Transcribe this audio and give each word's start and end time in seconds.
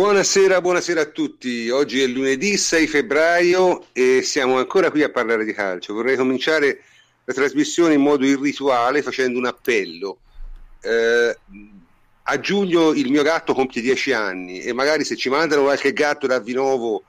Buonasera, 0.00 0.62
buonasera 0.62 1.02
a 1.02 1.10
tutti. 1.10 1.68
Oggi 1.68 2.00
è 2.00 2.06
lunedì 2.06 2.56
6 2.56 2.86
febbraio 2.86 3.88
e 3.92 4.22
siamo 4.22 4.56
ancora 4.56 4.90
qui 4.90 5.02
a 5.02 5.10
parlare 5.10 5.44
di 5.44 5.52
calcio. 5.52 5.92
Vorrei 5.92 6.16
cominciare 6.16 6.80
la 7.22 7.34
trasmissione 7.34 7.92
in 7.92 8.00
modo 8.00 8.24
irrituale 8.24 9.02
facendo 9.02 9.38
un 9.38 9.44
appello. 9.44 10.16
Eh, 10.80 11.36
a 12.22 12.40
giugno 12.40 12.92
il 12.92 13.10
mio 13.10 13.22
gatto 13.22 13.52
compie 13.52 13.82
10 13.82 14.12
anni 14.12 14.60
e 14.60 14.72
magari 14.72 15.04
se 15.04 15.16
ci 15.16 15.28
mandano 15.28 15.64
qualche 15.64 15.92
gatto 15.92 16.26
da 16.26 16.40
Vinovo 16.40 17.02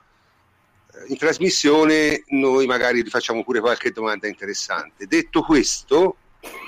eh, 0.92 1.04
in 1.06 1.16
trasmissione 1.16 2.24
noi 2.26 2.66
magari 2.66 3.02
gli 3.02 3.08
facciamo 3.08 3.42
pure 3.42 3.60
qualche 3.60 3.90
domanda 3.90 4.28
interessante. 4.28 5.06
Detto 5.06 5.40
questo, 5.40 6.16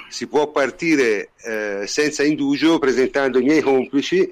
si 0.09 0.27
può 0.27 0.51
partire 0.51 1.33
eh, 1.43 1.85
senza 1.87 2.23
indugio 2.23 2.79
presentando 2.79 3.39
i 3.39 3.45
miei 3.45 3.61
complici 3.61 4.27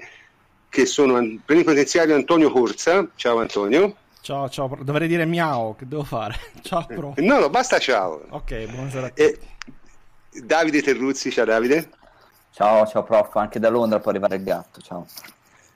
che 0.73 0.87
sono 0.87 1.23
plenipotenziario 1.45 2.15
Antonio 2.15 2.51
Corsa. 2.51 3.07
Ciao 3.13 3.39
Antonio. 3.39 3.95
Ciao, 4.21 4.49
ciao, 4.49 4.75
dovrei 4.81 5.07
dire 5.07 5.23
miau, 5.23 5.75
che 5.75 5.87
devo 5.87 6.03
fare? 6.03 6.35
Ciao, 6.63 6.83
pro. 6.87 7.13
No, 7.17 7.39
no, 7.39 7.49
basta 7.51 7.77
ciao. 7.77 8.25
Ok, 8.29 8.65
buonasera 8.65 9.05
a 9.05 9.09
tutti. 9.09 9.21
E 9.21 9.39
Davide 10.41 10.81
Terruzzi, 10.81 11.29
ciao 11.29 11.45
Davide. 11.45 11.91
Ciao, 12.49 12.87
ciao 12.87 13.03
prof, 13.03 13.35
anche 13.35 13.59
da 13.59 13.69
Londra 13.69 13.99
può 13.99 14.09
arrivare 14.09 14.37
il 14.37 14.43
gatto, 14.43 14.81
ciao. 14.81 15.05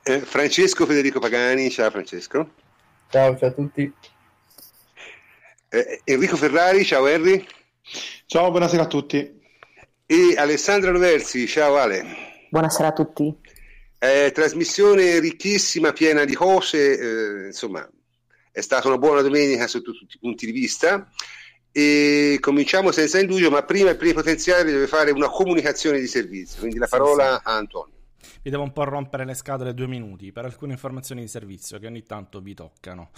Eh, 0.01 0.21
Francesco 0.21 0.87
Federico 0.87 1.19
Pagani, 1.19 1.69
ciao 1.69 1.91
Francesco. 1.91 2.49
Ciao, 3.09 3.37
ciao 3.37 3.49
a 3.49 3.51
tutti. 3.51 3.93
Eh, 5.69 6.01
Enrico 6.05 6.37
Ferrari, 6.37 6.83
ciao 6.83 7.05
Henry. 7.05 7.45
Ciao, 8.25 8.49
buonasera 8.49 8.81
a 8.81 8.87
tutti. 8.87 9.41
E 10.07 10.33
Alessandra 10.37 10.89
Roversi, 10.89 11.45
ciao 11.45 11.75
Ale. 11.77 12.03
Buonasera 12.49 12.87
a 12.87 12.93
tutti. 12.93 13.46
Eh, 13.99 14.31
trasmissione 14.31 15.19
ricchissima, 15.19 15.91
piena 15.91 16.23
di 16.23 16.35
cose, 16.35 16.99
eh, 16.99 17.45
insomma, 17.47 17.87
è 18.51 18.61
stata 18.61 18.87
una 18.87 18.97
buona 18.97 19.21
domenica 19.21 19.67
sotto 19.67 19.91
tutti 19.91 20.15
i 20.15 20.19
punti 20.19 20.45
di 20.45 20.51
vista. 20.51 21.09
E 21.71 22.37
cominciamo 22.39 22.91
senza 22.91 23.19
indugio, 23.19 23.51
ma 23.51 23.63
prima 23.63 23.91
il 23.91 23.97
plenipotenziario 23.97 24.71
deve 24.71 24.87
fare 24.87 25.11
una 25.11 25.29
comunicazione 25.29 25.99
di 25.99 26.07
servizio, 26.07 26.59
quindi 26.59 26.77
la 26.77 26.87
parola 26.87 27.43
a 27.43 27.55
Antonio. 27.55 27.93
Vi 28.41 28.49
devo 28.49 28.63
un 28.63 28.71
po' 28.71 28.83
rompere 28.83 29.25
le 29.25 29.33
scatole 29.33 29.73
due 29.73 29.87
minuti 29.87 30.31
per 30.31 30.45
alcune 30.45 30.73
informazioni 30.73 31.21
di 31.21 31.27
servizio 31.27 31.79
che 31.79 31.87
ogni 31.87 32.03
tanto 32.03 32.39
vi 32.39 32.53
toccano. 32.53 33.09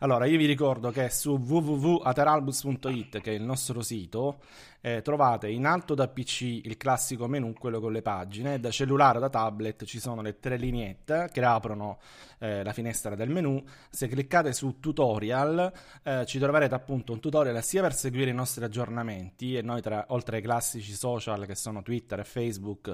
Allora, 0.00 0.24
io 0.26 0.38
vi 0.38 0.46
ricordo 0.46 0.90
che 0.90 1.10
su 1.10 1.36
www.ateralbus.it, 1.36 3.20
che 3.20 3.32
è 3.32 3.34
il 3.34 3.42
nostro 3.42 3.82
sito, 3.82 4.40
eh, 4.80 5.02
trovate 5.02 5.48
in 5.48 5.66
alto 5.66 5.94
da 5.94 6.08
PC 6.08 6.60
il 6.64 6.76
classico 6.76 7.26
menu, 7.26 7.52
quello 7.52 7.80
con 7.80 7.92
le 7.92 8.02
pagine, 8.02 8.60
da 8.60 8.70
cellulare 8.70 9.18
o 9.18 9.20
da 9.20 9.28
tablet 9.28 9.84
ci 9.84 9.98
sono 9.98 10.22
le 10.22 10.38
tre 10.38 10.56
lineette 10.56 11.28
che 11.32 11.44
aprono 11.44 11.98
eh, 12.38 12.62
la 12.62 12.72
finestra 12.72 13.14
del 13.14 13.30
menu. 13.30 13.62
Se 13.90 14.08
cliccate 14.08 14.52
su 14.52 14.78
tutorial 14.80 15.72
eh, 16.02 16.24
ci 16.26 16.38
troverete 16.38 16.74
appunto 16.74 17.12
un 17.12 17.20
tutorial 17.20 17.62
sia 17.62 17.82
per 17.82 17.94
seguire 17.94 18.30
i 18.30 18.34
nostri 18.34 18.64
aggiornamenti 18.64 19.56
e 19.56 19.62
noi 19.62 19.82
tra, 19.82 20.06
oltre 20.08 20.36
ai 20.36 20.42
classici 20.42 20.92
social 20.92 21.46
che 21.46 21.54
sono 21.54 21.82
Twitter 21.82 22.20
e 22.20 22.24
Facebook 22.24 22.90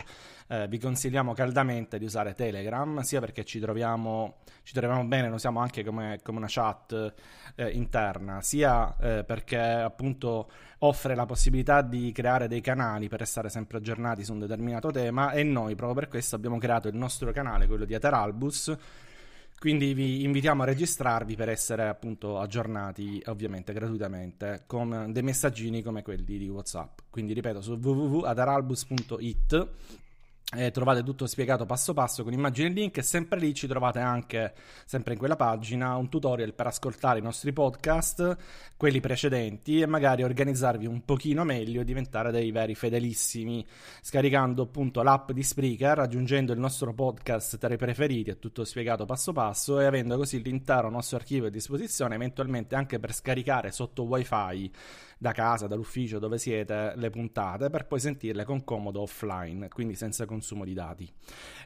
eh, 0.48 0.68
vi 0.68 0.78
consigliamo 0.78 1.32
caldamente 1.32 1.98
di 1.98 2.04
usare 2.04 2.34
Telegram, 2.34 3.00
sia 3.00 3.20
perché 3.20 3.44
ci 3.44 3.60
troviamo, 3.60 4.36
ci 4.62 4.72
troviamo 4.72 5.04
bene, 5.04 5.28
lo 5.28 5.36
usiamo 5.36 5.60
anche 5.60 5.84
come, 5.84 6.20
come 6.22 6.38
una 6.38 6.46
chat 6.48 7.14
eh, 7.56 7.70
interna, 7.70 8.40
sia 8.42 8.96
eh, 8.98 9.24
perché 9.24 9.58
appunto 9.58 10.50
offre 10.84 11.14
la 11.14 11.26
possibilità 11.26 11.82
di 11.82 12.12
creare 12.12 12.46
dei 12.46 12.60
canali 12.60 13.08
per 13.08 13.20
restare 13.20 13.48
sempre 13.48 13.78
aggiornati 13.78 14.22
su 14.24 14.32
un 14.32 14.40
determinato 14.40 14.90
tema 14.90 15.32
e 15.32 15.42
noi 15.42 15.74
proprio 15.74 16.00
per 16.00 16.08
questo 16.08 16.36
abbiamo 16.36 16.58
creato 16.58 16.88
il 16.88 16.94
nostro 16.94 17.32
canale, 17.32 17.66
quello 17.66 17.84
di 17.84 17.94
Ateralbus. 17.94 18.76
Quindi 19.58 19.94
vi 19.94 20.24
invitiamo 20.24 20.62
a 20.62 20.66
registrarvi 20.66 21.36
per 21.36 21.48
essere 21.48 21.88
appunto 21.88 22.38
aggiornati, 22.38 23.22
ovviamente 23.26 23.72
gratuitamente, 23.72 24.64
con 24.66 25.06
dei 25.10 25.22
messaggini 25.22 25.80
come 25.80 26.02
quelli 26.02 26.22
di 26.22 26.48
WhatsApp. 26.48 26.98
Quindi 27.08 27.32
ripeto, 27.32 27.62
su 27.62 27.72
www.adaralbus.it 27.72 29.68
eh, 30.52 30.70
trovate 30.70 31.02
tutto 31.02 31.26
spiegato 31.26 31.64
passo 31.64 31.94
passo 31.94 32.22
con 32.22 32.32
immagini 32.32 32.68
e 32.68 32.72
link 32.72 32.98
e 32.98 33.02
sempre 33.02 33.38
lì 33.38 33.54
ci 33.54 33.66
trovate 33.66 33.98
anche, 33.98 34.54
sempre 34.84 35.14
in 35.14 35.18
quella 35.18 35.36
pagina, 35.36 35.96
un 35.96 36.08
tutorial 36.08 36.54
per 36.54 36.66
ascoltare 36.66 37.18
i 37.18 37.22
nostri 37.22 37.52
podcast, 37.52 38.36
quelli 38.76 39.00
precedenti 39.00 39.80
e 39.80 39.86
magari 39.86 40.22
organizzarvi 40.22 40.86
un 40.86 41.04
pochino 41.04 41.44
meglio 41.44 41.80
e 41.80 41.84
diventare 41.84 42.30
dei 42.30 42.52
veri 42.52 42.74
fedelissimi, 42.74 43.66
scaricando 44.00 44.62
appunto 44.62 45.02
l'app 45.02 45.32
di 45.32 45.42
Spreaker, 45.42 45.98
aggiungendo 45.98 46.52
il 46.52 46.60
nostro 46.60 46.92
podcast 46.92 47.58
tra 47.58 47.72
i 47.72 47.76
preferiti, 47.76 48.30
è 48.30 48.38
tutto 48.38 48.64
spiegato 48.64 49.06
passo 49.06 49.32
passo 49.32 49.80
e 49.80 49.86
avendo 49.86 50.16
così 50.16 50.42
l'intero 50.42 50.90
nostro 50.90 51.16
archivio 51.16 51.48
a 51.48 51.50
disposizione, 51.50 52.14
eventualmente 52.14 52.74
anche 52.74 53.00
per 53.00 53.12
scaricare 53.12 53.72
sotto 53.72 54.04
wifi 54.04 54.70
da 55.18 55.32
casa, 55.32 55.66
dall'ufficio 55.66 56.18
dove 56.18 56.38
siete 56.38 56.92
le 56.96 57.10
puntate 57.10 57.70
per 57.70 57.86
poi 57.86 58.00
sentirle 58.00 58.44
con 58.44 58.64
comodo 58.64 59.00
offline, 59.00 59.68
quindi 59.68 59.94
senza 59.94 60.26
consumo 60.26 60.64
di 60.64 60.74
dati. 60.74 61.10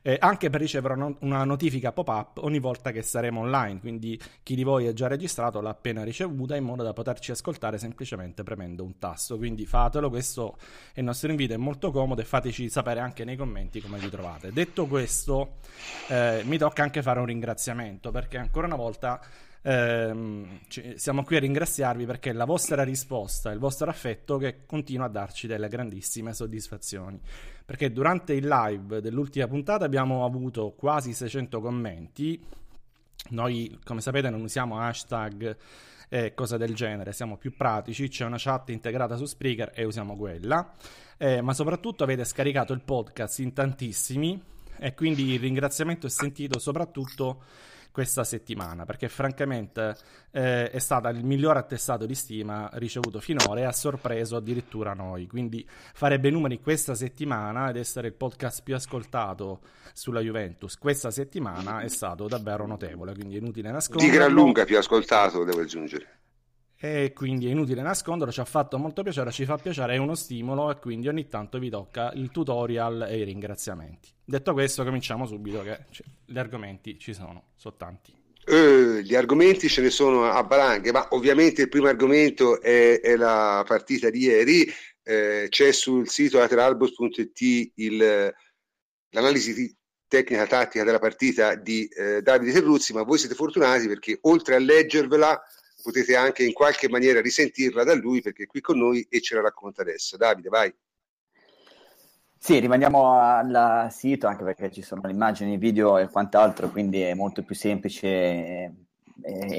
Eh, 0.03 0.16
anche 0.20 0.50
per 0.50 0.60
ricevere 0.60 1.16
una, 1.20 1.44
notifica 1.44 1.92
pop-up 1.92 2.38
ogni 2.38 2.58
volta 2.58 2.92
che 2.92 3.03
saremo 3.03 3.41
online, 3.41 3.81
quindi 3.81 4.20
chi 4.42 4.54
di 4.54 4.62
voi 4.62 4.87
è 4.87 4.92
già 4.92 5.06
registrato 5.08 5.60
l'ha 5.60 5.70
appena 5.70 6.04
ricevuta 6.04 6.56
in 6.56 6.64
modo 6.64 6.82
da 6.82 6.92
poterci 6.92 7.31
ascoltare 7.31 7.78
semplicemente 7.78 8.42
premendo 8.42 8.84
un 8.84 8.98
tasto. 8.98 9.37
Quindi 9.37 9.66
fatelo, 9.66 10.08
questo 10.08 10.56
è 10.92 11.00
il 11.00 11.04
nostro 11.04 11.31
invito, 11.31 11.54
è 11.54 11.56
molto 11.56 11.91
comodo 11.91 12.20
e 12.20 12.25
fateci 12.25 12.69
sapere 12.69 13.00
anche 13.00 13.25
nei 13.25 13.37
commenti 13.37 13.81
come 13.81 13.98
vi 13.98 14.10
trovate. 14.10 14.53
Detto 14.53 14.87
questo, 14.87 15.56
eh, 16.08 16.42
mi 16.44 16.58
tocca 16.58 16.82
anche 16.82 17.03
fare 17.03 17.20
un 17.20 17.26
ringraziamento 17.26 18.10
perché 18.10 18.38
ancora 18.38 18.66
una 18.66 18.76
volta 18.76 19.20
ehm, 19.68 20.60
siamo 20.94 21.22
qui 21.24 21.36
a 21.36 21.40
ringraziarvi 21.40 22.06
perché 22.06 22.32
la 22.32 22.46
vostra 22.46 22.82
risposta, 22.82 23.50
il 23.50 23.58
vostro 23.58 23.90
affetto 23.90 24.38
che 24.38 24.64
continua 24.64 25.06
a 25.06 25.10
darci 25.10 25.46
delle 25.46 25.68
grandissime 25.68 26.32
soddisfazioni. 26.32 27.20
Perché 27.64 27.92
durante 27.92 28.32
il 28.32 28.46
live 28.46 29.00
dell'ultima 29.00 29.46
puntata 29.46 29.84
abbiamo 29.84 30.24
avuto 30.24 30.72
quasi 30.76 31.12
600 31.12 31.60
commenti. 31.60 32.42
Noi, 33.30 33.78
come 33.84 34.00
sapete, 34.00 34.30
non 34.30 34.40
usiamo 34.40 34.80
hashtag 34.80 35.56
e 36.08 36.32
cose 36.32 36.56
del 36.56 36.74
genere, 36.74 37.12
siamo 37.12 37.36
più 37.36 37.54
pratici, 37.54 38.08
c'è 38.08 38.24
una 38.24 38.38
chat 38.38 38.70
integrata 38.70 39.16
su 39.16 39.26
Spreaker 39.26 39.72
e 39.74 39.84
usiamo 39.84 40.16
quella, 40.16 40.74
eh, 41.18 41.42
ma 41.42 41.52
soprattutto 41.52 42.02
avete 42.02 42.24
scaricato 42.24 42.72
il 42.72 42.80
podcast 42.80 43.40
in 43.40 43.52
tantissimi 43.52 44.42
e 44.78 44.94
quindi 44.94 45.32
il 45.32 45.40
ringraziamento 45.40 46.06
è 46.06 46.10
sentito 46.10 46.58
soprattutto 46.58 47.42
questa 47.91 48.25
settimana, 48.25 48.84
perché 48.84 49.09
francamente 49.09 49.97
eh, 50.31 50.71
è 50.71 50.78
stata 50.78 51.09
il 51.09 51.25
miglior 51.25 51.56
attestato 51.56 52.06
di 52.06 52.15
stima 52.15 52.69
ricevuto 52.75 53.21
finora 53.21 53.60
e 53.60 53.65
ha 53.65 53.72
sorpreso 53.72 54.37
addirittura 54.37 54.94
noi. 54.94 55.26
Quindi 55.26 55.66
farebbe 55.69 56.31
numeri 56.31 56.60
questa 56.60 56.94
settimana 56.94 57.71
ed 57.71 57.76
essere 57.76 58.09
il 58.09 58.15
podcast 58.15 58.62
più 58.62 58.75
ascoltato 58.75 59.60
sulla 59.93 60.21
Juventus 60.21 60.76
questa 60.78 61.10
settimana 61.10 61.81
è 61.81 61.88
stato 61.88 62.28
davvero 62.28 62.66
notevole, 62.66 63.15
quindi 63.15 63.34
è 63.34 63.38
inutile 63.38 63.71
nascondere. 63.71 64.10
Di 64.10 64.16
gran 64.16 64.32
lunga 64.32 64.65
più 64.65 64.78
ascoltato, 64.78 65.44
devo 65.44 65.60
aggiungere 65.60 66.17
e 66.80 67.12
quindi 67.12 67.48
è 67.48 67.50
inutile 67.50 67.82
nasconderlo, 67.82 68.32
ci 68.32 68.38
ha 68.38 68.44
fatto 68.44 68.78
molto 68.78 69.02
piacere, 69.02 69.32
ci 69.32 69.44
fa 69.44 69.56
piacere, 69.56 69.94
è 69.94 69.96
uno 69.96 70.14
stimolo 70.14 70.70
e 70.70 70.78
quindi 70.78 71.08
ogni 71.08 71.26
tanto 71.28 71.58
vi 71.58 71.70
tocca 71.70 72.12
il 72.14 72.30
tutorial 72.30 73.06
e 73.08 73.18
i 73.18 73.24
ringraziamenti. 73.24 74.08
Detto 74.24 74.52
questo 74.52 74.84
cominciamo 74.84 75.26
subito 75.26 75.62
che 75.62 75.86
gli 76.24 76.38
argomenti 76.38 76.96
ci 76.98 77.12
sono, 77.12 77.50
sono 77.56 77.74
tanti. 77.76 78.14
Uh, 78.46 79.00
gli 79.00 79.14
argomenti 79.14 79.68
ce 79.68 79.82
ne 79.82 79.90
sono 79.90 80.24
a 80.24 80.40
valanghe, 80.42 80.92
ma 80.92 81.08
ovviamente 81.10 81.62
il 81.62 81.68
primo 81.68 81.88
argomento 81.88 82.60
è, 82.62 83.00
è 83.00 83.16
la 83.16 83.64
partita 83.66 84.08
di 84.08 84.20
ieri, 84.20 84.66
eh, 85.02 85.46
c'è 85.48 85.72
sul 85.72 86.08
sito 86.08 86.38
lateralbus.it 86.38 87.72
il, 87.74 88.34
l'analisi 89.10 89.76
tecnica 90.06 90.46
tattica 90.46 90.84
della 90.84 90.98
partita 90.98 91.56
di 91.56 91.86
eh, 91.88 92.22
Davide 92.22 92.52
Terruzzi, 92.52 92.92
ma 92.92 93.02
voi 93.02 93.19
siete 93.19 93.34
fortunati 93.34 93.86
perché 93.88 94.19
oltre 94.22 94.54
a 94.54 94.58
leggervela 94.58 95.42
potete 95.82 96.16
anche 96.16 96.44
in 96.44 96.52
qualche 96.52 96.88
maniera 96.88 97.20
risentirla 97.20 97.84
da 97.84 97.94
lui 97.94 98.20
perché 98.20 98.44
è 98.44 98.46
qui 98.46 98.60
con 98.60 98.78
noi 98.78 99.06
e 99.08 99.20
ce 99.20 99.34
la 99.34 99.42
racconta 99.42 99.82
adesso. 99.82 100.16
Davide, 100.16 100.48
vai. 100.48 100.75
Sì, 102.40 102.60
rimaniamo 102.60 103.12
al 103.12 103.88
sito 103.90 104.28
anche 104.28 104.44
perché 104.44 104.70
ci 104.70 104.82
sono 104.82 105.00
le 105.04 105.10
immagini, 105.10 105.54
i 105.54 105.58
video 105.58 105.98
e 105.98 106.08
quant'altro, 106.08 106.70
quindi 106.70 107.00
è 107.00 107.14
molto 107.14 107.42
più 107.42 107.54
semplice 107.54 108.06
e, 108.08 108.72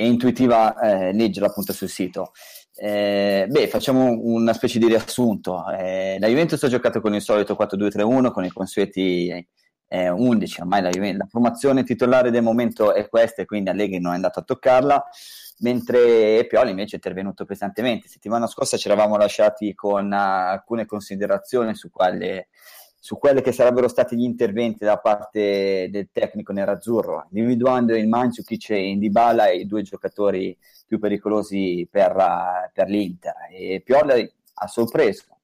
intuitiva 0.06 0.80
eh, 0.80 1.14
leggerla 1.14 1.50
appunto 1.50 1.74
sul 1.74 1.90
sito. 1.90 2.32
Eh, 2.76 3.46
beh, 3.50 3.68
facciamo 3.68 4.18
una 4.22 4.54
specie 4.54 4.80
di 4.80 4.88
riassunto. 4.88 5.66
Eh, 5.70 6.18
la 6.20 6.28
Juventus 6.28 6.64
ha 6.64 6.70
giocato 6.70 7.02
con 7.02 7.14
il 7.14 7.22
solito 7.22 7.58
4-2-3-1, 7.60 8.32
con 8.32 8.46
i 8.46 8.50
consueti 8.50 9.46
eh, 9.90 10.10
11, 10.10 10.62
ormai 10.62 10.82
la, 10.82 10.90
la, 11.14 11.28
formazione 11.28 11.84
titolare 11.84 12.32
del 12.32 12.44
momento 12.44 12.94
è 12.94 13.10
questa 13.10 13.42
e 13.42 13.46
quindi 13.46 13.70
Allegri 13.70 14.00
non 14.00 14.14
è 14.14 14.16
andato 14.16 14.40
a 14.40 14.44
toccarla 14.44 15.04
mentre 15.60 16.46
Pioli 16.48 16.70
invece 16.70 16.94
è 16.94 16.96
intervenuto 16.96 17.44
pesantemente. 17.44 18.08
Settimana 18.08 18.48
scorsa 18.48 18.78
ci 18.78 18.88
eravamo 18.88 19.18
lasciati 19.18 19.74
con 19.74 20.06
uh, 20.06 20.16
alcune 20.16 20.86
considerazioni 20.86 21.76
su 21.76 21.90
quale 21.90 22.48
su 23.02 23.18
quelli 23.18 23.42
che 23.42 23.54
sarebbero 23.54 23.88
stati 23.88 24.18
gli 24.18 24.24
interventi 24.24 24.84
da 24.84 24.98
parte 24.98 25.88
del 25.90 26.10
tecnico 26.12 26.52
nerazzurro, 26.52 27.28
individuando 27.32 27.96
il 27.96 28.10
Mandzukic 28.10 28.72
e 28.72 28.90
Indibala 28.90 29.50
i 29.50 29.66
due 29.66 29.84
giocatori 29.84 30.56
più 30.86 31.00
pericolosi 31.00 31.88
per, 31.90 32.70
per 32.74 32.90
l'Inter. 32.90 33.34
E 33.52 33.82
Pioli 33.86 34.30
ha 34.54 34.68
sorpreso 34.68 35.38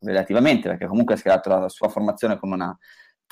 relativamente 0.00 0.68
perché 0.68 0.86
comunque 0.86 1.14
ha 1.14 1.16
schierato 1.16 1.48
la 1.48 1.68
sua 1.70 1.88
formazione 1.88 2.38
con 2.38 2.52
una 2.52 2.76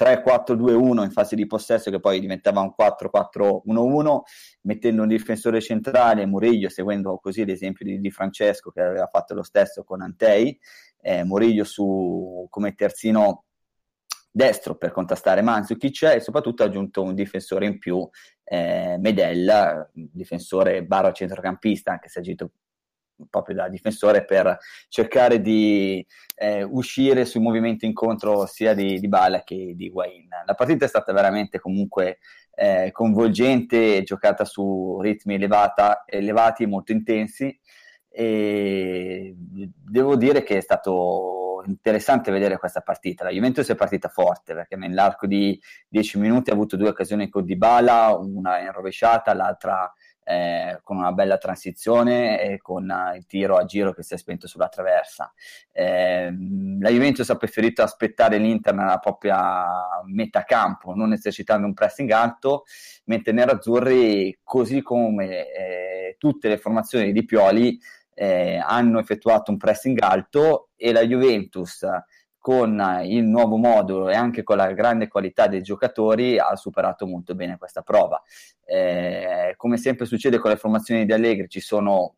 3-4-2-1 0.00 1.02
in 1.02 1.10
fase 1.10 1.36
di 1.36 1.46
possesso 1.46 1.90
che 1.90 2.00
poi 2.00 2.20
diventava 2.20 2.60
un 2.60 2.72
4-4-1-1 2.76 4.20
mettendo 4.62 5.02
un 5.02 5.08
difensore 5.08 5.60
centrale 5.60 6.24
Murillo 6.24 6.70
seguendo 6.70 7.18
così 7.18 7.44
l'esempio 7.44 7.84
di, 7.84 8.00
di 8.00 8.10
Francesco 8.10 8.70
che 8.70 8.80
aveva 8.80 9.06
fatto 9.08 9.34
lo 9.34 9.42
stesso 9.42 9.84
con 9.84 10.00
Antei 10.00 10.58
eh, 11.02 11.22
Murillo 11.24 11.64
su, 11.64 12.46
come 12.48 12.74
terzino 12.74 13.44
destro 14.30 14.76
per 14.76 14.92
contrastare 14.92 15.42
Manzukic 15.42 16.02
e 16.04 16.20
soprattutto 16.20 16.62
ha 16.62 16.66
aggiunto 16.66 17.02
un 17.02 17.14
difensore 17.14 17.66
in 17.66 17.78
più 17.78 18.08
eh, 18.44 18.96
Medella 18.98 19.88
difensore 19.92 20.84
barra 20.84 21.12
centrocampista 21.12 21.92
anche 21.92 22.08
se 22.08 22.20
ha 22.20 22.22
agito 22.22 22.52
proprio 23.28 23.56
da 23.56 23.68
difensore 23.68 24.24
per 24.24 24.58
cercare 24.88 25.40
di 25.40 26.04
eh, 26.36 26.62
uscire 26.62 27.24
sui 27.24 27.40
movimenti 27.40 27.86
incontro 27.86 28.46
sia 28.46 28.74
di, 28.74 28.98
di 28.98 29.08
Bala 29.08 29.42
che 29.42 29.74
di 29.74 29.88
Wayne. 29.88 30.44
La 30.46 30.54
partita 30.54 30.84
è 30.84 30.88
stata 30.88 31.12
veramente 31.12 31.58
comunque 31.58 32.18
eh, 32.54 32.90
coinvolgente, 32.92 34.02
giocata 34.02 34.44
su 34.44 34.98
ritmi 35.00 35.34
elevata, 35.34 36.04
elevati, 36.06 36.66
molto 36.66 36.92
intensi 36.92 37.58
e 38.12 39.34
devo 39.36 40.16
dire 40.16 40.42
che 40.42 40.56
è 40.56 40.60
stato 40.60 41.62
interessante 41.66 42.32
vedere 42.32 42.58
questa 42.58 42.80
partita. 42.80 43.24
La 43.24 43.30
Juventus 43.30 43.68
è 43.68 43.74
partita 43.74 44.08
forte 44.08 44.54
perché 44.54 44.76
nell'arco 44.76 45.26
di 45.26 45.60
10 45.88 46.18
minuti 46.18 46.50
ha 46.50 46.54
avuto 46.54 46.76
due 46.76 46.88
occasioni 46.88 47.28
con 47.28 47.44
Dybala, 47.44 48.16
una 48.16 48.58
in 48.60 48.72
rovesciata, 48.72 49.34
l'altra 49.34 49.92
eh, 50.30 50.78
con 50.84 50.96
una 50.96 51.10
bella 51.10 51.38
transizione 51.38 52.40
e 52.40 52.58
con 52.58 52.88
uh, 52.88 53.16
il 53.16 53.26
tiro 53.26 53.56
a 53.56 53.64
giro 53.64 53.92
che 53.92 54.04
si 54.04 54.14
è 54.14 54.16
spento 54.16 54.46
sulla 54.46 54.68
traversa. 54.68 55.32
Eh, 55.72 56.32
la 56.78 56.88
Juventus 56.88 57.28
ha 57.30 57.36
preferito 57.36 57.82
aspettare 57.82 58.38
l'Inter 58.38 58.72
nella 58.74 58.98
propria 58.98 59.66
metà 60.04 60.44
campo, 60.44 60.94
non 60.94 61.12
esercitando 61.12 61.66
un 61.66 61.74
pressing 61.74 62.10
alto, 62.12 62.62
mentre 63.06 63.32
Nerazzurri, 63.32 64.38
così 64.44 64.82
come 64.82 65.50
eh, 65.50 66.16
tutte 66.16 66.48
le 66.48 66.58
formazioni 66.58 67.10
di 67.10 67.24
Pioli, 67.24 67.76
eh, 68.14 68.62
hanno 68.64 69.00
effettuato 69.00 69.50
un 69.50 69.56
pressing 69.56 70.00
alto 70.00 70.68
e 70.76 70.92
la 70.92 71.04
Juventus 71.04 71.84
con 72.40 73.02
il 73.04 73.24
nuovo 73.24 73.56
modulo 73.58 74.08
e 74.08 74.14
anche 74.14 74.42
con 74.42 74.56
la 74.56 74.72
grande 74.72 75.08
qualità 75.08 75.46
dei 75.46 75.60
giocatori 75.60 76.38
ha 76.38 76.56
superato 76.56 77.06
molto 77.06 77.34
bene 77.34 77.58
questa 77.58 77.82
prova. 77.82 78.20
Eh, 78.64 79.52
come 79.56 79.76
sempre 79.76 80.06
succede 80.06 80.38
con 80.38 80.50
le 80.50 80.56
formazioni 80.56 81.04
di 81.04 81.12
Allegri 81.12 81.48
ci 81.48 81.60
sono 81.60 82.14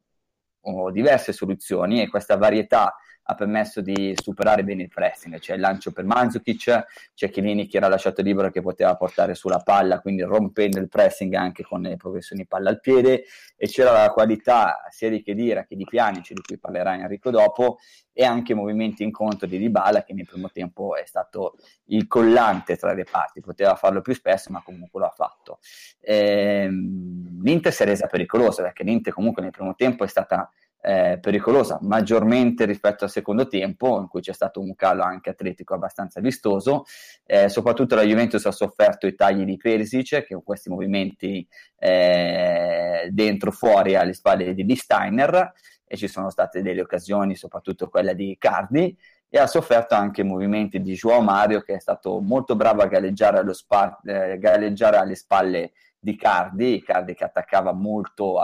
oh, 0.61 0.91
diverse 0.93 1.33
soluzioni 1.33 2.01
e 2.01 2.09
questa 2.09 2.37
varietà 2.37 2.95
ha 3.25 3.35
permesso 3.35 3.81
di 3.81 4.15
superare 4.21 4.65
bene 4.65 4.83
il 4.83 4.89
pressing. 4.89 5.39
C'è 5.39 5.55
il 5.55 5.61
lancio 5.61 5.93
per 5.93 6.05
Mandzukic, 6.05 6.85
c'è 7.15 7.31
Chiellini 7.31 7.67
che 7.67 7.77
era 7.77 7.89
lasciato 7.89 8.23
libero 8.23 8.51
che 8.51 8.61
poteva 8.61 8.97
portare 8.97 9.35
sulla 9.35 9.59
palla, 9.59 10.01
quindi 10.01 10.23
rompendo 10.23 10.79
il 10.79 10.89
pressing 10.89 11.35
anche 11.35 11.63
con 11.63 11.83
le 11.83 11.97
progressioni 11.97 12.47
palla 12.47 12.71
al 12.71 12.81
piede 12.81 13.25
e 13.57 13.69
c'era 13.69 13.93
la 13.93 14.11
qualità 14.11 14.85
sia 14.91 15.09
di 15.09 15.23
Chedira 15.23 15.65
che 15.65 15.77
di 15.77 15.85
Pjanic, 15.85 16.33
di 16.33 16.41
cui 16.41 16.59
parlerà 16.59 16.95
Enrico 16.95 17.31
dopo, 17.31 17.79
e 18.13 18.25
anche 18.25 18.55
movimenti 18.55 19.03
in 19.03 19.11
conto 19.11 19.47
di 19.47 19.59
Dybala 19.59 20.03
che 20.03 20.13
nel 20.13 20.27
primo 20.27 20.51
tempo 20.51 20.97
è 20.97 21.05
stato 21.07 21.55
il 21.87 22.07
collante 22.07 22.77
tra 22.77 22.93
le 22.93 23.05
parti, 23.05 23.41
poteva 23.41 23.75
farlo 23.75 24.03
più 24.03 24.15
spesso 24.15 24.51
ma 24.51 24.63
comunque 24.63 25.01
lo 25.01 25.07
ha 25.07 25.11
fatto. 25.11 25.61
Ehm, 26.01 27.41
L'Inter 27.43 27.73
si 27.73 27.83
è 27.83 27.87
resa 27.87 28.07
pericolosa 28.07 28.63
perché 28.63 28.85
l'Inter 28.85 29.13
comunque 29.13 29.43
nel 29.43 29.51
primo 29.51 29.75
tempo 29.75 30.05
è 30.05 30.09
stata 30.09 30.51
eh, 30.83 31.19
pericolosa, 31.21 31.79
maggiormente 31.83 32.65
rispetto 32.65 33.05
al 33.05 33.11
secondo 33.11 33.47
tempo, 33.47 34.01
in 34.01 34.09
cui 34.09 34.21
c'è 34.21 34.33
stato 34.33 34.61
un 34.61 34.75
calo 34.75 35.03
anche 35.03 35.31
atletico 35.31 35.75
abbastanza 35.75 36.21
vistoso. 36.21 36.85
Eh, 37.25 37.49
soprattutto 37.49 37.95
la 37.95 38.03
Juventus 38.03 38.45
ha 38.47 38.51
sofferto 38.51 39.07
i 39.07 39.15
tagli 39.15 39.45
di 39.45 39.57
Perisic, 39.57 40.25
che 40.25 40.35
con 40.35 40.43
questi 40.43 40.69
movimenti 40.69 41.47
eh, 41.79 43.09
dentro 43.11 43.53
fuori 43.53 43.95
alle 43.95 44.13
spalle 44.13 44.55
di 44.55 44.77
Steiner, 44.77 45.53
e 45.87 45.97
ci 45.97 46.09
sono 46.09 46.31
state 46.31 46.63
delle 46.63 46.81
occasioni, 46.81 47.37
soprattutto 47.37 47.89
quella 47.89 48.13
di 48.13 48.37
Cardi, 48.39 48.97
e 49.29 49.39
ha 49.39 49.47
sofferto 49.47 49.95
anche 49.95 50.23
movimenti 50.23 50.81
di 50.81 50.95
Joao 50.95 51.21
Mario, 51.21 51.63
che 51.63 51.75
è 51.75 51.81
stato 51.81 52.21
molto 52.21 52.57
bravo 52.57 52.83
a 52.83 52.87
galleggiare, 52.87 53.43
spa- 53.55 54.01
eh, 54.05 54.37
galleggiare 54.39 54.97
alle 54.97 55.15
spalle 55.15 55.73
di 56.05 56.17
Cardi, 56.17 56.83
Cardi 56.83 57.15
che 57.15 57.23
attaccava 57.23 57.71
molto 57.71 58.41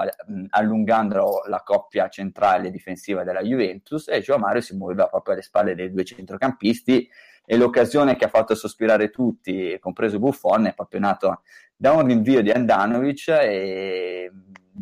allungando 0.50 1.42
la 1.48 1.60
coppia 1.64 2.08
centrale 2.08 2.70
difensiva 2.70 3.24
della 3.24 3.42
Juventus 3.42 4.06
e 4.06 4.20
Gio 4.20 4.38
Mario 4.38 4.60
si 4.60 4.76
muoveva 4.76 5.08
proprio 5.08 5.34
alle 5.34 5.42
spalle 5.42 5.74
dei 5.74 5.90
due 5.90 6.04
centrocampisti 6.04 7.10
e 7.44 7.56
l'occasione 7.56 8.14
che 8.14 8.26
ha 8.26 8.28
fatto 8.28 8.54
sospirare 8.54 9.10
tutti, 9.10 9.76
compreso 9.80 10.20
Buffon, 10.20 10.66
è 10.66 10.74
proprio 10.74 11.00
nato 11.00 11.42
da 11.74 11.90
un 11.94 12.06
rinvio 12.06 12.42
di 12.42 12.52
Andanovic 12.52 13.26
e 13.26 14.30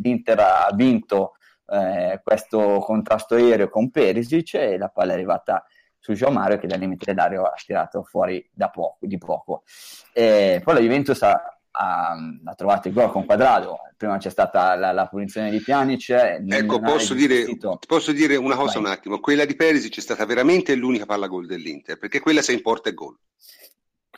l'Inter 0.03 0.39
ha 0.39 0.71
vinto 0.75 1.37
eh, 1.69 2.21
questo 2.23 2.81
contrasto 2.81 3.37
aereo 3.37 3.71
con 3.71 3.91
Perisic 3.91 4.53
e 4.53 4.77
la 4.77 4.91
palla 4.91 5.13
è 5.13 5.15
arrivata 5.15 5.65
su 5.99 6.13
Gio 6.13 6.31
Mario 6.31 6.59
che 6.59 6.67
dal 6.67 6.79
limite 6.79 7.07
dell'aria 7.07 7.41
ha 7.41 7.55
tirato 7.57 8.03
fuori 8.03 8.47
da 8.53 8.69
poco, 8.69 9.07
di 9.07 9.17
poco. 9.17 9.63
E 10.13 10.61
poi 10.63 10.75
la 10.75 10.81
Juventus 10.81 11.23
ha 11.23 11.56
ha, 11.79 12.17
ha, 12.45 12.55
trovato 12.55 12.89
il 12.89 12.95
gol 12.95 13.11
con 13.11 13.25
Quadrado. 13.25 13.79
Prima 13.97 14.19
c'è 14.19 14.31
stata 14.31 14.75
la, 14.75 14.93
la 14.93 15.07
punizione 15.07 15.51
di 15.51 15.61
Pjanic. 15.61 16.11
Ecco, 16.49 16.81
posso 16.81 17.15
dire, 17.15 17.47
posso 17.87 18.13
dire, 18.13 18.37
una 18.37 18.57
cosa 18.57 18.79
Vai. 18.79 18.85
un 18.85 18.97
attimo. 18.97 19.21
Quella 19.21 19.45
di 19.45 19.55
Perisic 19.55 19.99
è 19.99 20.01
stata 20.01 20.25
veramente 20.25 20.75
l'unica 20.75 21.07
palla 21.07 21.27
gol 21.27 21.47
dell'Inter, 21.47 21.99
perché 21.99 22.21
quella 22.21 22.43
se 22.43 22.53
importa 22.53 22.91
è 22.91 22.95
gol. 22.95 23.17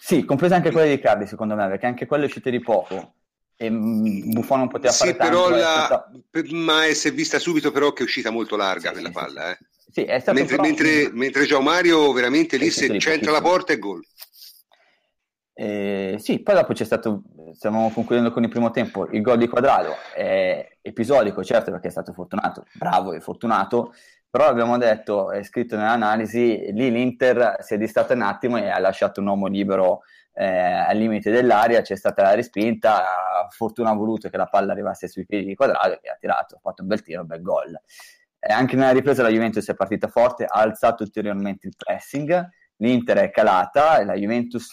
Sì, 0.00 0.24
compresa 0.24 0.54
anche 0.54 0.70
quella 0.70 0.88
di 0.88 1.00
Cardi, 1.00 1.26
secondo 1.26 1.54
me, 1.54 1.68
perché 1.68 1.86
anche 1.86 2.06
quella 2.06 2.24
è 2.24 2.26
uscita 2.26 2.50
di 2.50 2.60
poco. 2.60 3.14
E 3.56 3.68
mm, 3.68 4.30
Buffon 4.30 4.60
non 4.60 4.68
poteva 4.68 4.92
sì, 4.92 4.98
fare 4.98 5.16
tanto. 5.16 5.48
La... 5.50 5.84
Stata... 5.84 6.10
Ma 6.50 6.84
si 6.92 7.08
è 7.08 7.12
vista 7.12 7.38
subito 7.38 7.72
però 7.72 7.92
che 7.92 8.02
è 8.02 8.06
uscita 8.06 8.30
molto 8.30 8.56
larga 8.56 8.88
sì, 8.88 8.94
quella 8.94 9.08
sì, 9.08 9.14
palla. 9.14 9.50
Eh. 9.50 9.58
Sì, 9.90 10.04
mentre, 10.04 10.44
però... 10.44 10.62
mentre, 10.62 11.10
mentre 11.12 11.44
Gio 11.44 11.60
Mario 11.60 12.12
veramente 12.12 12.56
lì 12.56 12.70
se 12.70 12.88
c'entra 12.98 13.32
la 13.32 13.40
porta 13.40 13.72
è 13.72 13.78
gol. 13.78 14.04
Eh, 15.60 16.18
sì, 16.20 16.38
poi 16.38 16.54
dopo 16.54 16.72
c'è 16.72 16.84
stato, 16.84 17.24
stiamo 17.52 17.90
concludendo 17.90 18.30
con 18.30 18.44
il 18.44 18.48
primo 18.48 18.70
tempo, 18.70 19.08
il 19.10 19.20
gol 19.20 19.38
di 19.38 19.48
Quadrado 19.48 19.92
è 20.14 20.76
episodico, 20.80 21.42
certo 21.42 21.72
perché 21.72 21.88
è 21.88 21.90
stato 21.90 22.12
fortunato, 22.12 22.64
bravo 22.74 23.12
e 23.12 23.18
fortunato, 23.18 23.92
però 24.30 24.46
abbiamo 24.46 24.78
detto, 24.78 25.32
è 25.32 25.42
scritto 25.42 25.74
nell'analisi, 25.74 26.70
lì 26.70 26.92
l'Inter 26.92 27.56
si 27.58 27.74
è 27.74 27.76
distratto 27.76 28.12
un 28.12 28.22
attimo 28.22 28.56
e 28.56 28.68
ha 28.68 28.78
lasciato 28.78 29.20
un 29.20 29.26
uomo 29.26 29.48
libero 29.48 30.02
eh, 30.32 30.46
al 30.46 30.96
limite 30.96 31.32
dell'aria, 31.32 31.80
c'è 31.80 31.96
stata 31.96 32.22
la 32.22 32.34
respinta, 32.34 33.02
fortuna 33.50 33.90
ha 33.90 33.94
voluto 33.94 34.28
che 34.28 34.36
la 34.36 34.46
palla 34.46 34.70
arrivasse 34.70 35.08
sui 35.08 35.26
piedi 35.26 35.46
di 35.46 35.56
Quadrado 35.56 35.98
che 36.00 36.08
ha 36.08 36.16
tirato, 36.20 36.54
ha 36.54 36.60
fatto 36.62 36.82
un 36.82 36.88
bel 36.88 37.02
tiro, 37.02 37.22
un 37.22 37.26
bel 37.26 37.42
gol. 37.42 37.76
Eh, 38.38 38.52
anche 38.52 38.76
nella 38.76 38.92
ripresa 38.92 39.24
la 39.24 39.28
Juventus 39.28 39.68
è 39.68 39.74
partita 39.74 40.06
forte, 40.06 40.44
ha 40.44 40.60
alzato 40.60 41.02
ulteriormente 41.02 41.66
il 41.66 41.74
pressing, 41.76 42.48
l'Inter 42.76 43.16
è 43.16 43.30
calata 43.32 43.98
e 43.98 44.04
la 44.04 44.14
Juventus 44.14 44.72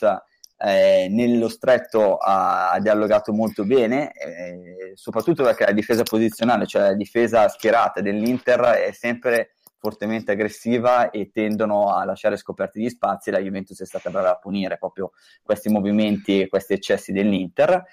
eh, 0.58 1.08
nello 1.10 1.50
stretto 1.50 2.18
ha, 2.18 2.72
ha, 2.72 2.80
dialogato 2.80 3.34
molto 3.34 3.66
bene, 3.66 4.12
eh, 4.14 4.94
soprattutto 4.96 5.44
perché 5.44 5.66
la 5.66 5.72
difesa 5.72 6.04
posizionale, 6.04 6.66
cioè 6.66 6.82
la 6.82 6.94
difesa 6.94 7.48
schierata 7.50 8.02
dell'Inter 8.02 8.62
è 8.62 8.92
sempre 8.92 9.56
fortemente 9.78 10.32
aggressiva 10.32 11.12
e 11.12 11.30
tendono 11.32 11.94
a 11.94 12.06
lasciare 12.06 12.38
scoperti 12.38 12.82
gli 12.82 12.90
spazi. 12.90 13.30
La 13.30 13.40
Juventus 13.40 13.80
è 13.82 13.86
stata 13.86 14.10
brava 14.10 14.32
a 14.32 14.38
punire 14.38 14.78
proprio 14.78 15.12
questi 15.44 15.70
movimenti 15.70 16.42
e 16.42 16.48
questi 16.48 16.74
eccessi 16.74 17.12
dell'Inter. 17.12 17.84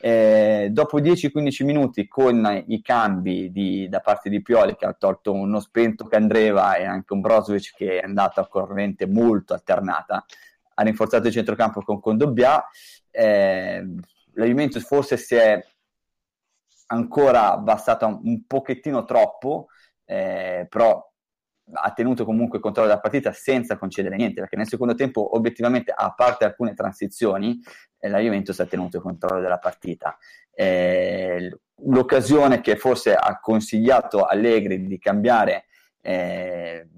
Eh, 0.00 0.68
dopo 0.72 1.00
10-15 1.00 1.64
minuti 1.64 2.06
con 2.06 2.64
i 2.66 2.82
cambi 2.82 3.50
di, 3.50 3.88
da 3.88 4.00
parte 4.00 4.28
di 4.28 4.42
Pioli 4.42 4.76
che 4.76 4.84
ha 4.84 4.92
tolto 4.92 5.32
uno 5.32 5.58
spento 5.58 6.04
Candreva 6.04 6.74
e 6.76 6.84
anche 6.84 7.14
un 7.14 7.20
Brozovic 7.20 7.74
che 7.74 8.00
è 8.00 8.04
andato 8.04 8.40
a 8.40 8.46
corrente 8.46 9.06
molto 9.06 9.54
alternata 9.54 10.24
ha 10.78 10.82
rinforzato 10.82 11.26
il 11.26 11.32
centrocampo 11.32 11.80
con 11.82 12.00
Condobbia. 12.00 12.64
Eh, 13.10 13.84
la 14.32 14.44
Juventus 14.44 14.84
forse 14.84 15.16
si 15.16 15.34
è 15.34 15.62
ancora 16.88 17.52
abbassata 17.52 18.06
un, 18.06 18.20
un 18.22 18.46
pochettino 18.46 19.04
troppo, 19.04 19.68
eh, 20.04 20.66
però 20.68 21.02
ha 21.72 21.92
tenuto 21.92 22.24
comunque 22.24 22.58
il 22.58 22.62
controllo 22.62 22.88
della 22.88 23.00
partita 23.00 23.32
senza 23.32 23.76
concedere 23.76 24.16
niente, 24.16 24.40
perché 24.40 24.56
nel 24.56 24.68
secondo 24.68 24.94
tempo 24.94 25.34
obiettivamente, 25.36 25.92
a 25.94 26.12
parte 26.14 26.44
alcune 26.44 26.74
transizioni, 26.74 27.60
eh, 27.98 28.08
la 28.08 28.20
Juventus 28.20 28.60
ha 28.60 28.66
tenuto 28.66 28.98
il 28.98 29.02
controllo 29.02 29.40
della 29.40 29.58
partita. 29.58 30.16
Eh, 30.52 31.58
l'occasione 31.86 32.60
che 32.60 32.76
forse 32.76 33.14
ha 33.14 33.40
consigliato 33.40 34.24
Allegri 34.24 34.86
di 34.86 34.98
cambiare 34.98 35.64
eh, 36.00 36.88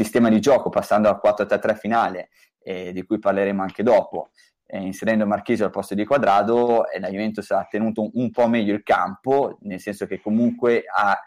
sistema 0.00 0.30
di 0.30 0.40
gioco 0.40 0.70
passando 0.70 1.08
al 1.08 1.20
4-3-3 1.22 1.76
finale 1.76 2.30
eh, 2.62 2.92
di 2.92 3.04
cui 3.04 3.18
parleremo 3.18 3.60
anche 3.60 3.82
dopo. 3.82 4.30
Eh, 4.66 4.80
inserendo 4.80 5.26
Marchisio 5.26 5.64
al 5.64 5.70
posto 5.70 5.94
di 5.94 6.06
Quadrado, 6.06 6.84
la 6.98 7.10
Juventus 7.10 7.50
ha 7.50 7.66
tenuto 7.68 8.02
un, 8.02 8.10
un, 8.14 8.30
po' 8.30 8.48
meglio 8.48 8.72
il 8.72 8.82
campo, 8.82 9.58
nel 9.62 9.80
senso 9.80 10.06
che 10.06 10.20
comunque 10.20 10.84
ha, 10.86 11.18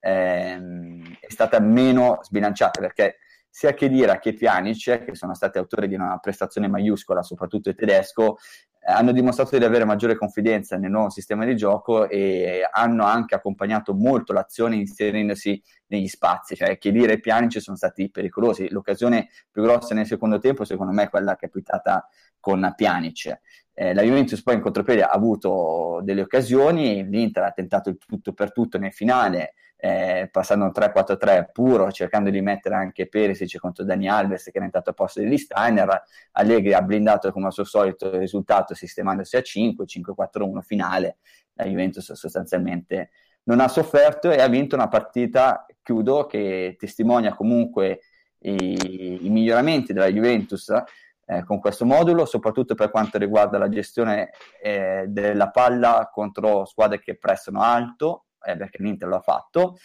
ehm, 0.00 1.16
è 1.20 1.30
stata 1.30 1.60
meno 1.60 2.18
sbilanciata, 2.22 2.80
perché 2.80 3.18
sia 3.48 3.72
Chedira 3.72 4.18
che 4.18 4.34
Pjanic, 4.34 5.04
che 5.04 5.14
sono 5.14 5.34
stati 5.34 5.58
autori 5.58 5.88
di 5.88 5.94
una 5.94 6.18
prestazione 6.18 6.68
maiuscola, 6.68 7.22
soprattutto 7.22 7.68
il 7.68 7.76
tedesco, 7.76 8.36
eh, 8.36 8.67
hanno 8.88 9.12
dimostrato 9.12 9.58
di 9.58 9.64
avere 9.64 9.84
maggiore 9.84 10.16
confidenza 10.16 10.76
nel 10.78 10.90
nuovo 10.90 11.10
sistema 11.10 11.44
di 11.44 11.54
gioco 11.54 12.08
e 12.08 12.66
hanno 12.70 13.04
anche 13.04 13.34
accompagnato 13.34 13.94
molto 13.94 14.32
l'azione 14.32 14.76
inserendosi 14.76 15.62
negli 15.88 16.08
spazi, 16.08 16.56
cioè 16.56 16.78
Chedira 16.78 17.12
e 17.12 17.20
Pjanic 17.20 17.60
sono 17.60 17.76
stati 17.76 18.10
pericolosi. 18.10 18.70
L'occasione 18.70 19.28
più 19.50 19.62
grossa 19.62 19.94
nel 19.94 20.06
secondo 20.06 20.38
tempo, 20.38 20.64
secondo 20.64 20.92
me, 20.92 21.04
è 21.04 21.08
quella 21.10 21.36
capitata 21.36 22.08
con 22.40 22.72
Pjanic. 22.74 23.40
Eh, 23.74 23.92
la 23.92 24.02
Juventus 24.02 24.42
poi 24.42 24.54
in 24.54 24.60
contropiede 24.60 25.02
ha 25.02 25.10
avuto 25.10 26.00
delle 26.02 26.22
occasioni, 26.22 27.04
l'Inter 27.04 27.44
ha 27.44 27.52
tentato 27.52 27.90
il 27.90 27.98
tutto 27.98 28.32
per 28.32 28.52
tutto 28.52 28.78
nel 28.78 28.92
finale, 28.92 29.54
eh, 29.80 30.28
passando 30.32 30.64
un 30.64 30.72
3-4-3 30.74 31.50
puro, 31.52 31.90
cercando 31.92 32.30
di 32.30 32.40
mettere 32.40 32.74
anche 32.74 33.08
Perisic 33.08 33.58
contro 33.58 33.84
Dani 33.84 34.08
Alves 34.08 34.44
che 34.44 34.58
è 34.58 34.62
entrato 34.62 34.90
a 34.90 34.92
posto 34.92 35.20
di 35.20 35.38
Steiner. 35.38 36.02
Allegri 36.32 36.74
ha 36.74 36.82
blindato 36.82 37.30
come 37.30 37.46
al 37.46 37.52
suo 37.52 37.64
solito 37.64 38.08
il 38.08 38.18
risultato 38.18 38.74
sistemandosi 38.74 39.36
a 39.36 39.42
5, 39.42 39.84
5-4-1 39.84 40.60
finale. 40.60 41.18
La 41.54 41.64
Juventus 41.64 42.12
sostanzialmente 42.12 43.10
non 43.44 43.60
ha 43.60 43.68
sofferto 43.68 44.30
e 44.30 44.40
ha 44.40 44.48
vinto 44.48 44.74
una 44.74 44.88
partita, 44.88 45.64
chiudo, 45.82 46.26
che 46.26 46.76
testimonia 46.78 47.34
comunque 47.34 48.00
i, 48.40 49.26
i 49.26 49.30
miglioramenti 49.30 49.92
della 49.92 50.10
Juventus 50.10 50.70
eh, 51.24 51.44
con 51.44 51.60
questo 51.60 51.84
modulo, 51.84 52.24
soprattutto 52.26 52.74
per 52.74 52.90
quanto 52.90 53.16
riguarda 53.16 53.58
la 53.58 53.68
gestione 53.68 54.30
eh, 54.60 55.04
della 55.08 55.50
palla 55.50 56.10
contro 56.12 56.64
squadre 56.64 57.00
che 57.00 57.16
prestano 57.16 57.62
alto, 57.62 58.24
eh, 58.42 58.56
perché 58.56 58.82
l'Inter 58.82 59.08
l'ha 59.08 59.20
fatto, 59.20 59.78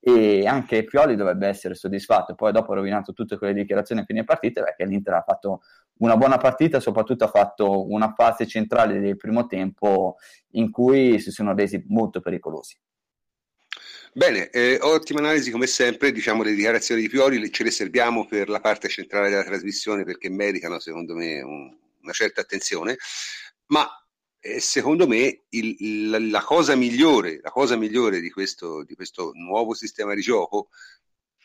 e 0.00 0.46
anche 0.46 0.84
Pioli 0.84 1.14
dovrebbe 1.14 1.46
essere 1.46 1.74
soddisfatto. 1.74 2.34
Poi 2.34 2.52
dopo 2.52 2.72
ha 2.72 2.76
rovinato 2.76 3.12
tutte 3.12 3.36
quelle 3.36 3.52
dichiarazioni 3.52 4.00
a 4.00 4.04
fine 4.04 4.24
partita 4.24 4.62
perché 4.62 4.86
l'Inter 4.86 5.14
ha 5.14 5.24
fatto 5.26 5.62
una 5.98 6.16
buona 6.16 6.38
partita, 6.38 6.80
soprattutto 6.80 7.24
ha 7.24 7.28
fatto 7.28 7.90
una 7.90 8.14
fase 8.14 8.46
centrale 8.46 8.98
del 8.98 9.16
primo 9.16 9.46
tempo 9.46 10.16
in 10.52 10.70
cui 10.70 11.20
si 11.20 11.30
sono 11.30 11.54
resi 11.54 11.84
molto 11.88 12.20
pericolosi. 12.20 12.78
Bene, 14.12 14.50
eh, 14.50 14.78
ottima 14.80 15.20
analisi 15.20 15.52
come 15.52 15.66
sempre, 15.68 16.10
diciamo 16.10 16.42
le 16.42 16.54
dichiarazioni 16.54 17.02
di 17.02 17.08
Pioli 17.08 17.48
ce 17.52 17.62
le 17.62 17.70
serviamo 17.70 18.26
per 18.26 18.48
la 18.48 18.58
parte 18.58 18.88
centrale 18.88 19.30
della 19.30 19.44
trasmissione 19.44 20.02
perché 20.02 20.28
meritano 20.28 20.80
secondo 20.80 21.14
me 21.14 21.40
un, 21.42 21.76
una 22.02 22.12
certa 22.12 22.40
attenzione, 22.40 22.96
ma 23.66 23.86
eh, 24.40 24.60
secondo 24.60 25.06
me 25.06 25.42
il, 25.50 26.08
la, 26.08 26.18
la, 26.18 26.42
cosa 26.42 26.74
migliore, 26.74 27.40
la 27.42 27.50
cosa 27.50 27.76
migliore 27.76 28.20
di 28.20 28.30
questo, 28.30 28.82
di 28.84 28.94
questo 28.94 29.32
nuovo 29.34 29.74
sistema 29.74 30.14
di 30.14 30.22
gioco 30.22 30.68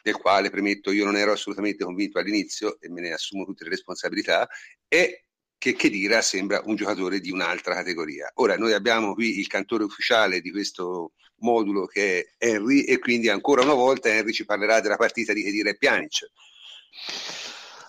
del 0.01 0.17
quale 0.17 0.49
premetto 0.49 0.91
io 0.91 1.03
non 1.03 1.17
ero 1.17 1.31
assolutamente 1.31 1.83
convinto 1.83 2.19
all'inizio 2.19 2.79
e 2.79 2.89
me 2.89 3.01
ne 3.01 3.11
assumo 3.11 3.43
tutte 3.43 3.63
le 3.63 3.71
responsabilità, 3.71 4.47
è 4.87 5.23
che 5.57 5.73
Chedira 5.73 6.21
sembra 6.21 6.61
un 6.65 6.75
giocatore 6.75 7.19
di 7.19 7.31
un'altra 7.31 7.73
categoria. 7.73 8.31
Ora 8.35 8.55
noi 8.55 8.73
abbiamo 8.73 9.15
qui 9.15 9.39
il 9.39 9.47
cantore 9.47 9.83
ufficiale 9.83 10.41
di 10.41 10.51
questo 10.51 11.13
modulo 11.37 11.87
che 11.87 12.19
è 12.37 12.45
Henry 12.45 12.83
e 12.83 12.99
quindi 12.99 13.29
ancora 13.29 13.63
una 13.63 13.73
volta 13.73 14.09
Henry 14.09 14.31
ci 14.31 14.45
parlerà 14.45 14.79
della 14.79 14.95
partita 14.95 15.33
di 15.33 15.41
Chedira 15.41 15.71
e 15.71 15.77
Pjanic. 15.77 16.29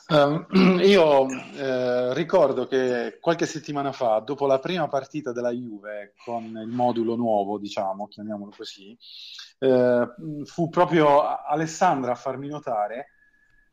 Um, 0.09 0.47
io 0.85 1.27
eh, 1.29 2.15
ricordo 2.15 2.69
che 2.69 3.19
qualche 3.21 3.47
settimana 3.47 3.91
fa, 3.91 4.21
dopo 4.21 4.47
la 4.47 4.61
prima 4.61 4.87
partita 4.87 5.33
della 5.33 5.51
Juve 5.51 6.15
con 6.25 6.45
il 6.45 6.69
modulo 6.69 7.17
nuovo, 7.17 7.59
diciamo, 7.59 8.07
chiamiamolo 8.07 8.53
così, 8.57 8.97
eh, 9.59 10.07
fu 10.45 10.69
proprio 10.69 11.23
Alessandra 11.23 12.13
a 12.13 12.17
farmi 12.17 12.49
notare 12.49 13.11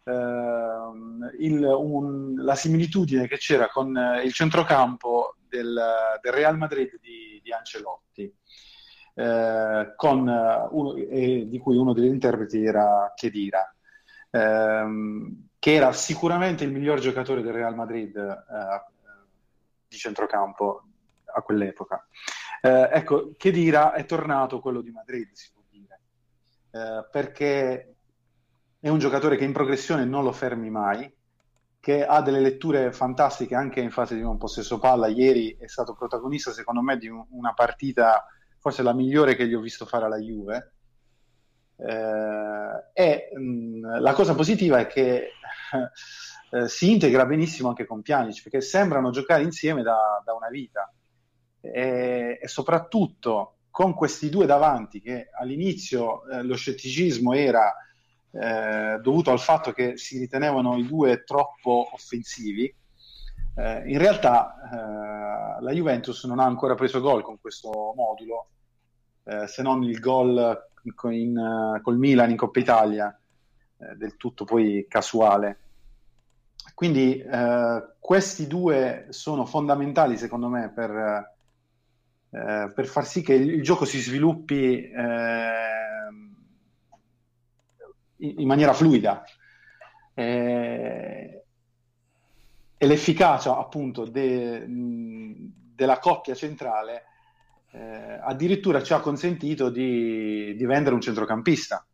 Uh, 0.05 1.29
il, 1.39 1.63
un, 1.63 2.35
la 2.43 2.55
similitudine 2.55 3.25
che 3.25 3.37
c'era 3.37 3.69
con 3.69 3.95
uh, 3.95 4.21
il 4.21 4.33
centrocampo 4.33 5.37
del, 5.47 5.81
del, 6.21 6.31
Real 6.33 6.57
Madrid 6.57 6.99
di, 6.99 7.39
di 7.41 7.53
Ancelotti, 7.53 8.23
uh, 9.13 9.95
con 9.95 10.27
uno, 10.71 10.95
eh, 10.95 11.47
di 11.47 11.57
cui 11.57 11.77
uno 11.77 11.93
degli 11.93 12.07
interpreti 12.07 12.65
era 12.65 13.13
Chedira, 13.15 13.73
ehm, 14.33 15.47
che 15.59 15.73
era 15.73 15.93
sicuramente 15.93 16.63
il 16.63 16.71
miglior 16.71 16.99
giocatore 16.99 17.41
del 17.41 17.53
Real 17.53 17.75
Madrid 17.75 18.43
di 19.87 19.97
centrocampo 19.97 20.83
a 21.35 21.41
quell'epoca. 21.41 22.05
ecco, 22.61 23.33
Chedira 23.37 23.93
è 23.93 24.05
tornato 24.05 24.59
quello 24.59 24.81
di 24.81 24.91
Madrid, 24.91 25.29
si 25.33 25.51
può 25.53 25.61
dire, 25.69 25.99
perché 27.11 27.95
è 28.79 28.89
un 28.89 28.99
giocatore 28.99 29.37
che 29.37 29.45
in 29.45 29.53
progressione 29.53 30.03
non 30.03 30.23
lo 30.23 30.33
fermi 30.33 30.69
mai, 30.69 31.09
che 31.79 32.05
ha 32.05 32.21
delle 32.21 32.39
letture 32.39 32.93
fantastiche 32.93 33.55
anche 33.55 33.81
in 33.81 33.91
fase 33.91 34.15
di 34.15 34.21
non 34.21 34.37
possesso 34.37 34.79
palla. 34.79 35.07
Ieri 35.07 35.57
è 35.59 35.67
stato 35.67 35.93
protagonista, 35.93 36.51
secondo 36.51 36.81
me, 36.81 36.97
di 36.97 37.09
un, 37.09 37.25
una 37.31 37.53
partita 37.53 38.25
forse 38.57 38.83
la 38.83 38.93
migliore 38.93 39.35
che 39.35 39.45
gli 39.45 39.53
ho 39.53 39.59
visto 39.59 39.85
fare 39.85 40.05
alla 40.05 40.17
Juve. 40.17 40.75
Eh, 41.85 42.91
e 42.93 43.29
mh, 43.35 43.99
la 43.99 44.13
cosa 44.13 44.33
positiva 44.35 44.79
è 44.79 44.87
che 44.87 45.31
eh, 46.51 46.67
si 46.69 46.91
integra 46.91 47.25
benissimo 47.25 47.69
anche 47.69 47.85
con 47.85 48.01
Pjanic, 48.01 48.41
perché 48.43 48.61
sembrano 48.61 49.11
giocare 49.11 49.43
insieme 49.43 49.83
da, 49.83 50.21
da 50.23 50.33
una 50.33 50.47
vita. 50.47 50.91
E, 51.59 52.39
e, 52.41 52.47
soprattutto 52.47 53.55
con 53.69 53.93
questi 53.93 54.29
due 54.29 54.45
davanti, 54.45 55.01
che 55.01 55.29
all'inizio 55.37 56.27
eh, 56.29 56.43
lo 56.43 56.55
scetticismo 56.55 57.33
era 57.33 57.73
eh, 58.31 58.99
dovuto 59.01 59.31
al 59.31 59.39
fatto 59.39 59.71
che 59.71 59.97
si 59.97 60.17
ritenevano 60.19 60.77
i 60.77 60.87
due 60.87 61.23
troppo 61.23 61.89
offensivi. 61.91 62.73
Eh, 63.55 63.83
in 63.91 63.97
realtà 63.97 64.55
eh, 65.57 65.61
la 65.61 65.71
Juventus 65.71 66.23
non 66.25 66.39
ha 66.39 66.45
ancora 66.45 66.75
preso 66.75 67.01
gol 67.01 67.23
con 67.23 67.39
questo 67.41 67.93
modulo, 67.95 68.47
se 69.45 69.61
non 69.61 69.81
il 69.83 69.99
gol 70.01 70.67
con, 70.95 71.13
in, 71.13 71.79
col 71.81 71.97
Milan 71.97 72.31
in 72.31 72.37
Coppa 72.37 72.59
Italia, 72.59 73.17
eh, 73.77 73.95
del 73.95 74.17
tutto 74.17 74.45
poi 74.45 74.85
casuale. 74.87 75.59
Quindi 76.73 77.23
questi 77.99 78.47
due 78.47 79.07
sono 79.09 79.45
fondamentali 79.45 80.17
secondo 80.17 80.47
me 80.47 80.71
per, 80.73 81.35
per 82.29 82.85
far 82.87 83.05
sì 83.05 83.21
che 83.21 83.33
il, 83.33 83.53
il 83.53 83.61
gioco 83.61 83.85
si 83.85 83.99
sviluppi 83.99 84.89
in 88.17 88.47
maniera 88.47 88.73
fluida. 88.73 89.23
Eh, 90.15 91.43
e 92.77 92.87
l'efficacia 92.87 93.57
appunto 93.57 94.05
de, 94.05 94.65
della 94.67 95.99
coppia 95.99 96.35
centrale 96.35 97.03
eh, 97.74 98.20
addirittura 98.22 98.82
ci 98.82 98.94
ha 98.94 99.00
consentito 99.00 99.70
di, 99.70 100.56
di, 100.56 100.65
vendere 100.65 100.96
un 100.96 101.01
centrocampista 101.01 101.86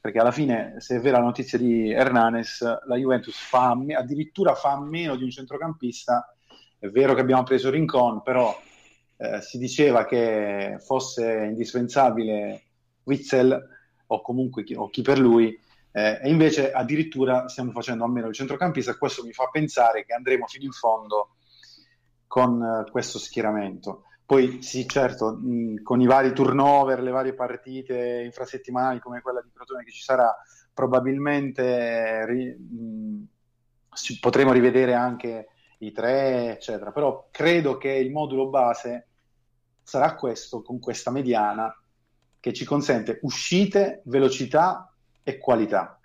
perché 0.00 0.18
alla 0.18 0.32
fine 0.32 0.76
se 0.78 0.96
è 0.96 1.00
vera 1.00 1.18
la 1.18 1.24
notizia 1.24 1.58
di 1.58 1.90
Hernanes 1.90 2.62
la 2.86 2.96
Juventus 2.96 3.36
fa, 3.36 3.76
addirittura 3.96 4.54
fa 4.54 4.80
meno 4.80 5.16
di 5.16 5.24
un 5.24 5.30
centrocampista 5.30 6.34
è 6.78 6.88
vero 6.88 7.14
che 7.14 7.20
abbiamo 7.20 7.42
preso 7.42 7.70
Rincon 7.70 8.22
però 8.22 8.58
eh, 9.18 9.42
si 9.42 9.58
diceva 9.58 10.06
che 10.06 10.76
fosse 10.80 11.44
indispensabile 11.50 12.62
Witzel 13.02 13.68
o 14.06 14.22
comunque 14.22 14.64
chi, 14.64 14.74
o 14.74 14.88
chi 14.88 15.02
per 15.02 15.18
lui, 15.18 15.58
eh, 15.92 16.20
e 16.22 16.30
invece 16.30 16.72
addirittura 16.72 17.48
stiamo 17.48 17.72
facendo 17.72 18.04
a 18.04 18.08
meno 18.08 18.28
il 18.28 18.34
centrocampista 18.34 18.96
questo 18.96 19.24
mi 19.24 19.32
fa 19.32 19.48
pensare 19.50 20.04
che 20.04 20.14
andremo 20.14 20.46
fino 20.46 20.64
in 20.64 20.72
fondo 20.72 21.34
con 22.26 22.60
uh, 22.60 22.90
questo 22.90 23.18
schieramento. 23.18 24.04
Poi 24.30 24.62
sì, 24.62 24.86
certo, 24.86 25.32
mh, 25.34 25.82
con 25.82 26.00
i 26.00 26.06
vari 26.06 26.32
turnover, 26.32 27.02
le 27.02 27.10
varie 27.10 27.34
partite 27.34 28.22
infrasettimanali 28.22 29.00
come 29.00 29.22
quella 29.22 29.42
di 29.42 29.50
Crotone 29.52 29.82
che 29.82 29.90
ci 29.90 30.02
sarà, 30.02 30.32
probabilmente 30.72 32.24
ri, 32.26 32.46
mh, 32.46 33.24
potremo 34.20 34.52
rivedere 34.52 34.94
anche 34.94 35.48
i 35.78 35.90
tre, 35.90 36.52
eccetera. 36.52 36.92
Però 36.92 37.26
credo 37.32 37.76
che 37.76 37.90
il 37.90 38.12
modulo 38.12 38.48
base 38.50 39.08
sarà 39.82 40.14
questo, 40.14 40.62
con 40.62 40.78
questa 40.78 41.10
mediana, 41.10 41.76
che 42.38 42.52
ci 42.52 42.64
consente 42.64 43.18
uscite, 43.22 44.02
velocità 44.04 44.94
e 45.24 45.38
qualità. 45.38 45.98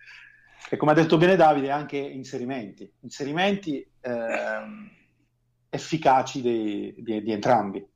E 0.67 0.77
come 0.77 0.93
ha 0.93 0.95
detto 0.95 1.17
bene 1.17 1.35
Davide, 1.35 1.69
anche 1.69 1.97
inserimenti, 1.97 2.91
inserimenti 3.01 3.87
ehm, 4.01 4.89
efficaci 5.69 6.41
di, 6.41 6.95
di, 6.97 7.21
di 7.21 7.31
entrambi. 7.31 7.93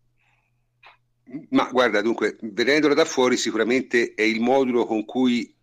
Ma 1.49 1.69
guarda, 1.71 2.01
dunque, 2.01 2.37
vedendolo 2.41 2.93
da 2.93 3.05
fuori, 3.05 3.37
sicuramente 3.37 4.13
è 4.15 4.23
il 4.23 4.41
modulo 4.41 4.85
con 4.85 5.05
cui 5.05 5.55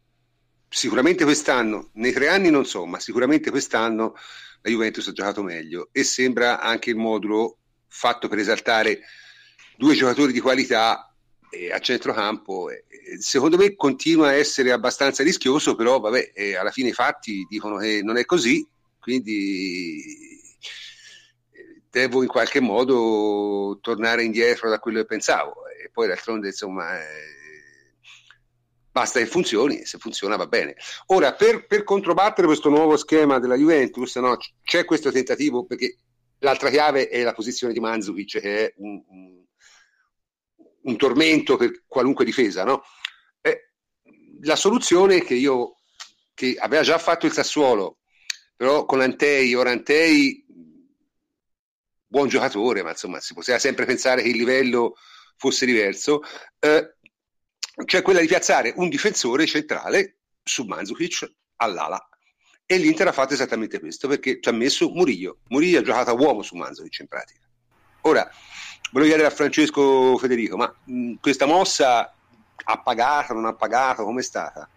sicuramente 0.68 1.24
quest'anno, 1.24 1.90
nei 1.94 2.12
tre 2.12 2.28
anni 2.28 2.50
non 2.50 2.64
so, 2.64 2.86
ma 2.86 3.00
sicuramente 3.00 3.50
quest'anno 3.50 4.14
la 4.62 4.70
Juventus 4.70 5.08
ha 5.08 5.12
giocato 5.12 5.42
meglio 5.42 5.88
e 5.92 6.04
sembra 6.04 6.60
anche 6.60 6.90
il 6.90 6.96
modulo 6.96 7.58
fatto 7.88 8.28
per 8.28 8.38
esaltare 8.38 9.00
due 9.76 9.94
giocatori 9.94 10.32
di 10.32 10.40
qualità 10.40 11.12
eh, 11.50 11.72
a 11.72 11.78
centrocampo. 11.78 12.70
Eh, 12.70 12.84
secondo 13.18 13.56
me 13.56 13.74
continua 13.74 14.28
a 14.28 14.34
essere 14.34 14.72
abbastanza 14.72 15.22
rischioso, 15.22 15.74
però 15.74 15.98
vabbè, 15.98 16.32
eh, 16.34 16.56
alla 16.56 16.70
fine 16.70 16.90
i 16.90 16.92
fatti 16.92 17.46
dicono 17.48 17.76
che 17.78 18.00
non 18.02 18.16
è 18.16 18.24
così, 18.24 18.66
quindi 19.00 20.00
eh, 20.00 20.25
devo 21.96 22.20
in 22.20 22.28
qualche 22.28 22.60
modo 22.60 23.78
tornare 23.80 24.22
indietro 24.22 24.68
da 24.68 24.78
quello 24.78 24.98
che 24.98 25.06
pensavo. 25.06 25.66
E 25.82 25.88
poi 25.90 26.06
d'altronde, 26.06 26.48
insomma, 26.48 27.00
eh, 27.00 27.96
basta 28.90 29.18
che 29.18 29.24
funzioni, 29.24 29.86
se 29.86 29.96
funziona 29.96 30.36
va 30.36 30.46
bene. 30.46 30.76
Ora, 31.06 31.32
per, 31.32 31.66
per 31.66 31.84
controbattere 31.84 32.46
questo 32.46 32.68
nuovo 32.68 32.98
schema 32.98 33.38
della 33.38 33.56
Juventus, 33.56 34.16
no, 34.16 34.36
c'è 34.62 34.84
questo 34.84 35.10
tentativo, 35.10 35.64
perché 35.64 35.96
l'altra 36.40 36.68
chiave 36.68 37.08
è 37.08 37.22
la 37.22 37.32
posizione 37.32 37.72
di 37.72 37.80
Manzukic, 37.80 38.40
che 38.40 38.66
è 38.66 38.74
un, 38.76 39.02
un, 39.08 39.44
un 40.82 40.96
tormento 40.98 41.56
per 41.56 41.84
qualunque 41.86 42.26
difesa, 42.26 42.62
no? 42.64 42.82
Eh, 43.40 43.70
la 44.42 44.56
soluzione 44.56 45.22
che 45.22 45.34
io, 45.34 45.76
che 46.34 46.56
aveva 46.58 46.82
già 46.82 46.98
fatto 46.98 47.24
il 47.24 47.32
Sassuolo, 47.32 48.00
però 48.54 48.84
con 48.84 49.00
Antei, 49.00 49.54
ora 49.54 49.70
Antei, 49.70 50.45
buon 52.06 52.28
giocatore, 52.28 52.82
ma 52.82 52.90
insomma 52.90 53.20
si 53.20 53.34
poteva 53.34 53.58
sempre 53.58 53.84
pensare 53.84 54.22
che 54.22 54.28
il 54.28 54.36
livello 54.36 54.96
fosse 55.36 55.66
diverso, 55.66 56.22
eh, 56.58 56.96
cioè 57.84 58.02
quella 58.02 58.20
di 58.20 58.26
piazzare 58.26 58.72
un 58.76 58.88
difensore 58.88 59.46
centrale 59.46 60.18
su 60.42 60.64
Mandzukic 60.64 61.30
all'ala. 61.56 62.08
E 62.64 62.78
l'Inter 62.78 63.08
ha 63.08 63.12
fatto 63.12 63.34
esattamente 63.34 63.78
questo 63.78 64.08
perché 64.08 64.40
ci 64.40 64.48
ha 64.48 64.52
messo 64.52 64.88
Murillo. 64.88 65.38
Murillo 65.48 65.78
ha 65.78 65.82
giocato 65.82 66.10
a 66.10 66.14
uomo 66.14 66.42
su 66.42 66.56
Mandzukic 66.56 66.98
in 67.00 67.06
pratica. 67.06 67.46
Ora, 68.02 68.28
volevo 68.90 69.10
chiedere 69.10 69.32
a 69.32 69.34
Francesco 69.34 70.16
Federico, 70.18 70.56
ma 70.56 70.74
mh, 70.84 71.14
questa 71.20 71.46
mossa 71.46 72.12
ha 72.64 72.82
pagato, 72.82 73.34
non 73.34 73.44
ha 73.44 73.54
pagato, 73.54 74.04
com'è 74.04 74.22
stata? 74.22 74.68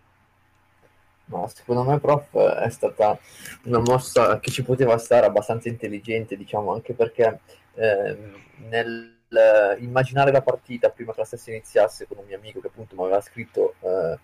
No, 1.29 1.47
secondo 1.53 1.83
me, 1.83 1.99
prof, 1.99 2.35
è 2.37 2.69
stata 2.69 3.17
una 3.65 3.79
mossa 3.79 4.39
che 4.39 4.49
ci 4.49 4.63
poteva 4.63 4.97
stare 4.97 5.27
abbastanza 5.27 5.69
intelligente, 5.69 6.35
diciamo, 6.35 6.73
anche 6.73 6.93
perché 6.93 7.39
eh, 7.75 8.17
nel 8.67 9.17
immaginare 9.77 10.31
la 10.31 10.41
partita 10.41 10.89
prima 10.89 11.13
che 11.13 11.19
la 11.19 11.25
stessa 11.25 11.51
iniziasse 11.51 12.07
con 12.07 12.17
un 12.17 12.25
mio 12.25 12.35
amico 12.37 12.59
che 12.59 12.67
appunto 12.67 12.95
mi 12.95 13.03
aveva 13.03 13.21
scritto, 13.21 13.75
eh, 13.81 14.17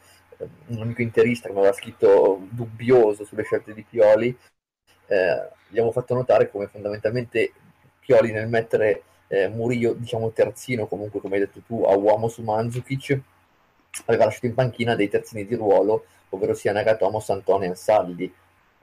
un 0.67 0.81
amico 0.81 1.03
interista 1.03 1.47
che 1.47 1.53
mi 1.53 1.59
aveva 1.59 1.75
scritto 1.75 2.39
dubbioso 2.49 3.23
sulle 3.23 3.43
scelte 3.43 3.73
di 3.75 3.85
Pioli, 3.87 4.35
eh, 5.07 5.49
gli 5.67 5.77
avevo 5.77 5.91
fatto 5.91 6.15
notare 6.15 6.49
come 6.49 6.67
fondamentalmente 6.67 7.51
Pioli 7.99 8.31
nel 8.31 8.47
mettere 8.47 9.03
eh, 9.27 9.47
Murillo, 9.47 9.93
diciamo 9.93 10.31
terzino, 10.31 10.87
comunque 10.87 11.19
come 11.19 11.35
hai 11.35 11.41
detto 11.41 11.61
tu, 11.61 11.83
a 11.83 11.95
uomo 11.95 12.27
su 12.27 12.41
Mandzukic, 12.41 13.21
aveva 14.05 14.25
lasciato 14.25 14.47
in 14.47 14.53
panchina 14.53 14.95
dei 14.95 15.09
terzini 15.09 15.45
di 15.45 15.55
ruolo, 15.55 16.05
ovvero 16.29 16.53
sia 16.53 16.73
Nagatomo, 16.73 17.19
Santoni 17.19 17.67
e 17.67 17.75
Saldi 17.75 18.33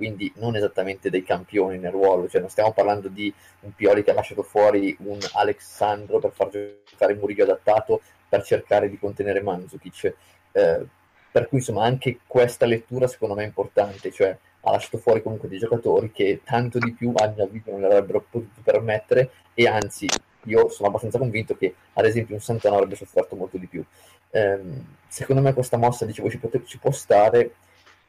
quindi 0.02 0.32
non 0.36 0.56
esattamente 0.56 1.10
dei 1.10 1.22
campioni 1.22 1.78
nel 1.78 1.92
ruolo, 1.92 2.28
cioè 2.28 2.40
non 2.40 2.50
stiamo 2.50 2.72
parlando 2.72 3.06
di 3.06 3.32
un 3.60 3.72
Pioli 3.72 4.02
che 4.02 4.10
ha 4.10 4.14
lasciato 4.14 4.42
fuori 4.42 4.96
un 5.02 5.18
Alexandro 5.34 6.18
per 6.18 6.32
far 6.32 6.50
giocare 6.50 7.14
Murillo 7.14 7.44
adattato 7.44 8.00
per 8.28 8.42
cercare 8.42 8.90
di 8.90 8.98
contenere 8.98 9.42
Mandzukic. 9.42 10.14
Eh, 10.50 10.86
per 11.30 11.48
cui 11.48 11.58
insomma 11.58 11.84
anche 11.84 12.18
questa 12.26 12.66
lettura 12.66 13.06
secondo 13.06 13.36
me 13.36 13.44
è 13.44 13.46
importante, 13.46 14.10
cioè 14.10 14.36
ha 14.64 14.70
lasciato 14.72 14.98
fuori 14.98 15.22
comunque 15.22 15.48
dei 15.48 15.58
giocatori 15.58 16.10
che 16.10 16.40
tanto 16.44 16.78
di 16.78 16.92
più 16.92 17.12
a 17.14 17.28
mio 17.28 17.44
avviso 17.44 17.70
non 17.70 17.80
le 17.80 17.86
avrebbero 17.86 18.24
potuto 18.28 18.60
permettere 18.60 19.30
e 19.54 19.68
anzi 19.68 20.08
io 20.44 20.68
sono 20.68 20.88
abbastanza 20.88 21.18
convinto 21.18 21.56
che 21.56 21.74
ad 21.94 22.04
esempio 22.04 22.34
un 22.34 22.40
Santana 22.40 22.76
avrebbe 22.76 22.96
sofferto 22.96 23.36
molto 23.36 23.58
di 23.58 23.66
più. 23.66 23.84
Eh, 24.30 24.60
secondo 25.08 25.42
me 25.42 25.52
questa 25.52 25.76
mossa, 25.76 26.04
dicevo, 26.04 26.30
ci, 26.30 26.38
pot- 26.38 26.64
ci 26.64 26.78
può 26.78 26.90
stare 26.90 27.54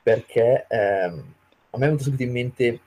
perché 0.02 0.66
ehm, 0.68 1.34
a 1.70 1.78
me 1.78 1.84
è 1.84 1.88
venuto 1.88 2.04
subito 2.04 2.24
in 2.24 2.32
mente 2.32 2.80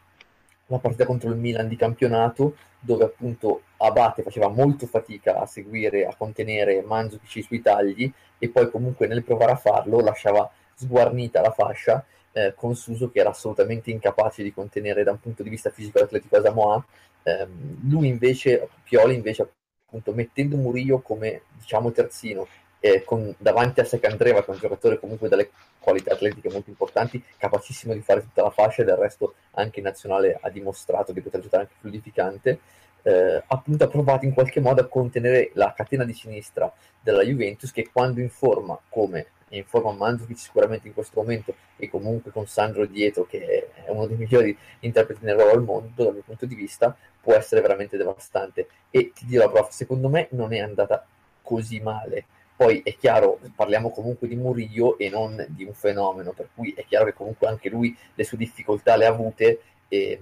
la 0.66 0.78
partita 0.78 1.06
contro 1.06 1.30
il 1.30 1.36
Milan 1.36 1.68
di 1.68 1.76
campionato, 1.76 2.56
dove 2.80 3.04
appunto 3.04 3.62
Abate 3.78 4.22
faceva 4.22 4.48
molto 4.48 4.86
fatica 4.86 5.38
a 5.38 5.46
seguire, 5.46 6.06
a 6.06 6.14
contenere 6.16 6.82
Mandzukic 6.82 7.44
sui 7.44 7.62
tagli 7.62 8.10
e 8.38 8.48
poi 8.48 8.70
comunque 8.70 9.06
nel 9.06 9.24
provare 9.24 9.52
a 9.52 9.56
farlo 9.56 10.00
lasciava 10.00 10.50
sguarnita 10.74 11.40
la 11.40 11.50
fascia 11.50 12.04
eh, 12.32 12.52
con 12.54 12.74
Suso 12.76 13.10
che 13.10 13.20
era 13.20 13.30
assolutamente 13.30 13.90
incapace 13.90 14.42
di 14.42 14.52
contenere 14.52 15.04
da 15.04 15.12
un 15.12 15.20
punto 15.20 15.42
di 15.42 15.48
vista 15.48 15.70
fisico 15.70 15.98
l'atletico 15.98 16.36
Asamoah. 16.36 16.84
Eh, 17.26 17.46
lui 17.88 18.06
invece, 18.06 18.68
Pioli 18.84 19.16
invece 19.16 19.50
appunto 19.86 20.12
mettendo 20.12 20.56
Murillo 20.56 21.00
come 21.00 21.42
diciamo 21.58 21.90
terzino 21.90 22.46
eh, 22.78 23.02
con, 23.02 23.34
davanti 23.36 23.80
a 23.80 23.84
Secandreva 23.84 24.44
che 24.44 24.46
è 24.46 24.54
un 24.54 24.60
giocatore 24.60 25.00
comunque 25.00 25.28
dalle 25.28 25.50
qualità 25.80 26.12
atletiche 26.14 26.48
molto 26.52 26.70
importanti, 26.70 27.20
capacissimo 27.36 27.94
di 27.94 28.00
fare 28.00 28.20
tutta 28.20 28.42
la 28.42 28.50
fascia 28.50 28.82
e 28.82 28.84
del 28.84 28.94
resto 28.94 29.34
anche 29.54 29.80
in 29.80 29.86
nazionale 29.86 30.38
ha 30.40 30.50
dimostrato 30.50 31.10
di 31.10 31.20
poter 31.20 31.40
giocare 31.40 31.64
anche 31.64 31.74
fluidificante, 31.80 32.60
eh, 33.02 33.42
appunto 33.44 33.82
ha 33.82 33.88
provato 33.88 34.24
in 34.24 34.32
qualche 34.32 34.60
modo 34.60 34.82
a 34.82 34.86
contenere 34.86 35.50
la 35.54 35.72
catena 35.76 36.04
di 36.04 36.12
sinistra 36.12 36.72
della 37.00 37.24
Juventus 37.24 37.72
che 37.72 37.88
quando 37.92 38.20
in 38.20 38.30
forma 38.30 38.78
come 38.88 39.26
in 39.50 39.64
forma 39.64 39.92
Mandzukic 39.92 40.38
sicuramente 40.38 40.88
in 40.88 40.94
questo 40.94 41.20
momento 41.20 41.54
e 41.76 41.88
comunque 41.88 42.30
con 42.32 42.46
Sandro 42.46 42.84
dietro 42.86 43.26
che 43.26 43.68
è 43.72 43.90
uno 43.90 44.06
dei 44.06 44.16
migliori 44.16 44.56
interpreti 44.80 45.24
nel 45.24 45.36
ruolo 45.36 45.52
al 45.52 45.62
mondo 45.62 46.02
dal 46.02 46.12
mio 46.14 46.22
punto 46.22 46.46
di 46.46 46.54
vista 46.54 46.96
può 47.20 47.34
essere 47.34 47.60
veramente 47.60 47.96
devastante 47.96 48.68
e 48.90 49.12
ti 49.14 49.24
dirò 49.24 49.50
prof 49.50 49.70
secondo 49.70 50.08
me 50.08 50.28
non 50.32 50.52
è 50.52 50.58
andata 50.58 51.06
così 51.42 51.78
male 51.80 52.24
poi 52.56 52.80
è 52.82 52.96
chiaro, 52.96 53.38
parliamo 53.54 53.90
comunque 53.90 54.26
di 54.26 54.34
Murillo 54.34 54.96
e 54.96 55.10
non 55.10 55.44
di 55.50 55.64
un 55.64 55.74
fenomeno, 55.74 56.32
per 56.32 56.48
cui 56.54 56.72
è 56.74 56.86
chiaro 56.86 57.04
che 57.04 57.12
comunque 57.12 57.46
anche 57.48 57.68
lui 57.68 57.94
le 58.14 58.24
sue 58.24 58.38
difficoltà 58.38 58.96
le 58.96 59.04
ha 59.04 59.10
avute 59.10 59.60
e, 59.88 60.20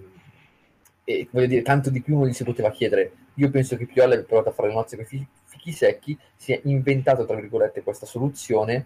e 1.05 1.29
voglio 1.31 1.47
dire, 1.47 1.63
tanto 1.63 1.91
di 1.91 2.03
più 2.03 2.19
non 2.19 2.27
gli 2.27 2.33
si 2.33 2.43
poteva 2.43 2.73
chiedere. 2.73 3.13
Io 3.35 3.51
penso 3.51 3.77
che 3.77 3.87
Piola 3.87 4.15
abbia 4.15 4.27
provato 4.27 4.49
a 4.49 4.53
fare 4.53 4.69
le 4.69 4.75
nozze 4.75 4.97
con 4.97 5.07
i 5.09 5.27
fichi 5.45 5.71
secchi, 5.71 6.19
si 6.35 6.53
è 6.53 6.61
inventato, 6.65 7.25
tra 7.25 7.37
virgolette, 7.37 7.85
questa 7.85 8.05
soluzione. 8.05 8.85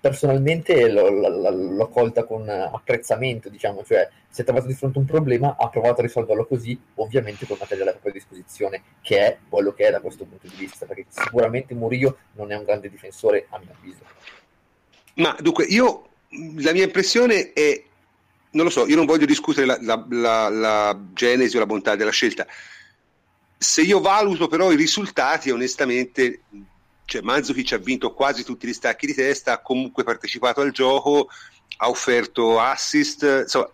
Personalmente 0.00 0.88
l'ho, 0.90 1.08
l'ho, 1.08 1.88
colta 1.88 2.24
con 2.24 2.48
apprezzamento, 2.48 3.48
diciamo, 3.48 3.82
cioè 3.84 4.08
si 4.28 4.42
è 4.42 4.44
trovato 4.44 4.66
di 4.66 4.74
fronte 4.74 4.98
a 4.98 5.00
un 5.00 5.08
problema, 5.08 5.56
ha 5.58 5.68
provato 5.68 6.00
a 6.00 6.04
risolverlo 6.04 6.46
così, 6.46 6.78
ovviamente 6.96 7.46
con 7.46 7.56
materiale 7.58 7.90
a 7.90 7.92
propria 7.94 8.12
disposizione, 8.12 8.82
che 9.02 9.18
è 9.18 9.38
quello 9.48 9.72
che 9.72 9.88
è 9.88 9.90
da 9.90 10.00
questo 10.00 10.24
punto 10.24 10.46
di 10.46 10.54
vista, 10.56 10.86
perché 10.86 11.06
sicuramente 11.08 11.74
Murillo 11.74 12.16
non 12.34 12.52
è 12.52 12.56
un 12.56 12.62
grande 12.62 12.88
difensore 12.88 13.46
a 13.50 13.58
mio 13.58 13.74
avviso. 13.76 14.04
Ma 15.14 15.36
dunque, 15.40 15.64
io 15.64 16.08
la 16.58 16.72
mia 16.72 16.84
impressione 16.84 17.52
è, 17.52 17.82
non 18.50 18.64
lo 18.64 18.70
so, 18.70 18.86
io 18.86 18.96
non 18.96 19.06
voglio 19.06 19.26
discutere 19.26 19.66
la, 19.66 19.78
la, 19.80 20.06
la, 20.10 20.48
la 20.48 21.00
genesi 21.12 21.56
o 21.56 21.60
la 21.60 21.66
bontà 21.66 21.96
della 21.96 22.10
scelta. 22.10 22.46
Se 23.56 23.82
io 23.82 24.00
valuto 24.00 24.46
però 24.46 24.70
i 24.70 24.76
risultati, 24.76 25.50
onestamente 25.50 26.42
cioè 27.08 27.22
Mandzukic 27.22 27.72
ha 27.72 27.78
vinto 27.78 28.12
quasi 28.12 28.44
tutti 28.44 28.66
gli 28.66 28.72
stacchi 28.74 29.06
di 29.06 29.14
testa, 29.14 29.54
ha 29.54 29.62
comunque 29.62 30.04
partecipato 30.04 30.60
al 30.60 30.72
gioco, 30.72 31.28
ha 31.78 31.88
offerto 31.88 32.60
assist, 32.60 33.22
insomma, 33.22 33.70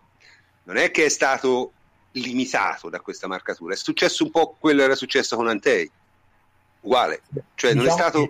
non 0.62 0.76
è 0.76 0.92
che 0.92 1.06
è 1.06 1.08
stato 1.08 1.72
limitato 2.12 2.88
da 2.88 3.00
questa 3.00 3.26
marcatura, 3.26 3.74
è 3.74 3.76
successo 3.76 4.22
un 4.22 4.30
po' 4.30 4.54
quello 4.56 4.78
che 4.78 4.84
era 4.84 4.94
successo 4.94 5.34
con 5.34 5.48
Antei, 5.48 5.90
uguale, 6.82 7.22
cioè 7.56 7.72
diciamo 7.72 7.74
non 7.74 7.86
è 7.86 7.90
diciamo 7.90 7.96
stato... 7.96 8.24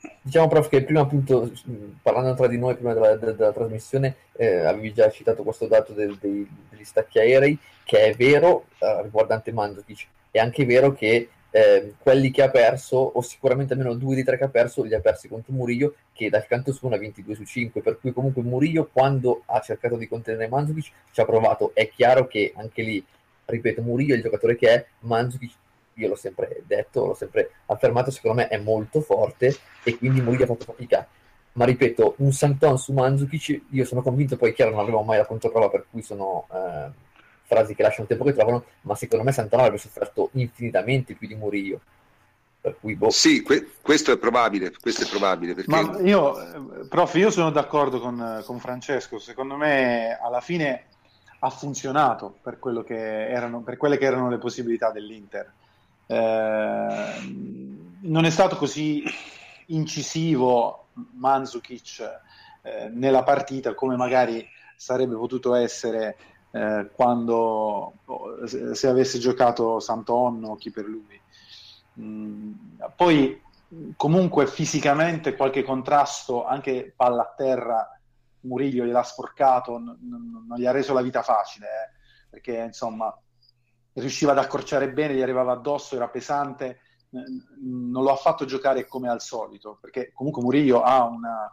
Che, 0.00 0.14
diciamo 0.22 0.48
prof 0.48 0.68
che 0.70 0.82
prima 0.82 1.00
appunto, 1.02 1.52
parlando 2.00 2.34
tra 2.34 2.46
di 2.46 2.56
noi, 2.56 2.74
prima 2.74 2.94
della, 2.94 3.16
della, 3.16 3.32
della 3.32 3.52
trasmissione, 3.52 4.16
eh, 4.32 4.64
avevi 4.64 4.94
già 4.94 5.10
citato 5.10 5.42
questo 5.42 5.66
dato 5.66 5.92
del, 5.92 6.16
dei, 6.16 6.48
degli 6.70 6.84
stacchi 6.84 7.18
aerei, 7.18 7.58
che 7.84 8.06
è 8.06 8.14
vero 8.14 8.64
eh, 8.78 9.02
riguardante 9.02 9.52
Mandzukic, 9.52 10.06
è 10.30 10.38
anche 10.38 10.64
vero 10.64 10.94
che 10.94 11.28
eh, 11.50 11.94
quelli 11.98 12.30
che 12.30 12.42
ha 12.42 12.50
perso, 12.50 12.96
o 12.96 13.20
sicuramente 13.22 13.72
almeno 13.72 13.94
due 13.94 14.14
di 14.14 14.24
tre 14.24 14.36
che 14.36 14.44
ha 14.44 14.48
perso, 14.48 14.82
li 14.82 14.94
ha 14.94 15.00
persi 15.00 15.28
contro 15.28 15.52
Murillo, 15.52 15.94
che 16.12 16.28
dal 16.28 16.46
canto 16.46 16.72
suo 16.72 16.88
ha 16.90 16.98
22 16.98 17.34
su 17.34 17.44
5, 17.44 17.80
per 17.80 17.98
cui 17.98 18.12
comunque 18.12 18.42
Murillo 18.42 18.88
quando 18.92 19.42
ha 19.46 19.60
cercato 19.60 19.96
di 19.96 20.08
contenere 20.08 20.48
Mandzukic 20.48 20.92
ci 21.12 21.20
ha 21.20 21.24
provato, 21.24 21.72
è 21.74 21.88
chiaro 21.88 22.26
che 22.26 22.52
anche 22.56 22.82
lì, 22.82 23.04
ripeto, 23.44 23.82
Murillo 23.82 24.12
è 24.12 24.16
il 24.16 24.22
giocatore 24.22 24.56
che 24.56 24.68
è, 24.68 24.86
Mandzukic 25.00 25.52
io 25.94 26.08
l'ho 26.08 26.16
sempre 26.16 26.62
detto, 26.64 27.06
l'ho 27.06 27.14
sempre 27.14 27.50
affermato, 27.66 28.10
secondo 28.10 28.42
me 28.42 28.48
è 28.48 28.58
molto 28.58 29.00
forte 29.00 29.56
e 29.82 29.96
quindi 29.96 30.20
Murillo 30.20 30.44
ha 30.44 30.48
fatto 30.48 30.64
fatica. 30.64 31.06
Ma 31.52 31.64
ripeto, 31.64 32.14
un 32.18 32.32
Santon 32.32 32.78
su 32.78 32.92
Mandzukic, 32.92 33.62
io 33.70 33.84
sono 33.84 34.02
convinto, 34.02 34.36
poi 34.36 34.52
chiaro 34.52 34.70
non 34.70 34.80
avevo 34.80 35.02
mai 35.02 35.18
la 35.18 35.26
controprova 35.26 35.70
per 35.70 35.86
cui 35.90 36.02
sono... 36.02 36.46
Eh, 36.52 37.06
frasi 37.48 37.74
che 37.74 37.82
lasciano 37.82 38.02
il 38.02 38.08
tempo 38.08 38.24
che 38.24 38.34
trovano, 38.34 38.64
ma 38.82 38.94
secondo 38.94 39.24
me 39.24 39.32
Santana 39.32 39.62
avrebbe 39.62 39.80
sofferto 39.80 40.28
infinitamente 40.34 41.14
più 41.14 41.26
di 41.26 41.34
Murillo. 41.34 41.80
Per 42.60 42.76
cui, 42.78 42.94
boh. 42.94 43.08
Sì, 43.08 43.40
que- 43.42 43.70
questo 43.80 44.12
è 44.12 44.18
probabile, 44.18 44.72
questo 44.78 45.04
è 45.04 45.08
probabile. 45.08 45.54
Perché... 45.54 45.70
Ma 45.70 45.98
io, 46.00 46.86
prof, 46.88 47.14
io 47.14 47.30
sono 47.30 47.50
d'accordo 47.50 48.00
con, 48.00 48.42
con 48.44 48.58
Francesco, 48.60 49.18
secondo 49.18 49.56
me 49.56 50.18
alla 50.20 50.42
fine 50.42 50.84
ha 51.38 51.50
funzionato 51.50 52.36
per, 52.42 52.58
che 52.84 53.28
erano, 53.28 53.60
per, 53.60 53.78
quelle 53.78 53.96
che 53.96 54.04
erano 54.04 54.28
le 54.28 54.38
possibilità 54.38 54.90
dell'Inter. 54.90 55.50
Eh, 56.06 56.16
non 58.00 58.24
è 58.24 58.30
stato 58.30 58.56
così 58.56 59.02
incisivo 59.66 60.88
Mandzukic 60.92 62.00
eh, 62.62 62.88
nella 62.92 63.22
partita 63.22 63.74
come 63.74 63.96
magari 63.96 64.46
sarebbe 64.76 65.14
potuto 65.14 65.54
essere 65.54 66.16
eh, 66.50 66.90
quando 66.94 67.98
se 68.44 68.86
avesse 68.88 69.18
giocato 69.18 69.80
Santonno 69.80 70.50
o 70.50 70.56
chi 70.56 70.70
per 70.70 70.84
lui. 70.86 71.20
Mm, 72.00 72.52
poi 72.96 73.42
comunque 73.96 74.46
fisicamente 74.46 75.36
qualche 75.36 75.62
contrasto, 75.62 76.46
anche 76.46 76.92
palla 76.96 77.22
a 77.22 77.34
terra, 77.36 77.88
Muriglio 78.40 78.84
gliel'ha 78.84 79.02
sporcato, 79.02 79.78
n- 79.78 79.98
n- 80.00 80.46
non 80.46 80.58
gli 80.58 80.66
ha 80.66 80.70
reso 80.70 80.94
la 80.94 81.02
vita 81.02 81.22
facile, 81.22 81.66
eh, 81.66 81.90
perché 82.30 82.56
insomma 82.56 83.14
riusciva 83.94 84.30
ad 84.32 84.38
accorciare 84.38 84.92
bene, 84.92 85.14
gli 85.14 85.22
arrivava 85.22 85.52
addosso, 85.52 85.96
era 85.96 86.08
pesante, 86.08 86.80
n- 87.10 87.90
non 87.90 88.04
lo 88.04 88.12
ha 88.12 88.16
fatto 88.16 88.44
giocare 88.44 88.86
come 88.86 89.08
al 89.08 89.20
solito, 89.20 89.76
perché 89.80 90.12
comunque 90.12 90.40
Muriglio 90.40 90.82
ha 90.82 91.04
una, 91.04 91.52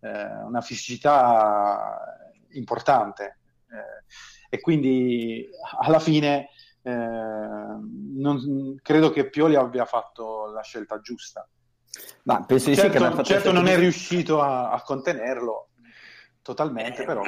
eh, 0.00 0.42
una 0.44 0.60
fisicità 0.62 1.98
importante 2.52 3.38
e 4.48 4.60
quindi 4.60 5.48
alla 5.80 5.98
fine 5.98 6.48
eh, 6.82 6.90
non, 6.90 8.78
credo 8.82 9.10
che 9.10 9.28
Pioli 9.28 9.56
abbia 9.56 9.84
fatto 9.84 10.46
la 10.52 10.62
scelta 10.62 11.00
giusta. 11.00 11.48
Ma 12.24 12.44
penso 12.44 12.70
di 12.70 12.76
certo, 12.76 12.98
sì 12.98 13.16
che 13.16 13.24
certo 13.24 13.52
non 13.52 13.66
è 13.66 13.76
riuscito 13.76 14.40
a, 14.40 14.70
a 14.70 14.82
contenerlo 14.82 15.68
totalmente, 16.42 17.04
però. 17.04 17.22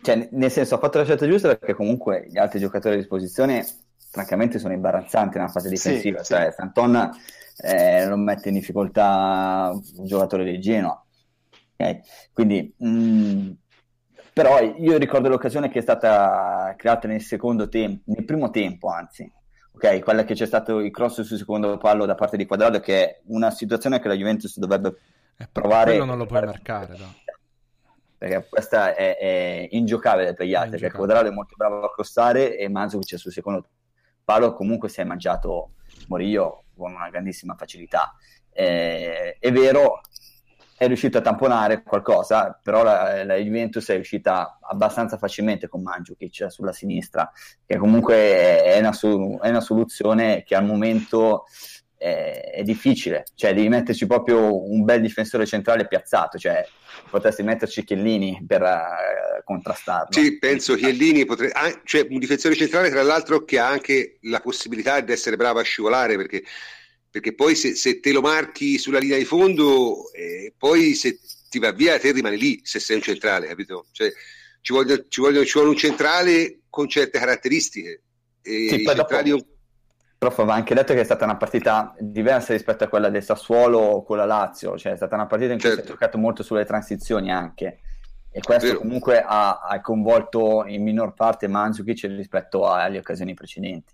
Cioè, 0.00 0.28
nel 0.32 0.50
senso, 0.50 0.76
ha 0.76 0.78
fatto 0.78 0.98
la 0.98 1.04
scelta 1.04 1.26
giusta 1.26 1.48
perché 1.48 1.74
comunque 1.74 2.26
gli 2.28 2.38
altri 2.38 2.60
giocatori 2.60 2.94
a 2.94 2.98
disposizione, 2.98 3.66
francamente, 4.10 4.58
sono 4.58 4.72
imbarazzanti 4.72 5.36
nella 5.36 5.50
fase 5.50 5.68
difensiva. 5.68 6.22
Sì, 6.22 6.34
cioè, 6.34 6.50
sì. 6.50 6.56
Santon 6.56 7.10
eh, 7.58 8.06
non 8.06 8.22
mette 8.22 8.48
in 8.48 8.54
difficoltà 8.54 9.70
un 9.72 10.06
giocatore 10.06 10.44
del 10.44 10.60
Genoa. 10.60 11.04
Okay? 11.74 12.00
Quindi, 12.32 12.72
mh, 12.78 12.88
mm, 12.88 13.50
però 14.32 14.60
io 14.60 14.96
ricordo 14.96 15.28
l'occasione 15.28 15.68
che 15.68 15.78
è 15.78 15.82
stata 15.82 16.74
creata 16.76 17.06
nel 17.06 17.20
secondo 17.20 17.68
tempo, 17.68 18.02
nel 18.12 18.24
primo 18.24 18.50
tempo 18.50 18.88
anzi, 18.88 19.30
ok? 19.72 20.00
Quella 20.00 20.24
che 20.24 20.34
c'è 20.34 20.46
stato 20.46 20.78
il 20.80 20.90
cross 20.90 21.20
sul 21.20 21.36
secondo 21.36 21.76
pallo 21.76 22.06
da 22.06 22.14
parte 22.14 22.36
di 22.36 22.46
Quadrado, 22.46 22.80
che 22.80 23.04
è 23.04 23.20
una 23.26 23.50
situazione 23.50 24.00
che 24.00 24.08
la 24.08 24.14
Juventus 24.14 24.58
dovrebbe 24.58 24.96
eh, 25.36 25.48
provare. 25.50 25.90
Quello 25.90 26.04
non 26.06 26.18
lo 26.18 26.26
puoi 26.26 26.44
marcare, 26.44 26.96
no? 26.96 27.14
Perché 28.16 28.46
questa 28.48 28.94
è, 28.94 29.18
è 29.18 29.68
ingiocabile 29.72 30.32
per 30.32 30.46
gli 30.46 30.54
altri, 30.54 30.78
perché 30.78 30.96
Quadrado 30.96 31.28
è 31.28 31.32
molto 31.32 31.54
bravo 31.56 31.82
a 31.82 31.92
costare 31.92 32.56
e 32.56 32.68
Mandzukic 32.68 33.18
sul 33.18 33.32
secondo 33.32 33.66
palo 34.24 34.52
comunque 34.54 34.88
si 34.88 35.00
è 35.00 35.04
mangiato 35.04 35.72
Morillo 36.06 36.64
con 36.76 36.94
una 36.94 37.10
grandissima 37.10 37.54
facilità. 37.56 38.14
Eh, 38.50 39.36
è 39.38 39.52
vero, 39.52 40.00
è 40.82 40.86
riuscito 40.88 41.18
a 41.18 41.20
tamponare 41.20 41.84
qualcosa, 41.84 42.58
però 42.60 42.82
la, 42.82 43.22
la, 43.22 43.36
Juventus 43.36 43.88
è 43.88 43.94
riuscita 43.94 44.58
abbastanza 44.60 45.16
facilmente 45.16 45.68
con 45.68 45.80
Mandzukic 45.80 46.50
sulla 46.50 46.72
sinistra, 46.72 47.30
che 47.64 47.76
comunque 47.76 48.16
è 48.64 48.78
una, 48.80 48.90
è 49.40 49.48
una 49.48 49.60
soluzione 49.60 50.42
che 50.42 50.56
al 50.56 50.64
momento 50.64 51.44
è, 51.96 52.50
è, 52.56 52.62
difficile, 52.64 53.26
cioè 53.36 53.54
devi 53.54 53.68
metterci 53.68 54.08
proprio 54.08 54.68
un 54.68 54.82
bel 54.82 55.00
difensore 55.00 55.46
centrale 55.46 55.86
piazzato, 55.86 56.36
cioè 56.36 56.66
potresti 57.08 57.44
metterci 57.44 57.84
Chiellini 57.84 58.44
per 58.44 58.62
uh, 58.62 59.44
contrastarlo. 59.44 60.08
Sì, 60.10 60.36
penso 60.36 60.74
Chiellini 60.74 61.24
potrebbe, 61.24 61.52
ah, 61.52 61.80
cioè 61.84 62.08
un 62.10 62.18
difensore 62.18 62.56
centrale 62.56 62.90
tra 62.90 63.04
l'altro 63.04 63.44
che 63.44 63.60
ha 63.60 63.68
anche 63.68 64.18
la 64.22 64.40
possibilità 64.40 65.00
di 65.00 65.12
essere 65.12 65.36
bravo 65.36 65.60
a 65.60 65.62
scivolare 65.62 66.16
perché 66.16 66.42
perché 67.12 67.34
poi 67.34 67.54
se, 67.54 67.74
se, 67.74 68.00
te 68.00 68.10
lo 68.10 68.22
marchi 68.22 68.78
sulla 68.78 68.98
linea 68.98 69.18
di 69.18 69.26
fondo, 69.26 70.10
eh, 70.12 70.54
poi 70.56 70.94
se 70.94 71.20
ti 71.50 71.58
va 71.58 71.70
via 71.70 71.98
te 71.98 72.10
rimani 72.10 72.38
lì, 72.38 72.60
se 72.64 72.80
sei 72.80 72.96
un 72.96 73.02
centrale, 73.02 73.46
capito? 73.46 73.84
Cioè, 73.92 74.10
ci, 74.62 74.72
voglio, 74.72 75.06
ci, 75.08 75.20
voglio, 75.20 75.44
ci 75.44 75.52
vuole 75.52 75.68
un 75.68 75.76
centrale 75.76 76.60
con 76.70 76.88
certe 76.88 77.18
caratteristiche. 77.18 78.02
E 78.40 78.68
sì, 78.70 78.82
poi 78.82 78.94
dopo, 78.94 79.14
un... 79.14 79.44
Prof, 80.16 80.44
va 80.44 80.54
anche 80.54 80.74
detto 80.74 80.94
che 80.94 81.00
è 81.00 81.04
stata 81.04 81.24
una 81.24 81.36
partita 81.36 81.94
diversa 82.00 82.54
rispetto 82.54 82.84
a 82.84 82.88
quella 82.88 83.10
del 83.10 83.22
Sassuolo 83.22 83.78
o 83.78 84.02
con 84.02 84.16
la 84.16 84.24
Lazio, 84.24 84.78
cioè 84.78 84.92
è 84.92 84.96
stata 84.96 85.14
una 85.14 85.26
partita 85.26 85.52
in 85.52 85.58
cui 85.58 85.68
certo. 85.68 85.84
si 85.84 85.88
è 85.88 85.90
giocato 85.92 86.16
molto 86.16 86.42
sulle 86.42 86.64
transizioni 86.64 87.30
anche 87.30 87.80
e 88.34 88.40
questo 88.40 88.78
comunque 88.78 89.20
ha, 89.20 89.60
ha, 89.60 89.80
coinvolto 89.82 90.64
in 90.66 90.82
minor 90.82 91.12
parte 91.12 91.48
Mandzukic 91.48 92.04
rispetto 92.04 92.66
alle 92.66 92.96
occasioni 92.96 93.34
precedenti. 93.34 93.92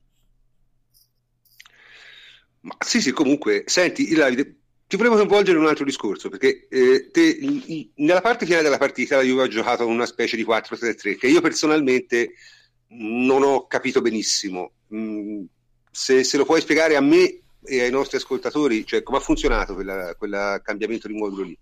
Ma 2.60 2.76
sì, 2.84 3.00
sì, 3.00 3.12
comunque, 3.12 3.64
senti, 3.66 4.12
Davide, 4.14 4.56
ti 4.86 4.96
volevo 4.96 5.16
coinvolgere 5.16 5.58
in 5.58 5.64
un 5.64 5.68
altro 5.68 5.84
discorso, 5.84 6.28
perché 6.28 6.66
eh, 6.68 7.10
te, 7.10 7.92
nella 7.96 8.20
parte 8.20 8.46
finale 8.46 8.64
della 8.64 8.78
partita 8.78 9.16
la 9.16 9.22
Juve 9.22 9.44
ha 9.44 9.48
giocato 9.48 9.86
una 9.86 10.06
specie 10.06 10.36
di 10.36 10.44
4-3-3 10.44 11.16
che 11.16 11.26
io 11.26 11.40
personalmente 11.40 12.32
non 12.88 13.42
ho 13.42 13.66
capito 13.66 14.00
benissimo. 14.00 14.72
Mm, 14.94 15.44
se, 15.90 16.24
se, 16.24 16.36
lo 16.36 16.44
puoi 16.44 16.60
spiegare 16.60 16.96
a 16.96 17.00
me 17.00 17.40
e 17.64 17.82
ai 17.82 17.90
nostri 17.90 18.16
ascoltatori, 18.16 18.86
cioè 18.86 19.02
come 19.02 19.18
ha 19.18 19.20
funzionato 19.20 19.74
quel 19.74 20.60
cambiamento 20.64 21.06
di 21.06 21.14
modulo 21.14 21.42
lì? 21.42 21.58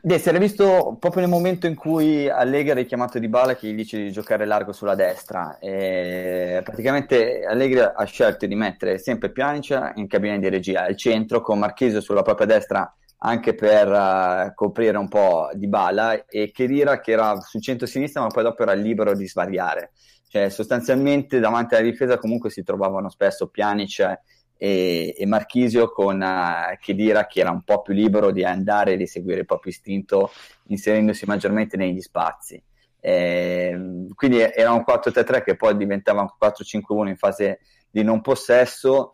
Beh, 0.00 0.18
si 0.18 0.28
era 0.28 0.38
visto 0.38 0.96
proprio 1.00 1.22
nel 1.22 1.30
momento 1.30 1.66
in 1.66 1.74
cui 1.74 2.28
Allegri 2.28 2.70
ha 2.70 2.74
richiamato 2.74 3.18
Di 3.18 3.28
Bala 3.28 3.56
che 3.56 3.68
gli 3.68 3.74
dice 3.74 3.98
di 3.98 4.12
giocare 4.12 4.44
largo 4.44 4.72
sulla 4.72 4.94
destra. 4.94 5.58
E 5.58 6.60
praticamente 6.62 7.44
Allegri 7.44 7.80
ha 7.80 8.04
scelto 8.04 8.46
di 8.46 8.54
mettere 8.54 8.98
sempre 8.98 9.30
Pjanic 9.30 9.92
in 9.96 10.06
cabina 10.06 10.36
di 10.36 10.48
regia 10.48 10.84
al 10.84 10.96
centro 10.96 11.40
con 11.40 11.58
Marchisio 11.58 12.00
sulla 12.00 12.22
propria 12.22 12.46
destra 12.46 12.92
anche 13.20 13.54
per 13.54 13.88
uh, 13.88 14.54
coprire 14.54 14.96
un 14.96 15.08
po' 15.08 15.50
Di 15.54 15.66
Bala 15.66 16.26
e 16.26 16.52
Chedira 16.52 17.00
che 17.00 17.12
era 17.12 17.40
sul 17.40 17.60
centro-sinistra 17.60 18.20
ma 18.20 18.28
poi 18.28 18.44
dopo 18.44 18.62
era 18.62 18.74
libero 18.74 19.14
di 19.14 19.26
svariare. 19.26 19.92
Cioè 20.28 20.50
sostanzialmente 20.50 21.40
davanti 21.40 21.74
alla 21.74 21.84
difesa 21.84 22.18
comunque 22.18 22.50
si 22.50 22.62
trovavano 22.62 23.08
spesso 23.08 23.48
Pjanic 23.48 24.20
e, 24.58 25.14
e 25.16 25.26
Marchisio 25.26 25.90
con 25.90 26.20
uh, 26.20 26.76
che 26.80 27.26
era 27.34 27.50
un 27.50 27.62
po' 27.62 27.80
più 27.80 27.94
libero 27.94 28.32
di 28.32 28.44
andare 28.44 28.92
e 28.92 28.96
di 28.96 29.06
seguire 29.06 29.40
il 29.40 29.46
proprio 29.46 29.72
istinto 29.72 30.30
inserendosi 30.66 31.24
maggiormente 31.24 31.76
negli 31.76 32.00
spazi. 32.00 32.62
Eh, 33.00 34.06
quindi 34.14 34.40
era 34.40 34.72
un 34.72 34.84
4-3-3 34.86 35.44
che 35.44 35.56
poi 35.56 35.76
diventava 35.76 36.22
un 36.22 36.28
4-5-1 36.38 37.06
in 37.06 37.16
fase 37.16 37.60
di 37.88 38.02
non 38.02 38.20
possesso. 38.20 39.12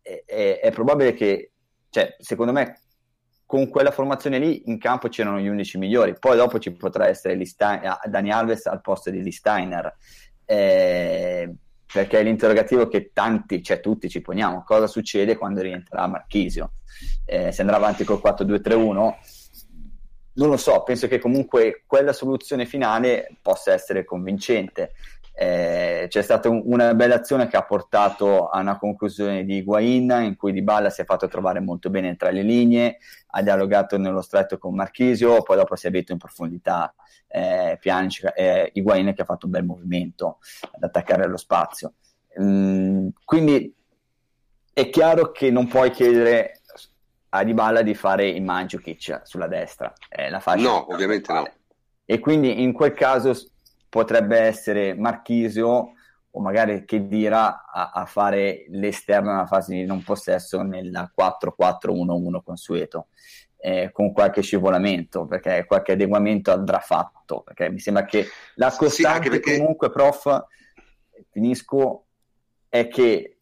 E, 0.00 0.24
e, 0.26 0.58
è 0.58 0.70
probabile 0.72 1.12
che, 1.12 1.52
cioè, 1.90 2.16
secondo 2.18 2.52
me, 2.52 2.80
con 3.44 3.68
quella 3.68 3.90
formazione 3.90 4.38
lì 4.38 4.68
in 4.70 4.78
campo 4.78 5.08
c'erano 5.08 5.38
gli 5.38 5.48
11 5.48 5.78
migliori. 5.78 6.18
Poi 6.18 6.36
dopo 6.36 6.58
ci 6.58 6.72
potrà 6.72 7.06
essere 7.06 7.42
Stein- 7.44 7.82
Dani 8.06 8.30
Alves 8.30 8.66
al 8.66 8.80
posto 8.80 9.10
di 9.10 9.30
Steiner. 9.30 9.94
Eh, 10.46 11.54
perché 11.92 12.18
è 12.18 12.22
l'interrogativo 12.22 12.86
che 12.88 13.10
tanti, 13.12 13.62
cioè 13.62 13.80
tutti 13.80 14.08
ci 14.08 14.20
poniamo, 14.20 14.62
cosa 14.64 14.86
succede 14.86 15.36
quando 15.36 15.62
rientrerà 15.62 16.06
Marchisio? 16.06 16.72
Eh, 17.24 17.50
se 17.52 17.60
andrà 17.62 17.76
avanti 17.76 18.04
col 18.04 18.20
4-2-3-1? 18.22 19.14
Non 20.34 20.50
lo 20.50 20.56
so, 20.56 20.82
penso 20.82 21.08
che 21.08 21.18
comunque 21.18 21.82
quella 21.86 22.12
soluzione 22.12 22.64
finale 22.64 23.36
possa 23.42 23.72
essere 23.72 24.04
convincente. 24.04 24.92
Eh, 25.40 26.06
c'è 26.08 26.22
stata 26.22 26.48
un, 26.48 26.62
una 26.64 26.94
bella 26.94 27.14
azione 27.14 27.46
che 27.46 27.56
ha 27.56 27.62
portato 27.62 28.48
a 28.48 28.58
una 28.58 28.76
conclusione 28.76 29.44
di 29.44 29.58
Higuain 29.58 30.10
in 30.24 30.34
cui 30.36 30.52
Di 30.52 30.62
Balla 30.62 30.90
si 30.90 31.02
è 31.02 31.04
fatto 31.04 31.28
trovare 31.28 31.60
molto 31.60 31.90
bene 31.90 32.16
tra 32.16 32.30
le 32.30 32.42
linee, 32.42 32.98
ha 33.28 33.40
dialogato 33.40 33.96
nello 33.98 34.20
stretto 34.20 34.58
con 34.58 34.74
Marchisio, 34.74 35.42
poi 35.42 35.56
dopo 35.56 35.76
si 35.76 35.86
è 35.86 35.90
visto 35.90 36.10
in 36.10 36.18
profondità 36.18 36.92
eh, 37.28 37.78
Pjanic, 37.80 38.32
eh, 38.34 38.70
Higuain 38.74 39.14
che 39.14 39.22
ha 39.22 39.24
fatto 39.24 39.46
un 39.46 39.52
bel 39.52 39.64
movimento 39.64 40.38
ad 40.72 40.82
attaccare 40.82 41.28
lo 41.28 41.36
spazio. 41.36 41.92
Mm, 42.40 43.08
quindi 43.24 43.72
è 44.72 44.90
chiaro 44.90 45.30
che 45.30 45.52
non 45.52 45.68
puoi 45.68 45.92
chiedere 45.92 46.62
a 47.28 47.44
Dybala 47.44 47.82
di 47.82 47.94
fare 47.94 48.28
il 48.28 48.42
Mandzukic 48.42 49.20
sulla 49.22 49.46
destra, 49.46 49.92
eh, 50.08 50.30
la 50.30 50.40
fascia 50.40 50.68
no, 50.68 50.92
ovviamente 50.92 51.32
no. 51.32 51.48
E 52.04 52.18
quindi 52.18 52.60
in 52.60 52.72
quel 52.72 52.94
caso 52.94 53.34
potrebbe 53.88 54.38
essere 54.38 54.94
Marchisio 54.94 55.92
o 56.30 56.40
magari 56.40 56.84
Chedira 56.84 57.64
a, 57.70 57.90
a 57.92 58.04
fare 58.04 58.66
l'esterno 58.68 59.30
nella 59.30 59.46
fase 59.46 59.74
di 59.74 59.84
non 59.84 60.02
possesso 60.02 60.62
nella 60.62 61.10
4-4-1-1 61.16 62.42
consueto 62.44 63.06
eh, 63.56 63.90
con 63.92 64.12
qualche 64.12 64.42
scivolamento, 64.42 65.26
perché 65.26 65.64
qualche 65.66 65.92
adeguamento 65.92 66.52
andrà 66.52 66.78
fatto, 66.78 67.42
perché 67.42 67.70
mi 67.70 67.80
sembra 67.80 68.04
che 68.04 68.26
la 68.54 68.70
costante 68.76 69.24
sì, 69.24 69.30
perché... 69.30 69.58
comunque, 69.58 69.90
prof, 69.90 70.44
finisco, 71.30 72.04
è 72.68 72.86
che 72.88 73.38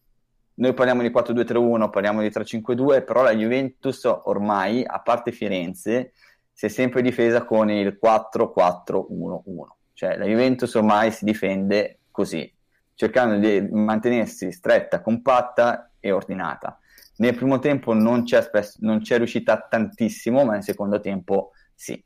noi 0.54 0.72
parliamo 0.72 1.02
di 1.02 1.10
4-2-3-1, 1.10 1.90
parliamo 1.90 2.22
di 2.22 2.28
3-5-2, 2.28 3.04
però 3.04 3.22
la 3.22 3.34
Juventus 3.34 4.04
ormai, 4.04 4.84
a 4.86 5.00
parte 5.00 5.32
Firenze, 5.32 6.12
si 6.50 6.66
è 6.66 6.68
sempre 6.68 7.02
difesa 7.02 7.44
con 7.44 7.70
il 7.70 7.98
4-4-1-1. 8.02 9.75
Cioè 9.96 10.18
la 10.18 10.26
Juventus 10.26 10.74
ormai 10.74 11.10
si 11.10 11.24
difende 11.24 12.00
così, 12.10 12.52
cercando 12.94 13.38
di 13.38 13.66
mantenersi 13.70 14.52
stretta, 14.52 15.00
compatta 15.00 15.92
e 15.98 16.10
ordinata. 16.10 16.78
Nel 17.16 17.34
primo 17.34 17.58
tempo 17.60 17.94
non 17.94 18.24
c'è, 18.24 18.42
spes- 18.42 18.76
non 18.80 19.00
c'è 19.00 19.16
riuscita 19.16 19.66
tantissimo, 19.70 20.44
ma 20.44 20.52
nel 20.52 20.62
secondo 20.62 21.00
tempo 21.00 21.52
sì. 21.74 22.04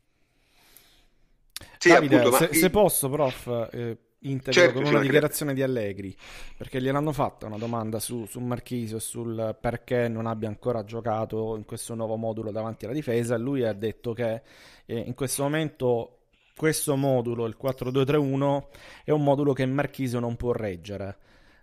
sì 1.79 1.89
Davide, 1.89 2.19
appunto, 2.19 2.37
se, 2.37 2.47
ma... 2.47 2.53
se, 2.53 2.71
posso, 2.71 3.11
prof, 3.11 3.69
eh, 3.73 3.99
integro 4.21 4.53
certo, 4.53 4.81
con 4.83 4.89
una 4.89 5.01
dichiarazione 5.01 5.53
di 5.53 5.63
Allegri, 5.65 6.17
perché 6.57 6.81
gliel'hanno 6.81 7.11
fatta 7.11 7.47
una 7.47 7.59
domanda 7.59 7.99
su, 7.99 8.25
su 8.27 8.39
Marchisio 8.39 8.99
e 8.99 9.01
sul 9.01 9.57
perché 9.61 10.07
non 10.07 10.27
abbia 10.27 10.47
ancora 10.47 10.85
giocato 10.85 11.57
in 11.57 11.65
questo 11.65 11.97
nuovo 11.97 12.15
modulo 12.15 12.53
davanti 12.53 12.85
alla 12.85 12.95
difesa, 12.95 13.37
lui 13.37 13.65
ha 13.65 13.73
detto 13.73 14.13
che 14.13 14.43
eh, 14.87 14.97
in 14.97 15.15
questo 15.15 15.43
momento 15.43 16.20
questo 16.57 16.97
modulo, 16.97 17.47
il 17.47 17.57
4-2-3-1, 17.61 18.65
è 19.05 19.11
un 19.11 19.23
modulo 19.23 19.53
che 19.53 19.67
Marchisio 19.67 20.21
non 20.21 20.37
può 20.37 20.53
reggere 20.53 21.17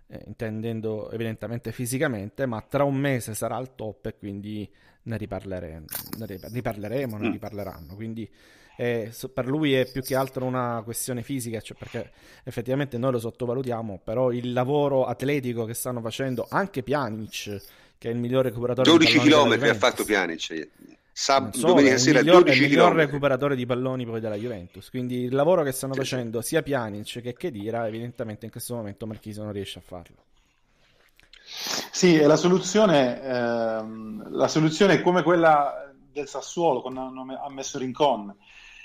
eh, 0.08 0.22
intendendo 0.26 1.10
evidentemente 1.10 1.72
fisicamente, 1.72 2.46
ma 2.46 2.60
tra 2.62 2.84
un 2.84 2.96
mese 2.96 3.34
sarà 3.34 3.56
al 3.56 3.74
top 3.74 4.06
e 4.06 4.16
quindi 4.16 4.68
ne 5.02 5.16
riparleremo, 5.16 5.84
ne 6.18 6.40
riparleremo, 6.50 7.16
ne 7.16 7.28
mm. 7.28 7.32
riparleranno. 7.32 7.94
Quindi 7.94 8.28
eh, 8.76 9.12
per 9.32 9.46
lui 9.46 9.74
è 9.74 9.90
più 9.90 10.02
che 10.02 10.14
altro 10.14 10.44
una 10.44 10.80
questione 10.84 11.22
fisica, 11.22 11.60
cioè 11.60 11.76
perché 11.76 12.10
effettivamente 12.44 12.96
noi 12.96 13.12
lo 13.12 13.18
sottovalutiamo, 13.18 14.00
però 14.02 14.30
il 14.30 14.52
lavoro 14.52 15.04
atletico 15.04 15.64
che 15.64 15.74
stanno 15.74 16.00
facendo 16.00 16.46
anche 16.48 16.82
Pjanic, 16.82 17.62
che 17.98 18.08
è 18.08 18.12
il 18.12 18.18
migliore 18.18 18.50
recuperatore 18.50 18.88
12 18.88 19.18
km 19.18 19.62
ha 19.62 19.74
fatto 19.74 20.04
Pjanic 20.04 20.68
Sab- 21.20 21.52
so, 21.52 21.66
domenica 21.66 21.96
è 21.96 21.98
sera 21.98 22.20
il 22.20 22.26
miglior, 22.26 22.42
12 22.44 22.60
è 22.60 22.62
il 22.62 22.70
miglior 22.70 22.94
recuperatore 22.94 23.56
di 23.56 23.66
palloni 23.66 24.06
poi 24.06 24.20
della 24.20 24.36
Juventus. 24.36 24.88
Quindi 24.88 25.24
il 25.24 25.34
lavoro 25.34 25.64
che 25.64 25.72
stanno 25.72 25.94
sì, 25.94 25.98
facendo 25.98 26.40
sia 26.42 26.62
Pjanic 26.62 27.20
che 27.20 27.34
Chedira 27.34 27.88
evidentemente 27.88 28.44
in 28.44 28.52
questo 28.52 28.76
momento 28.76 29.04
Marchisi 29.04 29.40
non 29.40 29.50
riesce 29.50 29.80
a 29.80 29.82
farlo. 29.84 30.14
Sì, 31.90 32.20
la 32.20 32.36
soluzione, 32.36 33.20
ehm, 33.20 34.30
la 34.30 34.46
soluzione 34.46 34.94
è 34.94 35.02
come 35.02 35.24
quella 35.24 35.92
del 36.12 36.28
Sassuolo 36.28 36.82
quando 36.82 37.00
hanno 37.00 37.36
ha 37.36 37.50
messo 37.50 37.78
Rincon. 37.78 38.36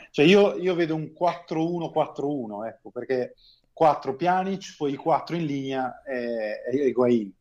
Cioè 0.09 0.25
io, 0.25 0.55
io 0.55 0.73
vedo 0.73 0.95
un 0.95 1.13
4-1-4-1 1.15 2.65
ecco, 2.65 2.89
perché 2.89 3.35
4 3.71 4.15
Pjanic 4.15 4.73
poi 4.75 4.95
4 4.95 5.35
in 5.35 5.45
linea 5.45 6.01
e, 6.01 6.63
e 6.67 6.87
Higuain. 6.87 7.31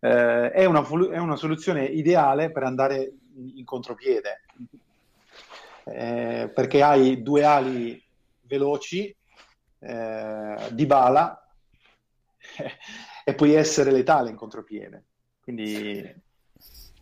Eh, 0.00 0.50
è, 0.52 0.64
una, 0.64 0.80
è 1.10 1.18
una 1.18 1.36
soluzione 1.36 1.84
ideale 1.84 2.50
per 2.50 2.62
andare 2.62 3.12
in 3.54 3.64
contropiede, 3.64 4.42
eh, 5.84 6.50
perché 6.54 6.82
hai 6.82 7.22
due 7.22 7.44
ali 7.44 8.02
veloci 8.42 9.14
eh, 9.78 10.56
di 10.70 10.86
bala 10.86 11.54
e 13.24 13.34
puoi 13.34 13.54
essere 13.54 13.90
letale 13.90 14.30
in 14.30 14.36
contropiede. 14.36 15.04
Quindi, 15.40 16.14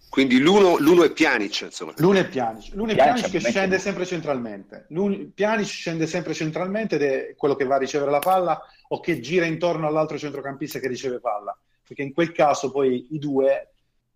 Quindi 0.09 0.41
l'uno, 0.41 0.79
l'uno, 0.79 1.05
è 1.05 1.13
Pjanic, 1.13 1.63
insomma. 1.63 1.93
L'uno 1.97 2.19
è 2.19 2.27
Pjanic, 2.27 2.73
l'uno 2.73 2.93
è 2.93 2.95
Pjanic 2.95 3.31
che 3.31 3.41
scende 3.41 3.79
sempre 3.79 4.07
centralmente. 4.07 4.87
Pjanic 4.89 5.67
scende 5.67 6.07
sempre 6.07 6.33
centralmente 6.33 6.95
ed 6.95 7.03
è 7.03 7.35
quello 7.37 7.55
che 7.55 7.65
va 7.65 7.75
a 7.75 7.79
ricevere 7.79 8.11
la 8.11 8.19
palla 8.19 8.61
o 8.89 9.01
che 9.01 9.21
gira 9.21 9.45
intorno 9.45 9.87
all'altro 9.87 10.17
centrocampista 10.17 10.79
che 10.79 10.89
riceve 10.89 11.21
palla. 11.21 11.57
Perché 11.87 12.03
in 12.03 12.15
quel 12.15 12.33
caso 12.33 12.71
poi 12.71 13.09
i 13.11 13.19
due 13.19 13.73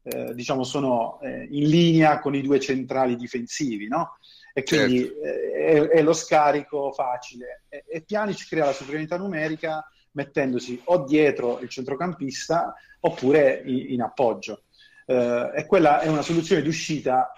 eh, 0.07 0.35
diciamo, 0.35 0.65
sono 0.65 1.19
eh, 1.23 1.49
in 1.51 1.69
linea 1.69 2.19
con 2.19 2.35
i 2.35 2.43
due 2.43 2.61
centrali 2.61 3.17
difensivi, 3.17 3.89
no? 3.89 4.19
E 4.53 4.63
quindi 4.63 4.99
certo. 4.99 5.23
eh, 5.23 5.63
è, 5.65 5.89
è, 5.97 6.03
lo 6.03 6.13
scarico 6.13 6.93
facile. 6.93 7.65
E, 7.71 7.85
e 7.89 8.03
Pjanic 8.03 8.47
crea 8.47 8.67
la 8.67 8.73
superiorità 8.73 9.17
numerica 9.17 9.89
mettendosi 10.13 10.81
o 10.85 11.05
dietro 11.05 11.59
il 11.61 11.71
centrocampista 11.71 12.75
oppure 13.01 13.63
in, 13.65 13.93
in 13.93 14.03
appoggio. 14.03 14.65
Uh, 15.07 15.51
e 15.55 15.67
quella 15.67 16.01
è 16.01 16.09
una 16.09 16.23
soluzione 16.23 16.63
d'uscita 16.63 17.33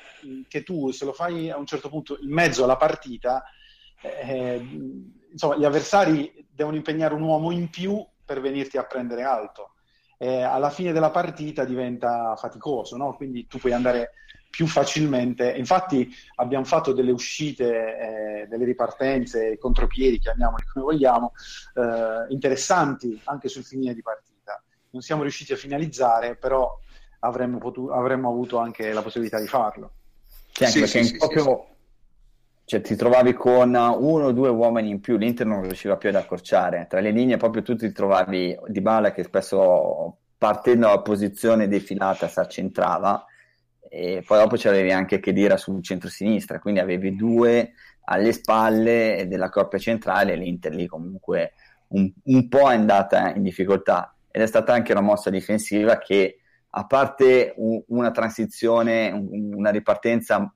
che 0.47 0.63
tu, 0.63 0.93
se 0.93 1.05
lo 1.05 1.13
fai 1.13 1.51
a 1.51 1.57
un 1.57 1.67
certo 1.67 1.89
punto 1.89 2.17
in 2.21 2.31
mezzo 2.31 2.63
alla 2.63 2.77
partita, 2.77 3.45
eh, 4.01 4.65
insomma, 5.33 5.57
gli 5.57 5.65
avversari 5.65 6.47
devono 6.49 6.77
impegnare 6.77 7.15
un 7.15 7.23
uomo 7.23 7.51
in 7.51 7.69
più 7.69 8.05
per 8.25 8.41
venirti 8.41 8.77
a 8.77 8.85
prendere 8.85 9.23
alto 9.23 9.76
eh, 10.19 10.43
alla 10.43 10.71
fine 10.71 10.93
della 10.93 11.11
partita 11.11 11.65
diventa 11.65 12.35
faticoso, 12.37 12.97
no? 12.97 13.15
quindi 13.15 13.47
tu 13.47 13.59
puoi 13.59 13.73
andare 13.73 14.13
più 14.49 14.67
facilmente. 14.67 15.51
Infatti 15.51 16.09
abbiamo 16.37 16.65
fatto 16.65 16.93
delle 16.93 17.11
uscite, 17.11 18.43
eh, 18.43 18.47
delle 18.49 18.65
ripartenze, 18.65 19.59
contropiedi, 19.59 20.19
chiamiamoli 20.19 20.65
come 20.73 20.85
vogliamo, 20.85 21.33
eh, 21.75 22.33
interessanti 22.33 23.21
anche 23.25 23.49
sul 23.49 23.65
finire 23.65 23.95
di 23.95 24.01
partita. 24.03 24.63
Non 24.91 25.03
siamo 25.03 25.23
riusciti 25.23 25.53
a 25.53 25.57
finalizzare, 25.57 26.37
però 26.37 26.79
avremmo, 27.21 27.59
potuto, 27.59 27.93
avremmo 27.93 28.31
avuto 28.31 28.57
anche 28.57 28.93
la 28.93 29.03
possibilità 29.03 29.39
di 29.39 29.47
farlo. 29.47 29.93
Sì, 30.53 30.65
anche 30.65 30.87
sì, 30.87 30.93
perché 30.99 31.05
sì, 31.05 31.17
proprio 31.19 31.76
cioè, 32.67 32.81
ti 32.81 32.97
trovavi 32.97 33.33
con 33.33 33.69
uno 33.69 34.25
o 34.25 34.33
due 34.33 34.49
uomini 34.49 34.91
in 34.91 35.01
più, 35.01 35.17
l'Inter 35.17 35.47
non 35.47 35.63
riusciva 35.63 35.97
più 35.97 36.09
ad 36.09 36.17
accorciare. 36.17 36.89
Tra 36.89 36.99
le 36.99 37.13
linee 37.13 37.37
proprio 37.37 37.63
tu 37.63 37.77
ti 37.77 37.93
trovavi 37.93 38.59
Di 38.67 38.81
Bala 38.81 39.13
che 39.13 39.23
spesso 39.23 40.17
partendo 40.37 40.89
dalla 40.89 41.01
posizione 41.01 41.69
defilata 41.69 42.27
si 42.27 42.41
accentrava 42.41 43.25
e 43.89 44.25
poi 44.27 44.39
dopo 44.41 44.57
c'avevi 44.59 44.91
anche 44.91 45.21
Chedira 45.21 45.57
sul 45.57 45.81
centro-sinistra, 45.81 46.59
quindi 46.59 46.81
avevi 46.81 47.15
due 47.15 47.75
alle 48.07 48.33
spalle 48.33 49.27
della 49.29 49.49
coppia 49.49 49.79
centrale 49.79 50.33
e 50.33 50.37
l'Inter 50.37 50.75
lì 50.75 50.87
comunque 50.87 51.53
un, 51.91 52.13
un 52.25 52.49
po' 52.49 52.69
è 52.69 52.75
andata 52.75 53.33
in 53.33 53.43
difficoltà 53.43 54.13
ed 54.29 54.43
è 54.43 54.47
stata 54.47 54.73
anche 54.73 54.91
una 54.91 55.03
mossa 55.03 55.31
difensiva 55.31 55.99
che 55.99 56.41
a 56.71 56.85
parte 56.85 57.55
un, 57.59 57.81
una 57.87 58.11
transizione, 58.11 59.13
un, 59.13 59.55
una 59.55 59.71
ripartenza 59.71 60.53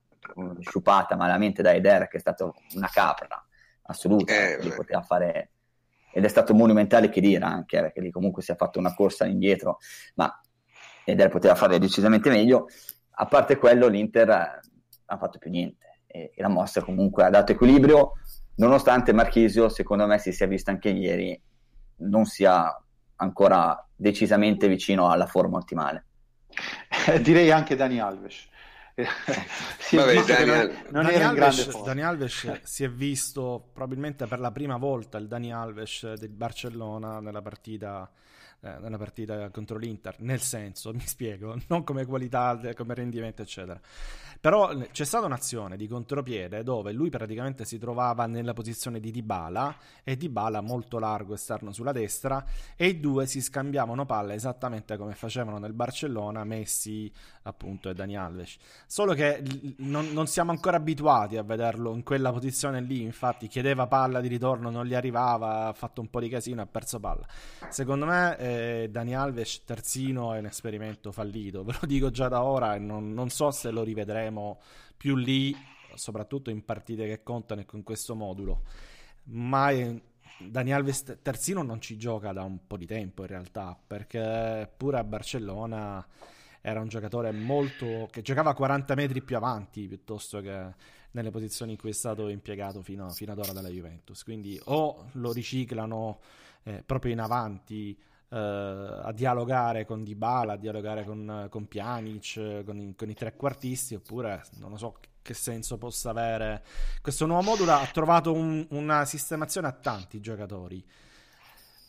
sciupata 0.61 1.17
malamente 1.17 1.63
da 1.63 1.73
Eder, 1.73 2.09
che 2.09 2.17
è 2.17 2.21
stato 2.21 2.55
una 2.75 2.89
capra 2.93 3.45
assoluta, 3.83 4.33
eh, 4.33 4.73
poteva 4.75 5.03
fare 5.03 5.51
ed 6.13 6.25
è 6.25 6.29
stato 6.29 6.55
monumentale 6.55 7.09
che 7.09 7.21
dire 7.21 7.45
anche, 7.45 7.79
eh, 7.79 7.81
perché 7.83 8.01
lì 8.01 8.11
comunque 8.11 8.43
si 8.43 8.51
è 8.51 8.57
fatto 8.57 8.79
una 8.79 8.95
corsa 8.95 9.27
indietro, 9.27 9.79
ma 10.15 10.41
Eder 11.05 11.29
poteva 11.29 11.55
fare 11.55 11.79
decisamente 11.79 12.31
meglio. 12.31 12.67
A 13.13 13.27
parte 13.27 13.57
quello, 13.57 13.87
l'Inter 13.87 14.31
ha 14.31 15.17
fatto 15.17 15.39
più 15.39 15.51
niente 15.51 16.01
e, 16.07 16.33
e 16.35 16.43
la 16.43 16.49
mossa 16.49 16.83
comunque 16.83 17.25
ha 17.25 17.31
dato 17.31 17.53
equilibrio, 17.53 18.13
nonostante 18.57 19.13
Marchisio, 19.13 19.69
secondo 19.69 20.07
me, 20.07 20.19
si 20.19 20.33
sia 20.33 20.47
visto 20.47 20.71
anche 20.71 20.91
ieri, 20.91 21.41
non 21.97 22.25
sia 22.25 22.75
ancora 23.17 23.87
decisamente 23.95 24.67
vicino 24.67 25.11
alla 25.11 25.27
forma 25.27 25.59
ottimale. 25.59 26.07
direi 27.23 27.51
anche 27.51 27.77
Dani 27.77 28.01
Alves. 28.01 28.49
Vabbè, 29.93 30.25
Daniel... 30.25 30.71
non, 30.91 31.05
non 31.05 31.13
Dani, 31.13 31.23
Alves, 31.23 31.83
Dani 31.83 32.03
Alves 32.03 32.61
si 32.63 32.85
è 32.85 32.91
visto 32.91 33.71
probabilmente 33.73 34.27
per 34.27 34.39
la 34.39 34.51
prima 34.51 34.77
volta 34.77 35.19
il 35.19 35.27
Dani 35.27 35.53
Alves 35.53 36.13
del 36.15 36.31
Barcellona 36.31 37.21
nella 37.21 37.43
partita 37.43 38.11
eh, 38.63 38.79
nella 38.79 38.99
partita 38.99 39.49
contro 39.51 39.79
l'Inter, 39.79 40.17
nel 40.21 40.41
senso, 40.41 40.93
mi 40.95 41.07
spiego, 41.07 41.57
non 41.69 41.85
come 41.85 42.05
qualità, 42.05 42.59
come 42.75 42.95
rendimento, 42.95 43.43
eccetera. 43.43 43.81
Però 44.41 44.75
c'è 44.91 45.05
stata 45.05 45.27
un'azione 45.27 45.77
di 45.77 45.87
contropiede 45.87 46.63
dove 46.63 46.93
lui 46.93 47.11
praticamente 47.11 47.67
si 47.67 47.79
trovava 47.79 48.25
nella 48.25 48.55
posizione 48.55 48.99
di 48.99 49.11
Dybala 49.11 49.77
e 50.03 50.17
Dybala 50.17 50.63
molto 50.63 50.99
largo 50.99 51.35
esterno 51.35 51.73
sulla 51.73 51.93
destra 51.93 52.43
e 52.75 52.87
i 52.87 53.01
due 53.01 53.27
si 53.27 53.43
scambiavano 53.43 54.07
palla 54.07 54.33
esattamente 54.33 54.97
come 54.97 55.15
facevano 55.15 55.59
nel 55.59 55.75
Barcellona 55.75 56.45
Messi 56.45 57.13
appunto 57.43 57.91
e 57.91 57.95
Dani 57.95 58.17
Alves. 58.17 58.57
Solo 58.87 59.13
che 59.13 59.43
non, 59.79 60.11
non 60.13 60.27
siamo 60.27 60.53
ancora 60.53 60.79
abituati 60.79 61.37
a 61.37 61.43
vederlo 61.43 61.93
in 61.93 62.03
quella 62.03 62.33
posizione 62.33 62.81
lì, 62.81 63.03
infatti 63.03 63.47
chiedeva 63.47 63.87
palla 63.89 64.21
di 64.21 64.29
ritorno, 64.29 64.71
non 64.71 64.87
gli 64.87 64.95
arrivava, 64.95 65.67
ha 65.67 65.73
fatto 65.75 66.01
un 66.01 66.09
po' 66.09 66.21
di 66.21 66.31
casino, 66.31 66.63
ha 66.63 66.67
perso 66.67 66.99
palla. 66.99 67.27
Secondo 67.69 68.07
me 68.07 68.39
eh, 68.39 68.50
eh, 68.51 68.89
Dani 68.91 69.15
Alves 69.15 69.65
terzino 69.65 70.35
è 70.35 70.39
un 70.39 70.47
esperimento 70.47 71.13
fallito, 71.13 71.63
ve 71.65 71.75
lo 71.81 71.87
dico 71.87 72.11
già 72.11 72.29
da 72.29 72.43
ora 72.43 72.75
e 72.75 72.79
non, 72.79 73.13
non 73.13 73.31
so 73.31 73.51
se 73.51 73.71
lo 73.71 73.83
rivedremo 73.83 74.61
più 74.97 75.17
lì, 75.17 75.55
soprattutto 75.95 76.51
in 76.51 76.65
partite 76.65 77.07
che 77.07 77.23
contano 77.23 77.61
e 77.61 77.65
con 77.65 77.83
questo 77.83 78.15
modulo. 78.15 78.63
Ma 79.25 79.71
eh, 79.71 80.03
Dani 80.39 80.73
Alves 80.73 81.19
terzino 81.23 81.63
non 81.63 81.81
ci 81.81 81.97
gioca 81.97 82.33
da 82.33 82.43
un 82.43 82.67
po' 82.67 82.77
di 82.77 82.87
tempo 82.87 83.23
in 83.23 83.29
realtà, 83.29 83.79
perché 83.87 84.71
pure 84.77 84.99
a 84.99 85.05
Barcellona 85.05 86.07
era 86.63 86.81
un 86.81 86.89
giocatore 86.89 87.33
molto 87.33 88.07
che 88.11 88.21
giocava 88.23 88.55
40 88.55 88.95
metri 88.95 89.23
più 89.23 89.37
avanti 89.37 89.87
piuttosto 89.87 90.41
che 90.41 90.75
nelle 91.13 91.31
posizioni 91.31 91.73
in 91.73 91.79
cui 91.79 91.91
è 91.91 91.95
stato 91.95 92.29
impiegato 92.29 92.83
fino, 92.83 93.09
fino 93.11 93.33
ad 93.33 93.39
ora 93.39 93.53
dalla 93.53 93.69
Juventus. 93.69 94.23
Quindi 94.23 94.61
o 94.65 95.09
lo 95.13 95.33
riciclano 95.33 96.21
eh, 96.63 96.83
proprio 96.85 97.13
in 97.13 97.21
avanti 97.21 97.99
eh, 98.31 99.01
a 99.03 99.13
dialogare 99.13 99.85
con 99.85 100.05
Dybala, 100.05 100.53
a 100.53 100.57
dialogare 100.57 101.05
con, 101.05 101.47
con 101.51 101.67
Pjanic, 101.67 102.63
con 102.65 102.79
i, 102.79 102.95
con 102.97 103.11
i 103.11 103.15
trequartisti, 103.15 103.97
oppure 103.97 104.43
non 104.59 104.71
lo 104.71 104.77
so 104.77 104.99
che 105.23 105.35
senso 105.35 105.79
possa 105.79 106.11
avere. 106.11 106.63
Questo 107.03 107.27
nuovo 107.27 107.43
modulo 107.43 107.73
ha 107.73 107.89
trovato 107.93 108.33
un, 108.33 108.67
una 108.71 109.05
sistemazione 109.05 109.67
a 109.67 109.73
tanti 109.73 110.21
giocatori. 110.21 110.85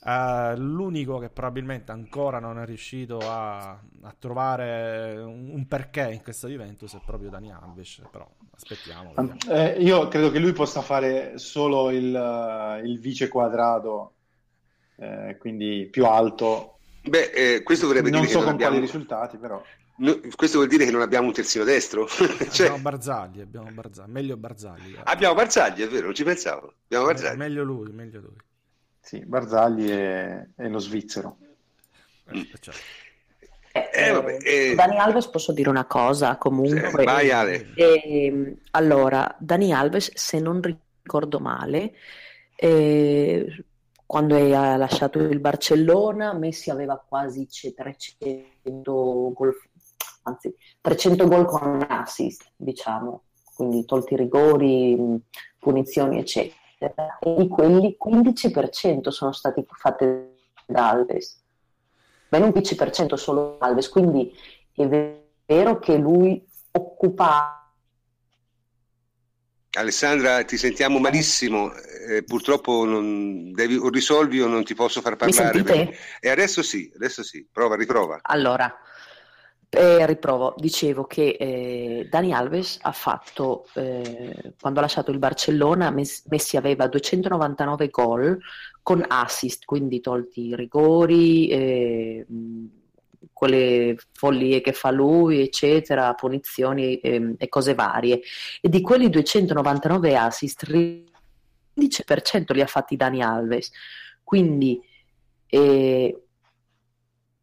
Uh, 0.03 0.55
l'unico 0.55 1.19
che 1.19 1.29
probabilmente 1.29 1.91
ancora 1.91 2.39
non 2.39 2.57
è 2.57 2.65
riuscito 2.65 3.19
a, 3.19 3.69
a 3.69 4.15
trovare 4.17 5.15
un, 5.19 5.51
un, 5.51 5.67
perché 5.67 6.11
in 6.11 6.23
questa 6.23 6.47
Juventus 6.47 6.95
è 6.95 7.01
proprio 7.05 7.29
Dani 7.29 7.51
Alves, 7.51 8.01
però 8.11 8.27
aspettiamo. 8.49 9.13
Eh, 9.47 9.73
io 9.79 10.07
credo 10.07 10.31
che 10.31 10.39
lui 10.39 10.53
possa 10.53 10.81
fare 10.81 11.37
solo 11.37 11.91
il, 11.91 12.11
uh, 12.15 12.83
il 12.83 12.99
vice 12.99 13.27
quadrato, 13.27 14.13
eh, 15.01 15.37
quindi 15.39 15.87
più 15.89 16.05
alto. 16.05 16.77
Beh, 17.01 17.31
eh, 17.31 17.63
questo 17.63 17.87
vorrebbe 17.87 18.11
non 18.11 18.21
dire 18.21 18.31
so 18.31 18.37
che 18.39 18.43
con 18.45 18.53
abbiamo... 18.53 18.73
quali 18.73 18.85
risultati, 18.85 19.37
però. 19.37 19.61
No, 19.97 20.19
questo 20.35 20.57
vuol 20.57 20.69
dire 20.69 20.85
che 20.85 20.91
non 20.91 21.01
abbiamo 21.01 21.27
un 21.27 21.33
terzino 21.33 21.63
destro? 21.63 22.07
cioè... 22.07 22.67
Abbiamo 22.67 22.77
Barzagli, 22.77 23.41
abbiamo 23.41 23.69
Barzagli, 23.71 24.11
meglio 24.11 24.37
Barzagli. 24.37 24.95
Abbiamo 25.03 25.33
Barzagli, 25.33 25.81
è 25.81 25.87
vero, 25.87 26.05
non 26.05 26.13
ci 26.13 26.23
pensavo. 26.23 26.73
Abbiamo 26.85 27.05
Barzagli. 27.05 27.37
Meglio 27.37 27.63
lui, 27.63 27.91
meglio 27.91 28.19
lui. 28.19 28.35
Sì, 28.99 29.19
Barzagli 29.25 29.89
è, 29.89 30.47
è 30.55 30.67
lo 30.67 30.79
svizzero. 30.79 31.37
Mm. 32.35 32.41
Certo. 32.59 32.79
Eh, 33.73 34.11
vabbè, 34.11 34.37
eh... 34.43 34.75
Dani 34.75 34.97
Alves 34.97 35.27
posso 35.27 35.53
dire 35.53 35.69
una 35.69 35.85
cosa 35.85 36.35
comunque 36.35 37.05
vai 37.05 37.31
Ale 37.31 37.71
eh, 37.75 38.57
allora 38.71 39.33
Dani 39.39 39.73
Alves 39.73 40.11
se 40.13 40.41
non 40.41 40.59
ricordo 40.61 41.39
male 41.39 41.93
eh, 42.55 43.63
quando 44.11 44.35
ha 44.35 44.75
lasciato 44.75 45.19
il 45.19 45.39
Barcellona 45.39 46.33
Messi 46.33 46.69
aveva 46.69 46.97
quasi 46.97 47.47
300 47.47 49.31
gol 49.31 49.55
anzi 50.23 50.53
300 50.81 51.27
gol 51.29 51.45
con 51.45 51.85
assist 51.87 52.51
diciamo. 52.57 53.21
Quindi 53.55 53.85
tolti 53.85 54.17
rigori 54.17 55.23
punizioni 55.57 56.19
eccetera. 56.19 57.19
E 57.21 57.35
di 57.37 57.47
quelli 57.47 57.95
15% 57.97 59.07
sono 59.11 59.31
stati 59.31 59.65
fatti 59.65 60.05
da 60.65 60.89
Alves. 60.89 61.41
Ben 62.27 62.43
un 62.43 62.49
15% 62.49 63.13
solo 63.13 63.59
Alves, 63.59 63.87
quindi 63.87 64.29
è 64.73 64.89
vero 65.45 65.79
che 65.79 65.95
lui 65.95 66.45
occupa 66.71 67.60
Alessandra, 69.73 70.43
ti 70.43 70.57
sentiamo 70.57 70.99
malissimo, 70.99 71.73
eh, 71.73 72.23
purtroppo 72.23 72.83
non 72.83 73.51
devi, 73.53 73.75
o 73.75 73.89
risolvi 73.89 74.41
o 74.41 74.47
non 74.47 74.63
ti 74.63 74.75
posso 74.75 75.01
far 75.01 75.15
parlare. 75.15 75.63
Perché... 75.63 75.97
E 76.19 76.29
adesso 76.29 76.61
sì, 76.61 76.91
adesso 76.93 77.23
sì, 77.23 77.47
prova, 77.49 77.75
riprova. 77.75 78.19
Allora, 78.23 78.73
eh, 79.69 80.05
riprovo, 80.05 80.53
dicevo 80.57 81.05
che 81.05 81.37
eh, 81.39 82.07
Dani 82.09 82.33
Alves 82.33 82.79
ha 82.81 82.91
fatto, 82.91 83.67
eh, 83.75 84.53
quando 84.59 84.79
ha 84.79 84.81
lasciato 84.81 85.11
il 85.11 85.19
Barcellona, 85.19 85.89
Messi 85.91 86.57
aveva 86.57 86.87
299 86.87 87.87
gol 87.87 88.37
con 88.81 89.05
assist, 89.07 89.63
quindi 89.63 90.01
tolti 90.01 90.47
i 90.47 90.55
rigori, 90.57 91.47
eh, 91.47 92.25
quelle 93.41 93.95
follie 94.11 94.61
che 94.61 94.71
fa 94.71 94.91
lui, 94.91 95.41
eccetera, 95.41 96.13
punizioni 96.13 96.99
ehm, 96.99 97.33
e 97.39 97.49
cose 97.49 97.73
varie. 97.73 98.21
E 98.61 98.69
di 98.69 98.81
quelli 98.81 99.09
299 99.09 100.15
assist, 100.15 100.61
il 100.67 101.03
15% 101.75 102.53
li 102.53 102.61
ha 102.61 102.67
fatti 102.67 102.95
Dani 102.95 103.23
Alves. 103.23 103.71
Quindi 104.23 104.79
eh, 105.47 106.23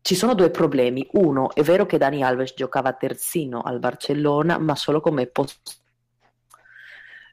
ci 0.00 0.14
sono 0.14 0.34
due 0.34 0.50
problemi. 0.50 1.04
Uno, 1.14 1.52
è 1.52 1.62
vero 1.62 1.84
che 1.84 1.98
Dani 1.98 2.22
Alves 2.22 2.54
giocava 2.54 2.92
terzino 2.92 3.62
al 3.62 3.80
Barcellona, 3.80 4.56
ma 4.56 4.76
solo 4.76 5.00
come 5.00 5.26
posto. 5.26 5.72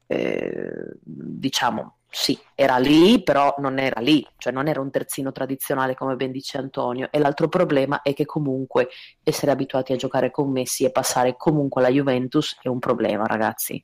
Eh, 0.08 0.90
diciamo, 1.04 1.98
sì, 2.18 2.40
era 2.56 2.78
lì, 2.78 3.22
però 3.22 3.56
non 3.58 3.78
era 3.78 4.00
lì, 4.00 4.26
cioè 4.38 4.54
non 4.54 4.70
era 4.70 4.80
un 4.80 4.90
terzino 4.90 5.34
tradizionale 5.34 5.96
come 5.96 6.16
ben 6.16 6.32
dice 6.32 6.58
Antonio. 6.58 7.10
E 7.12 7.20
l'altro 7.20 7.50
problema 7.50 8.02
è 8.04 8.14
che 8.14 8.24
comunque 8.24 8.88
essere 9.22 9.52
abituati 9.52 9.92
a 9.92 9.98
giocare 9.98 10.32
con 10.32 10.50
Messi 10.50 10.86
e 10.86 10.92
passare 10.92 11.36
comunque 11.36 11.82
alla 11.82 11.92
Juventus 11.92 12.58
è 12.62 12.70
un 12.70 12.80
problema, 12.80 13.26
ragazzi. 13.26 13.84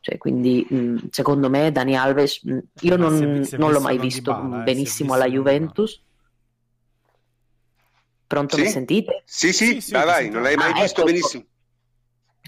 Cioè, 0.00 0.18
quindi 0.18 0.66
mh, 0.68 1.06
secondo 1.08 1.48
me 1.48 1.72
Dani 1.72 1.96
Alves, 1.96 2.42
mh, 2.42 2.58
io 2.82 2.96
non, 2.96 3.42
si 3.42 3.48
si 3.52 3.56
non 3.56 3.72
l'ho 3.72 3.80
mai 3.80 3.96
visto 3.96 4.32
bala, 4.32 4.60
eh, 4.60 4.64
benissimo 4.64 5.14
alla 5.14 5.26
Juventus. 5.26 5.98
Pronto, 8.26 8.56
sì? 8.56 8.62
mi 8.62 8.68
sentite? 8.68 9.22
Sì, 9.24 9.50
sì, 9.54 9.64
sì, 9.64 9.80
sì 9.80 9.92
vai, 9.92 10.04
vai, 10.04 10.28
non 10.28 10.42
l'hai 10.42 10.56
mai 10.56 10.72
ah, 10.72 10.82
visto 10.82 11.00
ecco, 11.00 11.10
benissimo. 11.10 11.44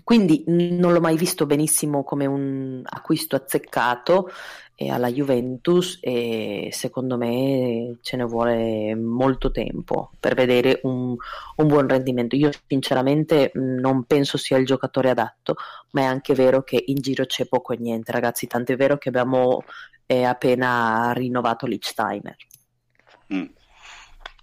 Quindi 0.02 0.44
non 0.46 0.92
l'ho 0.92 1.00
mai 1.00 1.16
visto 1.16 1.46
benissimo 1.46 2.04
come 2.04 2.26
un 2.26 2.82
acquisto 2.84 3.36
azzeccato 3.36 4.28
eh, 4.76 4.90
alla 4.90 5.10
Juventus 5.10 5.98
e 6.00 6.68
secondo 6.72 7.16
me 7.16 7.98
ce 8.02 8.16
ne 8.16 8.24
vuole 8.24 8.94
molto 8.96 9.50
tempo 9.50 10.10
per 10.18 10.34
vedere 10.34 10.80
un, 10.82 11.14
un, 11.56 11.66
buon 11.66 11.88
rendimento. 11.88 12.36
Io 12.36 12.50
sinceramente 12.66 13.52
non 13.54 14.04
penso 14.04 14.36
sia 14.36 14.56
il 14.56 14.66
giocatore 14.66 15.10
adatto, 15.10 15.56
ma 15.90 16.02
è 16.02 16.04
anche 16.04 16.34
vero 16.34 16.62
che 16.62 16.82
in 16.86 16.96
giro 16.96 17.24
c'è 17.24 17.46
poco 17.46 17.72
e 17.72 17.78
niente, 17.78 18.12
ragazzi, 18.12 18.46
tant'è 18.46 18.76
vero 18.76 18.98
che 18.98 19.08
abbiamo 19.08 19.64
eh, 20.06 20.24
appena 20.24 21.12
rinnovato 21.12 21.66
Lichsteiner. 21.66 22.36
Mm. 23.32 23.44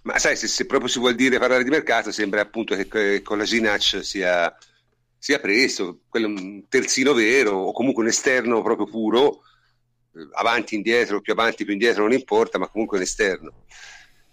Ma 0.02 0.18
sai, 0.18 0.36
se, 0.36 0.48
se, 0.48 0.66
proprio 0.66 0.88
si 0.88 0.98
vuol 0.98 1.14
dire 1.14 1.38
parlare 1.38 1.62
di 1.62 1.70
mercato, 1.70 2.10
sembra 2.10 2.40
appunto 2.40 2.74
che, 2.74 2.88
che 2.88 3.22
con 3.22 3.38
la 3.38 3.44
Ginac 3.44 4.02
sia, 4.02 4.52
sia 5.16 5.38
preso, 5.38 6.00
quello 6.08 6.26
un 6.26 6.64
terzino 6.68 7.12
vero 7.12 7.52
o 7.52 7.72
comunque 7.72 8.02
un 8.02 8.08
esterno 8.08 8.62
proprio 8.62 8.86
puro, 8.86 9.42
avanti, 10.34 10.74
indietro, 10.74 11.20
più 11.20 11.32
avanti, 11.32 11.64
più 11.64 11.72
indietro, 11.72 12.02
non 12.02 12.12
importa, 12.12 12.58
ma 12.58 12.68
comunque 12.68 12.98
un 12.98 13.02
esterno. 13.02 13.52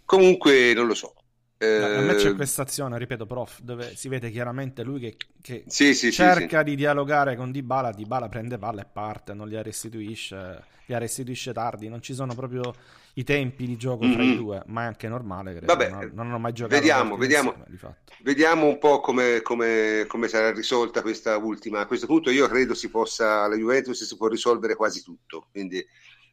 Comunque 0.06 0.74
non 0.74 0.88
lo 0.88 0.96
so. 0.96 1.14
Eh... 1.58 1.68
A 1.68 2.02
me 2.02 2.16
c'è 2.16 2.36
questa 2.36 2.62
azione, 2.62 2.98
ripeto, 2.98 3.26
prof, 3.26 3.60
dove 3.62 3.96
si 3.96 4.08
vede 4.08 4.32
chiaramente 4.32 4.82
lui 4.82 5.00
che, 5.00 5.18
che 5.42 5.64
sì, 5.68 5.94
sì, 5.94 6.12
cerca 6.12 6.60
sì, 6.60 6.64
di 6.64 6.76
dialogare 6.76 7.36
con 7.36 7.52
Dybala, 7.52 7.92
Dybala 7.92 8.30
prende 8.30 8.58
palla 8.58 8.82
e 8.82 8.86
parte, 8.92 9.34
non 9.34 9.50
li 9.50 9.62
restituisce, 9.62 10.64
li 10.86 10.98
restituisce 10.98 11.52
tardi, 11.52 11.90
non 11.90 12.02
ci 12.02 12.14
sono 12.14 12.34
proprio 12.34 12.74
i 13.14 13.24
tempi 13.24 13.66
di 13.66 13.78
gioco 13.78 14.06
mm-hmm. 14.06 14.14
fra 14.14 14.24
i 14.24 14.38
due, 14.38 14.64
ma 14.68 14.84
è 14.84 14.86
anche 14.86 15.08
normale. 15.08 15.52
Credo. 15.52 15.66
Vabbè, 15.66 15.90
non, 15.90 16.12
non 16.14 16.28
hanno 16.28 16.40
mai 16.40 16.54
giocato. 16.54 16.76
Vediamo, 16.76 17.18
vediamo, 17.18 17.56
insieme, 17.70 17.98
vediamo 18.24 18.66
un 18.68 18.78
po' 18.78 19.00
come, 19.00 19.42
come, 19.42 20.06
come, 20.08 20.28
sarà 20.28 20.52
risolta 20.52 21.02
questa 21.02 21.38
ultima. 21.38 21.80
A 21.80 21.86
questo 21.86 22.06
punto 22.06 22.30
io 22.30 22.48
credo 22.48 22.74
si 22.74 22.90
possa, 22.90 23.48
la 23.48 23.56
Juventus 23.56 24.04
si 24.04 24.18
può 24.18 24.28
risolvere 24.28 24.76
quasi 24.76 25.04
tutto, 25.04 25.48
quindi 25.52 25.86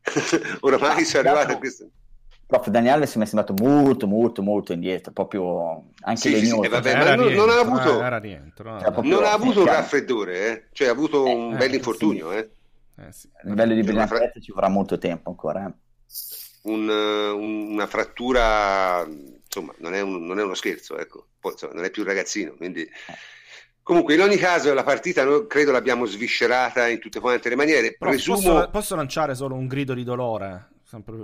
oramai 0.61 1.05
si 1.05 1.17
è 1.17 1.21
arrivato 1.21 1.53
a 1.53 1.59
questo. 1.59 1.89
Prof. 2.47 2.69
Daniele 2.69 3.11
mi 3.17 3.23
è 3.23 3.27
sembrato 3.27 3.55
molto, 3.59 4.07
molto, 4.07 4.41
molto 4.41 4.73
indietro, 4.73 5.11
proprio 5.11 5.87
anche 6.03 6.21
sì, 6.21 6.37
sì, 6.37 6.47
sì, 6.47 6.69
vabbè, 6.69 6.97
ma 6.97 7.15
non, 7.17 7.33
non, 7.33 7.49
ha 7.49 7.59
avuto, 7.59 8.01
era 8.01 8.19
rientro, 8.19 8.79
cioè, 8.79 9.03
non 9.03 9.25
ha 9.25 9.33
avuto 9.33 9.61
un 9.61 9.67
raffreddore, 9.67 10.47
eh? 10.47 10.65
cioè 10.71 10.87
ha 10.87 10.93
avuto 10.93 11.25
un 11.25 11.55
eh, 11.55 11.57
bel 11.57 11.75
infortunio. 11.75 12.31
Sì. 12.31 12.37
Eh? 12.37 12.51
Eh, 12.99 13.13
sì. 13.13 13.29
A 13.43 13.49
livello 13.49 13.75
di 13.75 13.83
brillantezza 13.83 14.39
ci 14.39 14.53
vorrà 14.53 14.69
molto 14.69 14.97
tempo 14.97 15.31
ancora. 15.31 15.67
Eh 15.67 15.73
un, 16.67 16.89
una 16.89 17.87
frattura, 17.87 19.05
insomma, 19.07 19.75
non 19.79 19.95
è, 19.95 20.01
un, 20.01 20.25
non 20.25 20.39
è 20.39 20.43
uno 20.43 20.55
scherzo, 20.55 20.99
ecco. 20.99 21.27
Poi, 21.41 21.53
insomma, 21.53 21.75
non 21.75 21.85
è 21.85 21.91
più 21.91 22.03
un 22.03 22.09
ragazzino, 22.09 22.55
quindi... 22.55 22.89
Comunque, 23.83 24.15
in 24.15 24.21
ogni 24.21 24.37
caso, 24.37 24.75
la 24.75 24.83
partita 24.83 25.23
noi 25.23 25.47
credo 25.47 25.71
l'abbiamo 25.71 26.07
sviscerata 26.07 26.89
in 26.89 26.99
tutte 26.99 27.21
quante 27.21 27.49
le 27.49 27.55
maniere. 27.55 27.95
Presumo... 27.97 28.37
Posso, 28.37 28.69
posso, 28.71 28.97
lanciare 28.97 29.37
solo 29.37 29.55
un 29.55 29.69
grido 29.69 29.95
di 29.95 30.03
dolore? 30.03 30.71
Sempre 30.83 31.15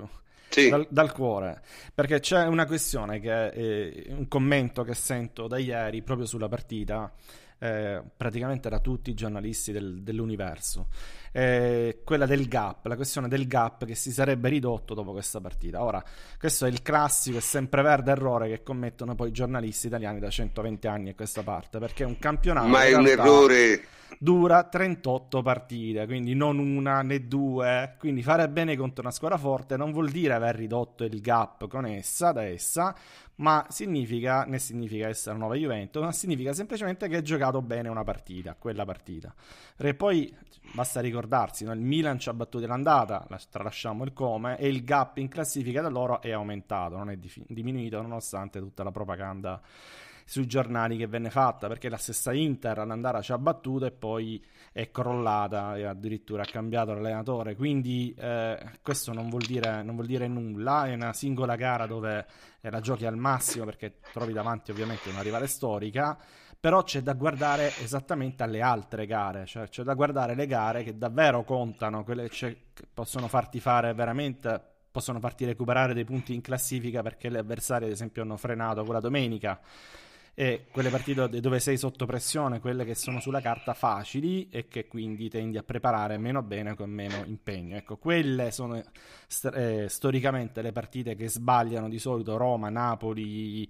sì. 0.49 0.69
dal, 0.69 0.87
dal, 0.89 1.13
cuore, 1.13 1.61
perché 1.93 2.21
c'è 2.21 2.47
una 2.47 2.67
questione 2.67 3.19
che 3.19 3.51
è 3.51 4.13
un 4.13 4.29
commento 4.29 4.85
che 4.85 4.95
sento 4.95 5.49
da 5.49 5.59
ieri 5.59 6.03
proprio 6.03 6.25
sulla 6.25 6.49
partita, 6.49 7.13
eh, 7.59 8.01
praticamente 8.17 8.69
da 8.69 8.79
tutti 8.79 9.11
i 9.11 9.15
giornalisti 9.15 9.73
del, 9.73 10.01
dell'universo 10.05 10.87
eh, 11.33 12.01
quella 12.05 12.27
del 12.27 12.47
gap, 12.47 12.87
la 12.87 12.96
questione 12.96 13.27
del 13.27 13.46
gap 13.46 13.85
che 13.85 13.94
si 13.94 14.13
sarebbe 14.13 14.48
ridotto 14.48 14.94
dopo 14.94 15.13
questa 15.13 15.40
partita. 15.40 15.83
Ora, 15.83 16.02
questo 16.38 16.67
è 16.67 16.69
il 16.69 16.83
classico 16.83 17.38
e 17.38 17.40
sempreverde 17.40 18.11
errore 18.13 18.48
che 18.48 18.63
commettono 18.63 19.15
poi 19.15 19.29
i 19.29 19.33
giornalisti 19.33 19.87
italiani 19.87 20.21
da 20.21 20.31
120 20.31 20.87
anni 20.87 21.11
a 21.11 21.15
questa 21.15 21.42
parte, 21.42 21.79
perché 21.79 22.04
è 22.04 22.07
un 22.07 22.19
campionato... 22.19 22.69
Ma 22.69 22.85
è 22.85 22.94
un 22.94 23.07
errore 23.07 23.83
dura 24.19 24.63
38 24.63 25.42
partite, 25.42 26.07
quindi 26.07 26.35
non 26.35 26.59
una 26.59 27.02
né 27.02 27.27
due. 27.27 27.96
Quindi 27.98 28.23
fare 28.23 28.48
bene 28.48 28.77
contro 28.77 29.02
una 29.02 29.11
squadra 29.11 29.37
forte 29.37 29.77
non 29.77 29.90
vuol 29.90 30.11
dire 30.11 30.35
aver 30.35 30.54
ridotto 30.54 31.02
il 31.02 31.21
gap 31.21 31.67
con 31.67 31.87
essa, 31.87 32.31
da 32.31 32.44
essa, 32.44 32.94
ma 33.37 33.67
significa, 33.69 34.44
né 34.44 34.61
significa 34.61 35.09
essere 35.09 35.31
una 35.35 35.46
nuova 35.46 35.57
Juventus, 35.57 36.02
ma 36.02 36.13
significa 36.13 36.52
semplicemente 36.52 37.09
che 37.09 37.17
hai 37.17 37.23
giocato 37.23 37.61
bene 37.63 37.88
una 37.88 38.04
partita, 38.04 38.54
quella 38.54 38.85
partita. 38.85 39.35
Perché 39.77 39.94
poi 39.94 40.33
basta 40.73 41.00
ricordarsi, 41.23 41.64
no? 41.64 41.73
il 41.73 41.81
Milan 41.81 42.18
ci 42.18 42.29
ha 42.29 42.35
battuto 42.35 42.66
l'andata, 42.66 43.27
tralasciamo 43.50 44.04
il 44.04 44.12
come, 44.12 44.58
e 44.58 44.68
il 44.68 44.85
gap 44.85 45.18
in 45.18 45.29
classifica 45.29 45.81
da 45.81 45.88
loro 45.88 46.20
è 46.20 46.33
aumentato, 46.33 46.96
non 46.96 47.10
è 47.10 47.18
diminuito 47.46 48.00
nonostante 48.02 48.58
tutta 48.58 48.83
la 48.83 48.90
propaganda 48.90 49.60
sui 50.25 50.46
giornali 50.46 50.96
che 50.96 51.06
venne 51.06 51.31
fatta, 51.31 51.68
perché 51.68 51.88
la 51.88 51.96
stessa 51.96 52.33
Inter 52.33 52.79
all'andare 52.79 53.23
ci 53.23 53.33
ha 53.33 53.38
battuto 53.38 53.87
e 53.87 53.90
poi 53.90 54.42
è 54.73 54.90
crollata 54.90 55.77
e 55.77 55.85
addirittura 55.85 56.42
ha 56.42 56.46
cambiato 56.46 56.94
l'allenatore. 56.94 57.56
Quindi 57.56 58.14
eh, 58.16 58.58
questo 58.83 59.12
non 59.12 59.29
vuol, 59.29 59.42
dire, 59.42 59.83
non 59.83 59.94
vuol, 59.94 60.06
dire, 60.06 60.29
nulla, 60.29 60.87
è 60.87 60.94
una 60.94 61.12
singola 61.12 61.56
gara 61.56 61.87
dove 61.87 62.27
la 62.60 62.81
giochi 62.81 63.04
al 63.04 63.16
massimo 63.16 63.64
perché 63.64 63.98
trovi 64.12 64.33
davanti 64.33 64.70
ovviamente 64.70 65.10
una 65.10 65.23
rivale 65.23 65.48
storica 65.48 66.16
però 66.63 66.85
c'è 66.85 67.00
da 67.00 67.15
guardare 67.15 67.73
esattamente 67.83 68.44
alle 68.44 68.60
altre 68.60 69.04
gare, 69.04 69.46
cioè 69.46 69.69
c'è 69.69 69.83
da 69.83 69.94
guardare 69.94 70.37
le 70.37 70.46
gare 70.46 70.85
che 70.85 70.96
davvero 70.96 71.42
contano, 71.42 72.04
quelle 72.04 72.29
che 72.29 72.56
possono 72.94 73.27
farti 73.27 73.58
fare 73.58 73.92
veramente, 73.94 74.63
possono 74.92 75.19
farti 75.19 75.44
recuperare 75.44 75.92
dei 75.92 76.04
punti 76.04 76.35
in 76.35 76.40
classifica 76.40 77.02
perché 77.02 77.33
gli 77.33 77.37
avversari 77.37 77.87
ad 77.87 77.90
esempio 77.90 78.23
hanno 78.23 78.37
frenato 78.37 78.85
quella 78.85 79.00
domenica 79.00 79.60
e 80.35 80.67
quelle 80.71 80.88
partite 80.88 81.40
dove 81.40 81.58
sei 81.58 81.77
sotto 81.77 82.06
pressione, 82.06 82.60
quelle 82.60 82.85
che 82.85 82.94
sono 82.94 83.19
sulla 83.19 83.40
carta 83.40 83.75
facili 83.75 84.48
e 84.48 84.69
che 84.69 84.87
quindi 84.87 85.29
tendi 85.29 85.58
a 85.58 85.65
preparare 85.65 86.17
meno 86.17 86.42
bene 86.42 86.77
con 86.77 86.90
meno 86.90 87.25
impegno. 87.27 87.75
Ecco, 87.77 87.96
quelle 87.96 88.52
sono 88.52 88.81
eh, 89.52 89.87
storicamente 89.88 90.63
le 90.63 90.71
partite 90.71 91.17
che 91.17 91.29
sbagliano 91.29 91.88
di 91.88 91.98
solito 91.98 92.37
Roma, 92.37 92.69
Napoli, 92.69 93.69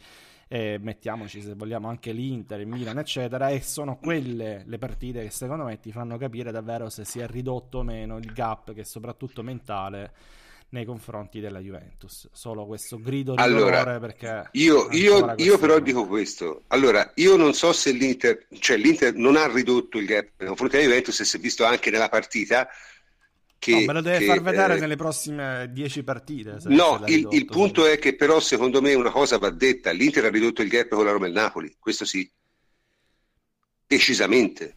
eh, 0.52 0.76
mettiamoci 0.78 1.40
se 1.40 1.54
vogliamo 1.54 1.88
anche 1.88 2.12
l'Inter, 2.12 2.60
il 2.60 2.66
Milan, 2.66 2.98
eccetera, 2.98 3.48
e 3.48 3.62
sono 3.62 3.96
quelle 3.96 4.64
le 4.66 4.76
partite 4.76 5.22
che 5.22 5.30
secondo 5.30 5.64
me 5.64 5.80
ti 5.80 5.90
fanno 5.92 6.18
capire 6.18 6.52
davvero 6.52 6.90
se 6.90 7.06
si 7.06 7.20
è 7.20 7.26
ridotto 7.26 7.78
o 7.78 7.82
meno 7.82 8.18
il 8.18 8.30
gap, 8.34 8.74
che 8.74 8.82
è 8.82 8.84
soprattutto 8.84 9.42
mentale 9.42 10.12
nei 10.68 10.84
confronti 10.84 11.40
della 11.40 11.58
Juventus. 11.58 12.28
Solo 12.32 12.66
questo 12.66 13.00
grido 13.00 13.34
di 13.34 13.40
allora, 13.40 13.82
dolore 13.82 13.98
perché... 13.98 14.48
Io, 14.52 14.88
io, 14.90 15.32
io 15.38 15.58
però 15.58 15.78
dico 15.78 16.06
questo. 16.06 16.64
Allora, 16.66 17.12
io 17.14 17.36
non 17.36 17.54
so 17.54 17.72
se 17.72 17.90
l'Inter... 17.92 18.46
Cioè 18.58 18.76
l'Inter 18.76 19.14
non 19.14 19.36
ha 19.36 19.46
ridotto 19.46 19.96
il 19.96 20.04
gap 20.04 20.32
nei 20.36 20.48
confronti 20.48 20.76
della 20.76 20.88
Juventus 20.88 21.18
e 21.18 21.24
si 21.24 21.38
è 21.38 21.40
visto 21.40 21.64
anche 21.64 21.90
nella 21.90 22.10
partita 22.10 22.68
che, 23.62 23.70
no, 23.70 23.80
me 23.84 23.92
lo 23.92 24.00
deve 24.00 24.18
che, 24.18 24.24
far 24.24 24.42
vedere 24.42 24.76
eh, 24.76 24.80
nelle 24.80 24.96
prossime 24.96 25.70
dieci 25.70 26.02
partite. 26.02 26.56
No, 26.64 27.00
il, 27.06 27.28
il, 27.30 27.44
punto 27.44 27.86
è 27.86 27.96
che 27.96 28.16
però 28.16 28.40
secondo 28.40 28.82
me 28.82 28.92
una 28.94 29.12
cosa 29.12 29.38
va 29.38 29.50
detta, 29.50 29.92
l'Inter 29.92 30.24
ha 30.24 30.30
ridotto 30.30 30.62
il 30.62 30.68
gap 30.68 30.88
con 30.88 31.04
la 31.04 31.12
Roma 31.12 31.26
e 31.26 31.28
il 31.28 31.34
Napoli, 31.34 31.76
questo 31.78 32.04
sì, 32.04 32.28
decisamente. 33.86 34.74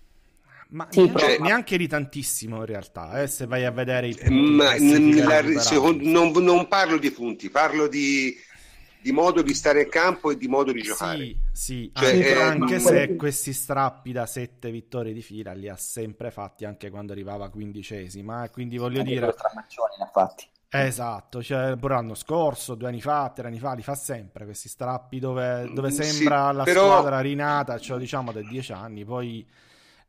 Ma 0.70 0.88
sì, 0.92 1.00
neanche, 1.00 1.20
cioè, 1.20 1.40
neanche 1.40 1.78
di 1.80 1.88
tantissimo 1.88 2.58
in 2.58 2.66
realtà, 2.68 3.24
eh, 3.24 3.28
se 3.28 3.48
vai 3.48 3.66
a 3.66 3.72
vedere 3.72 4.08
i 4.10 4.16
punti. 4.16 4.32
Ma 4.32 4.78
la, 4.78 5.60
secondo, 5.60 6.08
non, 6.08 6.32
non, 6.44 6.68
parlo 6.68 7.00
di 7.00 7.10
punti, 7.10 7.50
parlo 7.50 7.88
di, 7.88 8.38
di 9.06 9.12
modo 9.12 9.44
di 9.44 9.54
stare 9.54 9.84
in 9.84 9.90
campo 9.90 10.32
e 10.32 10.36
di 10.36 10.48
modo 10.48 10.72
di 10.72 10.82
giocare. 10.82 11.18
Sì, 11.18 11.38
sì. 11.52 11.92
Cioè, 11.94 12.10
anche, 12.10 12.28
eh, 12.28 12.42
anche 12.42 12.80
se 12.80 13.16
questi 13.16 13.54
strappi 13.54 14.12
da 14.12 14.26
sette 14.26 14.72
vittorie 14.72 15.14
di 15.14 15.22
fila 15.22 15.54
li 15.54 15.70
ha 15.70 15.76
sempre 15.76 16.32
fatti 16.32 16.66
anche 16.66 16.90
quando 16.90 17.12
arrivava 17.12 17.52
quindicesima, 17.52 18.50
quindi 18.50 18.78
voglio 18.78 19.02
anche 19.02 19.12
dire... 19.12 19.36
fatti. 20.12 20.48
Esatto, 20.70 21.44
cioè 21.44 21.78
pure 21.78 21.94
l'anno 21.94 22.16
scorso, 22.16 22.74
due 22.74 22.88
anni 22.88 23.00
fa, 23.00 23.32
tre 23.34 23.48
anni 23.48 23.60
fa, 23.60 23.74
li 23.74 23.84
fa 23.84 23.94
sempre 23.94 24.44
questi 24.44 24.70
strappi 24.70 25.20
dove, 25.20 25.70
dove 25.72 25.92
sembra 25.92 26.50
sì, 26.50 26.56
la 26.56 26.64
però... 26.64 26.86
squadra 26.88 27.20
rinata, 27.20 27.78
cioè 27.78 28.00
diciamo 28.00 28.32
da 28.32 28.42
dieci 28.42 28.74
anni, 28.74 29.06
poi 29.06 29.48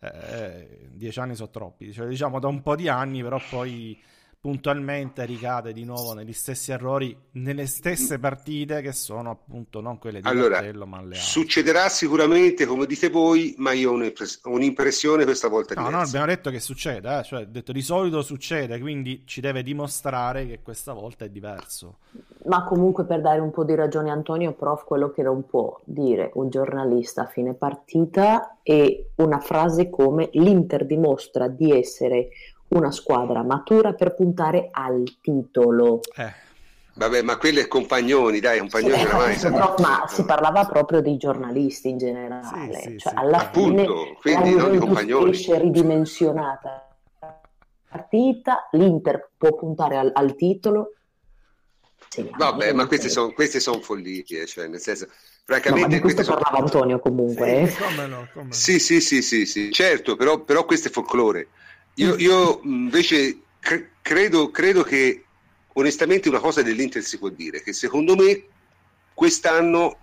eh, 0.01 0.89
dieci 0.89 1.21
anni 1.21 1.35
sono 1.35 1.51
troppi, 1.51 1.93
cioè 1.93 2.07
diciamo 2.07 2.41
da 2.41 2.49
un 2.49 2.63
po' 2.63 2.75
di 2.75 2.89
anni, 2.89 3.23
però 3.23 3.39
poi 3.51 4.03
puntualmente 4.47 5.25
ricade 5.25 5.73
di 5.73 5.83
nuovo 5.83 6.13
negli 6.13 6.33
stessi 6.33 6.71
errori, 6.71 7.19
nelle 7.33 7.67
stesse 7.67 8.21
partite 8.21 8.81
che 8.81 8.93
sono 8.93 9.31
appunto 9.31 9.81
non 9.81 9.99
quelle 9.99 10.21
di 10.21 10.29
allora, 10.29 10.61
Martello, 10.61 10.87
ma 10.87 10.99
le 10.99 11.05
altre. 11.07 11.19
Succederà 11.19 11.89
sicuramente, 11.89 12.65
come 12.65 12.87
dite 12.87 13.11
voi, 13.11 13.57
ma 13.59 13.73
io 13.73 13.91
ho 13.91 14.51
un'impressione 14.51 15.25
questa 15.25 15.49
volta 15.49 15.75
no, 15.75 15.81
diversa. 15.81 16.01
No, 16.01 16.07
abbiamo 16.07 16.27
detto 16.27 16.51
che 16.51 16.61
succede, 16.61 17.19
eh? 17.19 17.25
cioè, 17.25 17.47
detto 17.47 17.73
di 17.73 17.83
solito 17.83 18.23
succede, 18.23 18.79
quindi 18.79 19.25
ci 19.27 19.41
deve 19.41 19.65
dimostrare 19.65 20.47
che 20.47 20.61
questa 20.63 20.93
volta 20.93 21.25
è 21.25 21.29
diverso. 21.29 21.97
Ma 22.45 22.63
comunque 22.63 23.05
per 23.05 23.23
dare 23.23 23.41
un 23.41 23.51
po' 23.51 23.65
di 23.65 23.75
ragione 23.75 24.11
a 24.11 24.13
Antonio, 24.13 24.53
prof, 24.53 24.85
quello 24.85 25.11
che 25.11 25.23
non 25.23 25.45
può 25.45 25.77
dire 25.83 26.31
un 26.35 26.51
giornalista 26.51 27.23
a 27.23 27.27
fine 27.27 27.55
partita 27.55 28.59
è 28.63 29.07
una 29.17 29.41
frase 29.41 29.91
come 29.91 30.29
l'Inter 30.35 30.87
dimostra 30.87 31.49
di 31.49 31.73
essere 31.73 32.29
una 32.69 32.91
squadra 32.91 33.43
matura 33.43 33.93
per 33.93 34.15
puntare 34.15 34.69
al 34.71 35.19
titolo. 35.21 36.01
Eh. 36.15 36.45
Vabbè, 36.95 37.21
ma 37.23 37.37
quello 37.37 37.61
è 37.61 37.69
compagnoni, 37.69 38.41
dai, 38.41 38.59
compagnoni 38.59 38.97
sì, 38.97 39.05
oramai. 39.05 39.37
Però, 39.37 39.75
ma 39.81 40.05
si 40.09 40.25
parlava 40.25 40.65
proprio 40.65 41.03
dei 41.03 41.19
giornalisti 41.19 41.91
in 41.91 41.99
generale. 41.99 42.75
Sì, 42.75 42.81
sì, 42.81 42.99
cioè, 42.99 43.13
alla 43.15 43.39
Appunto, 43.39 43.97
fine, 43.97 44.17
quindi 44.21 44.55
non 44.55 44.71
di 44.71 44.79
compagnoni. 44.79 45.31
esce 45.31 45.59
ridimensionata 45.59 46.87
partita, 47.97 48.69
l'Inter 48.73 49.31
può 49.37 49.55
puntare 49.55 49.97
al, 49.97 50.11
al 50.15 50.35
titolo. 50.35 50.93
Sì, 52.09 52.31
Vabbè, 52.37 52.73
ma 52.73 52.87
queste 52.87 53.09
sono 53.09 53.33
son 53.37 53.81
follie, 53.81 54.25
cioè, 54.47 54.69
nel 54.69 54.81
senso, 54.81 55.09
francamente... 55.45 55.97
No, 55.97 56.01
questo 56.01 56.23
parlava 56.23 56.49
sono... 56.49 56.65
Antonio 56.65 56.99
comunque. 56.99 57.67
Sì, 57.67 57.83
come 57.83 58.07
no, 58.07 58.29
come 58.33 58.47
no. 58.47 58.53
sì, 58.53 58.79
sì, 58.79 59.01
sì, 59.01 59.23
sì, 59.23 59.45
sì, 59.45 59.73
certo, 59.73 60.17
però, 60.17 60.41
però 60.41 60.65
questo 60.65 60.89
è 60.89 60.91
folklore. 60.91 61.49
Io, 61.99 62.17
io 62.17 62.61
invece 62.65 63.39
cre- 63.59 63.93
credo, 64.03 64.51
credo 64.51 64.83
che 64.83 65.25
onestamente 65.75 66.29
una 66.29 66.41
cosa 66.41 66.63
dell'Inter 66.63 67.03
si 67.03 67.19
può 67.19 67.29
dire, 67.29 67.63
che 67.63 67.73
secondo 67.73 68.15
me 68.15 68.45
quest'anno 69.15 69.99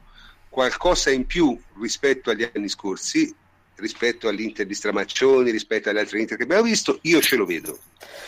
qualcosa 0.50 1.12
in 1.12 1.26
più 1.26 1.60
rispetto 1.80 2.30
agli 2.30 2.50
anni 2.52 2.70
scorsi, 2.70 3.34
rispetto 3.76 4.28
all'Inter 4.28 4.66
di 4.66 4.74
Stramaccioni, 4.74 5.52
rispetto 5.52 5.90
alle 5.90 6.00
altre 6.00 6.20
Inter 6.20 6.38
che 6.38 6.44
abbiamo 6.44 6.64
visto, 6.64 7.00
io 7.02 7.22
ce 7.22 7.36
lo 7.36 7.46
vedo. 7.46 7.78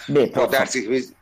Beh, 0.07 0.29
Può 0.29 0.47
darsi 0.47 0.81
che 0.83 0.87
mi... 0.87 1.15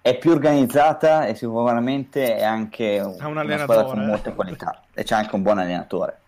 È 0.00 0.16
più 0.18 0.30
organizzata 0.30 1.26
e 1.26 1.34
sicuramente 1.34 2.36
è 2.36 2.44
anche 2.44 3.00
un, 3.00 3.16
una 3.24 3.58
squadra 3.58 3.84
con 3.84 4.04
molte 4.04 4.34
qualità 4.34 4.84
e 4.94 5.02
c'è 5.02 5.16
anche 5.16 5.34
un 5.34 5.42
buon 5.42 5.58
allenatore, 5.58 6.20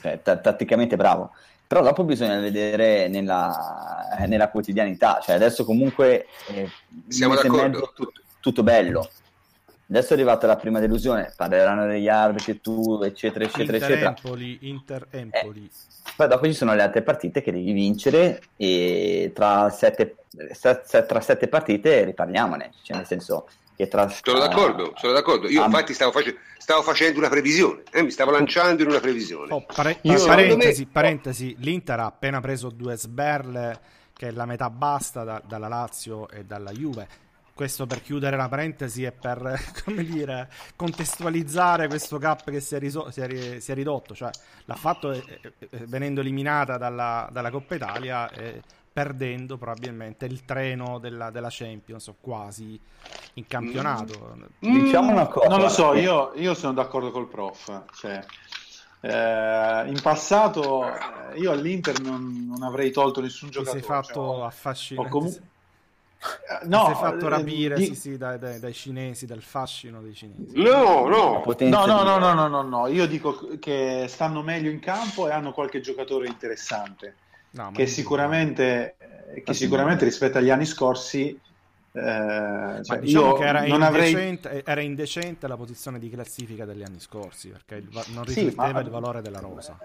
cioè, 0.00 0.20
t- 0.20 0.40
tatticamente 0.40 0.96
bravo. 0.96 1.32
Però 1.70 1.82
dopo 1.82 2.02
bisogna 2.02 2.40
vedere 2.40 3.06
nella, 3.06 4.16
nella 4.26 4.50
quotidianità, 4.50 5.20
cioè 5.22 5.36
adesso 5.36 5.64
comunque 5.64 6.26
eh, 6.48 6.68
siamo 7.06 7.36
d'accordo. 7.36 7.92
Tutto, 7.94 8.12
tutto, 8.40 8.62
bello. 8.64 9.08
Adesso 9.88 10.10
è 10.10 10.12
arrivata 10.14 10.48
la 10.48 10.56
prima 10.56 10.80
delusione, 10.80 11.32
parleranno 11.36 11.86
degli 11.86 12.08
arbitri, 12.08 12.60
tu, 12.60 13.00
eccetera, 13.04 13.44
eccetera, 13.44 13.76
Inter 13.76 13.88
eccetera. 13.88 14.08
Empoli, 14.08 14.58
Inter 14.62 15.06
Empoli. 15.10 15.64
Eh, 15.64 16.12
poi 16.16 16.26
dopo 16.26 16.44
ci 16.46 16.54
sono 16.54 16.74
le 16.74 16.82
altre 16.82 17.02
partite 17.02 17.40
che 17.40 17.52
devi 17.52 17.70
vincere 17.70 18.42
e 18.56 19.30
tra 19.32 19.70
sette, 19.70 20.16
tra 21.06 21.20
sette 21.20 21.46
partite 21.46 22.02
riparliamone, 22.02 22.72
cioè 22.82 22.96
nel 22.96 23.06
senso 23.06 23.46
che 23.80 23.88
tra... 23.88 24.08
Sono 24.08 24.38
d'accordo, 24.38 24.92
sono 24.96 25.12
d'accordo. 25.12 25.48
Io 25.48 25.62
ah, 25.62 25.66
infatti 25.66 25.94
stavo, 25.94 26.12
face... 26.12 26.36
stavo, 26.58 26.82
facendo 26.82 27.18
una 27.18 27.28
previsione, 27.28 27.82
eh? 27.90 28.02
mi 28.02 28.10
stavo 28.10 28.30
lanciando 28.30 28.82
in 28.82 28.88
una 28.88 29.00
previsione. 29.00 29.52
Oh, 29.52 29.64
pare... 29.64 29.98
Io, 30.02 30.24
parentesi, 30.24 30.84
me... 30.84 30.90
parentesi, 30.92 31.56
l'Inter 31.58 32.00
ha 32.00 32.06
appena 32.06 32.40
preso 32.40 32.68
due 32.70 32.96
sberle, 32.96 33.80
che 34.12 34.28
è 34.28 34.30
la 34.32 34.44
metà 34.44 34.68
basta 34.68 35.24
da, 35.24 35.42
dalla 35.44 35.68
Lazio 35.68 36.28
e 36.28 36.44
dalla 36.44 36.72
Juve. 36.72 37.28
Questo 37.54 37.86
per 37.86 38.00
chiudere 38.00 38.36
la 38.36 38.48
parentesi 38.48 39.02
e 39.04 39.12
per, 39.12 39.58
come 39.84 40.04
dire, 40.04 40.50
contestualizzare 40.76 41.88
questo 41.88 42.18
gap 42.18 42.50
che 42.50 42.60
si 42.60 42.74
è, 42.74 42.78
riso... 42.78 43.10
si 43.10 43.20
è, 43.20 43.60
si 43.60 43.72
è 43.72 43.74
ridotto. 43.74 44.14
Cioè, 44.14 44.30
l'ha 44.66 44.76
fatto 44.76 45.10
eh, 45.12 45.22
eh, 45.58 45.68
venendo 45.86 46.20
eliminata 46.20 46.76
dalla, 46.76 47.28
dalla 47.32 47.50
Coppa 47.50 47.74
Italia. 47.74 48.30
E 48.30 48.60
perdendo 49.00 49.56
probabilmente 49.56 50.26
il 50.26 50.44
treno 50.44 50.98
della, 50.98 51.30
della 51.30 51.48
Champions 51.50 52.08
o 52.08 52.16
quasi 52.20 52.78
in 53.34 53.46
campionato. 53.46 54.36
Mm, 54.66 54.82
diciamo 54.82 55.10
una 55.10 55.26
cosa. 55.26 55.48
Non 55.48 55.60
lo 55.60 55.70
so, 55.70 55.94
io, 55.94 56.32
io 56.34 56.52
sono 56.52 56.74
d'accordo 56.74 57.10
col 57.10 57.26
prof. 57.26 57.84
Cioè, 57.94 58.22
eh, 59.00 59.88
in 59.88 59.98
passato 60.02 60.84
eh, 60.84 61.38
io 61.38 61.50
all'Inter 61.50 61.98
non, 62.00 62.46
non, 62.46 62.62
avrei 62.62 62.90
tolto 62.90 63.22
nessun 63.22 63.48
Ti 63.48 63.54
giocatore. 63.54 63.80
Sei 63.80 63.88
fatto 63.88 64.34
cioè, 64.36 64.46
affascinare. 64.46 65.08
Comu- 65.08 65.40
no, 66.64 66.84
sei 66.84 66.94
fatto 66.94 67.28
rapire 67.28 67.76
di... 67.76 67.86
sì, 67.86 67.94
sì, 67.94 68.16
dai, 68.18 68.38
dai, 68.38 68.60
dai, 68.60 68.74
cinesi, 68.74 69.24
dal 69.24 69.40
fascino 69.40 70.02
dei 70.02 70.12
cinesi. 70.12 70.60
No, 70.60 71.06
no. 71.06 71.42
No, 71.46 71.86
no, 71.86 72.02
no, 72.02 72.18
no, 72.18 72.34
no, 72.34 72.48
no, 72.48 72.60
no. 72.60 72.86
Io 72.88 73.06
dico 73.06 73.56
che 73.58 74.04
stanno 74.08 74.42
meglio 74.42 74.68
in 74.68 74.78
campo 74.78 75.26
e 75.26 75.32
hanno 75.32 75.52
qualche 75.52 75.80
giocatore 75.80 76.26
interessante. 76.26 77.16
No, 77.52 77.72
che 77.72 77.86
sicuramente, 77.86 78.96
eh, 79.34 79.42
che 79.42 79.54
sicuramente 79.54 80.04
rispetto 80.04 80.38
agli 80.38 80.50
anni 80.50 80.66
scorsi 80.66 81.38
eh, 81.92 82.80
cioè 82.84 82.98
diciamo 83.00 83.32
che 83.32 83.44
era, 83.44 83.66
non 83.66 83.82
indecente, 83.82 84.48
avrei... 84.48 84.62
era 84.64 84.80
indecente 84.80 85.48
la 85.48 85.56
posizione 85.56 85.98
di 85.98 86.08
classifica 86.08 86.64
degli 86.64 86.84
anni 86.84 87.00
scorsi 87.00 87.48
perché 87.48 87.76
il, 87.76 87.88
non 88.12 88.24
rifletteva 88.24 88.66
sì, 88.66 88.72
ma... 88.72 88.80
il 88.80 88.90
valore 88.90 89.22
della 89.22 89.40
rosa. 89.40 89.76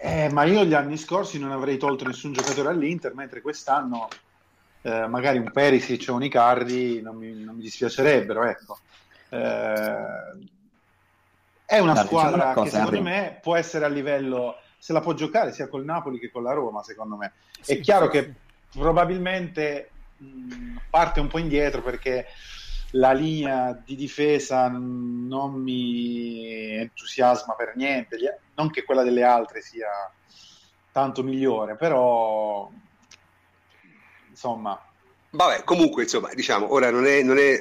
Eh, 0.00 0.30
ma 0.30 0.44
io 0.44 0.64
gli 0.64 0.74
anni 0.74 0.96
scorsi 0.96 1.38
non 1.38 1.52
avrei 1.52 1.76
tolto 1.78 2.04
nessun 2.06 2.32
giocatore 2.32 2.68
all'Inter, 2.68 3.14
mentre 3.14 3.40
quest'anno 3.40 4.08
eh, 4.82 5.06
magari 5.06 5.38
un 5.38 5.50
Perisic 5.50 6.06
o 6.08 6.14
un 6.14 6.22
Icardi 6.22 7.02
non 7.02 7.16
mi, 7.16 7.32
non 7.44 7.56
mi 7.56 7.62
dispiacerebbero. 7.62 8.44
Ecco. 8.44 8.78
Eh, 9.28 10.46
È 11.64 11.78
una 11.78 11.94
No, 11.94 12.04
diciamo 12.04 12.06
squadra 12.06 12.44
una 12.44 12.52
cosa, 12.52 12.62
che 12.62 12.70
secondo 12.70 12.96
Henry. 12.98 13.10
me 13.10 13.38
può 13.42 13.56
essere 13.56 13.84
a 13.84 13.88
livello, 13.88 14.56
se 14.78 14.92
la 14.92 15.00
può 15.00 15.14
giocare 15.14 15.52
sia 15.52 15.68
col 15.68 15.84
Napoli 15.84 16.18
che 16.18 16.30
con 16.30 16.42
la 16.42 16.52
Roma, 16.52 16.82
secondo 16.82 17.16
me. 17.16 17.32
Sì, 17.60 17.74
È 17.74 17.80
chiaro 17.80 18.06
sì, 18.06 18.10
che 18.10 18.34
probabilmente 18.70 19.90
mh, 20.16 20.76
parte 20.90 21.20
un 21.20 21.28
po' 21.28 21.38
indietro 21.38 21.82
perché 21.82 22.26
la 22.92 23.12
linea 23.12 23.72
di 23.84 23.96
difesa 23.96 24.68
non 24.68 25.60
mi 25.60 26.76
entusiasma 26.78 27.54
per 27.54 27.74
niente, 27.76 28.16
non 28.54 28.70
che 28.70 28.84
quella 28.84 29.02
delle 29.02 29.24
altre 29.24 29.60
sia 29.60 29.88
tanto 30.92 31.22
migliore, 31.22 31.76
però 31.76 32.70
insomma, 34.28 34.80
Vabbè, 35.30 35.64
comunque, 35.64 36.04
insomma, 36.04 36.32
diciamo, 36.32 36.72
ora 36.72 36.90
non 36.90 37.04
è, 37.04 37.22
non 37.22 37.36
è, 37.36 37.60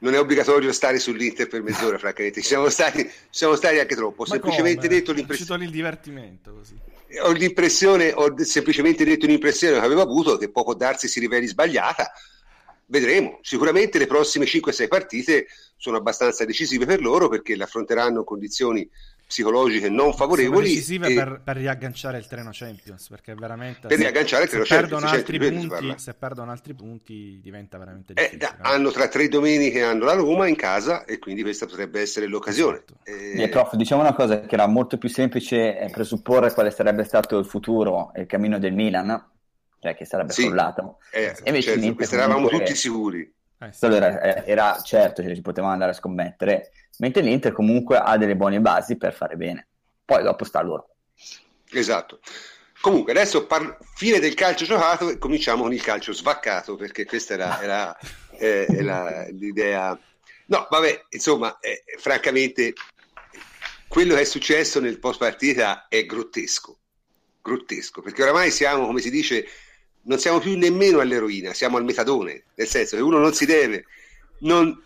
non 0.00 0.14
è 0.14 0.18
obbligatorio 0.18 0.72
stare 0.72 0.98
sull'Inter 0.98 1.48
per 1.48 1.62
mezz'ora, 1.62 1.96
francamente. 1.98 2.40
Ci 2.40 2.48
siamo 2.48 2.68
stati, 2.68 3.02
ci 3.02 3.10
siamo 3.30 3.54
stati 3.56 3.78
anche 3.78 3.94
troppo. 3.94 4.22
Ho 4.22 4.26
Ma 4.26 4.32
semplicemente 4.34 4.86
come? 4.86 4.98
detto 4.98 5.12
l'impressione. 5.12 5.64
il 5.64 5.70
divertimento 5.70 6.54
così. 6.54 6.78
Ho 7.22 7.32
l'impressione, 7.32 8.12
ho 8.14 8.32
semplicemente 8.44 9.04
detto 9.04 9.26
un'impressione 9.26 9.78
che 9.78 9.84
avevo 9.84 10.00
avuto 10.02 10.36
che 10.36 10.50
poco 10.50 10.74
darsi 10.74 11.08
si 11.08 11.18
riveli 11.20 11.46
sbagliata. 11.46 12.12
Vedremo. 12.86 13.38
Sicuramente 13.42 13.98
le 13.98 14.06
prossime 14.06 14.44
5-6 14.46 14.88
partite 14.88 15.46
sono 15.76 15.96
abbastanza 15.96 16.44
decisive 16.44 16.86
per 16.86 17.00
loro 17.00 17.28
perché 17.28 17.56
l'affronteranno 17.56 18.24
condizioni 18.24 18.88
psicologiche 19.30 19.88
non 19.88 19.98
Sono 20.06 20.12
favorevoli. 20.12 20.68
decisive 20.68 21.06
e- 21.06 21.14
per, 21.14 21.40
per 21.44 21.56
riagganciare 21.56 22.18
il 22.18 22.26
treno 22.26 22.50
Champions, 22.52 23.08
perché 23.08 23.34
veramente 23.34 23.86
Per 23.86 23.96
se- 23.96 24.02
riagganciare 24.02 24.42
il 24.42 24.48
se 24.50 24.56
treno 24.56 24.66
Champions, 24.66 24.90
perdono 24.90 25.06
certo, 25.12 25.16
altri 25.16 25.38
di 25.38 25.44
quello 25.44 25.60
si 25.60 25.66
punti, 25.68 25.84
parla. 25.86 25.98
se 25.98 26.14
perdono 26.14 26.50
altri 26.50 26.74
punti 26.74 27.40
diventa 27.40 27.78
veramente 27.78 28.12
Eh, 28.14 28.22
difficile. 28.30 28.38
da- 28.58 28.68
hanno 28.68 28.90
tra 28.90 29.06
tre 29.08 29.28
domeniche 29.28 29.82
hanno 29.82 30.04
la 30.04 30.14
Roma 30.14 30.48
in 30.48 30.56
casa 30.56 31.04
e 31.04 31.18
quindi 31.20 31.42
questa 31.42 31.66
potrebbe 31.66 32.00
essere 32.00 32.26
l'occasione. 32.26 32.78
Esatto. 32.78 32.98
Eh, 33.04 33.42
Eh, 33.42 33.48
prof, 33.48 33.74
diciamo 33.76 34.00
una 34.02 34.14
cosa 34.14 34.40
che 34.40 34.54
era 34.54 34.66
molto 34.66 34.98
più 34.98 35.08
semplice 35.08 35.78
eh, 35.78 35.90
presupporre 35.90 36.52
quale 36.52 36.70
sarebbe 36.72 37.04
stato 37.04 37.38
il 37.38 37.44
futuro 37.46 38.12
e 38.14 38.22
il 38.22 38.26
cammino 38.26 38.58
del 38.58 38.72
Milan, 38.72 39.28
cioè 39.78 39.94
che 39.94 40.04
sarebbe 40.04 40.32
Sì. 40.32 40.42
crollato. 40.46 40.98
eh, 41.12 41.34
E 41.42 41.48
invece 41.50 41.80
certo, 41.80 42.14
eravamo 42.14 42.48
tutti 42.48 42.74
sicuri. 42.74 43.32
Eh, 43.62 43.72
sì. 43.72 43.84
Allora 43.84 44.20
era, 44.20 44.44
era 44.44 44.80
certo 44.82 45.22
che 45.22 45.34
ci 45.34 45.42
potevamo 45.42 45.72
andare 45.72 45.90
a 45.90 45.94
scommettere, 45.94 46.70
mentre 46.98 47.22
l'Inter 47.22 47.52
comunque 47.52 47.98
ha 47.98 48.16
delle 48.16 48.36
buone 48.36 48.60
basi 48.60 48.96
per 48.96 49.12
fare 49.12 49.36
bene. 49.36 49.68
Poi 50.04 50.22
dopo 50.22 50.44
sta 50.44 50.60
a 50.60 50.62
loro. 50.62 50.88
Esatto. 51.72 52.20
Comunque, 52.80 53.12
adesso 53.12 53.46
par- 53.46 53.76
fine 53.94 54.18
del 54.18 54.32
calcio 54.34 54.64
giocato 54.64 55.10
e 55.10 55.18
cominciamo 55.18 55.62
con 55.64 55.72
il 55.72 55.82
calcio 55.82 56.12
svaccato, 56.12 56.76
perché 56.76 57.04
questa 57.04 57.34
era, 57.34 57.60
era, 57.60 57.98
eh, 58.38 58.82
la- 58.82 59.26
l'idea. 59.28 59.98
No, 60.46 60.66
vabbè, 60.68 61.04
insomma, 61.10 61.58
eh, 61.60 61.84
francamente, 61.98 62.72
quello 63.86 64.14
che 64.14 64.22
è 64.22 64.24
successo 64.24 64.80
nel 64.80 64.98
post 64.98 65.18
partita 65.18 65.86
è 65.88 66.06
grottesco. 66.06 66.78
Grottesco, 67.42 68.00
perché 68.00 68.22
oramai 68.22 68.50
siamo, 68.50 68.86
come 68.86 69.00
si 69.00 69.10
dice, 69.10 69.46
non 70.02 70.18
siamo 70.18 70.38
più 70.38 70.56
nemmeno 70.56 71.00
all'eroina, 71.00 71.52
siamo 71.52 71.76
al 71.76 71.84
metadone, 71.84 72.44
nel 72.54 72.66
senso 72.66 72.96
che 72.96 73.02
uno 73.02 73.18
non 73.18 73.34
si 73.34 73.46
deve, 73.46 73.84
non, 74.40 74.82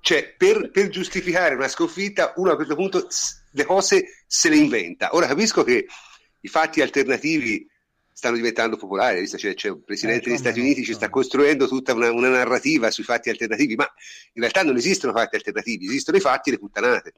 cioè 0.00 0.34
per, 0.36 0.70
per 0.70 0.88
giustificare 0.88 1.54
una 1.54 1.68
sconfitta, 1.68 2.32
uno 2.36 2.52
a 2.52 2.56
questo 2.56 2.74
punto 2.74 3.08
le 3.50 3.64
cose 3.64 4.24
se 4.26 4.48
le 4.48 4.56
inventa. 4.56 5.14
Ora 5.14 5.26
capisco 5.26 5.62
che 5.64 5.86
i 6.40 6.48
fatti 6.48 6.80
alternativi 6.80 7.68
stanno 8.12 8.36
diventando 8.36 8.76
popolari, 8.76 9.20
visto 9.20 9.36
c'è, 9.36 9.54
c'è 9.54 9.68
un 9.68 9.82
presidente 9.82 10.26
Eh, 10.26 10.28
degli 10.28 10.38
Stati 10.38 10.60
Uniti, 10.60 10.84
ci 10.84 10.92
sta 10.92 11.08
costruendo 11.08 11.66
tutta 11.66 11.92
una, 11.92 12.10
una 12.12 12.28
narrativa 12.28 12.90
sui 12.90 13.04
fatti 13.04 13.30
alternativi, 13.30 13.74
ma 13.74 13.90
in 14.34 14.42
realtà 14.42 14.62
non 14.62 14.76
esistono 14.76 15.12
fatti 15.12 15.34
alternativi, 15.34 15.86
esistono 15.86 16.18
i 16.18 16.20
fatti 16.20 16.50
e 16.50 16.52
le 16.52 16.58
puttanate. 16.58 17.12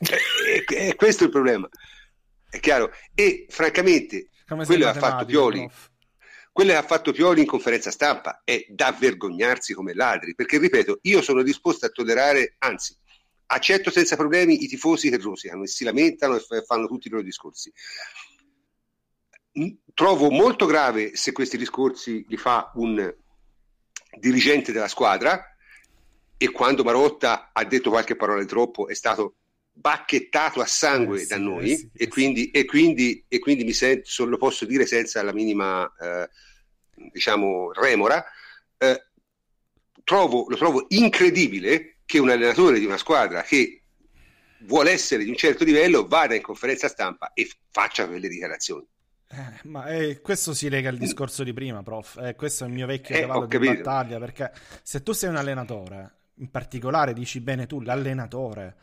Cioè, 0.00 0.18
è, 0.66 0.88
è 0.88 0.94
questo 0.96 1.24
il 1.24 1.30
problema, 1.30 1.66
è 2.50 2.60
chiaro. 2.60 2.90
E 3.14 3.46
francamente, 3.48 4.28
quello 4.46 4.84
che 4.84 4.90
ha 4.90 4.94
fatto 4.94 5.24
Pioli, 5.24 5.60
prof. 5.60 5.90
quello 6.54 6.70
che 6.70 6.76
ha 6.76 6.82
fatto 6.82 7.10
Pioli 7.10 7.40
in 7.40 7.48
conferenza 7.48 7.90
stampa 7.90 8.42
è 8.44 8.64
da 8.68 8.92
vergognarsi 8.92 9.74
come 9.74 9.92
ladri, 9.92 10.36
perché 10.36 10.58
ripeto, 10.58 11.00
io 11.02 11.20
sono 11.20 11.42
disposto 11.42 11.84
a 11.84 11.88
tollerare, 11.88 12.54
anzi, 12.58 12.96
accetto 13.46 13.90
senza 13.90 14.14
problemi 14.14 14.62
i 14.62 14.68
tifosi 14.68 15.10
che 15.10 15.16
rosicano 15.16 15.64
e 15.64 15.66
si 15.66 15.82
lamentano 15.82 16.36
e 16.36 16.62
fanno 16.64 16.86
tutti 16.86 17.08
i 17.08 17.10
loro 17.10 17.24
discorsi. 17.24 17.72
Trovo 19.94 20.30
molto 20.30 20.66
grave 20.66 21.16
se 21.16 21.32
questi 21.32 21.56
discorsi 21.58 22.24
li 22.28 22.36
fa 22.36 22.70
un 22.76 23.12
dirigente 24.16 24.70
della 24.70 24.86
squadra 24.86 25.44
e 26.36 26.50
quando 26.52 26.84
Marotta 26.84 27.50
ha 27.52 27.64
detto 27.64 27.90
qualche 27.90 28.14
parola 28.14 28.40
di 28.40 28.46
troppo 28.46 28.86
è 28.86 28.94
stato 28.94 29.38
bacchettato 29.76 30.60
a 30.60 30.66
sangue 30.66 31.20
Eh 31.20 31.20
sì, 31.20 31.26
da 31.26 31.36
eh 31.36 31.38
noi 31.38 31.76
sì, 31.76 31.90
e, 31.92 32.04
eh 32.04 32.08
quindi, 32.08 32.50
e, 32.50 32.64
quindi, 32.64 33.24
e 33.28 33.38
quindi 33.38 33.64
mi 33.64 33.72
sento, 33.72 34.24
lo 34.24 34.36
posso 34.36 34.64
dire 34.64 34.86
senza 34.86 35.22
la 35.22 35.32
minima 35.32 35.92
eh, 36.00 36.28
diciamo 37.12 37.72
remora 37.72 38.24
eh, 38.78 39.06
trovo, 40.04 40.46
lo 40.48 40.56
trovo 40.56 40.86
incredibile 40.88 41.96
che 42.04 42.18
un 42.18 42.30
allenatore 42.30 42.78
di 42.78 42.84
una 42.84 42.96
squadra 42.98 43.42
che 43.42 43.82
vuole 44.60 44.92
essere 44.92 45.24
di 45.24 45.30
un 45.30 45.36
certo 45.36 45.64
livello 45.64 46.06
vada 46.06 46.34
in 46.34 46.42
conferenza 46.42 46.88
stampa 46.88 47.32
e 47.34 47.50
faccia 47.70 48.06
quelle 48.06 48.28
dichiarazioni 48.28 48.86
ma 49.64 49.86
eh, 49.86 50.20
questo 50.20 50.54
si 50.54 50.68
lega 50.68 50.88
al 50.88 50.96
discorso 50.96 51.42
di 51.42 51.52
prima, 51.52 51.82
prof. 51.82 52.18
Eh, 52.22 52.34
questo 52.34 52.64
è 52.64 52.68
il 52.68 52.72
mio 52.72 52.86
vecchio 52.86 53.16
Eh, 53.16 53.20
cavallo 53.20 53.46
di 53.46 53.58
battaglia. 53.58 54.18
Perché 54.18 54.52
se 54.82 55.02
tu 55.02 55.12
sei 55.12 55.30
un 55.30 55.36
allenatore, 55.36 56.12
in 56.36 56.50
particolare 56.50 57.12
dici 57.12 57.40
bene 57.40 57.66
tu, 57.66 57.80
l'allenatore, 57.80 58.76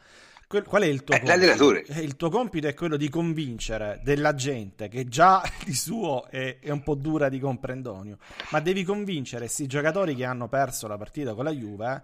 quel- 0.51 0.65
qual 0.65 0.83
è 0.83 0.85
il 0.85 1.03
tuo 1.03 1.15
Eh, 1.15 1.19
compito? 1.19 1.39
l'allenatore. 1.39 1.83
Eh, 1.85 2.01
il 2.01 2.15
tuo 2.17 2.29
compito 2.29 2.67
è 2.67 2.73
quello 2.73 2.97
di 2.97 3.07
convincere 3.09 4.01
della 4.03 4.35
gente 4.35 4.89
che 4.89 5.07
già 5.07 5.41
di 5.65 5.73
suo 5.73 6.25
è, 6.27 6.59
è 6.59 6.69
un 6.69 6.83
po' 6.83 6.95
dura 6.95 7.29
di 7.29 7.39
comprendonio, 7.39 8.17
ma 8.51 8.59
devi 8.59 8.83
convincere 8.83 9.45
questi 9.45 9.65
giocatori 9.65 10.13
che 10.13 10.25
hanno 10.25 10.47
perso 10.49 10.87
la 10.87 10.97
partita 10.97 11.33
con 11.33 11.45
la 11.45 11.51
Juve 11.51 12.03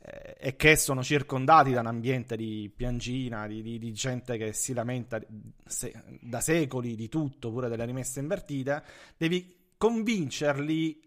eh, 0.00 0.36
e 0.38 0.56
che 0.56 0.76
sono 0.76 1.02
circondati 1.02 1.72
da 1.72 1.80
un 1.80 1.86
ambiente 1.86 2.36
di 2.36 2.70
piangina, 2.74 3.46
di, 3.46 3.62
di- 3.62 3.78
di 3.78 3.92
gente 3.92 4.36
che 4.36 4.52
si 4.52 4.74
lamenta 4.74 5.18
se- 5.66 5.94
da 6.20 6.40
secoli 6.40 6.94
di 6.94 7.08
tutto, 7.08 7.50
pure 7.50 7.68
delle 7.68 7.86
rimesse 7.86 8.20
invertite, 8.20 8.82
devi 9.16 9.56
convincerli 9.78 11.02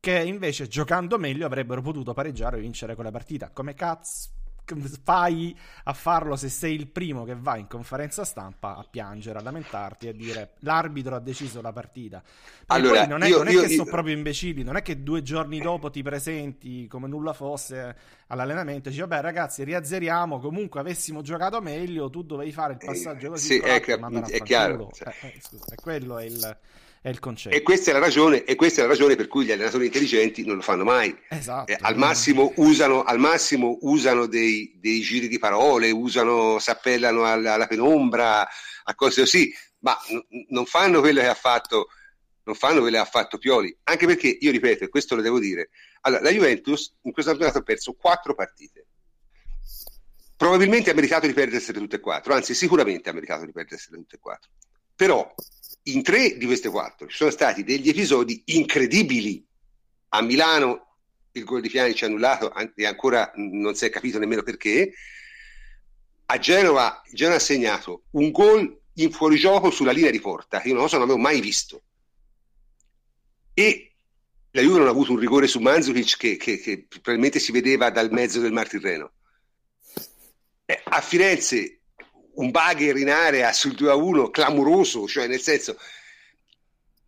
che 0.00 0.18
invece 0.18 0.66
giocando 0.66 1.16
meglio 1.18 1.46
avrebbero 1.46 1.80
potuto 1.80 2.12
pareggiare 2.12 2.56
o 2.56 2.60
vincere 2.60 2.94
quella 2.94 3.10
partita. 3.10 3.50
Come 3.50 3.72
cazzo 3.74 4.28
fai 5.02 5.56
a 5.84 5.92
farlo 5.92 6.36
se 6.36 6.48
sei 6.48 6.74
il 6.74 6.86
primo 6.88 7.24
che 7.24 7.34
va 7.36 7.56
in 7.56 7.66
conferenza 7.66 8.24
stampa 8.24 8.76
a 8.76 8.86
piangere, 8.88 9.38
a 9.38 9.42
lamentarti 9.42 10.06
e 10.06 10.10
a 10.10 10.12
dire 10.12 10.52
l'arbitro 10.60 11.14
ha 11.16 11.20
deciso 11.20 11.60
la 11.60 11.72
partita? 11.72 12.22
Allora, 12.66 13.00
poi 13.00 13.08
non 13.08 13.22
è, 13.22 13.28
io- 13.28 13.38
non 13.38 13.48
è 13.48 13.52
io- 13.52 13.60
che 13.62 13.68
sono 13.68 13.84
io- 13.84 13.90
proprio 13.90 14.14
imbecilli, 14.14 14.62
non 14.62 14.76
è 14.76 14.82
che 14.82 15.02
due 15.02 15.22
giorni 15.22 15.60
dopo 15.60 15.90
ti 15.90 16.02
presenti 16.02 16.86
come 16.86 17.08
nulla 17.08 17.32
fosse 17.32 17.96
all'allenamento 18.28 18.88
e 18.88 18.90
dici 18.90 19.02
vabbè 19.02 19.20
ragazzi 19.20 19.64
riazzeriamo, 19.64 20.38
comunque 20.40 20.80
avessimo 20.80 21.20
giocato 21.22 21.60
meglio, 21.60 22.08
tu 22.10 22.22
dovevi 22.22 22.52
fare 22.52 22.72
il 22.74 22.80
passaggio 22.82 23.30
così, 23.30 23.52
sì, 23.52 23.58
è 23.58 23.80
ti 23.80 23.80
cap- 23.80 23.98
mandano 23.98 24.26
a 24.26 24.30
è 24.30 24.40
chiaro, 24.42 24.90
cioè. 24.92 25.14
Eh, 25.20 25.26
eh, 25.28 25.40
scusa, 25.40 25.74
è 25.74 25.78
quello 25.78 26.18
è 26.18 26.24
il, 26.24 26.58
è 27.04 27.10
il 27.10 27.18
concetto. 27.18 27.54
e 27.54 27.60
questa 27.60 27.90
è 27.90 27.92
la 27.92 28.00
ragione 28.00 28.44
e 28.44 28.54
questa 28.54 28.80
è 28.80 28.84
la 28.84 28.88
ragione 28.88 29.14
per 29.14 29.28
cui 29.28 29.44
gli 29.44 29.52
allenatori 29.52 29.84
intelligenti 29.84 30.42
non 30.42 30.56
lo 30.56 30.62
fanno 30.62 30.84
mai 30.84 31.14
Esatto. 31.28 31.70
Eh, 31.70 31.76
al 31.78 31.98
massimo 31.98 32.54
usano, 32.56 33.02
al 33.02 33.18
massimo 33.18 33.76
usano 33.82 34.24
dei, 34.24 34.72
dei 34.80 35.00
giri 35.02 35.28
di 35.28 35.38
parole, 35.38 35.90
usano, 35.90 36.58
si 36.58 36.70
appellano 36.70 37.26
alla, 37.26 37.52
alla 37.52 37.66
penombra, 37.66 38.48
a 38.84 38.94
cose 38.94 39.20
così, 39.20 39.52
ma 39.80 39.94
n- 40.08 40.46
non 40.48 40.64
fanno 40.64 41.00
quello 41.00 41.20
che 41.20 41.26
ha 41.26 41.34
fatto, 41.34 41.88
non 42.44 42.54
fanno 42.54 42.80
quello 42.80 42.96
che 42.96 43.02
ha 43.02 43.06
fatto 43.06 43.36
Pioli. 43.36 43.76
Anche 43.82 44.06
perché, 44.06 44.38
io 44.40 44.50
ripeto, 44.50 44.84
e 44.84 44.88
questo 44.88 45.14
lo 45.14 45.20
devo 45.20 45.38
dire, 45.38 45.68
allora, 46.02 46.22
la 46.22 46.30
Juventus 46.30 46.94
in 47.02 47.12
questo 47.12 47.32
campionato 47.32 47.58
ha 47.58 47.64
perso 47.64 47.92
quattro 47.92 48.34
partite. 48.34 48.86
Probabilmente 50.34 50.88
ha 50.88 50.94
meritato 50.94 51.26
di 51.26 51.34
perdersele 51.34 51.78
tutte 51.78 51.96
e 51.96 52.00
quattro, 52.00 52.32
anzi 52.32 52.54
sicuramente 52.54 53.10
ha 53.10 53.12
meritato 53.12 53.44
di 53.44 53.52
perdersele 53.52 53.98
tutte 53.98 54.16
e 54.16 54.20
quattro. 54.20 54.50
Però 54.96 55.34
in 55.86 56.02
tre 56.02 56.36
di 56.36 56.46
queste 56.46 56.70
quattro 56.70 57.06
ci 57.08 57.16
sono 57.16 57.30
stati 57.30 57.62
degli 57.64 57.88
episodi 57.88 58.42
incredibili. 58.46 59.44
A 60.10 60.22
Milano 60.22 60.96
il 61.32 61.44
gol 61.44 61.60
di 61.60 61.68
Piani 61.68 61.94
ci 61.94 62.04
ha 62.04 62.06
annullato 62.06 62.48
an- 62.50 62.72
e 62.76 62.86
ancora 62.86 63.32
non 63.36 63.74
si 63.74 63.84
è 63.84 63.90
capito 63.90 64.18
nemmeno 64.18 64.42
perché. 64.42 64.92
A 66.26 66.38
Genova, 66.38 67.02
Genova 67.12 67.36
ha 67.36 67.40
segnato 67.40 68.04
un 68.12 68.30
gol 68.30 68.80
in 68.94 69.10
fuorigioco 69.10 69.70
sulla 69.70 69.92
linea 69.92 70.10
di 70.10 70.20
porta, 70.20 70.60
che 70.60 70.68
io 70.68 70.74
non 70.74 70.88
so, 70.88 70.94
non 70.96 71.04
avevo 71.04 71.18
mai 71.20 71.40
visto. 71.40 71.82
E 73.52 73.92
la 74.52 74.62
Juve 74.62 74.78
non 74.78 74.86
ha 74.86 74.90
avuto 74.90 75.12
un 75.12 75.18
rigore 75.18 75.46
su 75.48 75.58
Mandzukic 75.58 76.16
che, 76.16 76.36
che- 76.36 76.58
che 76.58 76.86
probabilmente 76.88 77.40
si 77.40 77.52
vedeva 77.52 77.90
dal 77.90 78.10
mezzo 78.12 78.40
del 78.40 78.52
Mar 78.52 78.68
Tirreno. 78.68 79.12
Eh, 80.64 80.80
a 80.84 81.00
Firenze 81.00 81.80
un 82.34 82.50
bagger 82.50 82.96
in 82.96 83.10
area 83.10 83.52
sul 83.52 83.74
2 83.74 83.90
a 83.90 83.94
1 83.94 84.30
clamoroso, 84.30 85.06
cioè 85.06 85.26
nel 85.26 85.40
senso, 85.40 85.76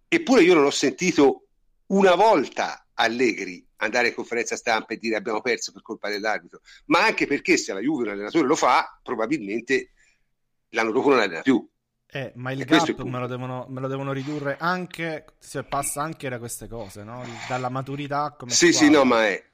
eppure 0.09 0.43
io 0.43 0.55
non 0.55 0.65
ho 0.65 0.71
sentito 0.71 1.49
una 1.87 2.15
volta 2.15 2.87
Allegri 2.95 3.65
andare 3.77 4.09
in 4.09 4.15
conferenza 4.15 4.57
stampa 4.57 4.95
e 4.95 4.97
dire 4.97 5.17
abbiamo 5.17 5.41
perso 5.41 5.73
per 5.73 5.83
colpa 5.83 6.09
dell'arbitro, 6.09 6.61
ma 6.87 7.05
anche 7.05 7.27
perché 7.27 7.57
se 7.57 7.73
la 7.73 7.81
Juve 7.81 8.05
un 8.05 8.11
allenatore 8.11 8.47
lo 8.47 8.57
fa, 8.57 8.99
probabilmente 9.03 9.93
l'anno 10.71 10.93
dopo 10.93 11.11
non 11.11 11.21
allena 11.21 11.43
più. 11.43 11.69
Eh, 12.09 12.33
ma 12.37 12.53
il 12.53 12.61
e 12.61 12.65
gap 12.65 13.03
me 13.03 13.19
lo, 13.19 13.27
devono, 13.27 13.67
me 13.69 13.81
lo, 13.81 13.89
devono, 13.89 14.13
ridurre 14.13 14.57
anche, 14.59 15.25
se 15.39 15.65
passa 15.65 16.03
anche 16.03 16.29
da 16.29 16.39
queste 16.39 16.69
cose, 16.69 17.03
no? 17.03 17.23
dalla 17.49 17.69
maturità 17.69 18.35
come 18.39 18.53
Sì, 18.53 18.73
squadra. 18.73 18.87
sì, 18.87 18.91
no, 18.95 19.05
ma 19.05 19.27
è... 19.27 19.45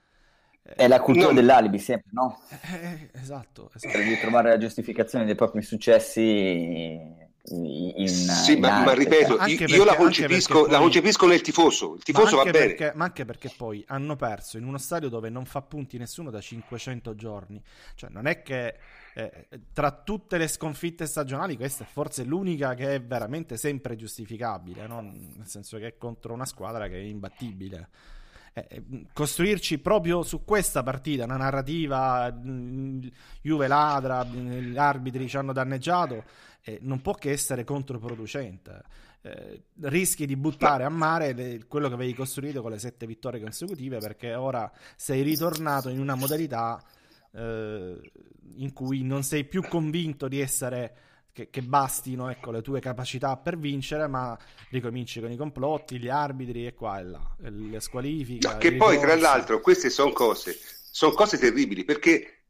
È 0.62 0.86
la 0.86 1.00
cultura 1.00 1.28
no. 1.28 1.34
dell'alibi 1.34 1.78
sempre, 1.78 2.10
no? 2.12 2.40
Eh, 2.48 3.10
esatto, 3.12 3.70
esatto. 3.74 3.98
Di 3.98 4.18
trovare 4.18 4.50
la 4.50 4.58
giustificazione 4.58 5.24
dei 5.24 5.34
propri 5.34 5.60
successi 5.60 7.30
in, 7.44 8.08
sì, 8.08 8.52
in 8.52 8.60
ma, 8.60 8.84
ma, 8.84 8.92
ripeto, 8.92 9.32
io, 9.32 9.36
perché, 9.36 9.64
io 9.64 9.84
la, 9.84 9.96
concepisco, 9.96 10.66
poi, 10.66 10.78
concepisco, 10.78 11.26
nel 11.26 11.40
tifoso. 11.40 11.94
Il 11.96 12.02
tifoso 12.04 12.36
va 12.36 12.44
perché, 12.44 12.84
bene. 12.84 12.92
Ma 12.94 13.04
anche 13.04 13.24
perché 13.24 13.52
poi 13.56 13.82
hanno 13.88 14.14
perso 14.14 14.58
in 14.58 14.64
uno 14.64 14.78
stadio 14.78 15.08
dove 15.08 15.28
non 15.28 15.44
fa 15.44 15.60
punti 15.62 15.98
nessuno 15.98 16.30
da 16.30 16.40
500 16.40 17.14
giorni. 17.16 17.60
Cioè, 17.96 18.10
non 18.10 18.26
è 18.26 18.42
che 18.42 18.76
eh, 19.14 19.48
tra 19.72 19.90
tutte 19.90 20.38
le 20.38 20.46
sconfitte 20.46 21.06
stagionali, 21.06 21.56
questa 21.56 21.82
è 21.82 21.86
forse 21.90 22.22
l'unica 22.22 22.74
che 22.74 22.94
è 22.94 23.02
veramente 23.02 23.56
sempre 23.56 23.96
giustificabile. 23.96 24.86
No? 24.86 25.00
Nel 25.00 25.46
senso 25.46 25.78
che 25.78 25.88
è 25.88 25.96
contro 25.98 26.32
una 26.32 26.46
squadra 26.46 26.86
che 26.86 26.94
è 26.94 27.02
imbattibile. 27.02 27.88
Eh, 28.54 28.66
eh, 28.68 29.06
costruirci 29.14 29.78
proprio 29.78 30.22
su 30.22 30.44
questa 30.44 30.82
partita, 30.82 31.24
una 31.24 31.38
narrativa 31.38 32.30
Juve 33.40 33.66
ladra, 33.66 34.24
gli 34.24 34.76
arbitri 34.76 35.26
ci 35.26 35.38
hanno 35.38 35.54
danneggiato, 35.54 36.24
eh, 36.62 36.78
non 36.82 37.00
può 37.00 37.14
che 37.14 37.30
essere 37.30 37.64
controproducente. 37.64 38.82
Eh, 39.22 39.62
rischi 39.82 40.26
di 40.26 40.36
buttare 40.36 40.84
a 40.84 40.88
mare 40.88 41.32
le, 41.32 41.64
quello 41.66 41.88
che 41.88 41.94
avevi 41.94 42.12
costruito 42.12 42.60
con 42.60 42.72
le 42.72 42.80
sette 42.80 43.06
vittorie 43.06 43.40
consecutive 43.40 43.98
perché 43.98 44.34
ora 44.34 44.68
sei 44.96 45.22
ritornato 45.22 45.90
in 45.90 46.00
una 46.00 46.16
modalità 46.16 46.82
eh, 47.30 48.00
in 48.56 48.72
cui 48.72 49.02
non 49.02 49.22
sei 49.22 49.44
più 49.44 49.62
convinto 49.62 50.26
di 50.26 50.40
essere 50.40 50.96
che, 51.32 51.48
che, 51.50 51.62
bastino 51.62 52.28
ecco, 52.28 52.50
le 52.50 52.62
tue 52.62 52.80
capacità 52.80 53.36
per 53.36 53.58
vincere, 53.58 54.06
ma 54.06 54.38
ricominci 54.70 55.20
con 55.20 55.30
i 55.30 55.36
complotti, 55.36 55.98
gli 55.98 56.08
arbitri 56.08 56.66
e 56.66 56.74
qua 56.74 56.98
e 57.00 57.04
là, 57.04 57.36
le 57.38 57.80
squalifiche. 57.80 58.46
No, 58.46 58.58
che 58.58 58.74
poi, 58.74 58.98
tra 58.98 59.16
l'altro, 59.16 59.60
queste 59.60 59.88
sono 59.90 60.12
cose, 60.12 60.56
sono 60.90 61.12
cose 61.12 61.38
terribili 61.38 61.84
perché 61.84 62.42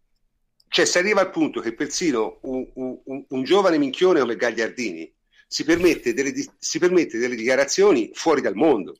cioè, 0.69 0.85
si 0.85 0.99
arriva 0.99 1.21
al 1.21 1.31
punto 1.31 1.61
che 1.61 1.75
persino 1.75 2.39
un, 2.43 2.67
un, 2.75 3.25
un 3.29 3.43
giovane 3.45 3.79
minchione 3.79 4.21
come 4.21 4.37
Gagliardini 4.37 5.15
si 5.47 5.65
permette, 5.65 6.15
delle, 6.15 6.33
si 6.59 6.79
permette 6.79 7.19
delle 7.19 7.37
dichiarazioni 7.37 8.11
fuori 8.15 8.41
dal 8.41 8.55
mondo. 8.55 8.97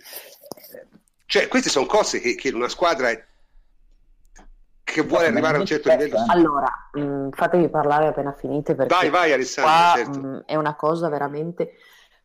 Cioè, 1.25 1.49
queste 1.49 1.71
sono 1.71 1.87
cose 1.87 2.21
che, 2.21 2.35
che 2.35 2.51
una 2.51 2.69
squadra 2.69 3.11
che 4.93 5.03
vuole 5.03 5.27
arrivare 5.27 5.57
a 5.57 5.61
un 5.61 5.67
certo 5.67 5.91
livello. 5.91 6.25
Allora, 6.29 6.71
mh, 6.93 7.01
mm, 7.01 7.29
fatevi 7.31 7.69
parlare 7.69 8.09
appena 8.09 8.33
finite 8.33 8.75
perché 8.75 8.95
vai, 8.95 9.11
vai, 9.11 9.33
Alessandra, 9.33 10.05
certo. 10.05 10.19
mh, 10.19 10.27
mm, 10.27 10.39
è 10.47 10.57
una 10.57 10.77
cosa 10.77 11.09
veramente... 11.09 11.73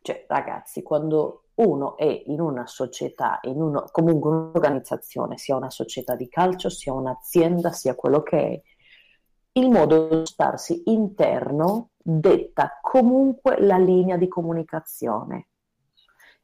Cioè, 0.00 0.24
ragazzi, 0.28 0.82
quando 0.82 1.42
uno 1.56 1.96
è 1.96 2.22
in 2.26 2.40
una 2.40 2.66
società, 2.66 3.40
in 3.42 3.60
uno, 3.60 3.84
comunque 3.90 4.30
un'organizzazione, 4.30 5.36
sia 5.38 5.56
una 5.56 5.70
società 5.70 6.14
di 6.14 6.28
calcio, 6.28 6.70
sia 6.70 6.92
un'azienda, 6.92 7.72
sia 7.72 7.94
quello 7.94 8.22
che 8.22 8.38
è, 8.38 8.62
il 9.58 9.70
modo 9.70 10.06
di 10.08 10.26
starsi 10.26 10.82
interno 10.86 11.90
detta 11.96 12.78
comunque 12.80 13.60
la 13.60 13.76
linea 13.76 14.16
di 14.16 14.28
comunicazione. 14.28 15.48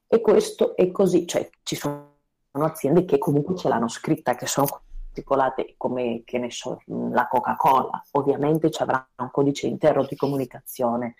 E 0.06 0.20
questo 0.20 0.76
è 0.76 0.90
così, 0.90 1.26
cioè 1.26 1.48
ci 1.62 1.76
sono 1.76 2.12
aziende 2.52 3.04
che 3.04 3.18
comunque 3.18 3.56
ce 3.56 3.68
l'hanno 3.68 3.88
scritta, 3.88 4.34
che 4.34 4.46
sono 4.46 4.82
articolate 5.14 5.74
come, 5.76 6.22
che 6.24 6.38
ne 6.38 6.50
so, 6.50 6.82
la 6.86 7.28
Coca-Cola. 7.28 8.02
Ovviamente 8.12 8.70
ci 8.70 8.82
avrà 8.82 9.06
un 9.16 9.30
codice 9.30 9.68
interno 9.68 10.04
di 10.04 10.16
comunicazione 10.16 11.14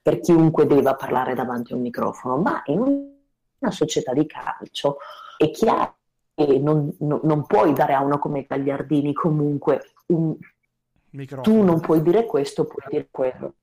per 0.00 0.20
chiunque 0.20 0.66
debba 0.66 0.94
parlare 0.94 1.34
davanti 1.34 1.72
a 1.72 1.76
un 1.76 1.82
microfono, 1.82 2.36
ma 2.36 2.62
in 2.66 2.78
una 2.78 3.70
società 3.70 4.12
di 4.12 4.26
calcio 4.26 4.98
è 5.36 5.50
chiaro 5.50 5.96
che 6.34 6.58
non, 6.58 6.94
non, 7.00 7.20
non 7.24 7.44
puoi 7.46 7.72
dare 7.72 7.94
a 7.94 8.02
uno 8.02 8.18
come 8.18 8.46
Gagliardini 8.48 9.12
comunque 9.12 9.82
un... 10.06 10.36
Microfono. 11.10 11.56
Tu 11.56 11.62
non 11.62 11.80
puoi 11.80 12.00
dire 12.00 12.24
questo, 12.24 12.64
puoi 12.64 12.86
dire 12.88 13.08
quello. 13.10 13.54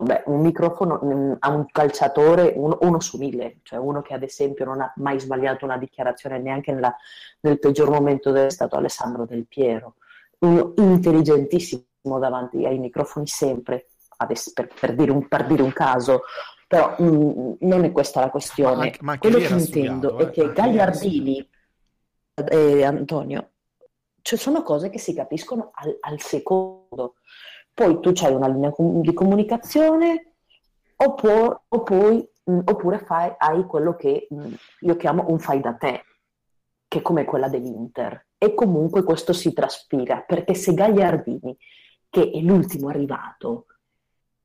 Beh, 0.00 0.22
un 0.26 0.40
microfono 0.42 1.00
mm, 1.04 1.32
a 1.40 1.48
un 1.48 1.66
calciatore, 1.66 2.52
uno, 2.54 2.78
uno, 2.82 3.00
su 3.00 3.18
mille, 3.18 3.58
cioè 3.64 3.80
uno 3.80 4.00
che 4.00 4.14
ad 4.14 4.22
esempio 4.22 4.64
non 4.64 4.80
ha 4.80 4.92
mai 4.98 5.18
sbagliato 5.18 5.64
una 5.64 5.76
dichiarazione 5.76 6.38
neanche 6.38 6.70
nella, 6.70 6.94
nel 7.40 7.58
peggior 7.58 7.90
momento 7.90 8.32
è 8.32 8.48
stato 8.48 8.76
Alessandro 8.76 9.24
Del 9.26 9.48
Piero, 9.48 9.96
uno 10.38 10.72
intelligentissimo 10.76 11.84
davanti 12.20 12.64
ai 12.64 12.78
microfoni 12.78 13.26
sempre, 13.26 13.88
adesso, 14.18 14.52
per, 14.54 14.68
per, 14.72 14.94
dire 14.94 15.10
un, 15.10 15.26
per, 15.26 15.46
dire 15.46 15.62
un, 15.62 15.72
caso, 15.72 16.22
però 16.68 16.94
mh, 16.96 17.04
mm, 17.04 17.52
non 17.60 17.82
è 17.82 17.90
questa 17.90 18.20
la 18.20 18.30
questione. 18.30 18.76
Ma 18.76 18.82
anche, 18.82 18.98
ma 19.00 19.12
anche 19.12 19.28
Quello 19.28 19.44
che 19.44 19.52
intendo 19.52 20.08
studiato, 20.10 20.30
è 20.30 20.30
che 20.30 20.52
Gagliardini 20.52 21.50
e 22.34 22.84
Antonio, 22.84 23.50
cioè 24.22 24.38
sono 24.38 24.62
cose 24.62 24.90
che 24.90 25.00
si 25.00 25.12
capiscono 25.12 25.72
al, 25.74 25.96
al 25.98 26.20
secondo 26.20 27.14
poi 27.78 28.00
tu 28.00 28.12
hai 28.24 28.34
una 28.34 28.48
linea 28.48 28.74
di 28.76 29.12
comunicazione 29.12 30.32
oppure, 30.96 31.60
oppure, 31.68 32.32
mm, 32.50 32.58
oppure 32.64 32.98
fai, 32.98 33.32
hai 33.38 33.64
quello 33.66 33.94
che 33.94 34.26
mm, 34.34 34.52
io 34.80 34.96
chiamo 34.96 35.26
un 35.28 35.38
fai 35.38 35.60
da 35.60 35.74
te, 35.74 36.02
che 36.88 36.98
è 36.98 37.02
come 37.02 37.24
quella 37.24 37.48
dell'Inter. 37.48 38.30
E 38.36 38.52
comunque 38.54 39.04
questo 39.04 39.32
si 39.32 39.52
traspira, 39.52 40.24
perché 40.26 40.54
se 40.54 40.74
Gagliardini, 40.74 41.56
che 42.10 42.32
è 42.32 42.40
l'ultimo 42.40 42.88
arrivato, 42.88 43.66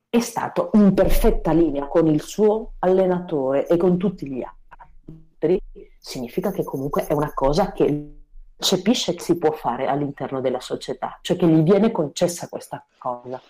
è 0.09 0.19
stato 0.19 0.69
in 0.73 0.93
perfetta 0.93 1.51
linea 1.53 1.87
con 1.87 2.05
il 2.05 2.21
suo 2.21 2.73
allenatore 2.79 3.65
e 3.65 3.77
con 3.77 3.97
tutti 3.97 4.27
gli 4.27 4.43
altri, 4.43 5.59
significa 5.97 6.51
che 6.51 6.63
comunque 6.63 7.07
è 7.07 7.13
una 7.13 7.33
cosa 7.33 7.71
che 7.71 8.22
percepisce 8.55 9.13
che 9.13 9.21
si 9.21 9.37
può 9.37 9.51
fare 9.51 9.87
all'interno 9.87 10.41
della 10.41 10.59
società, 10.59 11.19
cioè 11.21 11.37
che 11.37 11.47
gli 11.47 11.61
viene 11.61 11.91
concessa 11.91 12.47
questa 12.47 12.85
cosa. 12.97 13.41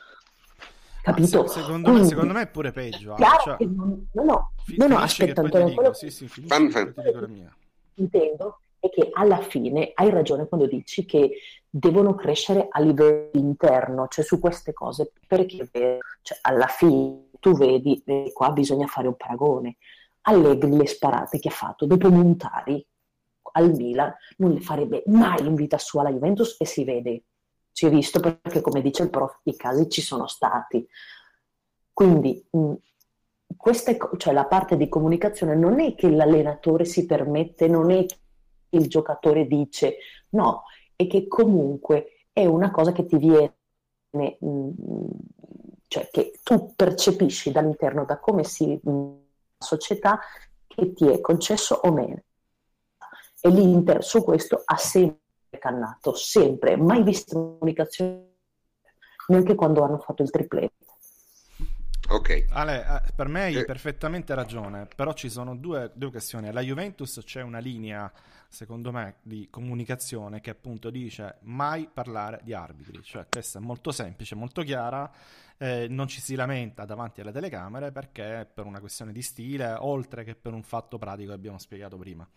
Capito? 1.02 1.48
Se, 1.48 1.60
secondo, 1.60 1.90
Quindi, 1.90 2.04
me, 2.04 2.08
secondo, 2.08 2.34
me, 2.34 2.42
è 2.42 2.48
pure 2.48 2.72
peggio. 2.72 3.14
Chiaro 3.16 3.42
cioè, 3.44 3.58
che 3.58 3.66
non, 3.66 4.08
no, 4.14 4.24
no, 4.24 4.52
no, 4.78 4.88
no 4.88 4.98
aspetta, 4.98 5.42
Antonio, 5.42 5.74
quello 5.74 5.94
sì, 5.94 6.10
sì, 6.10 6.28
fammi, 6.28 6.72
fammi. 6.72 7.50
intendo 7.96 8.60
è 8.80 8.90
che 8.90 9.10
alla 9.14 9.40
fine 9.40 9.92
hai 9.96 10.10
ragione 10.10 10.48
quando 10.48 10.66
dici 10.66 11.06
che 11.06 11.38
devono 11.70 12.16
crescere 12.16 12.68
a 12.70 12.80
livello 12.80 13.30
interno, 13.34 14.08
cioè 14.08 14.24
su 14.24 14.40
queste 14.40 14.74
cose, 14.74 15.12
perché 15.28 15.68
cioè, 16.22 16.38
alla 16.42 16.68
fine 16.68 17.30
tu 17.40 17.54
vedi, 17.54 18.02
e 18.06 18.32
qua 18.34 18.52
bisogna 18.52 18.88
fare 18.88 19.08
un 19.08 19.18
paragone, 19.18 19.78
Allegri 20.22 20.76
le 20.76 20.88
sparate 20.88 21.40
che 21.40 21.50
ha 21.50 21.52
fatto 21.52 21.86
dopo 21.86 22.10
Montari 22.10 22.86
al 23.54 23.74
Milan 23.74 24.14
non 24.38 24.52
le 24.52 24.62
farebbe 24.62 25.04
mai 25.08 25.46
in 25.46 25.56
vita 25.56 25.78
sua 25.78 26.04
la 26.04 26.12
Juventus 26.12 26.56
e 26.60 26.66
si 26.66 26.84
vede, 26.84 27.24
si 27.72 27.86
è 27.86 27.90
visto 27.90 28.20
perché 28.20 28.62
come 28.62 28.82
dice 28.82 29.04
il 29.04 29.10
prof 29.10 29.40
i 29.44 29.56
casi 29.56 29.90
ci 29.90 30.02
sono 30.02 30.28
stati. 30.28 30.88
Quindi 31.92 32.46
mh, 32.50 32.74
queste, 33.56 33.98
cioè 34.18 34.34
la 34.34 34.46
parte 34.46 34.78
di 34.78 34.90
comunicazione 34.90 35.56
non 35.56 35.80
è 35.80 35.96
che 35.96 36.10
l'allenatore 36.10 36.86
si 36.86 37.06
permette, 37.06 37.68
non 37.68 37.92
è 37.92 38.06
che 38.06 38.18
il 38.70 38.88
giocatore 38.88 39.46
dice, 39.46 39.98
no, 40.30 40.64
è 40.96 41.08
che 41.08 41.28
comunque 41.28 42.28
è 42.32 42.46
una 42.46 42.72
cosa 42.72 42.92
che 42.92 43.06
ti 43.06 43.18
viene, 43.18 44.38
mh, 44.40 44.70
cioè 45.88 46.10
che 46.12 46.40
tu 46.42 46.74
percepisci 46.76 47.52
dall'interno 47.52 48.06
da 48.06 48.18
come 48.18 48.44
si 48.44 48.80
la 48.84 49.12
società 49.60 50.20
che 50.66 50.94
ti 50.94 51.08
è 51.08 51.22
concesso 51.22 51.76
o 51.84 51.92
meno 51.92 52.24
e 53.46 53.50
l'Inter 53.50 54.02
su 54.06 54.24
questo 54.24 54.62
ha 54.64 54.78
sempre 54.78 55.20
cannato, 55.60 56.16
sempre, 56.16 56.78
mai 56.78 57.04
visto 57.04 57.58
comunicazione 57.58 58.32
neanche 59.28 59.54
quando 59.54 59.84
hanno 59.84 59.98
fatto 59.98 60.24
il 60.24 60.30
triplete. 60.30 60.74
Ok. 62.08 62.46
Ale, 62.52 62.86
eh, 62.86 63.12
per 63.14 63.28
me 63.28 63.44
hai 63.44 63.56
eh. 63.56 63.66
perfettamente 63.66 64.34
ragione, 64.34 64.88
però 64.96 65.12
ci 65.12 65.30
sono 65.30 65.58
due, 65.58 65.92
due 65.94 66.10
questioni. 66.10 66.48
Alla 66.48 66.62
Juventus 66.62 67.20
c'è 67.26 67.42
una 67.42 67.60
linea, 67.60 68.10
secondo 68.48 68.94
me, 68.94 69.16
di 69.24 69.50
comunicazione 69.50 70.40
che 70.40 70.50
appunto 70.50 70.90
dice 70.90 71.40
mai 71.42 71.90
parlare 71.94 72.40
di 72.44 72.54
arbitri, 72.54 73.04
cioè 73.04 73.26
questa 73.30 73.60
è 73.60 73.62
molto 73.62 73.92
semplice, 73.92 74.36
molto 74.36 74.62
chiara 74.62 75.12
eh, 75.64 75.88
non 75.88 76.10
ci 76.10 76.20
si 76.20 76.36
lamenta 76.36 76.84
davanti 76.84 77.22
alle 77.22 77.32
telecamere 77.32 77.94
perché 77.94 78.46
per 78.54 78.66
una 78.66 78.82
questione 78.82 79.14
di 79.14 79.22
stile, 79.22 79.74
oltre 79.80 80.26
che 80.26 80.36
per 80.36 80.52
un 80.52 80.62
fatto 80.62 80.98
pratico 80.98 81.30
che 81.30 81.36
abbiamo 81.36 81.58
spiegato 81.58 81.98
prima. 81.98 82.28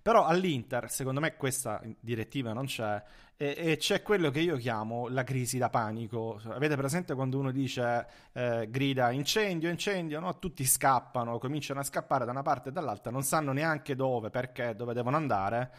Però 0.00 0.24
all'Inter, 0.24 0.90
secondo 0.90 1.20
me, 1.20 1.36
questa 1.36 1.82
direttiva 2.00 2.54
non 2.54 2.64
c'è 2.64 3.02
e, 3.36 3.54
e 3.54 3.76
c'è 3.76 4.00
quello 4.00 4.30
che 4.30 4.40
io 4.40 4.56
chiamo 4.56 5.08
la 5.08 5.24
crisi 5.24 5.58
da 5.58 5.68
panico. 5.68 6.40
Avete 6.44 6.74
presente 6.74 7.14
quando 7.14 7.38
uno 7.38 7.50
dice, 7.50 8.06
eh, 8.32 8.66
grida 8.70 9.10
incendio, 9.10 9.68
incendio, 9.68 10.18
no? 10.18 10.38
tutti 10.38 10.64
scappano, 10.64 11.38
cominciano 11.38 11.80
a 11.80 11.82
scappare 11.84 12.24
da 12.24 12.30
una 12.30 12.42
parte 12.42 12.70
e 12.70 12.72
dall'altra, 12.72 13.10
non 13.10 13.24
sanno 13.24 13.52
neanche 13.52 13.94
dove, 13.94 14.30
perché, 14.30 14.74
dove 14.74 14.94
devono 14.94 15.16
andare 15.16 15.70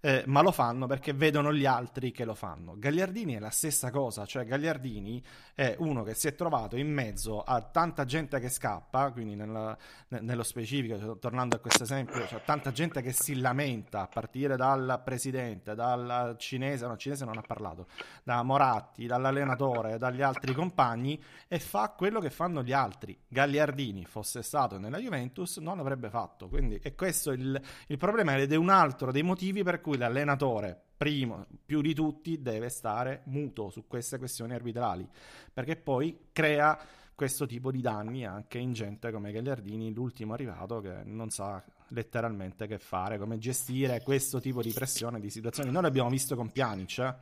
eh, 0.00 0.22
ma 0.26 0.42
lo 0.42 0.52
fanno 0.52 0.86
perché 0.86 1.12
vedono 1.12 1.52
gli 1.52 1.66
altri 1.66 2.12
che 2.12 2.24
lo 2.24 2.34
fanno. 2.34 2.74
Gagliardini 2.78 3.34
è 3.34 3.38
la 3.38 3.50
stessa 3.50 3.90
cosa, 3.90 4.24
cioè 4.26 4.44
Gagliardini 4.44 5.22
è 5.54 5.74
uno 5.78 6.02
che 6.02 6.14
si 6.14 6.28
è 6.28 6.34
trovato 6.34 6.76
in 6.76 6.92
mezzo 6.92 7.42
a 7.42 7.60
tanta 7.60 8.04
gente 8.04 8.38
che 8.38 8.48
scappa, 8.48 9.10
quindi 9.10 9.34
nella, 9.34 9.76
nello 10.08 10.42
specifico, 10.42 10.98
cioè, 10.98 11.18
tornando 11.18 11.56
a 11.56 11.58
questo 11.58 11.82
esempio, 11.82 12.26
cioè, 12.26 12.42
tanta 12.44 12.70
gente 12.70 13.02
che 13.02 13.12
si 13.12 13.40
lamenta 13.40 14.02
a 14.02 14.06
partire 14.06 14.56
dal 14.56 15.00
presidente, 15.04 15.74
dal 15.74 16.36
cinese, 16.38 16.86
no, 16.86 16.96
cinese 16.96 17.24
non 17.24 17.36
ha 17.36 17.42
parlato, 17.42 17.88
da 18.22 18.42
Moratti, 18.42 19.06
dall'allenatore, 19.06 19.98
dagli 19.98 20.22
altri 20.22 20.54
compagni 20.54 21.20
e 21.48 21.58
fa 21.58 21.90
quello 21.96 22.20
che 22.20 22.30
fanno 22.30 22.62
gli 22.62 22.72
altri. 22.72 23.18
Gagliardini 23.26 24.04
fosse 24.04 24.42
stato 24.42 24.78
nella 24.78 24.98
Juventus 24.98 25.56
non 25.56 25.76
l'avrebbe 25.76 26.08
fatto, 26.08 26.48
quindi 26.48 26.78
è 26.80 26.94
questo 26.94 27.32
il, 27.32 27.60
il 27.88 27.96
problema 27.96 28.36
ed 28.36 28.52
è 28.52 28.56
un 28.56 28.68
altro 28.68 29.10
dei 29.10 29.22
motivi 29.22 29.62
per 29.62 29.80
cui 29.80 29.87
cui 29.88 29.96
l'allenatore, 29.96 30.78
primo, 30.98 31.46
più 31.64 31.80
di 31.80 31.94
tutti, 31.94 32.42
deve 32.42 32.68
stare 32.68 33.22
muto 33.24 33.70
su 33.70 33.86
queste 33.86 34.18
questioni 34.18 34.52
arbitrali, 34.52 35.08
perché 35.52 35.76
poi 35.76 36.28
crea 36.30 36.78
questo 37.14 37.46
tipo 37.46 37.70
di 37.70 37.80
danni 37.80 38.26
anche 38.26 38.58
in 38.58 38.74
gente 38.74 39.10
come 39.10 39.32
Gagliardini, 39.32 39.92
l'ultimo 39.94 40.34
arrivato 40.34 40.80
che 40.80 41.02
non 41.04 41.30
sa 41.30 41.64
letteralmente 41.88 42.66
che 42.66 42.78
fare, 42.78 43.18
come 43.18 43.38
gestire 43.38 44.02
questo 44.02 44.40
tipo 44.40 44.60
di 44.60 44.72
pressione, 44.72 45.18
di 45.20 45.30
situazioni. 45.30 45.70
Noi 45.70 45.82
l'abbiamo 45.82 46.10
visto 46.10 46.36
con 46.36 46.52
Pjanic, 46.52 46.98
eh? 46.98 47.14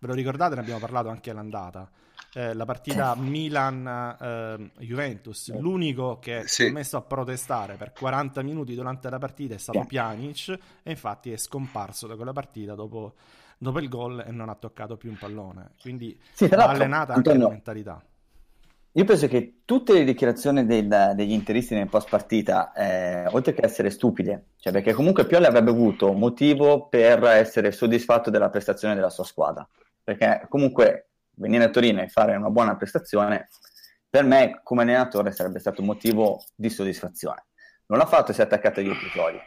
ve 0.00 0.06
lo 0.08 0.14
ricordate? 0.14 0.56
Ne 0.56 0.62
abbiamo 0.62 0.80
parlato 0.80 1.08
anche 1.08 1.30
all'andata 1.30 1.88
eh, 2.38 2.54
la 2.54 2.64
partita 2.64 3.16
Milan-Juventus. 3.16 5.48
Eh, 5.48 5.58
L'unico 5.58 6.20
che 6.20 6.42
sì. 6.42 6.62
si 6.62 6.66
è 6.66 6.70
messo 6.70 6.96
a 6.96 7.02
protestare 7.02 7.74
per 7.74 7.90
40 7.92 8.42
minuti 8.42 8.76
durante 8.76 9.10
la 9.10 9.18
partita 9.18 9.54
è 9.54 9.58
stato 9.58 9.84
Pjanic 9.84 10.56
e 10.84 10.92
infatti 10.92 11.32
è 11.32 11.36
scomparso 11.36 12.06
da 12.06 12.14
quella 12.14 12.32
partita 12.32 12.76
dopo, 12.76 13.14
dopo 13.58 13.80
il 13.80 13.88
gol 13.88 14.22
e 14.24 14.30
non 14.30 14.48
ha 14.48 14.54
toccato 14.54 14.96
più 14.96 15.10
un 15.10 15.18
pallone. 15.18 15.70
Quindi 15.80 16.16
sì, 16.32 16.44
ha 16.44 16.68
allenata 16.68 17.14
anche 17.14 17.30
Antonio, 17.30 17.48
la 17.48 17.54
mentalità. 17.54 18.00
Io 18.92 19.04
penso 19.04 19.26
che 19.26 19.62
tutte 19.64 19.94
le 19.94 20.04
dichiarazioni 20.04 20.64
del, 20.64 21.14
degli 21.16 21.32
interisti 21.32 21.74
nel 21.74 21.88
post 21.88 22.08
partita, 22.08 22.72
eh, 22.72 23.26
oltre 23.26 23.52
che 23.52 23.64
essere 23.64 23.90
stupide, 23.90 24.50
cioè 24.58 24.72
perché 24.72 24.92
comunque 24.92 25.26
Pioli 25.26 25.46
avrebbe 25.46 25.70
avuto 25.70 26.12
motivo 26.12 26.86
per 26.86 27.24
essere 27.24 27.72
soddisfatto 27.72 28.30
della 28.30 28.48
prestazione 28.48 28.94
della 28.94 29.10
sua 29.10 29.24
squadra, 29.24 29.68
perché 30.04 30.46
comunque 30.48 31.07
venire 31.38 31.64
a 31.64 31.70
Torino 31.70 32.02
e 32.02 32.08
fare 32.08 32.36
una 32.36 32.50
buona 32.50 32.76
prestazione, 32.76 33.48
per 34.08 34.24
me 34.24 34.60
come 34.62 34.82
allenatore 34.82 35.32
sarebbe 35.32 35.58
stato 35.58 35.82
motivo 35.82 36.44
di 36.54 36.70
soddisfazione. 36.70 37.46
Non 37.86 37.98
l'ha 37.98 38.06
fatto, 38.06 38.32
si 38.32 38.40
è 38.40 38.44
attaccato 38.44 38.80
agli 38.80 38.90
episodi. 38.90 39.38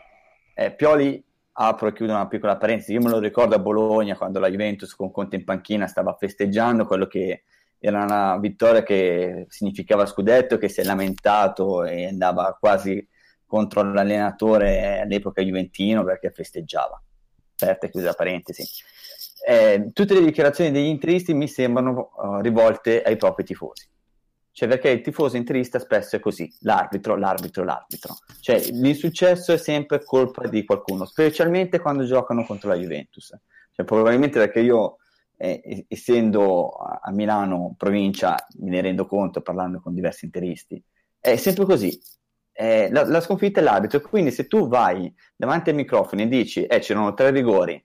Eh, 0.55 0.73
Pioli, 0.73 1.23
apro 1.53 1.87
e 1.87 1.93
chiudo 1.93 2.13
una 2.13 2.27
piccola 2.27 2.57
parentesi, 2.57 2.93
io 2.93 3.01
me 3.01 3.09
lo 3.09 3.19
ricordo 3.19 3.55
a 3.55 3.59
Bologna 3.59 4.15
quando 4.15 4.39
la 4.39 4.49
Juventus 4.49 4.95
con 4.95 5.11
Conte 5.11 5.35
in 5.35 5.43
panchina 5.43 5.87
stava 5.87 6.15
festeggiando 6.17 6.85
quello 6.85 7.07
che 7.07 7.43
era 7.79 8.03
una 8.03 8.37
vittoria 8.37 8.83
che 8.83 9.45
significava 9.49 10.05
scudetto, 10.05 10.57
che 10.57 10.69
si 10.69 10.81
è 10.81 10.83
lamentato 10.83 11.83
e 11.83 12.07
andava 12.07 12.55
quasi 12.59 13.07
contro 13.45 13.81
l'allenatore 13.81 15.01
all'epoca 15.01 15.41
juventino 15.41 16.03
perché 16.03 16.31
festeggiava. 16.31 17.01
Aperta 17.55 17.87
e 17.87 17.89
chiusa 17.89 18.13
parentesi 18.13 18.63
eh, 19.47 19.89
tutte 19.93 20.13
le 20.13 20.23
dichiarazioni 20.23 20.71
degli 20.71 20.87
interisti 20.87 21.33
mi 21.33 21.47
sembrano 21.47 22.11
uh, 22.15 22.39
rivolte 22.41 23.01
ai 23.01 23.17
propri 23.17 23.43
tifosi. 23.43 23.87
Cioè, 24.53 24.67
perché 24.67 24.89
il 24.89 25.01
tifoso 25.01 25.37
interista 25.37 25.79
spesso 25.79 26.17
è 26.17 26.19
così, 26.19 26.53
l'arbitro, 26.59 27.15
l'arbitro, 27.15 27.63
l'arbitro. 27.63 28.17
Cioè, 28.41 28.59
l'insuccesso 28.71 29.53
è 29.53 29.57
sempre 29.57 30.03
colpa 30.03 30.47
di 30.47 30.65
qualcuno, 30.65 31.05
specialmente 31.05 31.79
quando 31.79 32.03
giocano 32.03 32.45
contro 32.45 32.69
la 32.69 32.75
Juventus. 32.75 33.33
Cioè, 33.71 33.85
probabilmente 33.85 34.39
perché 34.39 34.59
io, 34.59 34.97
eh, 35.37 35.85
essendo 35.87 36.69
a 36.71 37.09
Milano 37.11 37.75
provincia, 37.77 38.35
me 38.59 38.69
ne 38.71 38.81
rendo 38.81 39.05
conto 39.05 39.41
parlando 39.41 39.79
con 39.79 39.93
diversi 39.93 40.25
interisti, 40.25 40.83
è 41.19 41.37
sempre 41.37 41.65
così. 41.65 41.97
Eh, 42.51 42.89
la, 42.91 43.05
la, 43.05 43.21
sconfitta 43.21 43.61
è 43.61 43.63
l'arbitro, 43.63 44.01
quindi 44.01 44.31
se 44.31 44.47
tu 44.47 44.67
vai 44.67 45.11
davanti 45.35 45.69
ai 45.69 45.75
microfoni 45.77 46.23
e 46.23 46.27
dici, 46.27 46.65
eh, 46.65 46.79
c'erano 46.79 47.13
tre 47.13 47.31
rigori, 47.31 47.81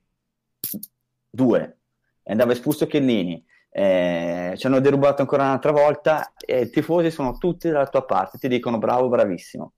due, 1.37 1.79
e 2.25 2.33
andava 2.33 2.51
espulso 2.51 2.89
Chiellini, 2.89 3.45
eh, 3.71 4.55
ci 4.57 4.67
hanno 4.67 4.81
derubato 4.81 5.21
ancora 5.21 5.45
un'altra 5.45 5.71
volta. 5.71 6.33
E 6.45 6.63
i 6.63 6.71
tifosi 6.71 7.11
sono 7.11 7.37
tutti 7.37 7.69
dalla 7.69 7.87
tua 7.87 8.05
parte, 8.05 8.39
ti 8.39 8.49
dicono 8.49 8.79
bravo, 8.79 9.09
bravissimo. 9.09 9.73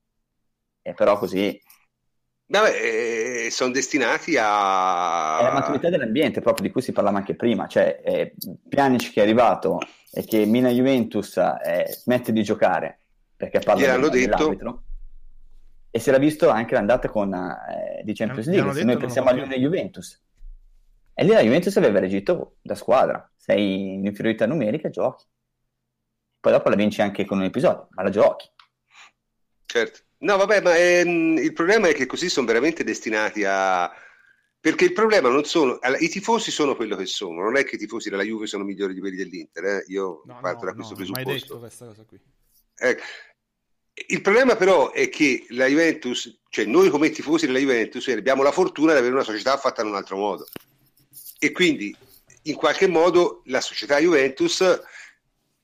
E 0.81 0.93
però 0.93 1.19
così... 1.19 1.61
Vabbè, 2.47 3.45
eh, 3.45 3.51
sono 3.51 3.71
destinati 3.71 4.35
a... 4.39 5.37
È 5.39 5.43
la 5.43 5.53
maturità 5.53 5.89
dell'ambiente, 5.89 6.41
proprio 6.41 6.65
di 6.65 6.71
cui 6.71 6.81
si 6.81 6.93
parlava 6.93 7.17
anche 7.17 7.35
prima, 7.35 7.67
cioè 7.67 8.01
eh, 8.03 8.33
Pjanic 8.67 9.11
che 9.11 9.19
è 9.19 9.23
arrivato 9.23 9.79
e 10.11 10.23
che 10.23 10.45
Mina 10.45 10.69
Juventus 10.69 11.37
eh, 11.37 11.85
smette 11.89 12.31
di 12.31 12.41
giocare 12.41 13.01
perché 13.35 13.59
parla 13.59 13.97
Gli 13.97 14.09
dell'arbitro 14.09 14.83
e 15.91 15.99
si 15.99 16.09
era 16.09 16.17
visto 16.17 16.49
anche 16.49 16.73
l'andata 16.73 17.07
con, 17.09 17.31
eh, 17.33 18.01
di 18.03 18.13
Champions 18.13 18.47
League, 18.47 18.73
se 18.73 18.83
noi 18.83 18.97
pensiamo 18.97 19.29
a 19.29 19.33
Juventus 19.33 20.19
e 21.19 21.25
lì 21.25 21.31
la 21.31 21.41
Juventus 21.41 21.75
aveva 21.75 21.99
reagito 21.99 22.59
da 22.61 22.75
squadra. 22.75 23.29
Sei 23.35 23.95
in 23.95 24.05
inferiorità 24.05 24.45
numerica, 24.45 24.89
giochi. 24.89 25.25
Poi 26.39 26.53
dopo 26.53 26.69
la 26.69 26.77
vinci 26.77 27.01
anche 27.01 27.25
con 27.25 27.39
un 27.39 27.43
episodio, 27.43 27.89
ma 27.91 28.03
la 28.03 28.09
giochi. 28.09 28.49
Certo. 29.65 29.99
No, 30.19 30.37
vabbè, 30.37 30.61
ma 30.61 30.77
ehm, 30.77 31.37
il 31.37 31.51
problema 31.51 31.89
è 31.89 31.93
che 31.93 32.05
così 32.05 32.29
sono 32.29 32.47
veramente 32.47 32.85
destinati 32.85 33.43
a... 33.43 33.91
Perché 34.61 34.85
il 34.85 34.93
problema 34.93 35.27
non 35.27 35.43
sono... 35.43 35.77
I 35.99 36.07
tifosi 36.07 36.51
sono 36.51 36.77
quello 36.77 36.95
che 36.95 37.05
sono, 37.05 37.43
non 37.43 37.57
è 37.57 37.65
che 37.65 37.75
i 37.75 37.79
tifosi 37.79 38.09
della 38.09 38.23
Juve 38.23 38.47
sono 38.47 38.63
migliori 38.63 38.93
di 38.93 39.01
quelli 39.01 39.17
dell'Inter, 39.17 39.65
eh? 39.65 39.83
io 39.87 40.21
no, 40.23 40.39
parto 40.39 40.63
no, 40.63 40.71
da 40.71 40.73
questo 40.73 40.93
no, 40.93 40.99
presupposto. 40.99 41.29
mai 41.29 41.39
detto 41.39 41.59
questa 41.59 41.85
cosa 41.85 42.05
qui. 42.05 42.19
Ecco. 42.77 43.03
Il 44.07 44.21
problema 44.21 44.55
però 44.55 44.93
è 44.93 45.09
che 45.09 45.45
la 45.49 45.65
Juventus, 45.65 46.39
cioè 46.47 46.63
noi 46.63 46.89
come 46.89 47.09
tifosi 47.09 47.45
della 47.45 47.59
Juventus 47.59 48.07
abbiamo 48.07 48.41
la 48.41 48.53
fortuna 48.53 48.93
di 48.93 48.99
avere 48.99 49.13
una 49.13 49.23
società 49.23 49.57
fatta 49.57 49.81
in 49.81 49.89
un 49.89 49.95
altro 49.95 50.15
modo 50.15 50.47
e 51.39 51.51
quindi 51.51 51.95
in 52.43 52.55
qualche 52.55 52.87
modo 52.87 53.41
la 53.45 53.61
società 53.61 53.97
Juventus 53.97 54.81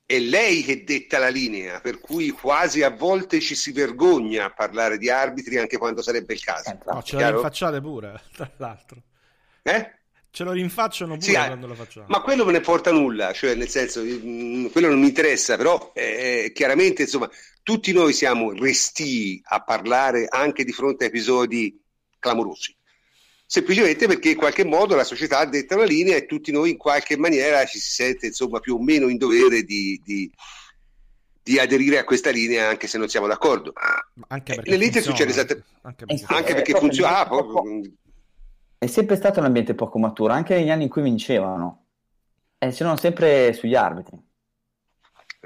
è 0.07 0.19
lei 0.19 0.63
che 0.63 0.83
detta 0.83 1.17
la 1.17 1.29
linea, 1.29 1.79
per 1.81 1.99
cui 1.99 2.29
quasi 2.29 2.83
a 2.83 2.91
volte 2.91 3.39
ci 3.39 3.55
si 3.55 3.71
vergogna 3.71 4.45
a 4.45 4.53
parlare 4.53 4.97
di 4.97 5.09
arbitri 5.09 5.57
anche 5.57 5.77
quando 5.77 6.01
sarebbe 6.01 6.33
il 6.33 6.43
caso. 6.43 6.69
Eh, 6.69 6.77
no, 6.85 7.01
ce 7.01 7.17
lo 7.17 7.31
rinfacciate 7.31 7.81
pure, 7.81 8.21
tra 8.33 8.51
l'altro. 8.57 9.01
Eh? 9.63 9.93
Ce 10.29 10.43
lo 10.43 10.51
rinfacciano 10.51 11.15
pure 11.15 11.25
sì, 11.25 11.35
ah, 11.35 11.47
quando 11.47 11.67
lo 11.67 11.75
facciamo. 11.75 12.05
Ma 12.09 12.21
quello 12.21 12.45
me 12.45 12.51
ne 12.51 12.59
porta 12.59 12.91
nulla, 12.91 13.33
cioè 13.33 13.55
nel 13.55 13.69
senso, 13.69 14.03
mm, 14.03 14.67
quello 14.67 14.89
non 14.89 14.99
mi 14.99 15.07
interessa, 15.07 15.57
però 15.57 15.91
eh, 15.95 16.51
chiaramente 16.53 17.03
insomma 17.03 17.29
tutti 17.63 17.91
noi 17.91 18.13
siamo 18.13 18.51
restii 18.51 19.41
a 19.45 19.63
parlare 19.63 20.27
anche 20.29 20.63
di 20.63 20.71
fronte 20.71 21.05
a 21.05 21.07
episodi 21.07 21.81
clamorosi 22.19 22.75
semplicemente 23.45 24.07
perché 24.07 24.31
in 24.31 24.37
qualche 24.37 24.65
modo 24.65 24.95
la 24.95 25.03
società 25.03 25.39
ha 25.39 25.45
detto 25.45 25.75
la 25.75 25.85
linea 25.85 26.15
e 26.15 26.25
tutti 26.25 26.51
noi 26.51 26.71
in 26.71 26.77
qualche 26.77 27.17
maniera 27.17 27.63
ci 27.65 27.79
si 27.79 27.91
sente 27.91 28.27
insomma 28.27 28.59
più 28.59 28.75
o 28.75 28.81
meno 28.81 29.07
in 29.07 29.17
dovere 29.17 29.63
di, 29.63 30.01
di, 30.03 30.31
di 31.43 31.59
aderire 31.59 31.99
a 31.99 32.03
questa 32.03 32.31
linea 32.31 32.69
anche 32.69 32.87
se 32.87 32.97
non 32.97 33.07
siamo 33.07 33.27
d'accordo. 33.27 33.73
Anche 34.27 34.53
eh, 34.53 34.55
perché 34.55 34.71
Nell'Inter 34.71 35.03
succede 35.03 35.31
esattamente 35.31 35.73
anche 35.85 36.05
perché, 36.05 36.25
anche 36.27 36.53
perché 36.53 36.71
eh, 36.71 36.79
funziona. 36.79 37.19
Ah, 37.19 37.27
poco... 37.27 37.63
È 38.77 38.87
sempre 38.87 39.15
stato 39.15 39.39
un 39.39 39.45
ambiente 39.45 39.75
poco 39.75 39.99
maturo, 39.99 40.33
anche 40.33 40.55
negli 40.55 40.69
anni 40.69 40.83
in 40.83 40.89
cui 40.89 41.01
vincevano. 41.01 41.85
E 42.57 42.69
c'erano 42.69 42.97
sempre 42.97 43.53
sugli 43.53 43.75
arbitri. 43.75 44.17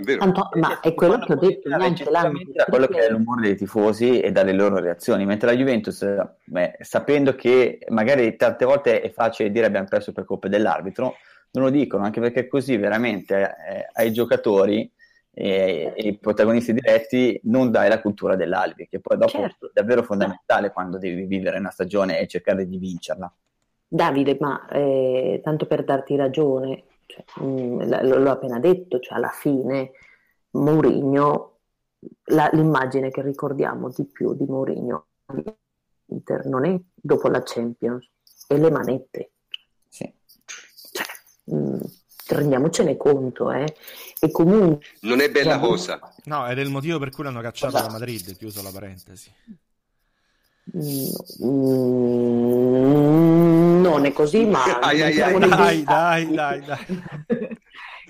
Tanto, 0.04 0.50
ma 0.54 0.80
è 0.80 0.94
quello 0.94 1.18
che 1.20 1.34
ho 1.34 1.36
detto 1.36 1.70
neanche 1.70 2.10
l'anno 2.10 2.40
da 2.54 2.66
quello 2.66 2.88
che 2.88 3.06
è 3.06 3.10
l'umore 3.10 3.42
dei 3.42 3.56
tifosi 3.56 4.20
e 4.20 4.32
dalle 4.32 4.54
loro 4.54 4.80
reazioni 4.80 5.26
mentre 5.26 5.52
la 5.52 5.58
Juventus 5.58 6.06
beh, 6.46 6.78
sapendo 6.82 7.36
che 7.36 7.80
magari 7.90 8.36
tante 8.36 8.66
volte 8.66 9.02
è 9.02 9.12
facile 9.12 9.52
dire 9.52 9.66
abbiamo 9.66 9.88
perso 9.88 10.12
per 10.12 10.26
colpa 10.26 10.48
dell'arbitro 10.48 11.16
non 11.52 11.66
lo 11.66 11.70
dicono 11.70 12.04
anche 12.04 12.22
perché 12.22 12.48
così 12.48 12.78
veramente 12.78 13.36
eh, 13.68 13.90
ai 13.94 14.14
giocatori 14.14 14.90
e 15.32 15.94
ai 15.98 16.18
protagonisti 16.18 16.74
diretti 16.74 17.40
non 17.44 17.72
dai 17.72 17.90
la 17.90 18.02
cultura 18.02 18.36
dell'albi 18.36 18.88
che 18.88 19.00
poi 19.00 19.18
dopo 19.18 19.32
certo. 19.32 19.68
è 19.68 19.72
davvero 19.74 20.04
fondamentale 20.04 20.72
quando 20.72 20.98
devi 20.98 21.26
vivere 21.26 21.60
una 21.60 21.72
stagione 21.72 22.20
e 22.20 22.28
cercare 22.28 22.68
di 22.68 22.78
vincerla 22.78 23.32
Davide 23.88 24.38
ma 24.40 24.68
eh, 24.70 25.42
tanto 25.44 25.66
per 25.66 25.84
darti 25.84 26.16
ragione 26.16 26.84
cioè, 27.10 27.26
mh, 27.44 27.46
mm, 27.46 27.82
l'ho 28.04 28.32
appena 28.32 28.60
detto, 28.60 29.00
cioè 29.00 29.18
alla 29.18 29.30
fine 29.30 29.92
Mourinho, 30.52 31.58
la, 32.26 32.50
l'immagine 32.54 33.10
che 33.10 33.24
ricordiamo 33.24 33.90
di 33.90 34.06
più 34.06 34.36
di 34.36 34.46
Mourinho 34.46 35.08
Inter 36.06 36.46
non 36.46 36.66
è 36.66 36.80
dopo 36.94 37.28
la 37.28 37.42
Champions, 37.44 38.08
è 38.48 38.58
le 38.58 38.70
manette. 38.70 39.32
Sì. 39.88 40.12
Cioè, 40.92 41.06
mh, 41.46 41.56
mm, 41.56 41.80
rendiamocene 42.28 42.96
conto, 42.96 43.52
eh. 43.52 43.76
E 44.20 44.32
comunque... 44.32 44.86
Non 45.02 45.20
è 45.20 45.32
bella 45.32 45.60
cosa. 45.60 46.00
No, 46.26 46.48
ed 46.48 46.60
è 46.60 46.62
il 46.62 46.70
motivo 46.70 47.00
per 47.00 47.10
cui 47.10 47.24
l'hanno 47.24 47.42
cacciato 47.42 47.76
esatto. 47.76 47.92
da 47.92 48.00
Madrid, 48.00 48.38
chiuso 48.38 48.62
la 48.62 48.72
parentesi. 48.72 49.32
Mm, 50.78 51.10
non 53.82 54.06
è 54.06 54.14
così, 54.14 54.46
ma 54.46 54.64
ai, 54.82 55.02
ai, 55.02 55.22
ai, 55.22 55.40
dai, 55.40 55.84
dai, 55.84 56.32
dai, 56.32 56.62
dai. 56.62 56.86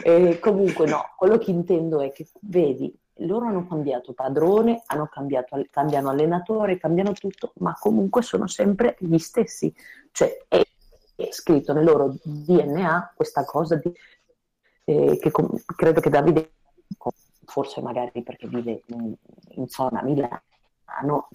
eh, 0.03 0.39
comunque 0.39 0.88
no, 0.88 1.14
quello 1.16 1.38
che 1.38 1.51
intendo 1.51 2.01
è 2.01 2.12
che 2.12 2.28
vedi, 2.41 2.93
loro 3.20 3.47
hanno 3.47 3.68
cambiato 3.68 4.14
padrone, 4.14 4.84
hanno 4.88 5.07
cambiato, 5.07 5.64
cambiano 5.70 6.10
allenatore, 6.10 6.78
cambiano 6.78 7.14
tutto, 7.14 7.53
ma 7.57 7.76
comunque 7.80 8.22
sono 8.22 8.47
sempre 8.47 8.95
gli 8.99 9.18
stessi. 9.18 9.74
Cioè 10.12 10.45
è, 10.47 10.62
è 11.16 11.28
scritto 11.32 11.74
nel 11.74 11.86
loro 11.86 12.16
DNA 12.24 13.14
questa 13.16 13.43
cosa 13.45 13.76
di, 13.76 13.91
eh, 14.86 15.18
che 15.18 15.32
com- 15.32 15.62
credo 15.66 16.01
che 16.01 16.10
Davide, 16.10 16.51
forse 17.45 17.82
magari 17.82 18.22
perché 18.22 18.47
vive 18.47 18.84
in, 18.88 19.14
in 19.55 19.68
zona 19.68 20.01
Milano, 20.03 20.41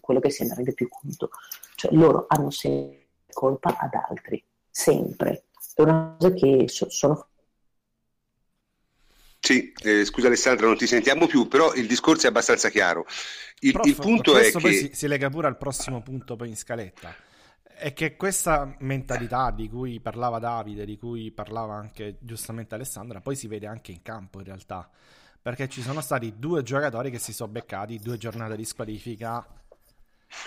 quello 0.01 0.21
che 0.21 0.31
se 0.31 0.45
ne 0.45 0.55
rende 0.55 0.73
più 0.73 0.89
conto. 0.89 1.31
Cioè 1.75 1.93
loro 1.93 2.27
hanno 2.29 2.51
sempre 2.51 3.03
colpa 3.33 3.77
ad 3.79 3.95
altri, 3.95 4.43
sempre. 4.71 5.45
È 5.75 5.83
una 5.83 6.15
cosa 6.19 6.35
che 6.35 6.69
so- 6.69 6.89
sono 6.89 7.29
sì, 9.45 9.75
eh, 9.83 10.07
scusa 10.07 10.29
Alessandra, 10.29 10.67
non 10.67 10.79
ti 10.79 10.87
sentiamo 10.87 11.27
più, 11.27 11.49
però 11.49 11.75
il 11.75 11.87
discorso 11.87 12.25
è 12.25 12.31
abbastanza 12.31 12.71
chiaro. 12.71 13.05
Il, 13.59 13.73
Prof, 13.73 13.87
il 13.87 13.95
punto 13.95 14.39
è 14.39 14.51
che... 14.51 14.73
Si, 14.73 14.91
si, 14.95 15.07
lega 15.07 15.29
pure 15.29 15.49
al 15.49 15.59
prossimo 15.59 16.01
punto 16.01 16.35
poi 16.35 16.49
in 16.49 16.57
scaletta. 16.57 17.15
È 17.63 17.93
che 17.93 18.17
questa 18.17 18.75
mentalità 18.79 19.51
di 19.51 19.69
cui 19.69 20.01
parlava 20.01 20.39
Davide, 20.39 20.87
di 20.87 20.97
cui 20.97 21.31
parlava 21.31 21.75
anche 21.75 22.17
giustamente 22.21 22.75
Alessandra, 22.75 23.21
poi 23.21 23.37
si 23.37 23.47
vede 23.47 23.67
anche 23.67 23.93
in 23.93 24.01
campo 24.01 24.39
in 24.39 24.47
realtà. 24.47 24.89
Perché 25.45 25.69
ci 25.69 25.83
sono 25.83 26.01
stati 26.01 26.39
due 26.39 26.63
giocatori 26.63 27.11
che 27.11 27.19
si 27.19 27.35
sono 27.35 27.53
beccati 27.53 27.99
due 27.99 28.17
giornate 28.17 28.57
di 28.57 28.65
squalifica 28.65 29.47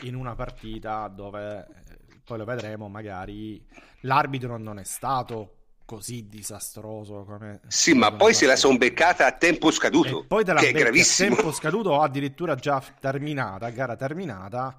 in 0.02 0.16
una 0.16 0.34
partita 0.34 1.08
dove, 1.08 1.68
eh, 1.68 2.20
poi 2.24 2.39
lo 2.39 2.45
vedremo, 2.45 2.89
magari 2.89 3.64
l'arbitro 4.02 4.58
non 4.58 4.80
è 4.80 4.84
stato 4.84 5.58
così 5.86 6.28
disastroso 6.28 7.26
come... 7.26 7.60
Sì, 7.68 7.93
ma 7.93 8.12
poi 8.12 8.34
se 8.34 8.48
la 8.48 8.56
sono 8.56 8.76
beccata 8.80 9.28
a 9.28 9.34
tempo 9.34 9.70
scaduto, 9.70 10.24
e 10.24 10.26
poi 10.26 10.43
te 10.43 10.54
la 10.54 10.62
che 10.62 10.70
è 10.70 10.72
gravissimo. 10.72 11.32
a 11.32 11.36
tempo 11.36 11.52
scaduto 11.52 11.91
o 11.91 12.02
addirittura 12.02 12.56
già 12.56 12.84
terminata, 13.00 13.70
gara 13.70 13.95
terminata, 13.95 14.76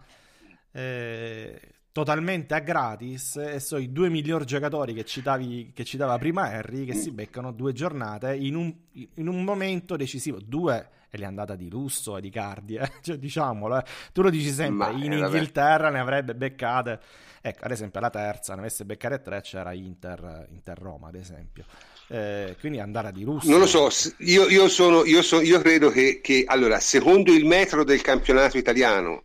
eh, 0.72 1.60
totalmente 1.98 2.54
a 2.54 2.60
gratis 2.60 3.36
e 3.36 3.58
sono 3.58 3.80
i 3.80 3.90
due 3.90 4.08
migliori 4.08 4.44
giocatori 4.44 4.94
che, 4.94 5.04
citavi, 5.04 5.72
che 5.74 5.84
citava 5.84 6.16
prima 6.16 6.44
Harry 6.44 6.84
che 6.84 6.94
si 6.94 7.10
beccano 7.10 7.50
due 7.50 7.72
giornate 7.72 8.36
in 8.36 8.54
un, 8.54 8.72
in 9.14 9.26
un 9.26 9.42
momento 9.42 9.96
decisivo, 9.96 10.38
due 10.40 10.90
e 11.10 11.18
le 11.18 11.24
è 11.24 11.26
andata 11.26 11.56
di 11.56 11.68
lusso 11.68 12.16
e 12.16 12.20
di 12.20 12.30
cardi, 12.30 12.76
eh? 12.76 12.88
cioè, 13.02 13.16
diciamolo, 13.16 13.78
eh. 13.78 13.84
tu 14.12 14.22
lo 14.22 14.30
dici 14.30 14.50
sempre, 14.50 14.92
Ma, 14.92 15.04
in 15.04 15.12
eh, 15.12 15.18
Inghilterra 15.18 15.84
vabbè. 15.84 15.94
ne 15.94 16.00
avrebbe 16.00 16.34
beccate 16.34 17.00
Ecco, 17.40 17.64
ad 17.64 17.70
esempio, 17.70 18.00
la 18.00 18.10
terza, 18.10 18.54
ne 18.54 18.60
avesse 18.60 18.84
beccare 18.84 19.20
tre, 19.20 19.40
c'era 19.40 19.72
Inter, 19.72 20.48
Inter 20.50 20.78
Roma, 20.78 21.08
ad 21.08 21.14
esempio. 21.14 21.64
Eh, 22.08 22.56
quindi 22.58 22.80
andare 22.80 23.12
di 23.12 23.22
lusso. 23.22 23.48
Non 23.48 23.60
lo 23.60 23.66
so, 23.66 23.88
io, 24.18 24.48
io, 24.48 24.68
sono, 24.68 25.04
io, 25.04 25.22
so, 25.22 25.40
io 25.40 25.60
credo 25.60 25.90
che, 25.90 26.20
che, 26.20 26.44
allora, 26.46 26.80
secondo 26.80 27.32
il 27.32 27.44
metro 27.44 27.84
del 27.84 28.02
campionato 28.02 28.58
italiano, 28.58 29.24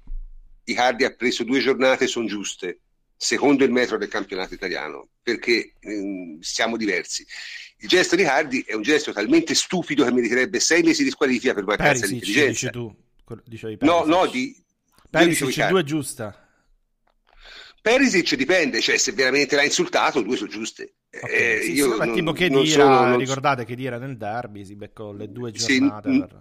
Icardi 0.66 1.04
ha 1.04 1.14
preso 1.14 1.44
due 1.44 1.60
giornate, 1.60 2.08
sono 2.08 2.26
giuste, 2.28 2.80
secondo 3.16 3.64
il 3.64 3.72
metro 3.72 3.98
del 3.98 4.08
campionato 4.08 4.54
italiano, 4.54 5.10
perché 5.22 5.74
ehm, 5.80 6.40
siamo 6.40 6.78
diversi. 6.78 7.26
Il 7.78 7.88
gesto 7.88 8.16
di 8.16 8.24
Hardy 8.24 8.64
è 8.66 8.74
un 8.74 8.82
gesto 8.82 9.12
talmente 9.12 9.56
stupido 9.56 10.04
che 10.04 10.12
mi 10.12 10.22
richiederebbe 10.22 10.60
sei 10.60 10.84
mesi 10.84 11.04
di 11.04 11.10
squalifica 11.10 11.54
per 11.54 11.66
mancanza 11.66 12.08
di 12.08 12.14
intelligenza. 12.14 12.68
Dici 12.68 12.72
tu, 12.72 12.96
dicevi 13.46 13.78
no, 13.82 14.06
no, 14.06 14.26
di... 14.28 14.56
Perisic, 15.10 15.68
due 15.68 15.84
giusta. 15.84 16.43
Perisic 17.84 18.36
dipende, 18.36 18.80
cioè 18.80 18.98
se 18.98 19.12
veramente 19.12 19.58
l'ha 19.58 19.64
insultato, 19.66 20.22
due 20.22 20.38
sono 20.38 20.50
giuste. 20.50 20.94
Okay, 21.12 21.58
eh, 21.58 21.62
sì, 21.64 21.72
io 21.74 21.92
sì, 21.92 21.98
non, 21.98 22.14
tipo 22.14 22.32
che 22.32 22.48
non 22.48 22.66
sono, 22.66 23.08
non... 23.08 23.18
ricordate 23.18 23.66
che 23.66 23.76
era 23.78 23.98
nel 23.98 24.16
derby, 24.16 24.64
si 24.64 24.78
beccò 24.78 25.12
le 25.12 25.30
due 25.30 25.52
giornate. 25.52 26.10
Sì, 26.10 26.18
per... 26.18 26.40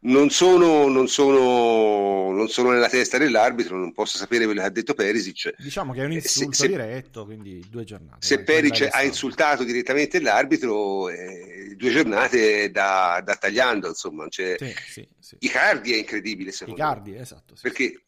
non, 0.00 0.30
sono, 0.30 0.88
non, 0.88 1.06
sono, 1.06 2.32
non 2.32 2.48
sono 2.48 2.72
nella 2.72 2.88
testa 2.88 3.18
dell'arbitro, 3.18 3.78
non 3.78 3.92
posso 3.92 4.18
sapere 4.18 4.46
quello 4.46 4.62
che 4.62 4.66
ha 4.66 4.70
detto 4.70 4.94
Perisic. 4.94 5.54
Diciamo 5.62 5.92
che 5.92 6.00
è 6.00 6.04
un 6.06 6.10
eh, 6.10 6.14
insulto 6.16 6.54
se, 6.54 6.66
diretto, 6.66 7.24
quindi 7.24 7.64
due 7.70 7.84
giornate. 7.84 8.26
Se 8.26 8.42
Perisic 8.42 8.88
ha 8.90 9.04
insultato 9.04 9.62
direttamente 9.62 10.20
l'arbitro, 10.20 11.08
eh, 11.08 11.76
due 11.76 11.90
giornate 11.90 12.72
da, 12.72 13.22
da 13.24 13.36
tagliando, 13.36 13.86
insomma. 13.86 14.26
Cioè, 14.28 14.56
sì, 14.58 14.74
sì, 14.88 15.08
sì. 15.20 15.36
Icardi 15.38 15.92
è 15.92 15.98
incredibile, 15.98 16.50
secondo 16.50 16.80
Icardi, 16.80 17.12
me. 17.12 17.20
esatto. 17.20 17.54
Perché 17.62 18.00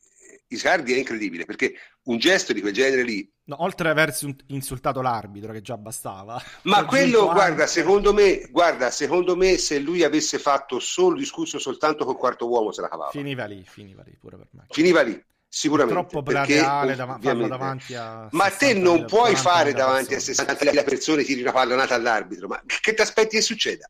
Icardi 0.48 0.94
è 0.94 0.96
incredibile 0.96 1.44
perché 1.44 1.74
un 2.04 2.18
gesto 2.18 2.52
di 2.52 2.60
quel 2.60 2.72
genere 2.72 3.02
lì. 3.02 3.28
No, 3.44 3.62
oltre 3.62 3.90
ad 3.90 3.98
aver 3.98 4.16
insultato 4.48 5.00
l'arbitro, 5.00 5.52
che 5.52 5.60
già 5.60 5.76
bastava. 5.76 6.40
Ma 6.62 6.84
quello, 6.84 7.24
guarda, 7.24 7.62
anche... 7.62 7.66
secondo 7.66 8.12
me, 8.12 8.48
guarda, 8.50 8.90
secondo 8.90 9.36
me, 9.36 9.56
se 9.56 9.78
lui 9.78 10.02
avesse 10.02 10.38
fatto 10.38 10.78
solo 10.78 11.16
discusso 11.16 11.58
soltanto 11.58 12.04
col 12.04 12.16
quarto 12.16 12.48
uomo, 12.48 12.72
se 12.72 12.80
la 12.80 12.88
cavava. 12.88 13.10
Finiva 13.10 13.44
lì, 13.44 13.64
finiva 13.66 14.02
lì 14.04 14.16
pure 14.18 14.36
per 14.36 14.48
me. 14.52 14.66
Finiva 14.68 15.02
lì. 15.02 15.24
Sicuramente. 15.48 15.98
È 15.98 16.02
troppo 16.02 16.22
plateale 16.22 16.94
dav- 16.96 17.46
davanti 17.46 17.94
a. 17.94 18.28
Ma 18.32 18.50
te 18.50 18.74
non 18.74 19.06
puoi 19.06 19.34
fare 19.36 19.72
davanti 19.72 20.14
persone. 20.14 20.48
a 20.48 20.52
60.000 20.52 20.84
persone 20.84 21.24
tiri 21.24 21.40
una 21.40 21.52
pallonata 21.52 21.94
all'arbitro. 21.94 22.48
Ma 22.48 22.60
che 22.64 22.94
ti 22.94 23.00
aspetti 23.00 23.36
che 23.36 23.42
succeda? 23.42 23.88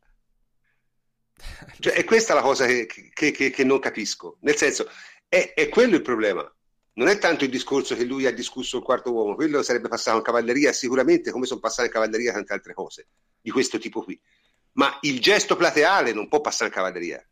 Cioè, 1.79 1.93
è 1.93 2.05
questa 2.05 2.35
la 2.35 2.41
cosa 2.41 2.67
che, 2.67 2.87
che, 2.87 3.31
che, 3.31 3.51
che 3.51 3.65
non 3.65 3.79
capisco. 3.79 4.39
Nel 4.41 4.57
senso, 4.57 4.89
è, 5.29 5.53
è 5.55 5.69
quello 5.69 5.97
il 5.97 6.03
problema. 6.03 6.51
Non 6.95 7.09
è 7.09 7.19
tanto 7.19 7.45
il 7.45 7.51
discorso 7.51 7.95
che 7.95 8.05
lui 8.05 8.27
ha 8.27 8.33
discusso 8.33 8.79
il 8.79 8.83
quarto 8.83 9.13
uomo, 9.13 9.35
quello 9.35 9.63
sarebbe 9.63 9.89
passato 9.89 10.17
in 10.17 10.23
cavalleria 10.23 10.73
sicuramente, 10.73 11.31
come 11.31 11.45
sono 11.45 11.61
passate 11.61 11.89
in 11.89 11.93
cavalleria 11.93 12.33
tante 12.33 12.55
altre 12.55 12.73
cose 12.73 13.09
di 13.41 13.51
questo 13.51 13.79
tipo 13.79 14.03
qui. 14.03 14.19
Ma 14.73 14.97
il 15.03 15.21
gesto 15.21 15.57
plateale 15.57 16.13
non 16.13 16.29
può 16.29 16.41
passare 16.41 16.71
in 16.71 16.75
cavalleria. 16.75 17.27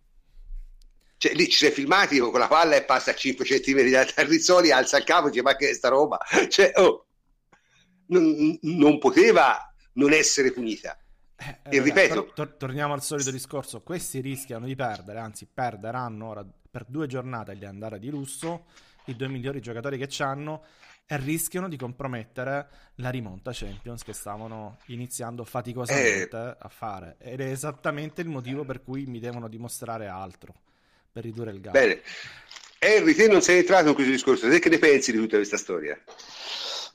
Cioè, 1.16 1.32
lì 1.32 1.48
ci 1.48 1.56
sei 1.56 1.70
filmati 1.70 2.18
con 2.18 2.38
la 2.38 2.48
palla 2.48 2.76
e 2.76 2.84
passa 2.84 3.12
a 3.12 3.14
5 3.14 3.44
cm 3.44 3.90
da 3.90 4.04
Rizzoli, 4.24 4.70
alza 4.70 4.98
il 4.98 5.04
capo 5.04 5.28
e 5.28 5.30
dice 5.30 5.42
ma 5.42 5.56
che 5.56 5.70
è 5.70 5.72
sta 5.72 5.88
roba? 5.88 6.18
Cioè, 6.48 6.72
oh, 6.74 7.06
non, 8.08 8.58
non 8.60 8.98
poteva 8.98 9.72
non 9.94 10.12
essere 10.12 10.52
punita. 10.52 10.98
Eh, 11.36 11.76
e 11.76 11.80
ripeto, 11.80 12.32
tor- 12.34 12.56
torniamo 12.56 12.92
al 12.92 13.02
solito 13.02 13.30
discorso: 13.30 13.80
questi 13.80 14.20
rischiano 14.20 14.66
di 14.66 14.74
perdere, 14.74 15.18
anzi, 15.18 15.48
perderanno 15.52 16.28
ora 16.28 16.46
per 16.74 16.86
due 16.88 17.06
giornate 17.06 17.54
gli 17.54 17.64
andare 17.64 18.00
di 18.00 18.10
lusso, 18.10 18.64
i 19.04 19.14
due 19.14 19.28
migliori 19.28 19.60
giocatori 19.60 19.96
che 19.96 20.10
hanno, 20.24 20.64
e 21.06 21.16
rischiano 21.18 21.68
di 21.68 21.76
compromettere 21.76 22.66
la 22.96 23.10
rimonta 23.10 23.52
Champions 23.54 24.02
che 24.02 24.12
stavano 24.12 24.78
iniziando 24.86 25.44
faticosamente 25.44 26.36
eh... 26.36 26.56
a 26.58 26.68
fare. 26.68 27.14
Ed 27.20 27.40
è 27.40 27.48
esattamente 27.48 28.22
il 28.22 28.28
motivo 28.28 28.64
per 28.64 28.82
cui 28.82 29.06
mi 29.06 29.20
devono 29.20 29.46
dimostrare 29.46 30.08
altro 30.08 30.52
per 31.12 31.22
ridurre 31.22 31.52
il 31.52 31.60
gap. 31.60 31.74
Bene. 31.74 32.00
Henry, 32.80 33.14
te 33.14 33.28
non 33.28 33.40
sei 33.40 33.58
entrato 33.58 33.90
in 33.90 33.94
questo 33.94 34.10
discorso, 34.10 34.48
te 34.48 34.58
che 34.58 34.68
ne 34.68 34.78
pensi 34.78 35.12
di 35.12 35.18
tutta 35.18 35.36
questa 35.36 35.56
storia? 35.56 35.96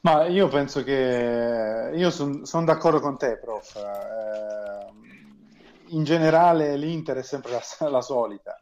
Ma 0.01 0.25
io 0.25 0.49
penso 0.49 0.84
che 0.84 1.91
io 1.95 2.09
sono 2.11 2.43
son 2.43 2.65
d'accordo 2.65 2.99
con 2.99 3.17
te, 3.17 3.38
prof. 3.38 3.75
Eh, 3.77 4.69
in 5.95 6.03
generale 6.03 6.75
l'Inter 6.75 7.17
è 7.17 7.23
sempre 7.23 7.51
la, 7.51 7.61
la 7.89 8.01
solita. 8.01 8.59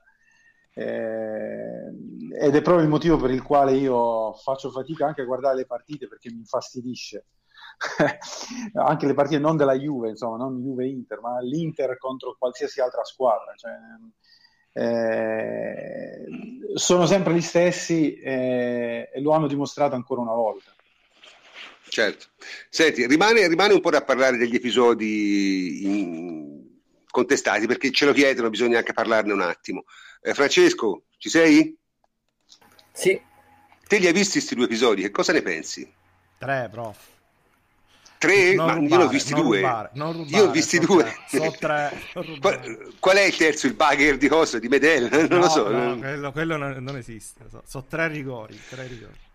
Eh, 0.77 2.37
ed 2.39 2.55
è 2.55 2.61
proprio 2.61 2.83
il 2.83 2.89
motivo 2.89 3.17
per 3.17 3.31
il 3.31 3.41
quale 3.41 3.73
io 3.73 4.33
faccio 4.33 4.69
fatica 4.69 5.07
anche 5.07 5.21
a 5.21 5.25
guardare 5.25 5.55
le 5.55 5.65
partite 5.65 6.07
perché 6.07 6.29
mi 6.29 6.37
infastidisce. 6.37 7.25
anche 8.73 9.05
le 9.05 9.13
partite 9.13 9.39
non 9.39 9.57
della 9.57 9.77
Juve, 9.77 10.09
insomma, 10.09 10.37
non 10.37 10.61
Juve-Inter, 10.61 11.19
ma 11.19 11.39
l'Inter 11.41 11.97
contro 11.97 12.35
qualsiasi 12.37 12.79
altra 12.79 13.03
squadra. 13.03 13.53
Cioè, 13.55 13.71
eh, 14.83 16.25
sono 16.75 17.07
sempre 17.07 17.33
gli 17.33 17.41
stessi 17.41 18.13
eh, 18.19 19.09
e 19.11 19.21
lo 19.21 19.31
hanno 19.31 19.47
dimostrato 19.47 19.95
ancora 19.95 20.21
una 20.21 20.33
volta. 20.33 20.75
Certo. 21.89 22.27
Senti, 22.69 23.07
rimane, 23.07 23.47
rimane 23.47 23.73
un 23.73 23.81
po' 23.81 23.89
da 23.89 24.03
parlare 24.03 24.37
degli 24.37 24.55
episodi 24.55 25.85
in... 25.85 26.66
contestati 27.09 27.67
perché 27.67 27.91
ce 27.91 28.05
lo 28.05 28.13
chiedono, 28.13 28.49
bisogna 28.49 28.79
anche 28.79 28.93
parlarne 28.93 29.33
un 29.33 29.41
attimo. 29.41 29.85
Eh, 30.21 30.33
Francesco, 30.33 31.03
ci 31.17 31.29
sei? 31.29 31.77
Sì. 32.91 33.19
Te 33.87 33.97
li 33.97 34.07
hai 34.07 34.13
visti 34.13 34.33
questi 34.33 34.55
due 34.55 34.65
episodi? 34.65 35.01
Che 35.01 35.11
cosa 35.11 35.31
ne 35.31 35.41
pensi? 35.41 35.89
Tre, 36.37 36.67
prof. 36.71 36.97
Tre? 38.17 38.53
Non 38.55 38.65
Ma 38.65 38.73
rubare, 38.73 38.89
io 38.89 38.97
ne 38.97 39.03
ho 39.03 39.07
visti 39.07 39.33
due. 39.33 39.57
Rubare, 39.57 39.89
rubare, 39.93 40.25
io 40.27 40.43
ho 40.43 40.51
visti 40.51 40.77
so 40.77 40.85
due. 40.85 41.03
Tre, 41.03 41.39
so 41.39 41.55
tre, 41.59 42.01
qual, 42.41 42.93
qual, 42.99 43.17
è 43.17 43.23
il 43.23 43.35
terzo? 43.35 43.67
Il 43.67 43.75
bugger 43.75 44.17
di 44.17 44.27
cosa? 44.27 44.59
Di 44.59 44.67
Medel? 44.67 45.09
Non 45.27 45.27
no, 45.29 45.37
lo 45.37 45.49
so. 45.49 45.69
No, 45.69 45.97
quello, 45.97 46.31
quello 46.31 46.57
non, 46.57 46.83
non, 46.83 46.97
esiste. 46.97 47.45
So, 47.49 47.61
so 47.65 47.83
tre 47.83 48.07
rigori, 48.07 48.59
tre 48.69 48.87
rigori. 48.87 49.25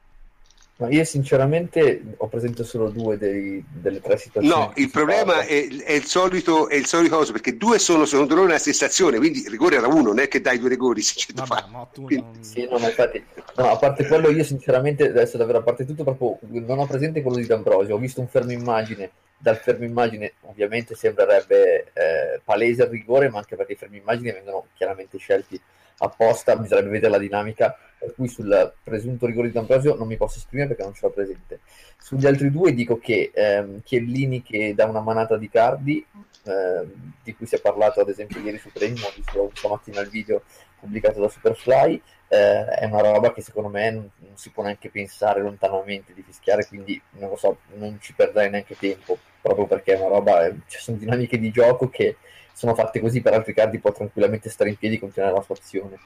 Ma 0.83 0.89
io 0.91 1.05
sinceramente 1.05 2.03
ho 2.17 2.27
presente 2.27 2.65
solo 2.65 2.91
due 2.91 3.17
dei, 3.17 3.65
delle 3.69 4.01
tre 4.01 4.17
situazioni. 4.17 4.49
No, 4.49 4.73
il 4.75 4.91
problema 4.91 5.43
è, 5.43 5.69
è, 5.69 5.93
il 5.93 6.07
solito, 6.07 6.69
è 6.69 6.75
il 6.75 6.87
solito 6.87 7.19
coso, 7.19 7.31
perché 7.31 7.57
due 7.57 7.79
sono 7.79 8.05
secondo 8.05 8.35
loro 8.35 8.49
nella 8.49 8.59
stessa 8.59 8.87
azione, 8.87 9.19
quindi 9.19 9.45
rigore 9.49 9.77
era 9.77 9.87
uno, 9.87 10.09
non 10.09 10.19
è 10.19 10.27
che 10.27 10.41
dai 10.41 10.59
due 10.59 10.71
rigori. 10.71 11.01
Vabbè, 11.35 11.65
tu 11.93 12.03
quindi... 12.03 12.25
non... 12.25 12.43
Sì, 12.43 12.67
no, 12.69 12.79
ma 12.79 12.89
infatti, 12.89 13.25
no, 13.55 13.71
a 13.71 13.77
parte 13.77 14.09
quello 14.09 14.29
io 14.29 14.43
sinceramente, 14.43 15.11
adesso 15.11 15.37
davvero 15.37 15.59
a 15.59 15.63
parte 15.63 15.87
tutto, 15.87 16.03
proprio 16.03 16.37
non 16.49 16.81
ho 16.81 16.87
presente 16.87 17.23
quello 17.23 17.37
di 17.37 17.47
D'Ambrosio, 17.47 17.95
ho 17.95 17.99
visto 17.99 18.21
un 18.21 18.27
fermo 18.27 18.51
immagine, 18.51 19.09
dal 19.39 19.59
fermo 19.59 19.85
immagine 19.85 20.33
ovviamente 20.47 20.97
sembrerebbe 20.97 21.93
eh, 21.93 22.41
palese 22.43 22.83
il 22.83 22.89
rigore, 22.89 23.29
ma 23.29 23.39
anche 23.39 23.55
perché 23.55 23.75
i 23.75 23.77
fermi 23.77 23.99
immagine 23.99 24.33
vengono 24.33 24.67
chiaramente 24.75 25.17
scelti 25.17 25.61
apposta, 25.99 26.57
bisognerebbe 26.57 26.91
vedere 26.91 27.13
la 27.13 27.19
dinamica, 27.19 27.79
per 28.03 28.15
cui 28.17 28.27
sul 28.27 28.75
presunto 28.83 29.27
rigore 29.27 29.47
di 29.47 29.53
D'Ambrosio 29.53 29.95
non 29.95 30.09
mi 30.09 30.17
posso 30.17 30.39
esprimere 30.39 30.71
perché 30.71 30.83
non 30.83 30.93
ce 30.93 31.07
l'ho 31.07 31.13
presente. 31.13 31.61
Sugli 31.97 32.27
altri 32.27 32.51
due 32.51 32.75
dico 32.75 32.99
che 32.99 33.31
ehm, 33.33 33.81
Chiellini 33.85 34.43
che 34.43 34.75
dà 34.75 34.87
una 34.87 35.01
manata 35.01 35.37
di 35.37 35.49
Cardi, 35.49 36.05
ehm, 36.45 37.13
di 37.23 37.33
cui 37.37 37.47
si 37.47 37.55
è 37.55 37.61
parlato 37.61 38.01
ad 38.01 38.09
esempio 38.09 38.41
ieri 38.41 38.59
su 38.59 38.73
Premium, 38.73 39.05
ho 39.05 39.13
visto 39.15 39.53
stamattina 39.55 40.01
il 40.01 40.09
video 40.09 40.43
pubblicato 40.81 41.21
da 41.21 41.29
Superfly, 41.29 42.03
eh, 42.27 42.65
è 42.65 42.87
una 42.87 43.03
roba 43.03 43.33
che 43.33 43.41
secondo 43.41 43.69
me 43.69 43.91
non, 43.93 44.11
non, 44.17 44.37
si 44.37 44.51
può 44.51 44.65
neanche 44.65 44.91
pensare 44.91 45.41
lontanamente 45.41 46.13
di 46.13 46.23
fischiare, 46.23 46.67
quindi 46.67 47.01
non 47.11 47.31
lo 47.31 47.37
so, 47.37 47.59
non 47.75 47.99
ci 48.01 48.15
perderei 48.15 48.51
neanche 48.51 48.77
tempo, 48.77 49.17
proprio 49.41 49.67
perché 49.67 49.95
è 49.95 49.99
una 50.01 50.09
roba, 50.09 50.45
eh, 50.45 50.57
ci 50.67 50.81
sono 50.81 50.97
dinamiche 50.97 51.39
di 51.39 51.53
gioco 51.53 51.89
che 51.89 52.17
sono 52.53 52.75
fatte 52.75 52.99
così, 52.99 53.21
per 53.21 53.35
altri 53.35 53.55
cardi 53.55 53.79
può 53.79 53.93
tranquillamente 53.93 54.51
stare 54.51 54.71
in 54.71 54.77
piedi 54.77 54.97
e 54.97 54.99
continuare 54.99 55.35
la 55.35 55.43
sua 55.43 55.55
azione. 55.55 55.99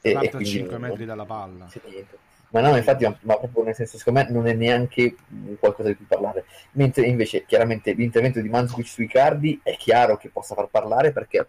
E, 0.00 0.10
e 0.10 0.30
quindi 0.30 0.46
5 0.46 0.78
non, 0.78 0.88
metri 0.88 1.04
dalla 1.04 1.24
palla. 1.24 1.68
Ma 2.50 2.60
no, 2.60 2.76
infatti, 2.76 3.04
ma, 3.04 3.16
ma, 3.22 3.36
proprio 3.36 3.64
nel 3.64 3.74
senso, 3.74 3.98
secondo 3.98 4.20
me 4.20 4.30
non 4.30 4.46
è 4.46 4.54
neanche 4.54 5.16
qualcosa 5.58 5.88
di 5.88 5.96
cui 5.96 6.06
parlare. 6.06 6.44
Mentre 6.72 7.06
invece, 7.06 7.44
chiaramente, 7.44 7.92
l'intervento 7.92 8.40
di 8.40 8.48
Manzukic 8.48 8.86
sui 8.86 9.06
cardi 9.06 9.60
è 9.62 9.76
chiaro 9.76 10.16
che 10.16 10.30
possa 10.30 10.54
far 10.54 10.68
parlare 10.68 11.12
perché, 11.12 11.46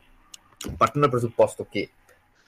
partendo 0.76 1.08
dal 1.08 1.10
presupposto 1.10 1.66
che 1.70 1.92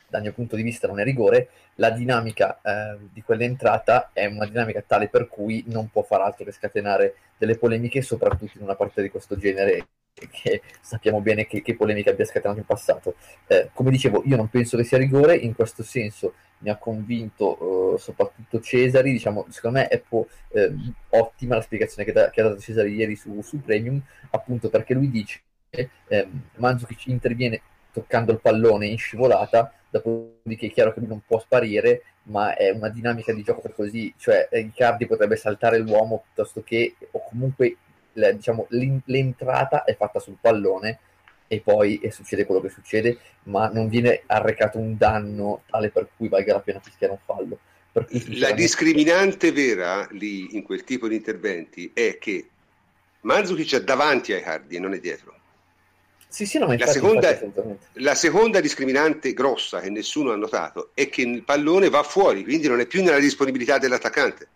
dal 0.09 0.21
mio 0.21 0.33
punto 0.33 0.57
di 0.57 0.63
vista 0.63 0.87
non 0.87 0.99
è 0.99 1.03
rigore, 1.05 1.49
la 1.75 1.89
dinamica 1.91 2.59
eh, 2.61 2.97
di 3.13 3.21
quell'entrata 3.21 4.09
è 4.11 4.25
una 4.25 4.45
dinamica 4.45 4.83
tale 4.85 5.07
per 5.07 5.29
cui 5.29 5.63
non 5.67 5.89
può 5.89 6.03
far 6.03 6.19
altro 6.19 6.43
che 6.43 6.51
scatenare 6.51 7.15
delle 7.37 7.57
polemiche, 7.57 8.01
soprattutto 8.01 8.57
in 8.57 8.63
una 8.63 8.75
partita 8.75 9.01
di 9.01 9.09
questo 9.09 9.37
genere 9.37 9.87
che 10.13 10.61
sappiamo 10.81 11.21
bene 11.21 11.47
che, 11.47 11.61
che 11.61 11.75
polemica 11.75 12.11
abbia 12.11 12.25
scatenato 12.25 12.59
in 12.59 12.65
passato. 12.65 13.15
Eh, 13.47 13.69
come 13.73 13.91
dicevo, 13.91 14.21
io 14.25 14.35
non 14.35 14.49
penso 14.49 14.77
che 14.77 14.83
sia 14.83 14.97
rigore, 14.97 15.35
in 15.35 15.55
questo 15.55 15.83
senso 15.83 16.33
mi 16.59 16.69
ha 16.69 16.77
convinto 16.77 17.95
eh, 17.95 17.99
soprattutto 17.99 18.59
Cesari, 18.59 19.11
diciamo, 19.11 19.47
secondo 19.49 19.79
me 19.79 19.87
è 19.87 19.99
po- 19.99 20.27
eh, 20.49 20.71
ottima 21.09 21.55
la 21.55 21.61
spiegazione 21.61 22.03
che, 22.03 22.11
da- 22.11 22.29
che, 22.29 22.41
ha 22.41 22.45
dato 22.45 22.59
Cesari 22.59 22.93
ieri 22.93 23.15
su, 23.15 23.41
su 23.41 23.61
Premium, 23.61 24.01
appunto 24.31 24.69
perché 24.69 24.93
lui 24.93 25.09
dice 25.09 25.41
che 25.69 25.89
eh, 26.07 26.27
Mandzukic 26.57 27.07
interviene 27.07 27.61
toccando 27.91 28.31
il 28.31 28.39
pallone 28.39 28.87
in 28.87 28.97
scivolata, 28.97 29.73
dopodiché 29.89 30.67
è 30.67 30.71
chiaro 30.71 30.93
che 30.93 30.99
lui 30.99 31.09
non 31.09 31.23
può 31.25 31.39
sparire, 31.39 32.03
ma 32.23 32.55
è 32.55 32.69
una 32.69 32.89
dinamica 32.89 33.33
di 33.33 33.43
gioco 33.43 33.69
così, 33.75 34.13
cioè 34.17 34.47
Icardi 34.51 35.07
potrebbe 35.07 35.35
saltare 35.35 35.79
l'uomo 35.79 36.23
piuttosto 36.23 36.61
che, 36.63 36.95
o 37.11 37.23
comunque 37.27 37.75
la, 38.13 38.31
diciamo, 38.31 38.67
l'entrata 38.69 39.83
è 39.83 39.95
fatta 39.95 40.19
sul 40.19 40.37
pallone 40.39 40.99
e 41.47 41.59
poi 41.59 41.99
e 41.99 42.11
succede 42.11 42.45
quello 42.45 42.61
che 42.61 42.69
succede, 42.69 43.17
ma 43.43 43.69
non 43.69 43.89
viene 43.89 44.23
arrecato 44.25 44.77
un 44.77 44.97
danno 44.97 45.63
tale 45.69 45.89
per 45.89 46.07
cui 46.15 46.29
valga 46.29 46.53
la 46.53 46.61
pena 46.61 46.79
fischiare 46.79 47.13
un 47.13 47.19
fallo. 47.25 47.59
La 48.39 48.53
discriminante 48.53 49.51
vera 49.51 50.07
lì 50.11 50.55
in 50.55 50.63
quel 50.63 50.85
tipo 50.85 51.09
di 51.09 51.15
interventi 51.15 51.91
è 51.93 52.17
che 52.19 52.47
Mandzukic 53.21 53.75
è 53.75 53.83
davanti 53.83 54.31
ai 54.31 54.41
cardi 54.41 54.77
e 54.77 54.79
non 54.79 54.93
è 54.93 54.99
dietro. 54.99 55.35
Sì, 56.31 56.45
sì, 56.45 56.57
no, 56.57 56.73
la, 56.73 56.87
seconda, 56.87 57.37
la, 57.95 58.15
seconda, 58.15 58.61
discriminante 58.61 59.33
grossa 59.33 59.81
che 59.81 59.89
nessuno 59.89 60.31
ha 60.31 60.37
notato 60.37 60.91
è 60.93 61.09
che 61.09 61.23
il 61.23 61.43
pallone 61.43 61.89
va 61.89 62.03
fuori, 62.03 62.43
quindi 62.43 62.69
non 62.69 62.79
è 62.79 62.85
più 62.85 63.03
nella 63.03 63.19
disponibilità 63.19 63.77
dell'attaccante. 63.77 64.47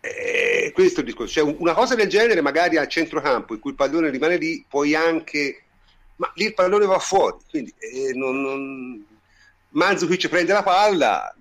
Eh, 0.00 0.53
questo 0.74 0.98
è 0.98 1.02
il 1.02 1.06
discorso. 1.08 1.32
Cioè, 1.32 1.54
una 1.58 1.72
cosa 1.72 1.94
del 1.94 2.08
genere, 2.08 2.42
magari 2.42 2.76
al 2.76 2.88
centrocampo 2.88 3.54
in 3.54 3.60
cui 3.60 3.70
il 3.70 3.76
pallone 3.76 4.10
rimane 4.10 4.36
lì, 4.36 4.62
puoi 4.68 4.94
anche. 4.94 5.62
Ma 6.16 6.30
lì 6.34 6.46
il 6.46 6.54
pallone 6.54 6.84
va 6.84 6.98
fuori. 6.98 7.38
Quindi 7.48 7.72
eh, 7.78 8.12
non, 8.12 8.42
non... 8.42 9.06
Manzukic 9.70 10.28
prende 10.28 10.52
la 10.52 10.62
palla. 10.62 11.34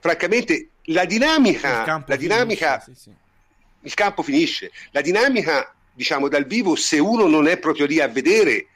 Francamente, 0.00 0.70
la 0.86 1.04
dinamica. 1.04 2.04
La 2.06 2.16
dinamica 2.16 2.80
finisce, 2.80 3.00
sì, 3.00 3.10
sì. 3.10 3.16
Il 3.82 3.94
campo 3.94 4.22
finisce. 4.22 4.72
La 4.90 5.00
dinamica, 5.00 5.72
diciamo, 5.92 6.28
dal 6.28 6.44
vivo, 6.44 6.74
se 6.74 6.98
uno 6.98 7.26
non 7.26 7.46
è 7.46 7.58
proprio 7.58 7.86
lì 7.86 8.00
a 8.00 8.08
vedere, 8.08 8.66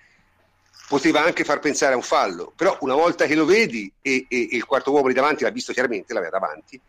poteva 0.88 1.22
anche 1.22 1.44
far 1.44 1.58
pensare 1.58 1.94
a 1.94 1.96
un 1.96 2.02
fallo. 2.02 2.52
Però 2.54 2.78
una 2.80 2.94
volta 2.94 3.26
che 3.26 3.34
lo 3.34 3.44
vedi 3.44 3.92
e, 4.00 4.26
e, 4.28 4.48
e 4.50 4.56
il 4.56 4.64
quarto 4.64 4.92
uomo 4.92 5.08
lì 5.08 5.14
davanti 5.14 5.42
l'ha 5.42 5.50
visto 5.50 5.72
chiaramente, 5.72 6.14
l'aveva 6.14 6.38
davanti. 6.38 6.80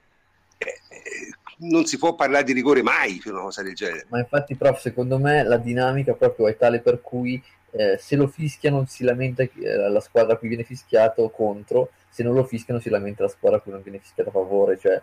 Eh, 0.57 0.79
eh 0.89 1.33
non 1.61 1.85
si 1.85 1.97
può 1.97 2.15
parlare 2.15 2.43
di 2.43 2.53
rigore 2.53 2.81
mai 2.81 3.19
per 3.23 3.33
una 3.33 3.43
cosa 3.43 3.63
del 3.63 3.75
genere. 3.75 4.05
Ma 4.09 4.19
infatti, 4.19 4.55
prof, 4.55 4.79
secondo 4.79 5.17
me 5.17 5.43
la 5.43 5.57
dinamica 5.57 6.13
proprio 6.13 6.47
è 6.47 6.55
tale 6.55 6.79
per 6.79 7.01
cui 7.01 7.41
eh, 7.71 7.97
se 7.99 8.15
lo 8.15 8.27
fischiano 8.27 8.85
si 8.87 9.03
lamenta 9.03 9.43
eh, 9.43 9.49
la 9.89 9.99
squadra 9.99 10.33
a 10.33 10.37
cui 10.37 10.47
viene 10.47 10.63
fischiato 10.63 11.29
contro, 11.29 11.91
se 12.09 12.23
non 12.23 12.33
lo 12.33 12.43
fischiano 12.43 12.79
si 12.79 12.89
lamenta 12.89 13.23
la 13.23 13.29
squadra 13.29 13.57
a 13.57 13.61
cui 13.61 13.71
non 13.71 13.81
viene 13.81 13.99
fischiato 13.99 14.29
a 14.29 14.33
favore, 14.33 14.77
cioè 14.79 15.01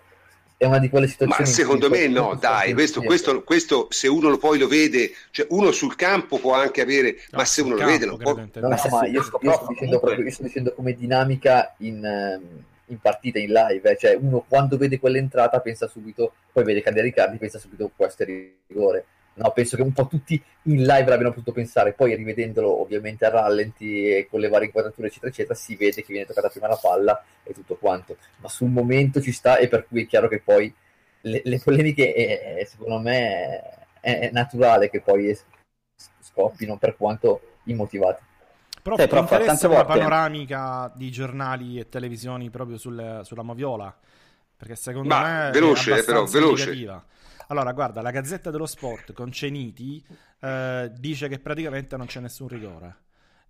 è 0.58 0.64
una 0.64 0.78
di 0.78 0.88
quelle 0.88 1.06
situazioni. 1.06 1.48
Ma 1.48 1.54
secondo 1.54 1.90
me 1.90 2.08
no, 2.08 2.34
dai, 2.40 2.72
questo, 2.72 3.02
questo, 3.02 3.42
questo, 3.42 3.86
se 3.90 4.08
uno 4.08 4.36
poi 4.38 4.58
lo 4.58 4.68
vede, 4.68 5.12
cioè 5.30 5.46
uno 5.50 5.70
sul 5.70 5.94
campo 5.96 6.38
può 6.38 6.54
anche 6.54 6.80
avere, 6.80 7.16
no, 7.30 7.38
ma 7.38 7.44
se 7.44 7.60
uno 7.60 7.76
lo 7.76 7.84
vede 7.84 8.06
non 8.06 8.16
può... 8.16 8.34
No, 8.34 8.48
no, 8.54 8.68
ma 8.68 9.06
io 9.06 9.22
sto, 9.22 9.38
io 9.42 9.52
sto, 9.52 9.66
dicendo, 9.68 10.00
proprio, 10.00 10.24
io 10.24 10.30
sto 10.30 10.42
dicendo 10.42 10.72
come 10.72 10.94
dinamica 10.94 11.74
in... 11.78 12.40
Um, 12.40 12.64
in 12.86 12.98
partita, 13.00 13.38
in 13.38 13.52
live, 13.52 13.90
eh. 13.90 13.96
cioè 13.96 14.14
uno 14.14 14.44
quando 14.46 14.76
vede 14.76 14.98
quell'entrata 14.98 15.60
pensa 15.60 15.86
subito, 15.86 16.34
poi 16.52 16.64
vede 16.64 16.82
cadere 16.82 17.06
Riccardi, 17.06 17.38
pensa 17.38 17.58
subito 17.58 17.90
questo 17.94 18.22
è 18.22 18.26
rigore. 18.68 19.06
No, 19.34 19.50
penso 19.50 19.76
che 19.76 19.82
un 19.82 19.92
po' 19.92 20.06
tutti 20.06 20.42
in 20.62 20.82
live 20.82 21.10
l'abbiano 21.10 21.30
potuto 21.30 21.52
pensare, 21.52 21.92
poi 21.92 22.14
rivedendolo 22.14 22.80
ovviamente 22.80 23.26
a 23.26 23.28
rallenti 23.28 24.08
e 24.08 24.26
con 24.30 24.40
le 24.40 24.48
varie 24.48 24.66
inquadrature 24.66 25.08
eccetera 25.08 25.30
eccetera 25.30 25.54
si 25.54 25.76
vede 25.76 26.02
che 26.02 26.10
viene 26.10 26.24
toccata 26.24 26.48
prima 26.48 26.68
la 26.68 26.78
palla 26.80 27.22
e 27.42 27.52
tutto 27.52 27.76
quanto, 27.76 28.16
ma 28.38 28.48
sul 28.48 28.70
momento 28.70 29.20
ci 29.20 29.32
sta 29.32 29.58
e 29.58 29.68
per 29.68 29.86
cui 29.86 30.04
è 30.04 30.06
chiaro 30.06 30.28
che 30.28 30.40
poi 30.40 30.72
le, 31.22 31.42
le 31.44 31.60
polemiche 31.62 32.14
è, 32.14 32.64
secondo 32.64 32.98
me 32.98 33.60
è, 34.00 34.20
è 34.20 34.30
naturale 34.32 34.88
che 34.88 35.02
poi 35.02 35.36
scoppino 36.20 36.78
per 36.78 36.96
quanto 36.96 37.40
immotivate. 37.64 38.25
Però 38.86 38.96
sì, 38.96 39.08
ti 39.08 39.18
interessa 39.18 39.66
una 39.66 39.82
volte... 39.82 39.98
panoramica 39.98 40.92
di 40.94 41.10
giornali 41.10 41.78
e 41.78 41.88
televisioni 41.88 42.50
proprio 42.50 42.78
sul, 42.78 43.20
sulla 43.24 43.42
Moviola? 43.42 43.96
Perché 44.56 44.76
secondo 44.76 45.08
Ma, 45.08 45.44
me 45.44 45.50
veloce, 45.50 45.98
è 45.98 46.04
però, 46.04 46.24
veloce. 46.24 47.02
Allora, 47.48 47.72
guarda, 47.72 48.00
la 48.00 48.10
Gazzetta 48.10 48.50
dello 48.50 48.66
Sport 48.66 49.12
con 49.12 49.30
Ceniti 49.32 50.04
eh, 50.40 50.90
dice 50.96 51.28
che 51.28 51.38
praticamente 51.38 51.96
non 51.96 52.06
c'è 52.06 52.20
nessun 52.20 52.48
rigore. 52.48 52.96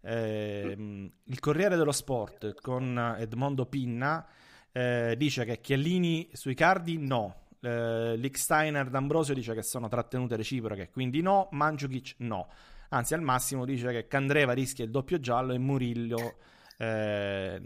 Eh, 0.00 1.10
il 1.24 1.40
Corriere 1.40 1.76
dello 1.76 1.92
Sport 1.92 2.60
con 2.60 3.16
Edmondo 3.18 3.66
Pinna 3.66 4.26
eh, 4.72 5.14
dice 5.16 5.44
che 5.44 5.60
Chiellini 5.60 6.30
sui 6.32 6.54
cardi 6.54 6.98
no. 6.98 7.42
Eh, 7.60 8.16
Licksteiner 8.16 8.88
D'Ambrosio 8.88 9.34
dice 9.34 9.54
che 9.54 9.62
sono 9.62 9.88
trattenute 9.88 10.36
reciproche, 10.36 10.90
quindi 10.90 11.22
no. 11.22 11.48
Mandzukic 11.52 12.14
no. 12.18 12.48
Anzi, 12.90 13.14
al 13.14 13.22
massimo 13.22 13.64
dice 13.64 13.90
che 13.92 14.06
Candreva 14.06 14.52
rischia 14.52 14.84
il 14.84 14.90
doppio 14.90 15.18
giallo 15.20 15.52
e 15.52 15.58
Murillo 15.58 16.36
eh, 16.78 17.60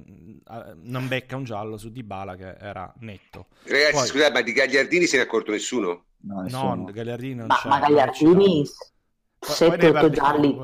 non 0.82 1.08
becca 1.08 1.36
un 1.36 1.44
giallo 1.44 1.76
su 1.76 1.90
Dybala 1.90 2.36
che 2.36 2.56
era 2.58 2.92
netto. 2.98 3.48
Ragazzi, 3.64 3.92
Poi, 3.92 4.06
scusate, 4.06 4.32
ma 4.32 4.40
di 4.42 4.52
Gagliardini 4.52 5.06
se 5.06 5.16
ne 5.16 5.22
è 5.22 5.26
accorto 5.26 5.50
nessuno? 5.50 6.04
No, 6.22 6.46
no 6.48 6.84
Gagliardini 6.84 7.34
non 7.34 7.46
ma, 7.46 7.56
c'è. 7.56 7.68
Ma 7.68 7.80
Gagliardini 7.80 8.64
7-8 9.40 10.10
gialli. 10.10 10.56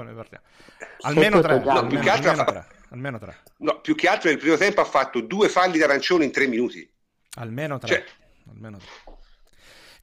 Almeno 1.01 1.41
tre, 1.41 1.59
no, 1.59 1.71
almeno, 1.71 1.87
più 1.87 1.99
che 1.99 2.11
altro 2.11 2.31
almeno, 2.31 2.45
fa... 2.45 2.53
tre, 2.53 2.67
almeno 2.91 3.19
tre. 3.19 3.37
No, 3.59 3.81
più 3.81 3.95
che 3.95 4.09
altro 4.09 4.29
nel 4.29 4.39
primo 4.39 4.57
tempo 4.57 4.81
ha 4.81 4.85
fatto 4.85 5.21
due 5.21 5.49
falli 5.49 5.79
d'arancione 5.79 6.25
in 6.25 6.33
tre 6.33 6.47
minuti. 6.47 6.89
Almeno 7.37 7.79
tre. 7.79 7.89
Cioè... 7.89 8.05
Almeno 8.51 8.79
tre. 8.79 9.16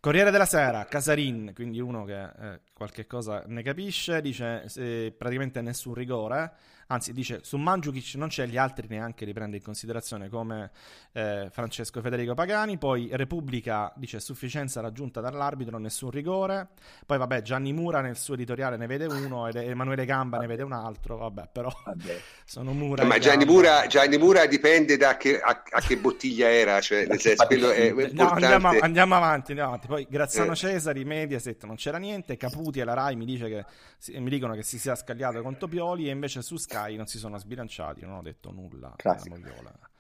Corriere 0.04 0.32
della 0.32 0.44
Sera, 0.44 0.84
Casarin, 0.84 1.54
quindi 1.56 1.80
uno 1.80 2.04
che 2.04 2.22
eh, 2.22 2.60
qualche 2.74 3.08
cosa 3.08 3.42
ne 3.48 3.64
capisce, 3.64 4.20
dice 4.20 4.70
eh, 4.76 5.16
praticamente 5.18 5.62
nessun 5.62 5.94
rigore. 5.94 6.52
Anzi, 6.94 7.12
dice 7.12 7.40
su 7.42 7.58
Mandzukic 7.58 8.14
non 8.16 8.28
c'è 8.28 8.46
gli 8.46 8.56
altri 8.56 8.86
neanche 8.88 9.26
li 9.26 9.34
prende 9.34 9.58
in 9.58 9.64
considerazione 9.64 10.30
come 10.30 10.70
eh, 11.14 11.48
Francesco 11.52 12.02
Federico 12.02 12.36
Pagani. 12.36 12.78
Poi 12.78 13.10
Repubblica 13.14 13.92
dice 13.96 14.20
sufficienza 14.20 14.80
raggiunta 14.80 15.20
dall'arbitro, 15.20 15.80
nessun 15.80 16.12
rigore. 16.12 16.68
Poi 17.08 17.18
vabbè, 17.18 17.42
Gianni 17.42 17.74
Mura 17.74 18.02
nel 18.02 18.16
suo 18.16 18.36
editoriale 18.36 18.78
ne 18.78 18.86
vede 18.86 19.08
uno 19.08 19.48
ed 19.48 19.56
Emanuele 19.56 20.06
Gamba 20.06 20.38
ne 20.38 20.46
vede 20.46 20.62
un 20.62 20.72
altro. 20.72 21.18
Vabbè, 21.18 21.50
però 21.52 21.74
vabbè. 21.84 22.22
sono 22.46 22.74
Mura. 22.74 23.04
Ma 23.06 23.18
Gianni 23.18 23.46
Mura, 23.46 23.88
Gianni 23.88 24.20
Mura, 24.20 24.46
dipende 24.46 24.96
da 24.96 25.18
che, 25.18 25.40
a, 25.40 25.64
a, 25.68 25.82
che 25.82 25.98
bottiglia 25.98 26.48
era, 26.48 26.80
cioè 26.80 27.08
nel 27.08 27.20
senso 27.20 27.48
quello 27.48 27.72
è 27.72 27.92
no, 28.12 28.30
andiamo, 28.30 28.68
andiamo, 28.80 29.16
avanti, 29.16 29.50
andiamo 29.50 29.72
avanti. 29.72 29.88
Poi 29.88 30.06
Graziano 30.08 30.52
eh. 30.52 30.56
Cesari, 30.56 31.04
Mediaset 31.06 31.64
non 31.66 31.76
c'era 31.76 31.98
niente. 31.98 32.38
Caputi 32.38 32.80
e 32.80 32.84
la 32.84 32.94
Rai 32.94 33.16
mi, 33.16 33.26
dice 33.26 33.50
che, 33.50 34.20
mi 34.20 34.30
dicono 34.30 34.54
che 34.54 34.62
si 34.62 34.78
sia 34.78 34.94
scagliato 34.94 35.42
con 35.42 35.58
Topioli 35.58 36.08
e 36.08 36.12
invece 36.12 36.44
su 36.44 36.56
Sky 36.58 36.83
Sky 36.84 36.96
non 36.96 37.08
si 37.08 37.18
sono 37.18 37.38
sbilanciati, 37.38 38.02
non 38.02 38.18
ho 38.18 38.22
detto 38.22 38.52
nulla. 38.52 38.94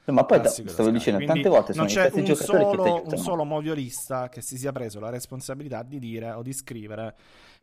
ma 0.06 0.26
poi 0.26 0.42
Classico 0.42 0.70
stavo 0.70 0.90
dicendo 0.90 1.24
Quindi 1.24 1.42
tante 1.42 1.50
volte 1.50 1.74
non 1.76 1.86
c'è 1.86 2.10
un 2.14 2.36
solo, 2.36 3.04
un 3.06 3.18
solo 3.18 3.44
moviolista 3.46 4.28
che 4.30 4.42
si 4.42 4.58
sia 4.58 4.72
preso 4.72 5.00
la 5.00 5.10
responsabilità 5.10 5.84
di 5.84 6.00
dire 6.00 6.32
o 6.32 6.42
di 6.42 6.52
scrivere 6.52 7.16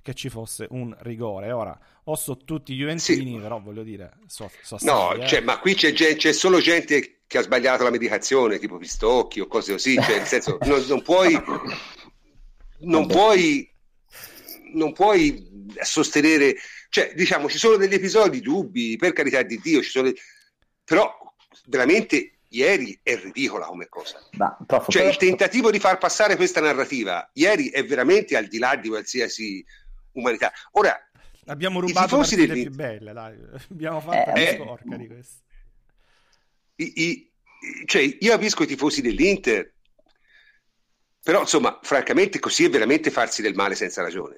che 0.03 0.15
ci 0.15 0.31
fosse 0.31 0.67
un 0.71 0.97
rigore. 1.01 1.53
Ora, 1.53 1.79
o 2.05 2.17
so 2.17 2.39
tutti 2.39 2.75
Juventini, 2.75 3.35
sì. 3.35 3.39
però 3.39 3.61
voglio 3.61 3.83
dire, 3.83 4.15
so, 4.27 4.51
so 4.63 4.79
no, 4.81 5.11
stati, 5.13 5.27
cioè, 5.27 5.41
ma 5.43 5.59
qui 5.59 5.75
c'è, 5.75 5.93
c'è, 5.93 6.33
solo 6.33 6.59
gente 6.61 7.21
che 7.27 7.39
ha 7.39 7.43
sbagliato 7.43 7.83
la 7.83 7.91
medicazione, 7.91 8.59
tipo 8.59 8.79
Pistocchi 8.79 9.41
o 9.41 9.47
cose 9.47 9.73
così, 9.73 9.95
cioè, 10.01 10.17
nel 10.17 10.27
senso, 10.27 10.57
non, 10.65 10.83
non 10.89 11.03
puoi, 11.03 11.39
non 12.79 13.07
puoi, 13.07 13.71
non 14.73 14.93
puoi 14.95 15.67
sostenere 15.83 16.57
cioè, 16.91 17.15
diciamo, 17.15 17.49
ci 17.49 17.57
sono 17.57 17.77
degli 17.77 17.95
episodi 17.95 18.41
dubbi, 18.41 18.97
per 18.97 19.13
carità 19.13 19.43
di 19.43 19.59
Dio, 19.61 19.81
ci 19.81 19.91
sono... 19.91 20.13
però 20.85 21.17
veramente 21.67 22.41
ieri 22.49 22.99
è 23.03 23.17
ridicola 23.17 23.67
come 23.67 23.89
cosa. 23.89 24.21
Ma, 24.33 24.59
cioè, 24.89 25.05
il 25.05 25.17
tentativo 25.17 25.71
di 25.71 25.79
far 25.79 25.99
passare 25.99 26.35
questa 26.35 26.61
narrativa 26.61 27.31
ieri 27.35 27.71
è 27.71 27.85
veramente 27.85 28.37
al 28.37 28.47
di 28.47 28.59
là 28.59 28.75
di 28.75 28.89
qualsiasi 28.89 29.65
umanità. 30.13 30.53
Ora, 30.73 30.99
abbiamo 31.47 31.79
rubato 31.79 32.17
le 32.17 32.23
partite 32.23 32.47
del... 32.49 32.63
più 32.63 32.75
belle, 32.75 33.13
dai. 33.13 33.39
abbiamo 33.71 34.01
fatto 34.01 34.35
eh, 34.35 34.57
una 34.57 34.65
sporca 34.65 34.97
di 34.97 35.07
questo. 35.07 35.43
I, 36.75 36.93
i, 36.97 37.33
cioè, 37.87 38.17
io 38.19 38.31
capisco 38.33 38.65
i 38.65 38.67
tifosi 38.67 39.01
dell'Inter, 39.01 39.75
però 41.23 41.43
insomma, 41.43 41.79
francamente, 41.83 42.41
così 42.41 42.65
è 42.65 42.69
veramente 42.71 43.13
farsi 43.13 43.43
del 43.43 43.55
male 43.55 43.77
senza 43.77 44.03
ragione. 44.03 44.37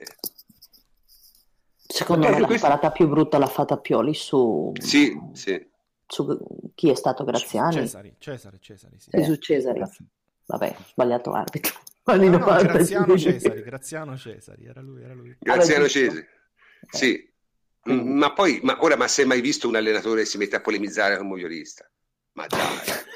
Secondo 1.92 2.28
me 2.28 2.40
la 2.40 2.46
questo... 2.46 2.66
parata 2.66 2.90
più 2.90 3.06
brutta 3.06 3.36
l'ha 3.38 3.46
fatta 3.46 3.76
Pioli 3.76 4.14
su... 4.14 4.72
Sì, 4.80 5.18
sì. 5.32 5.70
Su 6.06 6.38
chi 6.74 6.88
è 6.90 6.94
stato 6.94 7.24
Graziani? 7.24 7.74
Cesari, 7.76 8.14
Cesari, 8.18 8.58
Cesari. 8.60 8.96
Sì. 8.98 9.10
Eh, 9.10 9.24
su 9.24 9.36
Cesari. 9.36 9.82
Vabbè, 10.46 10.76
sbagliato 10.88 11.32
arbitro. 11.32 11.80
No, 12.04 12.14
no, 12.16 12.38
Graziano 12.38 13.16
Cesari, 13.16 13.62
Graziano 13.62 14.16
Cesari, 14.16 14.64
era 14.64 14.80
lui, 14.80 15.02
era 15.02 15.14
lui. 15.14 15.36
Graziano 15.38 15.86
Cesari, 15.86 16.26
sì. 16.90 17.30
Mm, 17.90 18.16
ma 18.16 18.32
poi, 18.32 18.60
ma 18.62 18.76
ora, 18.80 18.96
ma 18.96 19.06
se 19.08 19.24
mai 19.24 19.40
visto 19.40 19.68
un 19.68 19.76
allenatore 19.76 20.22
che 20.22 20.26
si 20.26 20.38
mette 20.38 20.56
a 20.56 20.60
polemizzare 20.60 21.16
con 21.16 21.24
un 21.24 21.32
moviolista? 21.32 21.88
Ma 22.32 22.46
dai. 22.46 22.60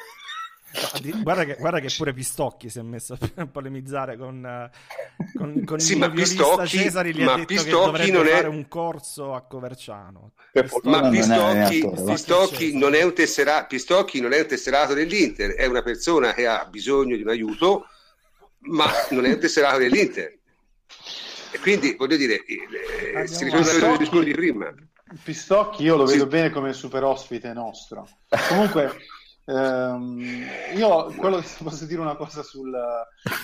guarda, 1.23 1.45
che, 1.45 1.57
guarda, 1.59 1.81
che, 1.81 1.93
pure 1.97 2.13
Pistocchi 2.13 2.69
si 2.69 2.79
è 2.79 2.83
messo 2.83 3.17
a 3.37 3.47
polemizzare 3.47 4.17
con, 4.17 4.45
eh, 4.45 4.71
con, 5.37 5.63
con 5.67 5.81
sì, 5.81 5.93
il 5.93 5.99
ma 5.99 6.11
Pistocchi, 6.11 6.79
Cesari 6.79 7.15
gli 7.15 7.23
ma 7.23 7.33
ha 7.33 7.37
detto 7.37 7.47
Pistocchi 7.47 8.03
che 8.03 8.11
non 8.11 8.27
è... 8.27 8.31
fare 8.31 8.49
un 8.49 8.69
corso 8.69 9.35
a 9.35 9.43
Coverciano. 9.43 10.33
Ma 10.83 11.09
Pistocchi, 11.09 11.83
non, 11.83 12.05
Pistocchi 12.05 12.79
non, 12.79 12.95
è 12.95 13.03
un 13.03 13.15
tessera... 13.15 13.65
Pistocchi 13.65 14.21
non 14.21 14.33
è 14.33 14.41
un 14.41 14.47
tesserato 14.47 14.95
dell'Inter, 14.95 15.53
è 15.53 15.67
una 15.67 15.83
persona 15.83 16.33
che 16.35 16.47
ha 16.47 16.65
bisogno 16.67 17.17
di 17.17 17.23
un 17.23 17.29
aiuto, 17.29 17.87
ma 18.61 18.91
non 19.11 19.25
è 19.25 19.33
un 19.33 19.39
tesserato 19.39 19.79
dell'Inter. 19.79 20.39
E 21.53 21.59
quindi 21.61 21.95
voglio 21.95 22.17
dire, 22.17 22.45
eh, 22.45 23.27
si 23.27 23.45
ritorna 23.45 23.91
al 23.91 23.97
discorso 23.97 24.25
di 24.25 24.33
prima. 24.33 24.75
Pistocchi 25.23 25.85
io 25.85 25.97
lo 25.97 26.05
vedo 26.05 26.25
sì. 26.25 26.29
bene 26.29 26.51
come 26.51 26.73
super 26.73 27.05
ospite 27.05 27.53
nostro. 27.53 28.09
Comunque 28.49 28.93
Um, 29.49 30.45
io 30.75 31.15
quello 31.15 31.39
che 31.39 31.47
posso 31.63 31.87
dire 31.87 32.01
una 32.01 32.17
cosa 32.17 32.43
sul, 32.43 32.77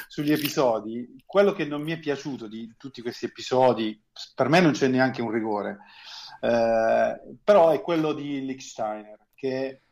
sugli 0.09 0.33
episodi, 0.33 1.23
quello 1.25 1.53
che 1.53 1.65
non 1.65 1.81
mi 1.81 1.93
è 1.93 1.99
piaciuto 1.99 2.49
di 2.49 2.75
tutti 2.77 3.03
questi 3.03 3.27
episodi, 3.27 4.03
per 4.35 4.49
me 4.49 4.61
non 4.61 4.73
c'è 4.73 4.89
neanche 4.89 5.23
un 5.23 5.31
rigore, 5.31 5.79
eh, 6.41 7.21
però 7.45 7.71
è 7.71 7.81
quello 7.81 8.13
di 8.13 8.45
Lichsteiner 8.45 9.29
che 9.33 9.83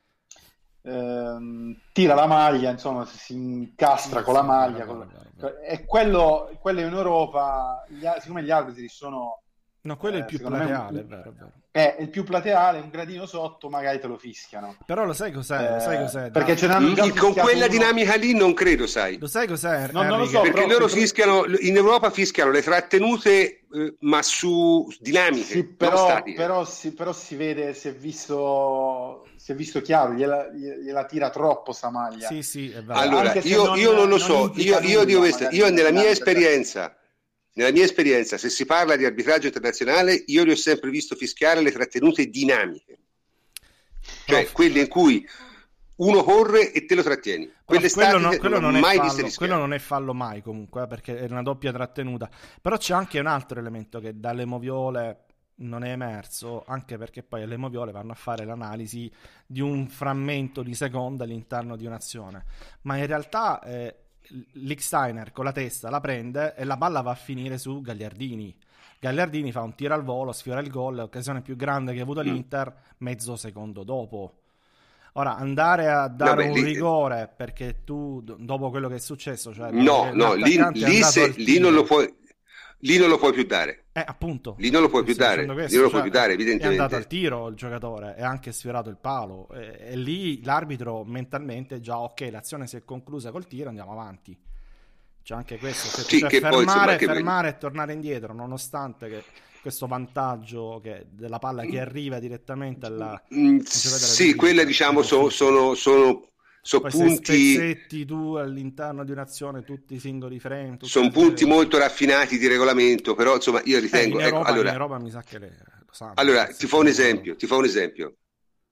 ehm, 0.82 1.80
tira 1.92 2.14
la 2.14 2.26
maglia, 2.26 2.70
insomma, 2.70 3.04
si 3.04 3.34
incastra 3.34 4.22
con 4.22 4.34
la 4.34 4.42
maglia. 4.42 4.84
Con 4.86 4.98
la... 5.36 5.61
E 5.61 5.84
quello, 5.84 6.50
quello 6.61 6.80
in 6.80 6.92
Europa, 6.92 7.84
gli, 7.88 8.04
siccome 8.18 8.42
gli 8.42 8.50
arbitri 8.50 8.88
sono 8.88 9.42
No, 9.83 9.97
quello 9.97 10.16
è 10.16 10.18
il 10.18 10.24
eh, 10.24 10.26
più 10.26 10.39
plateale, 10.41 11.01
è 11.01 11.05
vero, 11.05 11.31
è 11.31 11.33
vero. 11.33 11.53
È 11.72 11.97
il 12.01 12.11
più 12.11 12.24
plateale, 12.24 12.81
un 12.81 12.91
gradino 12.91 13.24
sotto, 13.24 13.70
magari 13.70 13.99
te 13.99 14.09
lo 14.09 14.18
fischiano. 14.18 14.76
Però 14.85 15.05
lo 15.05 15.14
sai 15.14 15.33
cos'è? 15.33 15.57
Eh, 15.57 15.74
lo 15.74 15.81
sai 15.81 15.99
cos'è? 16.01 16.31
Perché 16.31 16.57
ce 16.57 16.66
n'hanno 16.66 16.93
già 16.93 17.11
Con 17.12 17.33
quella 17.33 17.64
uno... 17.64 17.68
dinamica 17.68 18.14
lì 18.16 18.35
non 18.35 18.53
credo, 18.53 18.87
sai. 18.87 19.18
Lo 19.18 19.26
sai 19.26 19.47
cos'è? 19.47 19.89
No, 19.93 20.03
non 20.03 20.18
lo 20.18 20.26
so, 20.26 20.43
perché 20.43 20.66
loro 20.66 20.87
fischiano, 20.87 21.45
in 21.61 21.76
Europa 21.76 22.11
fischiano 22.11 22.51
le 22.51 22.61
trattenute, 22.61 23.66
eh, 23.72 23.95
ma 24.01 24.20
su 24.20 24.87
dinamiche, 24.99 25.45
sì, 25.45 25.64
però, 25.64 26.22
però, 26.35 26.64
si, 26.64 26.93
però 26.93 27.12
si 27.12 27.37
vede, 27.37 27.72
si 27.72 27.89
è 27.89 27.95
visto, 27.95 29.26
si 29.37 29.53
è 29.53 29.55
visto 29.55 29.81
chiaro, 29.81 30.12
gliela, 30.12 30.49
gliela 30.51 31.05
tira 31.07 31.31
troppo 31.31 31.72
sta 31.72 31.89
maglia. 31.89 32.26
Sì, 32.26 32.43
sì, 32.43 32.70
è 32.70 32.83
vero. 32.83 32.99
Allora, 32.99 33.33
io 33.33 33.64
non, 33.64 33.78
io 33.78 33.95
non 33.95 34.09
lo 34.11 34.18
so, 34.18 34.53
io, 34.57 34.78
io, 34.81 35.05
nulla, 35.05 35.28
io, 35.28 35.49
io 35.51 35.70
nella 35.70 35.93
mia 35.93 36.09
esperienza 36.09 36.95
nella 37.55 37.72
mia 37.72 37.84
esperienza, 37.84 38.38
se 38.38 38.48
si 38.48 38.64
parla 38.64 38.96
di 38.96 39.05
arbitraggio 39.05 39.46
internazionale, 39.46 40.24
io 40.26 40.44
li 40.44 40.53
ho 40.53 40.57
sempre 40.57 40.90
visto 40.90 41.14
fischiare 41.16 41.61
le 41.61 41.72
trattenute 41.72 42.26
dinamiche, 42.26 42.98
cioè 44.26 44.44
no. 44.44 44.48
quelle 44.53 44.80
in 44.80 44.88
cui 44.88 45.26
uno 45.96 46.22
corre 46.22 46.72
e 46.72 46.86
te 46.86 46.94
lo 46.94 47.03
trattieni. 47.03 47.51
Quelle 47.64 47.90
quello, 47.90 48.18
non, 48.18 48.36
quello 48.38 48.59
non, 48.59 48.72
non 48.72 48.82
fallo, 48.82 49.28
quello 49.36 49.57
non 49.57 49.72
è 49.72 49.78
fallo 49.78 50.14
mai 50.14 50.42
comunque, 50.42 50.84
eh, 50.84 50.86
perché 50.86 51.18
è 51.18 51.26
una 51.30 51.42
doppia 51.42 51.72
trattenuta. 51.72 52.28
Però 52.61 52.76
c'è 52.76 52.94
anche 52.94 53.18
un 53.18 53.26
altro 53.26 53.61
elemento 53.61 54.01
che 54.01 54.18
dalle 54.18 54.44
moviole 54.44 55.26
non 55.57 55.84
è 55.84 55.90
emerso, 55.90 56.64
anche 56.66 56.96
perché 56.96 57.22
poi 57.22 57.46
le 57.46 57.57
moviole 57.59 57.92
vanno 57.92 58.12
a 58.12 58.14
fare 58.14 58.44
l'analisi 58.44 59.12
di 59.46 59.61
un 59.61 59.88
frammento 59.88 60.62
di 60.62 60.74
seconda 60.74 61.24
all'interno 61.24 61.76
di 61.76 61.84
un'azione. 61.84 62.44
Ma 62.82 62.96
in 62.96 63.07
realtà 63.07 63.62
eh, 63.62 63.94
Licksteiner 64.53 65.33
con 65.33 65.45
la 65.45 65.53
testa 65.53 65.91
la 65.91 66.01
prende 66.01 66.55
e 66.55 66.64
la 66.64 66.76
palla 66.76 67.01
va 67.01 67.12
a 67.12 67.16
finire 67.16 67.59
su 67.59 67.81
Gagliardini. 67.81 68.57
Gagliardini 68.99 69.51
fa 69.51 69.62
un 69.62 69.74
tiro 69.74 69.95
al 69.95 70.05
volo, 70.05 70.33
sfiora 70.33 70.61
il 70.61 70.70
gol, 70.70 70.97
l'occasione 70.97 71.41
più 71.41 71.57
grande 71.57 71.93
che 71.93 72.01
ha 72.01 72.03
avuto 72.03 72.20
mm. 72.20 72.24
l'Inter, 72.24 72.74
mezzo 72.99 73.37
secondo 73.37 73.83
dopo. 73.83 74.35
Ora, 75.14 75.37
andare 75.37 75.89
a 75.89 76.07
dare 76.07 76.47
no, 76.47 76.53
un 76.53 76.59
lì... 76.59 76.64
rigore 76.64 77.33
perché 77.35 77.83
tu, 77.85 78.22
dopo 78.22 78.70
quello 78.70 78.89
che 78.89 78.97
è 78.97 79.01
successo, 79.01 79.53
cioè 79.53 79.70
no, 79.72 80.11
no, 80.12 80.35
lì, 80.35 80.61
lì, 80.72 81.03
se, 81.03 81.31
lì, 81.37 81.59
non 81.59 81.72
lo 81.72 81.83
puoi, 81.83 82.12
lì 82.81 82.99
non 82.99 83.09
lo 83.09 83.18
puoi 83.18 83.33
più 83.33 83.45
dare. 83.45 83.85
Eh, 83.93 84.05
appunto. 84.07 84.55
Lì 84.59 84.70
non 84.70 84.83
lo 84.83 84.89
puoi 84.89 85.05
più 85.05 85.14
dare. 85.14 85.45
Questo, 85.45 85.70
lì 85.70 85.74
non 85.74 85.83
lo 85.85 85.91
cioè, 85.91 86.01
puoi 86.01 86.03
più 86.03 86.11
dare, 86.11 86.33
evidentemente. 86.33 86.76
È 86.76 86.81
andato 86.81 86.97
al 86.97 87.07
tiro 87.07 87.49
il 87.49 87.57
giocatore 87.57 88.16
ha 88.16 88.28
anche 88.28 88.53
sfiorato 88.53 88.89
il 88.89 88.97
palo. 88.97 89.49
E, 89.53 89.78
e, 89.81 89.97
lì 89.97 90.43
l'arbitro 90.45 91.05
mentalmente 91.05 91.81
già, 91.81 91.99
ok, 91.99 92.28
l'azione 92.31 92.66
si 92.66 92.76
è 92.76 92.85
conclusa 92.85 93.31
col 93.31 93.47
tiro, 93.47 93.68
andiamo 93.68 93.93
avanti. 93.93 94.37
C'è 95.22 95.35
anche 95.35 95.59
questo. 95.59 95.89
Cioè, 95.89 96.05
sì, 96.05 96.18
cioè, 96.18 96.31
fermare, 96.31 96.97
poi, 96.97 97.07
fermare 97.07 97.49
e 97.49 97.59
tornare 97.59 97.93
indietro, 97.93 98.33
nonostante 98.33 99.09
che 99.09 99.24
questo 99.61 99.87
vantaggio 99.87 100.81
che, 100.83 101.07
della 101.11 101.39
palla 101.39 101.64
che 101.64 101.81
arriva 101.81 102.18
direttamente 102.18 102.87
alla... 102.87 103.22
Mm, 103.35 103.59
sì, 103.61 104.35
quelle 104.35 104.64
diciamo 104.64 105.03
sono, 105.03 105.28
sono, 105.28 105.74
sono 105.74 106.30
sono 106.62 106.88
punti 106.88 108.04
tu 108.07 108.34
all'interno 108.34 109.04
di 109.04 109.12
un'azione 109.12 109.62
tutti 109.62 109.99
singoli 109.99 110.38
frame 110.38 110.76
sono 110.82 111.11
punti 111.11 111.45
molto 111.46 111.78
raffinati 111.78 112.38
di 112.38 112.46
regolamento 112.46 113.14
però 113.14 113.37
insomma 113.37 113.61
io 113.64 113.78
ritengo 113.78 114.18
eh, 114.18 114.24
ecco, 114.24 114.45
Europa, 114.46 114.72
allora, 114.72 114.99
mi 114.99 115.11
sa 115.11 115.22
che 115.22 115.38
le, 115.38 115.57
lo 115.78 115.92
sanno 115.92 116.12
allora 116.16 116.46
ti 116.46 116.66
fa 116.66 116.76
un 116.76 116.87
esempio 116.87 117.37
ti 117.37 117.46
fa 117.46 117.57
un 117.57 117.64
esempio. 117.64 118.14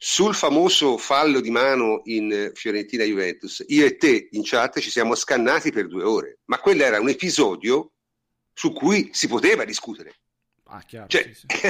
Sul 0.01 0.33
famoso 0.33 0.97
fallo 0.97 1.41
di 1.41 1.51
mano 1.51 2.03
in 2.05 2.53
Fiorentina 2.55 3.03
Juventus 3.03 3.65
io 3.67 3.85
e 3.85 3.97
te 3.97 4.29
in 4.31 4.43
chat 4.45 4.79
ci 4.79 4.91
siamo 4.91 5.17
scannati 5.17 5.73
per 5.73 5.89
due 5.89 6.05
ore 6.05 6.39
ma 6.45 6.59
quello 6.59 6.85
era 6.85 7.01
un 7.01 7.09
episodio 7.09 7.93
su 8.53 8.73
cui 8.73 9.11
si 9.13 9.29
poteva 9.29 9.65
discutere. 9.65 10.15
Ah, 10.65 10.83
chiaro, 10.83 11.07
cioè, 11.09 11.23
sì, 11.33 11.35
sì. 11.35 11.47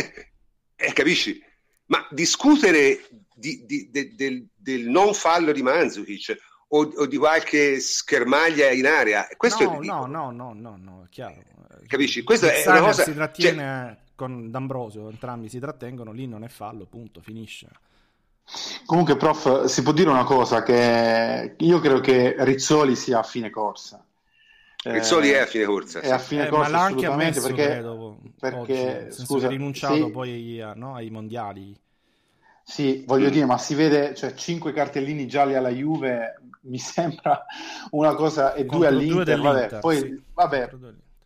eh, 0.76 0.92
capisci 0.92 1.42
ma 1.88 2.06
discutere 2.10 3.06
di, 3.34 3.64
di, 3.66 3.90
de, 3.90 4.14
del, 4.14 4.46
del, 4.56 4.88
non 4.88 5.12
fallo 5.12 5.52
di 5.52 5.62
Manzukic 5.62 6.36
o, 6.68 6.92
o, 6.96 7.06
di 7.06 7.16
qualche 7.18 7.80
schermaglia 7.80 8.70
in 8.70 8.86
area, 8.86 9.26
questo 9.36 9.64
no, 9.64 9.70
è 9.70 9.74
ridicolo. 9.74 10.06
No, 10.06 10.30
no, 10.30 10.52
no, 10.52 10.54
no, 10.54 10.78
no, 10.80 11.04
è 11.04 11.08
chiaro. 11.10 11.42
Capisci? 11.86 12.22
Questo 12.22 12.46
è 12.46 12.64
una 12.66 12.80
cosa... 12.80 13.02
Si 13.02 13.12
trattiene... 13.14 13.62
Cioè, 13.62 14.06
con 14.18 14.50
D'Ambrosio, 14.50 15.08
entrambi 15.10 15.48
si 15.48 15.60
trattengono, 15.60 16.10
lì 16.10 16.26
non 16.26 16.42
è 16.42 16.48
fallo, 16.48 16.86
punto, 16.86 17.20
finisce. 17.20 17.68
Comunque, 18.84 19.16
prof, 19.16 19.66
si 19.66 19.80
può 19.82 19.92
dire 19.92 20.10
una 20.10 20.24
cosa, 20.24 20.64
che 20.64 21.54
io 21.56 21.78
credo 21.78 22.00
che 22.00 22.34
Rizzoli 22.38 22.96
sia 22.96 23.20
a 23.20 23.22
fine 23.22 23.48
corsa. 23.48 24.04
Rizzoli 24.84 25.30
eh, 25.30 25.38
è 25.38 25.38
a 25.40 25.46
fine 25.46 25.64
corsa. 25.64 26.00
È 26.00 26.10
a 26.10 26.18
fine 26.18 26.46
eh, 26.46 26.48
corsa 26.48 26.70
ma 26.70 26.76
l'ha 26.76 26.84
anche 26.84 27.06
ammesso, 27.06 27.42
perché, 27.42 27.66
credo, 27.66 28.20
perché 28.38 29.06
oggi, 29.08 29.22
scusa, 29.24 29.46
ha 29.46 29.50
rinunciato 29.50 29.94
sì, 30.06 30.10
poi 30.10 30.60
a, 30.62 30.72
no, 30.74 30.94
ai 30.94 31.10
mondiali. 31.10 31.76
Sì, 32.62 33.02
voglio 33.06 33.30
dire, 33.30 33.46
ma 33.46 33.58
si 33.58 33.74
vede, 33.74 34.14
cioè, 34.14 34.34
5 34.34 34.72
cartellini 34.72 35.26
gialli 35.26 35.54
alla 35.54 35.70
Juve 35.70 36.40
mi 36.68 36.78
sembra 36.78 37.44
una 37.90 38.14
cosa, 38.14 38.52
e 38.52 38.66
Contro 38.66 38.78
due 38.78 38.86
all'Inter, 38.86 39.24
due 39.24 39.36
vabbè, 39.36 39.54
dell'Inter, 39.54 39.80
poi, 39.80 39.96
sì. 39.96 40.22
vabbè, 40.34 40.70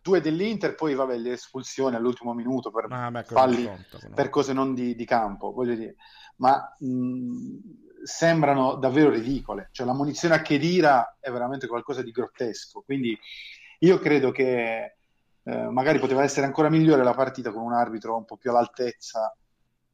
due 0.01 0.21
dell'Inter. 0.21 0.75
poi 0.75 0.95
vabbè, 0.95 1.17
le 1.17 1.31
espulsioni 1.33 1.95
all'ultimo 1.95 2.33
minuto 2.33 2.71
per 2.71 2.87
Ah, 2.89 3.11
beh, 3.11 3.23
falli, 3.23 3.63
quello 3.63 4.13
per 4.15 4.29
cose 4.29 4.53
non 4.53 4.73
di, 4.73 4.95
di 4.95 5.05
campo, 5.05 5.51
voglio 5.51 5.75
dire, 5.75 5.95
ma 6.37 6.75
mh, 6.79 7.57
sembrano 8.03 8.75
davvero 8.75 9.09
ridicole, 9.09 9.69
cioè 9.71 9.85
la 9.85 9.93
munizione 9.93 10.35
a 10.35 10.41
Chedira 10.41 11.17
è 11.19 11.31
veramente 11.31 11.67
qualcosa 11.67 12.01
di 12.01 12.11
grottesco, 12.11 12.81
quindi 12.81 13.17
io 13.79 13.99
credo 13.99 14.31
che 14.31 14.95
eh, 15.43 15.69
magari 15.69 15.99
poteva 15.99 16.23
essere 16.23 16.45
ancora 16.45 16.69
migliore 16.69 17.03
la 17.03 17.13
partita 17.13 17.51
con 17.51 17.63
un 17.63 17.73
arbitro 17.73 18.15
un 18.15 18.25
po' 18.25 18.37
più 18.37 18.49
all'altezza 18.49 19.35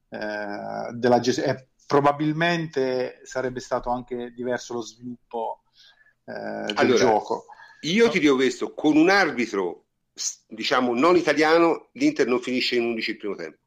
eh, 0.10 0.92
della 0.94 1.20
gestione. 1.20 1.52
E 1.52 1.68
probabilmente 1.88 3.22
sarebbe 3.24 3.60
stato 3.60 3.90
anche 3.90 4.32
diverso 4.32 4.74
lo 4.74 4.82
sviluppo 4.82 5.64
eh, 6.26 6.66
del 6.66 6.78
Allora, 6.78 6.98
gioco. 6.98 7.46
Io 7.82 8.10
ti 8.10 8.20
dico 8.20 8.36
questo, 8.36 8.74
con 8.76 8.96
un 8.96 9.10
arbitro, 9.10 9.86
diciamo, 10.48 10.94
non 10.94 11.16
italiano, 11.16 11.90
l'Inter 11.94 12.28
non 12.28 12.42
finisce 12.42 12.76
in 12.76 12.84
11 12.84 13.10
il 13.10 13.18
primo 13.18 13.36
tempo. 13.36 13.58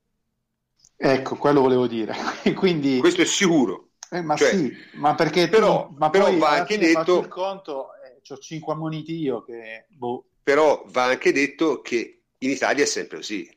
Ecco, 0.97 1.35
quello 1.35 1.62
volevo 1.62 1.89
dire. 1.89 2.14
Quindi, 2.55 2.98
Questo 2.98 3.23
è 3.23 3.24
sicuro. 3.24 3.91
Eh, 4.12 4.22
ma 4.22 4.36
cioè, 4.36 4.51
sì, 4.51 4.72
ma 4.94 5.14
perché 5.14 5.44
tu- 5.44 5.51
però- 5.51 5.90
ma 5.97 6.10
però 6.10 6.26
poi 6.26 6.39
va 6.39 6.51
anche 6.51 6.78
detto- 6.78 7.20
il 7.20 7.28
conto, 7.28 7.89
ho 8.28 8.39
5 8.39 8.72
ammoniti 8.72 9.16
io 9.16 9.43
che 9.43 9.86
boh, 9.89 10.26
Però 10.43 10.84
va 10.89 11.05
anche 11.05 11.32
detto 11.32 11.80
che 11.80 12.22
in 12.39 12.51
Italia 12.51 12.84
è 12.84 12.86
sempre 12.86 13.18
così. 13.18 13.48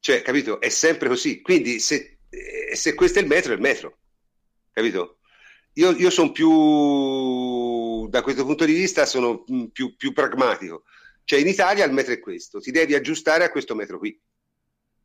Cioè, 0.00 0.22
capito? 0.22 0.60
È 0.60 0.68
sempre 0.68 1.08
così. 1.08 1.40
Quindi 1.40 1.78
se, 1.80 2.18
eh, 2.28 2.74
se 2.76 2.94
questo 2.94 3.18
è 3.18 3.22
il 3.22 3.28
metro, 3.28 3.52
è 3.52 3.54
il 3.56 3.60
metro. 3.60 3.98
Capito? 4.70 5.18
Io, 5.74 5.92
io 5.92 6.10
sono 6.10 6.32
più, 6.32 8.08
da 8.08 8.22
questo 8.22 8.44
punto 8.44 8.64
di 8.64 8.74
vista, 8.74 9.06
sono 9.06 9.44
mm, 9.50 9.64
più, 9.66 9.96
più 9.96 10.12
pragmatico. 10.12 10.84
Cioè, 11.24 11.40
in 11.40 11.48
Italia 11.48 11.84
il 11.84 11.92
metro 11.92 12.12
è 12.12 12.18
questo, 12.20 12.60
ti 12.60 12.70
devi 12.70 12.94
aggiustare 12.94 13.44
a 13.44 13.50
questo 13.50 13.74
metro 13.74 13.98
qui. 13.98 14.18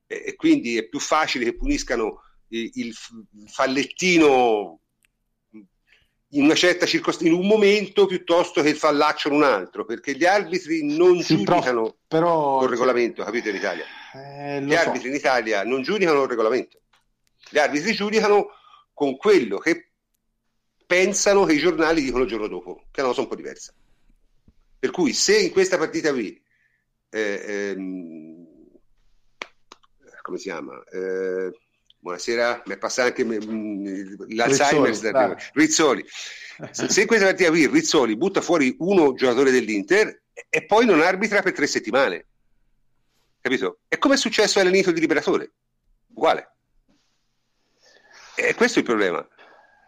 E, 0.08 0.24
e 0.28 0.36
quindi 0.36 0.78
è 0.78 0.88
più 0.88 1.00
facile 1.00 1.46
che 1.46 1.56
puniscano 1.56 2.22
il, 2.58 2.94
fallettino 3.48 4.80
in 6.30 6.44
una 6.44 6.56
certa 6.56 6.86
circostanza, 6.86 7.32
in 7.32 7.40
un 7.40 7.46
momento 7.48 8.06
piuttosto 8.06 8.62
che 8.62 8.70
il 8.70 8.76
fallaccio 8.76 9.28
in 9.28 9.36
un 9.36 9.44
altro, 9.44 9.86
perché 9.86 10.16
gli 10.16 10.26
arbitri 10.26 10.84
non 10.96 11.22
Sì, 11.22 11.38
giudicano 11.38 11.98
però 12.08 12.58
col 12.60 12.70
regolamento, 12.70 13.24
capito 13.24 13.50
in 13.50 13.56
Italia? 13.56 13.86
eh, 14.16 14.62
Gli 14.62 14.72
so. 14.72 14.80
arbitri 14.80 15.10
in 15.10 15.16
Italia 15.16 15.64
non 15.64 15.82
giudicano 15.84 16.24
il 16.24 16.30
regolamento, 16.30 16.82
gli 17.50 17.58
arbitri 17.60 17.94
giudicano 17.94 18.48
con 18.94 19.16
quello 19.18 19.58
che 19.58 19.92
pensano 20.86 21.46
che 21.46 21.54
i 21.54 21.60
giornali 21.60 22.02
dicono 22.02 22.24
il 22.24 22.30
giorno 22.30 22.48
dopo, 22.48 22.86
che 22.92 23.00
è 23.00 23.04
una 23.04 23.10
cosa 23.10 23.22
un 23.22 23.28
po' 23.28 23.36
diversa. 23.36 23.74
Per 24.80 24.92
cui 24.92 25.14
se 25.14 25.38
in 25.40 25.52
questa 25.52 25.78
partita 25.78 26.12
qui, 26.12 26.42
eh, 27.10 27.44
ehm, 27.48 28.48
come 30.22 30.38
si 30.38 30.44
chiama? 30.44 30.84
Eh, 30.86 31.52
buonasera, 32.04 32.64
mi 32.66 32.74
è 32.74 32.78
passato 32.78 33.08
anche 33.08 33.24
mm, 33.24 34.36
l'Alzheimer, 34.36 35.52
Rizzoli. 35.54 36.06
Se 36.72 37.06
questa 37.06 37.28
partita 37.28 37.50
qui 37.50 37.66
Rizzoli 37.66 38.18
butta 38.18 38.42
fuori 38.42 38.76
uno 38.80 39.14
giocatore 39.14 39.52
dell'Inter 39.52 40.24
e 40.50 40.66
poi 40.66 40.86
non 40.86 41.00
arbitra 41.00 41.42
per 41.42 41.54
tre 41.54 41.66
settimane, 41.66 42.26
capito? 43.40 43.80
È 43.88 43.98
come 43.98 44.16
è 44.16 44.18
successo 44.18 44.60
all'inizio 44.60 44.92
di 44.92 45.00
Liberatore, 45.00 45.52
uguale. 46.14 46.52
E 48.36 48.54
questo 48.54 48.80
è 48.80 48.82
il 48.82 48.88
problema. 48.88 49.26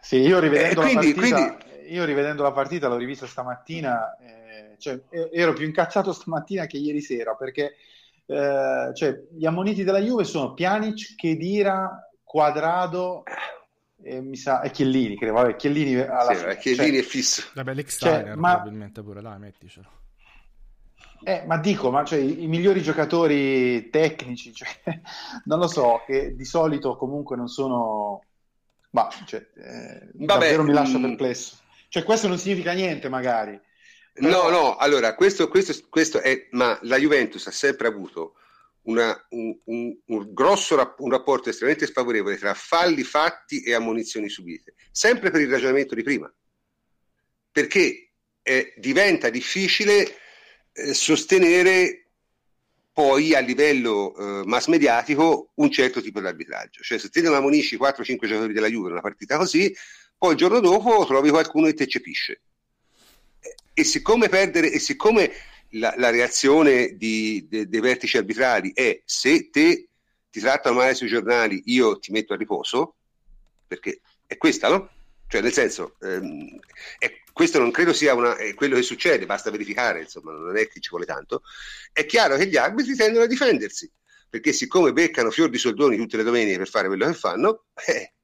Sì, 0.00 0.16
io 0.16 0.38
rivedendo, 0.38 0.80
Eh, 0.80 0.84
quindi- 0.84 1.14
la 1.14 1.20
partita, 1.20 1.66
io 1.86 2.04
rivedendo 2.04 2.42
la 2.42 2.52
partita, 2.52 2.88
l'ho 2.88 2.96
rivista 2.96 3.26
stamattina, 3.26 4.16
eh, 4.16 4.76
cioè, 4.78 4.98
ero 5.32 5.52
più 5.52 5.66
incazzato 5.66 6.14
stamattina 6.14 6.64
che 6.66 6.78
ieri 6.78 7.02
sera, 7.02 7.34
perché 7.34 7.76
eh, 8.26 8.90
cioè, 8.92 9.22
gli 9.30 9.46
ammoniti 9.46 9.84
della 9.84 10.00
Juve 10.00 10.24
sono 10.24 10.52
Pjanic, 10.52 11.14
Chedira, 11.14 12.10
Quadrado 12.22 13.22
e, 14.02 14.20
mi 14.20 14.36
sa, 14.36 14.60
e 14.62 14.70
Chiellini, 14.70 15.16
credo, 15.16 15.34
vabbè, 15.34 15.56
Chiellini 15.56 15.96
alla 16.00 16.32
Sì, 16.32 16.36
fine. 16.36 16.52
Cioè, 16.52 16.56
Chiellini 16.58 16.98
è 16.98 17.02
fisso. 17.02 17.42
Vabbè, 17.54 17.74
l'ex 17.74 17.98
Cioè, 17.98 18.34
ma- 18.34 18.54
probabilmente 18.54 19.02
pure, 19.02 19.20
dai, 19.20 19.38
metticelo. 19.38 19.88
Eh, 21.22 21.44
ma 21.46 21.58
dico, 21.58 21.90
ma 21.90 22.04
cioè, 22.04 22.18
i, 22.18 22.42
i 22.42 22.46
migliori 22.46 22.82
giocatori 22.82 23.88
tecnici, 23.90 24.52
cioè, 24.52 24.68
non 25.46 25.58
lo 25.58 25.66
so, 25.66 26.02
che 26.06 26.34
di 26.34 26.44
solito 26.44 26.96
comunque 26.96 27.36
non 27.36 27.48
sono... 27.48 28.22
Ma, 28.90 29.08
cioè, 29.24 29.40
eh, 29.54 30.10
Vabbè, 30.12 30.24
davvero 30.24 30.62
mi 30.62 30.72
lascia 30.72 30.98
mm. 30.98 31.02
perplesso. 31.02 31.58
Cioè, 31.88 32.02
questo 32.02 32.28
non 32.28 32.38
significa 32.38 32.72
niente, 32.72 33.08
magari. 33.08 33.60
No, 34.18 34.48
no, 34.48 34.76
allora 34.76 35.14
questo, 35.14 35.48
questo, 35.48 35.74
questo 35.88 36.20
è, 36.20 36.48
ma 36.52 36.78
la 36.82 36.96
Juventus 36.98 37.46
ha 37.46 37.50
sempre 37.50 37.86
avuto 37.88 38.34
una- 38.82 39.26
un, 39.30 39.58
un- 39.64 39.98
un 40.06 40.32
grosso 40.32 40.76
rap- 40.76 41.00
un 41.00 41.10
rapporto 41.10 41.48
estremamente 41.50 41.86
sfavorevole 41.86 42.36
tra 42.38 42.54
falli 42.54 43.02
fatti 43.02 43.62
e 43.62 43.74
ammonizioni 43.74 44.28
subite, 44.28 44.74
sempre 44.90 45.30
per 45.30 45.40
il 45.40 45.50
ragionamento 45.50 45.94
di 45.94 46.02
prima, 46.02 46.32
perché 47.50 48.10
eh, 48.42 48.74
diventa 48.76 49.28
difficile 49.28 50.08
eh, 50.72 50.94
sostenere 50.94 52.10
poi 52.92 53.34
a 53.34 53.40
livello 53.40 54.14
eh, 54.16 54.46
mass 54.46 54.66
mediatico 54.68 55.50
un 55.56 55.70
certo 55.70 56.00
tipo 56.00 56.20
di 56.20 56.26
arbitraggio, 56.26 56.82
cioè 56.82 56.98
se 56.98 57.08
te 57.10 57.20
ne 57.20 57.28
ammonisci 57.28 57.76
4-5 57.76 58.26
giocatori 58.26 58.52
della 58.54 58.68
Juve 58.68 58.86
in 58.86 58.92
una 58.92 59.00
partita 59.02 59.36
così, 59.36 59.74
poi 60.16 60.30
il 60.32 60.36
giorno 60.38 60.60
dopo 60.60 61.04
trovi 61.06 61.28
qualcuno 61.30 61.66
che 61.66 61.74
ti 61.74 61.82
eccepisce 61.82 62.40
e 63.72 63.84
siccome 63.84 64.28
perdere 64.28 64.70
e 64.70 64.78
siccome 64.78 65.32
la, 65.70 65.94
la 65.96 66.10
reazione 66.10 66.96
di- 66.96 67.46
de- 67.48 67.68
dei 67.68 67.80
vertici 67.80 68.16
arbitrali 68.16 68.72
è 68.72 69.02
se 69.04 69.50
te 69.50 69.88
ti 70.30 70.40
trattano 70.40 70.76
male 70.76 70.94
sui 70.94 71.08
giornali 71.08 71.62
io 71.66 71.98
ti 71.98 72.12
metto 72.12 72.32
a 72.32 72.36
riposo 72.36 72.96
perché 73.66 74.00
è 74.26 74.36
questa 74.36 74.68
no? 74.68 74.90
cioè 75.28 75.40
nel 75.40 75.52
senso 75.52 75.96
ehm, 76.00 76.58
è- 76.98 77.22
questo 77.32 77.58
non 77.58 77.70
credo 77.70 77.92
sia 77.92 78.14
una, 78.14 78.34
quello 78.54 78.76
che 78.76 78.82
succede 78.82 79.26
basta 79.26 79.50
verificare 79.50 80.02
insomma 80.02 80.32
non 80.32 80.56
è 80.56 80.68
che 80.68 80.80
ci 80.80 80.90
vuole 80.90 81.04
tanto 81.04 81.42
è 81.92 82.06
chiaro 82.06 82.36
che 82.36 82.46
gli 82.46 82.56
arbitri 82.56 82.94
tendono 82.94 83.24
a 83.24 83.28
difendersi 83.28 83.90
perché 84.28 84.52
siccome 84.52 84.92
beccano 84.92 85.30
fior 85.30 85.50
di 85.50 85.58
soldoni 85.58 85.96
tutte 85.96 86.16
le 86.16 86.22
domeniche 86.22 86.58
per 86.58 86.68
fare 86.68 86.86
quello 86.86 87.06
che 87.06 87.14
fanno 87.14 87.66
eh, 87.86 88.14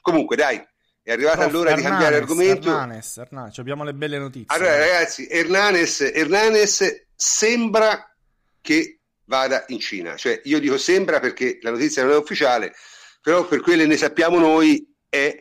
comunque 0.00 0.36
dai 0.36 0.60
è 1.02 1.12
arrivata 1.12 1.48
Prof, 1.48 1.52
l'ora 1.52 1.74
di 1.74 1.82
cambiare 1.82 2.16
Hernanes, 2.16 2.30
argomento 2.30 2.68
Hernanes, 2.70 3.16
Hernanes, 3.16 3.58
abbiamo 3.58 3.84
le 3.84 3.94
belle 3.94 4.18
notizie. 4.18 4.54
allora, 4.54 4.76
ragazzi, 4.76 5.26
Hernanes, 5.28 6.00
Hernanes 6.00 7.06
sembra 7.14 8.14
che 8.60 9.00
vada 9.24 9.64
in 9.68 9.78
Cina. 9.78 10.16
Cioè, 10.16 10.40
io 10.44 10.58
dico 10.58 10.76
sembra 10.76 11.20
perché 11.20 11.58
la 11.62 11.70
notizia 11.70 12.02
non 12.02 12.12
è 12.12 12.16
ufficiale, 12.16 12.74
però 13.22 13.46
per 13.46 13.60
quelle 13.60 13.86
ne 13.86 13.96
sappiamo 13.96 14.38
noi 14.38 14.86
è 15.08 15.36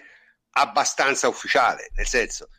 abbastanza 0.51 1.27
ufficiale. 1.27 1.89
Nel 1.95 2.07
senso, 2.07 2.49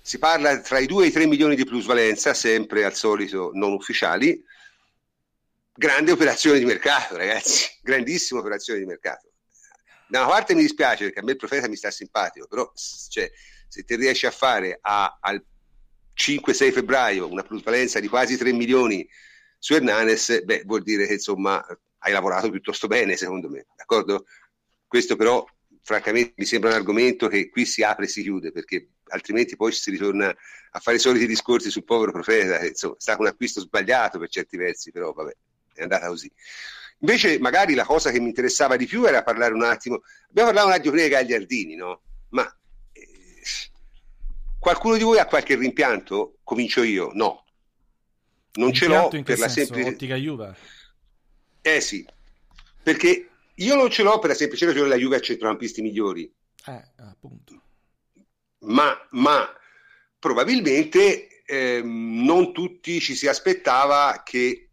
si 0.00 0.18
parla 0.18 0.60
tra 0.60 0.78
i 0.78 0.86
2 0.86 1.04
e 1.04 1.08
i 1.08 1.12
3 1.12 1.26
milioni 1.26 1.56
di 1.56 1.64
plusvalenza, 1.64 2.32
sempre 2.34 2.84
al 2.84 2.94
solito 2.94 3.50
non 3.52 3.72
ufficiali. 3.72 4.42
Grande 5.74 6.12
operazione 6.12 6.58
di 6.58 6.64
mercato, 6.64 7.16
ragazzi, 7.16 7.68
grandissima 7.82 8.40
operazione 8.40 8.80
di 8.80 8.86
mercato. 8.86 9.29
Da 10.10 10.20
una 10.22 10.28
parte 10.28 10.54
mi 10.54 10.62
dispiace 10.62 11.04
perché 11.04 11.20
a 11.20 11.22
me 11.22 11.32
il 11.32 11.36
profeta 11.36 11.68
mi 11.68 11.76
sta 11.76 11.90
simpatico, 11.90 12.46
però 12.48 12.70
cioè, 13.08 13.30
se 13.68 13.84
ti 13.84 13.94
riesci 13.96 14.26
a 14.26 14.30
fare 14.30 14.78
a- 14.80 15.18
al 15.20 15.42
5-6 16.12 16.72
febbraio 16.72 17.28
una 17.30 17.42
plusvalenza 17.42 18.00
di 18.00 18.08
quasi 18.08 18.36
3 18.36 18.52
milioni 18.52 19.08
su 19.58 19.74
Hernanes, 19.74 20.42
beh, 20.44 20.62
vuol 20.66 20.82
dire 20.82 21.06
che 21.06 21.14
insomma 21.14 21.64
hai 21.98 22.12
lavorato 22.12 22.50
piuttosto 22.50 22.86
bene, 22.88 23.16
secondo 23.16 23.48
me, 23.48 23.66
d'accordo? 23.76 24.24
Questo 24.86 25.14
però, 25.16 25.44
francamente, 25.82 26.34
mi 26.36 26.44
sembra 26.44 26.70
un 26.70 26.76
argomento 26.76 27.28
che 27.28 27.48
qui 27.48 27.64
si 27.66 27.82
apre 27.82 28.06
e 28.06 28.08
si 28.08 28.22
chiude, 28.22 28.50
perché 28.52 28.88
altrimenti 29.10 29.54
poi 29.56 29.70
si 29.72 29.90
ritorna 29.90 30.34
a 30.72 30.80
fare 30.80 30.96
i 30.96 31.00
soliti 31.00 31.26
discorsi 31.26 31.70
sul 31.70 31.84
povero 31.84 32.10
profeta, 32.12 32.58
che 32.58 32.68
insomma 32.68 32.94
è 32.94 33.00
stato 33.00 33.20
un 33.20 33.28
acquisto 33.28 33.60
sbagliato 33.60 34.18
per 34.18 34.28
certi 34.28 34.56
versi, 34.56 34.90
però 34.90 35.12
vabbè, 35.12 35.36
è 35.74 35.82
andata 35.82 36.08
così. 36.08 36.30
Invece, 37.00 37.38
magari 37.38 37.74
la 37.74 37.84
cosa 37.84 38.10
che 38.10 38.20
mi 38.20 38.28
interessava 38.28 38.76
di 38.76 38.86
più 38.86 39.04
era 39.04 39.22
parlare 39.22 39.54
un 39.54 39.62
attimo. 39.62 40.02
Abbiamo 40.28 40.48
parlato 40.48 40.68
un 40.68 40.74
attimo 40.74 40.92
prima 40.92 41.08
dei 41.08 41.16
Gagliardini, 41.16 41.74
no? 41.74 42.02
Ma 42.30 42.44
eh, 42.92 43.42
qualcuno 44.58 44.96
di 44.96 45.02
voi 45.02 45.18
ha 45.18 45.26
qualche 45.26 45.56
rimpianto? 45.56 46.38
Comincio 46.42 46.82
io? 46.82 47.10
No, 47.14 47.44
non 48.54 48.72
ce 48.72 48.86
l'ho 48.86 49.08
per 49.08 49.38
la 49.38 49.48
semplice. 49.48 49.88
Ottica 49.88 50.16
Juve. 50.16 50.54
Eh 51.62 51.80
sì, 51.80 52.06
perché 52.82 53.28
io 53.54 53.74
non 53.74 53.90
ce 53.90 54.02
l'ho 54.02 54.18
per 54.18 54.30
la 54.30 54.36
semplice 54.36 54.66
ragione 54.66 54.88
che 54.88 54.94
la 54.94 55.00
Juve 55.00 55.16
ha 55.16 55.20
centrocampisti 55.20 55.82
migliori. 55.82 56.30
Eh, 56.66 56.84
appunto. 56.96 57.62
Ma, 58.60 58.94
ma 59.12 59.48
probabilmente 60.18 61.42
eh, 61.44 61.80
non 61.82 62.52
tutti 62.52 63.00
ci 63.00 63.14
si 63.14 63.26
aspettava 63.26 64.20
che 64.22 64.68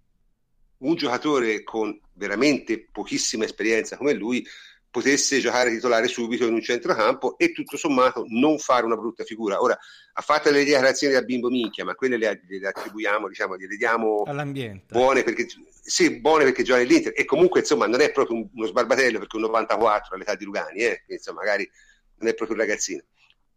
un 0.80 0.96
giocatore 0.96 1.64
con 1.64 1.98
veramente 2.18 2.88
pochissima 2.92 3.46
esperienza 3.46 3.96
come 3.96 4.14
lui 4.14 4.46
potesse 4.90 5.40
giocare 5.40 5.70
titolare 5.70 6.08
subito 6.08 6.46
in 6.46 6.54
un 6.54 6.62
centrocampo 6.62 7.38
e 7.38 7.52
tutto 7.52 7.78
sommato 7.78 8.26
non 8.30 8.58
fare 8.58 8.86
una 8.86 8.96
brutta 8.96 9.24
figura. 9.24 9.62
Ora, 9.62 9.78
ha 10.14 10.22
fatto 10.22 10.50
le 10.50 10.64
dichiarazioni 10.64 11.14
da 11.14 11.22
bimbo 11.22 11.50
minchia, 11.50 11.86
ma 11.86 11.94
quelle 11.94 12.18
le, 12.18 12.42
le 12.48 12.68
attribuiamo, 12.68 13.28
diciamo, 13.28 13.56
le 13.56 13.78
diamo 13.78 14.24
all'ambiente. 14.26 14.94
Buone 14.94 15.24
perché, 15.24 15.46
sì, 15.82 16.20
buone 16.20 16.46
perché 16.46 16.64
gioca 16.64 16.80
nell'Inter 16.80 17.14
e 17.16 17.26
comunque 17.26 17.60
insomma 17.60 17.86
non 17.86 18.02
è 18.02 18.12
proprio 18.12 18.50
uno 18.52 18.66
sbarbatello 18.66 19.20
perché 19.20 19.36
un 19.36 19.44
94 19.44 20.16
all'età 20.16 20.36
di 20.36 20.46
Lugani, 20.46 20.80
eh, 20.80 21.04
insomma 21.08 21.42
magari 21.42 21.70
non 22.18 22.30
è 22.30 22.34
proprio 22.34 22.58
un 22.58 22.64
ragazzino. 22.64 23.04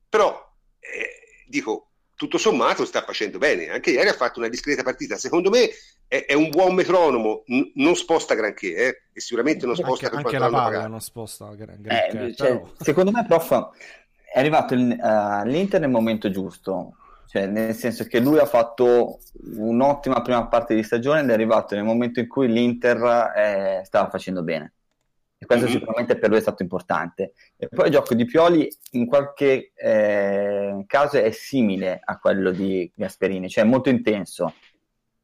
Però, 0.08 0.52
eh, 0.78 1.46
dico, 1.46 1.90
tutto 2.14 2.36
sommato 2.36 2.84
sta 2.84 3.02
facendo 3.02 3.38
bene. 3.38 3.70
Anche 3.70 3.92
ieri 3.92 4.10
ha 4.10 4.14
fatto 4.14 4.40
una 4.40 4.48
discreta 4.48 4.82
partita. 4.82 5.16
Secondo 5.16 5.48
me 5.48 5.70
è, 6.10 6.24
è 6.26 6.34
un 6.34 6.50
buon 6.50 6.74
metronomo, 6.74 7.44
n- 7.46 7.70
non 7.76 7.94
sposta 7.94 8.34
granché, 8.34 8.74
eh? 8.74 9.02
e 9.12 9.20
sicuramente 9.20 9.64
non 9.64 9.76
sposta 9.76 10.06
anche, 10.06 10.16
anche 10.16 10.38
la 10.38 10.48
palla 10.48 10.88
non 10.88 11.00
sposta 11.00 11.54
granché. 11.54 12.08
Eh, 12.08 12.34
cioè, 12.34 12.60
secondo 12.80 13.12
me, 13.12 13.24
prof, 13.24 13.70
è 14.32 14.40
arrivato 14.40 14.74
il, 14.74 14.90
uh, 14.90 14.96
all'Inter 15.00 15.78
nel 15.78 15.88
momento 15.88 16.28
giusto. 16.28 16.96
Cioè, 17.28 17.46
nel 17.46 17.76
senso 17.76 18.06
che 18.06 18.18
lui 18.18 18.40
ha 18.40 18.44
fatto 18.44 19.20
un'ottima 19.54 20.20
prima 20.20 20.48
parte 20.48 20.74
di 20.74 20.82
stagione 20.82 21.20
ed 21.20 21.30
è 21.30 21.32
arrivato 21.32 21.76
nel 21.76 21.84
momento 21.84 22.18
in 22.18 22.26
cui 22.26 22.48
l'Inter 22.48 23.32
eh, 23.36 23.82
stava 23.84 24.10
facendo 24.10 24.42
bene 24.42 24.72
e 25.42 25.46
questo 25.46 25.64
mm-hmm. 25.64 25.74
sicuramente 25.74 26.18
per 26.18 26.28
lui 26.28 26.36
è 26.36 26.42
stato 26.42 26.62
importante. 26.62 27.32
E 27.56 27.68
poi 27.68 27.86
il 27.86 27.92
gioco 27.92 28.14
di 28.14 28.26
Pioli 28.26 28.68
in 28.90 29.06
qualche 29.06 29.72
eh, 29.74 30.84
caso 30.86 31.16
è 31.16 31.30
simile 31.30 31.98
a 32.04 32.18
quello 32.18 32.50
di 32.50 32.92
Gasperini, 32.94 33.48
cioè 33.48 33.64
molto 33.64 33.88
intenso, 33.88 34.52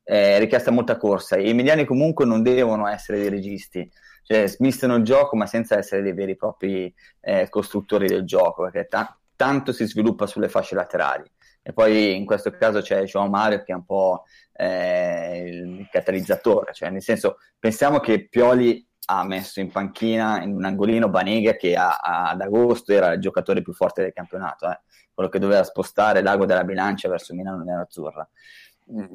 è 0.07 0.39
richiesta 0.39 0.71
molta 0.71 0.97
corsa. 0.97 1.37
I 1.37 1.53
mediani 1.53 1.85
comunque 1.85 2.25
non 2.25 2.45
devono 2.45 2.87
essere 2.87 3.19
dei 3.19 3.29
registi, 3.29 3.91
cioè 4.23 4.47
smistono 4.47 4.95
il 4.95 5.03
gioco 5.03 5.35
ma 5.35 5.47
senza 5.47 5.77
essere 5.77 6.01
dei 6.01 6.13
veri 6.13 6.33
e 6.33 6.37
propri 6.37 6.95
eh, 7.21 7.49
costruttori 7.49 8.07
del 8.07 8.25
gioco, 8.25 8.63
perché 8.63 8.87
ta- 8.87 9.19
tanto 9.35 9.73
si 9.73 9.85
sviluppa 9.85 10.27
sulle 10.27 10.49
fasce 10.49 10.77
laterali. 10.77 11.29
E 11.61 11.73
poi 11.73 12.15
in 12.15 12.25
questo 12.25 12.53
caso 12.53 12.81
c'è 12.81 13.03
João 13.03 13.29
Mario 13.29 13.65
che 13.65 13.73
è 13.73 13.75
un 13.75 13.85
po' 13.85 14.23
eh, 14.53 15.43
il 15.49 15.89
catalizzatore, 15.91 16.73
cioè 16.73 16.91
nel 16.91 17.03
senso 17.03 17.39
pensiamo 17.59 17.99
che 17.99 18.29
Pioli 18.29 18.87
ha 19.09 19.25
messo 19.25 19.59
in 19.59 19.73
panchina 19.73 20.41
in 20.43 20.55
un 20.55 20.65
angolino 20.65 21.09
Banega 21.09 21.57
che 21.57 21.75
a, 21.75 21.97
a, 21.97 22.31
ad 22.31 22.41
agosto 22.41 22.93
era 22.93 23.13
il 23.13 23.21
giocatore 23.21 23.63
più 23.63 23.73
forte 23.73 24.03
del 24.03 24.13
campionato, 24.13 24.71
eh? 24.71 24.81
quello 25.13 25.29
che 25.29 25.41
doveva 25.41 25.65
spostare 25.65 26.23
l'ago 26.23 26.47
della 26.47 26.63
bilancia 26.63 27.09
verso 27.09 27.35
Milano 27.35 27.65
Nerazzurra. 27.65 28.29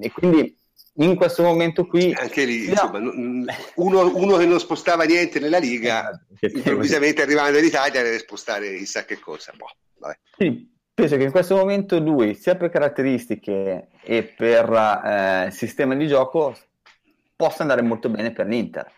E 0.01 0.11
quindi 0.11 0.59
in 1.03 1.15
questo 1.15 1.43
momento 1.43 1.85
qui 1.85 2.13
anche 2.13 2.45
lì 2.45 2.69
insomma, 2.69 2.99
uno, 2.99 4.15
uno, 4.15 4.37
che 4.37 4.45
non 4.45 4.59
spostava 4.59 5.03
niente 5.03 5.39
nella 5.39 5.57
Liga 5.57 6.09
eh, 6.39 6.51
improvvisamente 6.53 7.21
arrivando 7.21 7.57
in 7.57 7.65
Italia 7.65 8.03
deve 8.03 8.19
spostare 8.19 8.75
chissà 8.77 9.05
che 9.05 9.19
cosa. 9.19 9.53
Boh, 9.55 9.69
sì, 10.37 10.69
penso 10.93 11.17
che 11.17 11.23
in 11.23 11.31
questo 11.31 11.55
momento 11.55 11.99
lui 11.99 12.35
sia 12.35 12.55
per 12.55 12.69
caratteristiche 12.69 13.89
e 14.01 14.23
per 14.23 14.71
eh, 14.71 15.49
sistema 15.51 15.95
di 15.95 16.07
gioco 16.07 16.55
possa 17.35 17.61
andare 17.61 17.81
molto 17.81 18.09
bene 18.09 18.31
per 18.31 18.47
l'Inter. 18.47 18.91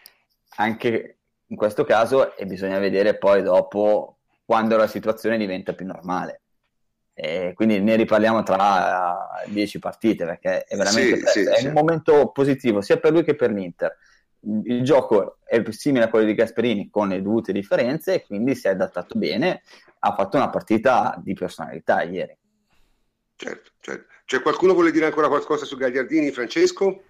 Anche 0.55 1.17
in 1.47 1.55
questo 1.55 1.83
caso 1.83 2.35
e 2.35 2.45
bisogna 2.45 2.79
vedere 2.79 3.17
poi 3.17 3.41
dopo 3.41 4.17
quando 4.45 4.75
la 4.75 4.87
situazione 4.87 5.37
diventa 5.37 5.73
più 5.73 5.85
normale. 5.85 6.42
E 7.15 7.53
quindi 7.53 7.79
ne 7.79 7.95
riparliamo 7.95 8.41
tra 8.41 9.43
dieci 9.45 9.77
partite 9.77 10.25
perché 10.25 10.63
è 10.63 10.75
veramente 10.75 11.27
sì, 11.27 11.43
sì, 11.43 11.49
è 11.49 11.57
sì. 11.57 11.67
un 11.67 11.73
momento 11.73 12.31
positivo 12.31 12.81
sia 12.81 12.97
per 12.97 13.11
lui 13.11 13.23
che 13.23 13.35
per 13.35 13.51
l'Inter. 13.51 13.95
Il 14.63 14.83
gioco 14.83 15.37
è 15.45 15.63
simile 15.69 16.05
a 16.05 16.09
quello 16.09 16.25
di 16.25 16.33
Gasperini 16.33 16.89
con 16.89 17.09
le 17.09 17.21
dovute 17.21 17.53
differenze 17.53 18.15
e 18.15 18.25
quindi 18.25 18.55
si 18.55 18.67
è 18.67 18.71
adattato 18.71 19.17
bene. 19.17 19.61
Ha 19.99 20.15
fatto 20.15 20.37
una 20.37 20.49
partita 20.49 21.19
di 21.23 21.33
personalità 21.33 22.01
ieri. 22.01 22.35
Certo, 23.35 23.71
certo. 23.79 24.05
C'è 24.25 24.41
qualcuno 24.41 24.71
che 24.71 24.77
vuole 24.77 24.91
dire 24.91 25.05
ancora 25.05 25.27
qualcosa 25.27 25.65
su 25.65 25.77
Gagliardini, 25.77 26.31
Francesco? 26.31 27.03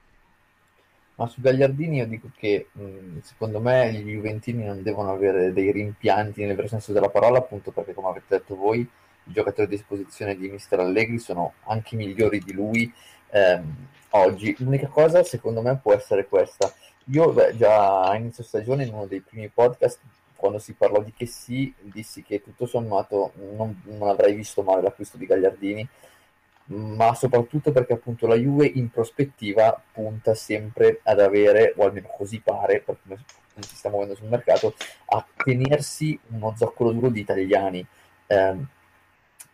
Ma 1.15 1.27
su 1.27 1.41
Gagliardini 1.41 1.97
io 1.97 2.07
dico 2.07 2.29
che 2.35 2.69
mh, 2.71 3.19
secondo 3.21 3.59
me 3.59 3.91
gli 3.93 4.11
Juventini 4.11 4.65
non 4.65 4.81
devono 4.81 5.11
avere 5.11 5.53
dei 5.53 5.71
rimpianti 5.71 6.43
nel 6.43 6.55
vero 6.55 6.67
senso 6.67 6.91
della 6.91 7.09
parola, 7.09 7.37
appunto 7.37 7.71
perché 7.71 7.93
come 7.93 8.09
avete 8.09 8.25
detto 8.29 8.55
voi, 8.55 8.87
i 9.25 9.31
giocatori 9.31 9.67
a 9.67 9.69
disposizione 9.69 10.35
di 10.35 10.49
Mister 10.49 10.79
Allegri 10.79 11.19
sono 11.19 11.53
anche 11.65 11.95
migliori 11.95 12.39
di 12.39 12.53
lui 12.53 12.91
ehm, 13.29 13.87
oggi. 14.11 14.55
L'unica 14.59 14.87
cosa 14.87 15.23
secondo 15.23 15.61
me 15.61 15.77
può 15.77 15.93
essere 15.93 16.27
questa. 16.27 16.73
Io 17.07 17.31
beh, 17.31 17.55
già 17.57 18.03
a 18.03 18.15
inizio 18.15 18.43
stagione 18.43 18.85
in 18.85 18.93
uno 18.93 19.05
dei 19.05 19.21
primi 19.21 19.49
podcast, 19.49 19.99
quando 20.35 20.59
si 20.59 20.73
parlò 20.73 21.01
di 21.01 21.13
che 21.13 21.25
sì, 21.25 21.73
dissi 21.79 22.23
che 22.23 22.41
tutto 22.41 22.65
sommato 22.65 23.33
non, 23.55 23.81
non 23.85 24.07
avrei 24.09 24.33
visto 24.35 24.61
male 24.63 24.81
l'acquisto 24.81 25.17
di 25.17 25.25
Gagliardini 25.25 25.89
ma 26.65 27.13
soprattutto 27.13 27.71
perché 27.71 27.93
appunto 27.93 28.27
la 28.27 28.35
Juve 28.35 28.65
in 28.65 28.89
prospettiva 28.89 29.81
punta 29.91 30.33
sempre 30.33 30.99
ad 31.03 31.19
avere, 31.19 31.73
o 31.77 31.85
almeno 31.85 32.07
così 32.15 32.39
pare, 32.39 32.79
per 32.79 32.97
come 33.03 33.19
si 33.59 33.75
sta 33.75 33.89
muovendo 33.89 34.15
sul 34.15 34.29
mercato, 34.29 34.75
a 35.05 35.25
tenersi 35.35 36.17
uno 36.29 36.53
zoccolo 36.55 36.91
duro 36.91 37.09
di 37.09 37.19
italiani. 37.19 37.85
Eh, 38.27 38.55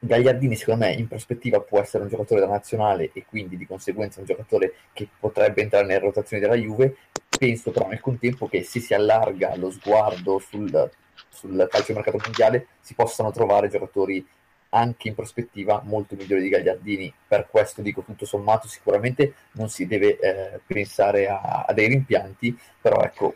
Gagliardini 0.01 0.55
secondo 0.55 0.85
me 0.85 0.93
in 0.93 1.07
prospettiva 1.07 1.59
può 1.59 1.81
essere 1.81 2.03
un 2.03 2.09
giocatore 2.09 2.39
da 2.39 2.47
nazionale 2.47 3.11
e 3.13 3.26
quindi 3.26 3.57
di 3.57 3.65
conseguenza 3.65 4.21
un 4.21 4.26
giocatore 4.26 4.73
che 4.93 5.09
potrebbe 5.19 5.61
entrare 5.61 5.85
nelle 5.85 5.99
rotazioni 5.99 6.41
della 6.41 6.55
Juve. 6.55 6.95
Penso 7.38 7.71
però 7.71 7.88
nel 7.88 7.99
contempo 7.99 8.47
che 8.47 8.63
se 8.63 8.80
si 8.80 8.93
allarga 8.93 9.55
lo 9.57 9.69
sguardo 9.71 10.39
sul, 10.39 10.89
sul 11.27 11.67
calcio 11.69 11.93
mercato 11.93 12.17
mondiale 12.23 12.67
si 12.80 12.93
possano 12.93 13.31
trovare 13.31 13.67
giocatori 13.67 14.26
anche 14.69 15.07
in 15.07 15.15
prospettiva 15.15 15.81
molto 15.84 16.15
migliore 16.15 16.41
di 16.41 16.49
Gagliardini. 16.49 17.13
Per 17.27 17.47
questo 17.49 17.81
dico 17.81 18.01
tutto 18.01 18.26
sommato 18.26 18.67
sicuramente 18.67 19.34
non 19.53 19.69
si 19.69 19.85
deve 19.85 20.17
eh, 20.19 20.59
pensare 20.65 21.27
a, 21.27 21.65
a, 21.67 21.73
dei 21.73 21.88
rimpianti, 21.88 22.57
però 22.81 23.01
ecco, 23.01 23.35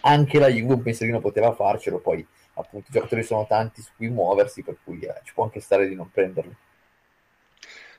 anche 0.00 0.38
la 0.38 0.48
Juve 0.48 0.74
un 0.74 0.82
pensierino 0.82 1.20
poteva 1.20 1.52
farcelo, 1.52 1.98
poi 1.98 2.26
appunto 2.60 2.86
i 2.88 2.92
giocatori 2.92 3.22
sono 3.22 3.46
tanti 3.46 3.82
su 3.82 3.90
cui 3.96 4.08
muoversi, 4.08 4.62
per 4.62 4.76
cui 4.82 5.00
eh, 5.00 5.20
ci 5.24 5.32
può 5.34 5.44
anche 5.44 5.60
stare 5.60 5.88
di 5.88 5.94
non 5.94 6.10
prenderli. 6.10 6.54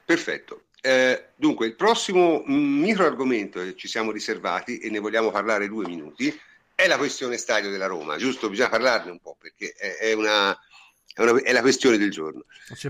Perfetto. 0.05 0.63
Eh, 0.81 1.29
dunque, 1.35 1.67
il 1.67 1.75
prossimo 1.75 2.41
micro 2.45 3.05
argomento 3.05 3.59
che 3.59 3.75
ci 3.75 3.87
siamo 3.87 4.11
riservati 4.11 4.79
e 4.79 4.89
ne 4.89 4.99
vogliamo 4.99 5.29
parlare 5.29 5.67
due 5.67 5.85
minuti 5.85 6.35
è 6.73 6.87
la 6.87 6.97
questione 6.97 7.37
stadio 7.37 7.69
della 7.69 7.85
Roma, 7.85 8.17
giusto? 8.17 8.49
Bisogna 8.49 8.69
parlarne 8.69 9.11
un 9.11 9.19
po' 9.19 9.37
perché 9.39 9.73
è, 9.77 9.97
è 9.97 10.13
una, 10.13 10.57
è, 11.13 11.21
una, 11.21 11.39
è 11.41 11.51
la 11.51 11.61
questione 11.61 11.97
del 11.97 12.09
giorno. 12.09 12.45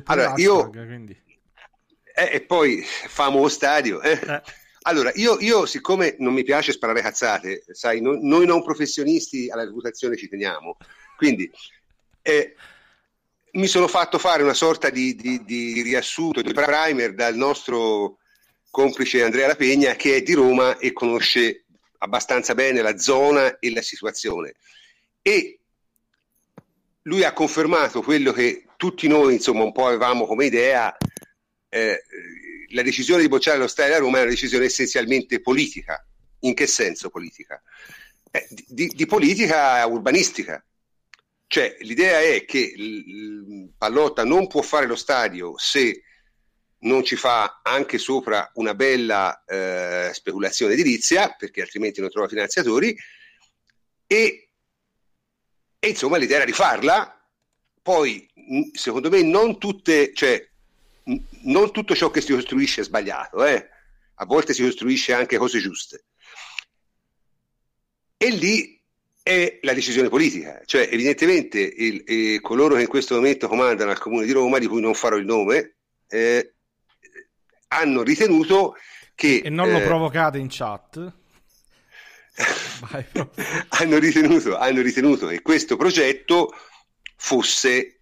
Allora, 0.05 0.33
io... 0.37 0.69
Quindi. 0.69 1.21
Eh, 2.13 2.29
e 2.33 2.41
poi 2.41 2.81
famo 2.81 3.47
stadio. 3.49 4.01
Eh. 4.01 4.19
Eh. 4.21 4.41
Allora, 4.83 5.11
io, 5.15 5.37
io, 5.39 5.65
siccome 5.65 6.15
non 6.19 6.33
mi 6.33 6.43
piace 6.43 6.71
sparare 6.71 7.01
cazzate, 7.01 7.63
sai, 7.71 8.01
no, 8.01 8.17
noi 8.19 8.45
non 8.45 8.63
professionisti 8.63 9.49
alla 9.49 9.63
reputazione 9.63 10.15
ci 10.15 10.27
teniamo, 10.27 10.77
quindi 11.21 11.51
eh, 12.23 12.55
mi 13.51 13.67
sono 13.67 13.87
fatto 13.87 14.17
fare 14.17 14.41
una 14.41 14.55
sorta 14.55 14.89
di, 14.89 15.13
di, 15.13 15.43
di, 15.43 15.83
riassunto, 15.83 16.41
di 16.41 16.51
primer 16.51 17.13
dal 17.13 17.35
nostro 17.35 18.17
complice 18.71 19.21
Andrea 19.21 19.45
La 19.45 19.55
Pegna 19.55 19.93
che 19.93 20.15
è 20.15 20.21
di 20.23 20.33
Roma 20.33 20.79
e 20.79 20.93
conosce 20.93 21.65
abbastanza 21.99 22.55
bene 22.55 22.81
la 22.81 22.97
zona 22.97 23.59
e 23.59 23.71
la 23.71 23.83
situazione. 23.83 24.55
E 25.21 25.59
lui 27.03 27.23
ha 27.23 27.33
confermato 27.33 28.01
quello 28.01 28.31
che 28.31 28.65
tutti 28.75 29.07
noi 29.07 29.35
insomma 29.35 29.61
un 29.61 29.73
po' 29.73 29.85
avevamo 29.85 30.25
come 30.25 30.45
idea 30.45 30.97
eh, 31.69 32.03
la 32.69 32.81
decisione 32.81 33.21
di 33.21 33.27
bocciare 33.27 33.59
lo 33.59 33.67
stadio 33.67 33.93
a 33.93 33.99
Roma 33.99 34.17
è 34.17 34.21
una 34.21 34.31
decisione 34.31 34.65
essenzialmente 34.65 35.39
politica 35.39 36.03
in 36.39 36.55
che 36.55 36.65
senso 36.65 37.11
politica? 37.11 37.61
Eh, 38.31 38.47
di, 38.49 38.87
di, 38.87 39.05
politica 39.05 39.85
urbanistica 39.85 40.65
cioè 41.51 41.75
l'idea 41.81 42.21
è 42.21 42.45
che 42.45 42.73
Pallotta 43.77 44.23
non 44.23 44.47
può 44.47 44.61
fare 44.61 44.85
lo 44.85 44.95
stadio 44.95 45.57
se 45.57 46.01
non 46.83 47.03
ci 47.03 47.17
fa 47.17 47.59
anche 47.61 47.97
sopra 47.97 48.49
una 48.53 48.73
bella 48.73 49.43
eh, 49.43 50.11
speculazione 50.13 50.71
edilizia 50.71 51.35
perché 51.37 51.59
altrimenti 51.59 51.99
non 51.99 52.09
trova 52.09 52.29
finanziatori 52.29 52.95
e 54.07 54.51
e 55.77 55.89
insomma 55.89 56.15
l'idea 56.15 56.37
era 56.37 56.45
di 56.45 56.53
farla, 56.53 57.21
poi 57.81 58.29
secondo 58.71 59.09
me 59.09 59.21
non 59.21 59.57
tutte, 59.57 60.13
cioè 60.13 60.47
non 61.41 61.71
tutto 61.73 61.95
ciò 61.95 62.11
che 62.11 62.21
si 62.21 62.31
costruisce 62.31 62.79
è 62.79 62.83
sbagliato, 62.85 63.43
eh? 63.43 63.67
a 64.13 64.25
volte 64.25 64.53
si 64.53 64.61
costruisce 64.61 65.11
anche 65.11 65.37
cose 65.37 65.59
giuste. 65.59 66.05
E 68.15 68.29
lì 68.29 68.80
è 69.23 69.59
la 69.61 69.73
decisione 69.73 70.09
politica, 70.09 70.61
cioè 70.65 70.89
evidentemente 70.91 71.59
il, 71.59 72.03
eh, 72.05 72.39
coloro 72.41 72.75
che 72.75 72.81
in 72.81 72.87
questo 72.87 73.15
momento 73.15 73.47
comandano 73.47 73.91
al 73.91 73.99
Comune 73.99 74.25
di 74.25 74.31
Roma, 74.31 74.57
di 74.57 74.67
cui 74.67 74.81
non 74.81 74.93
farò 74.93 75.17
il 75.17 75.25
nome, 75.25 75.75
eh, 76.07 76.55
hanno 77.67 78.01
ritenuto 78.01 78.75
che... 79.13 79.41
E 79.43 79.49
non 79.49 79.71
lo 79.71 79.77
eh, 79.77 79.83
provocate 79.83 80.39
in 80.39 80.47
chat. 80.49 80.95
Vai, 82.89 83.05
hanno, 83.69 83.97
ritenuto, 83.99 84.57
hanno 84.57 84.81
ritenuto 84.81 85.27
che 85.27 85.41
questo 85.41 85.77
progetto 85.77 86.53
fosse 87.15 87.99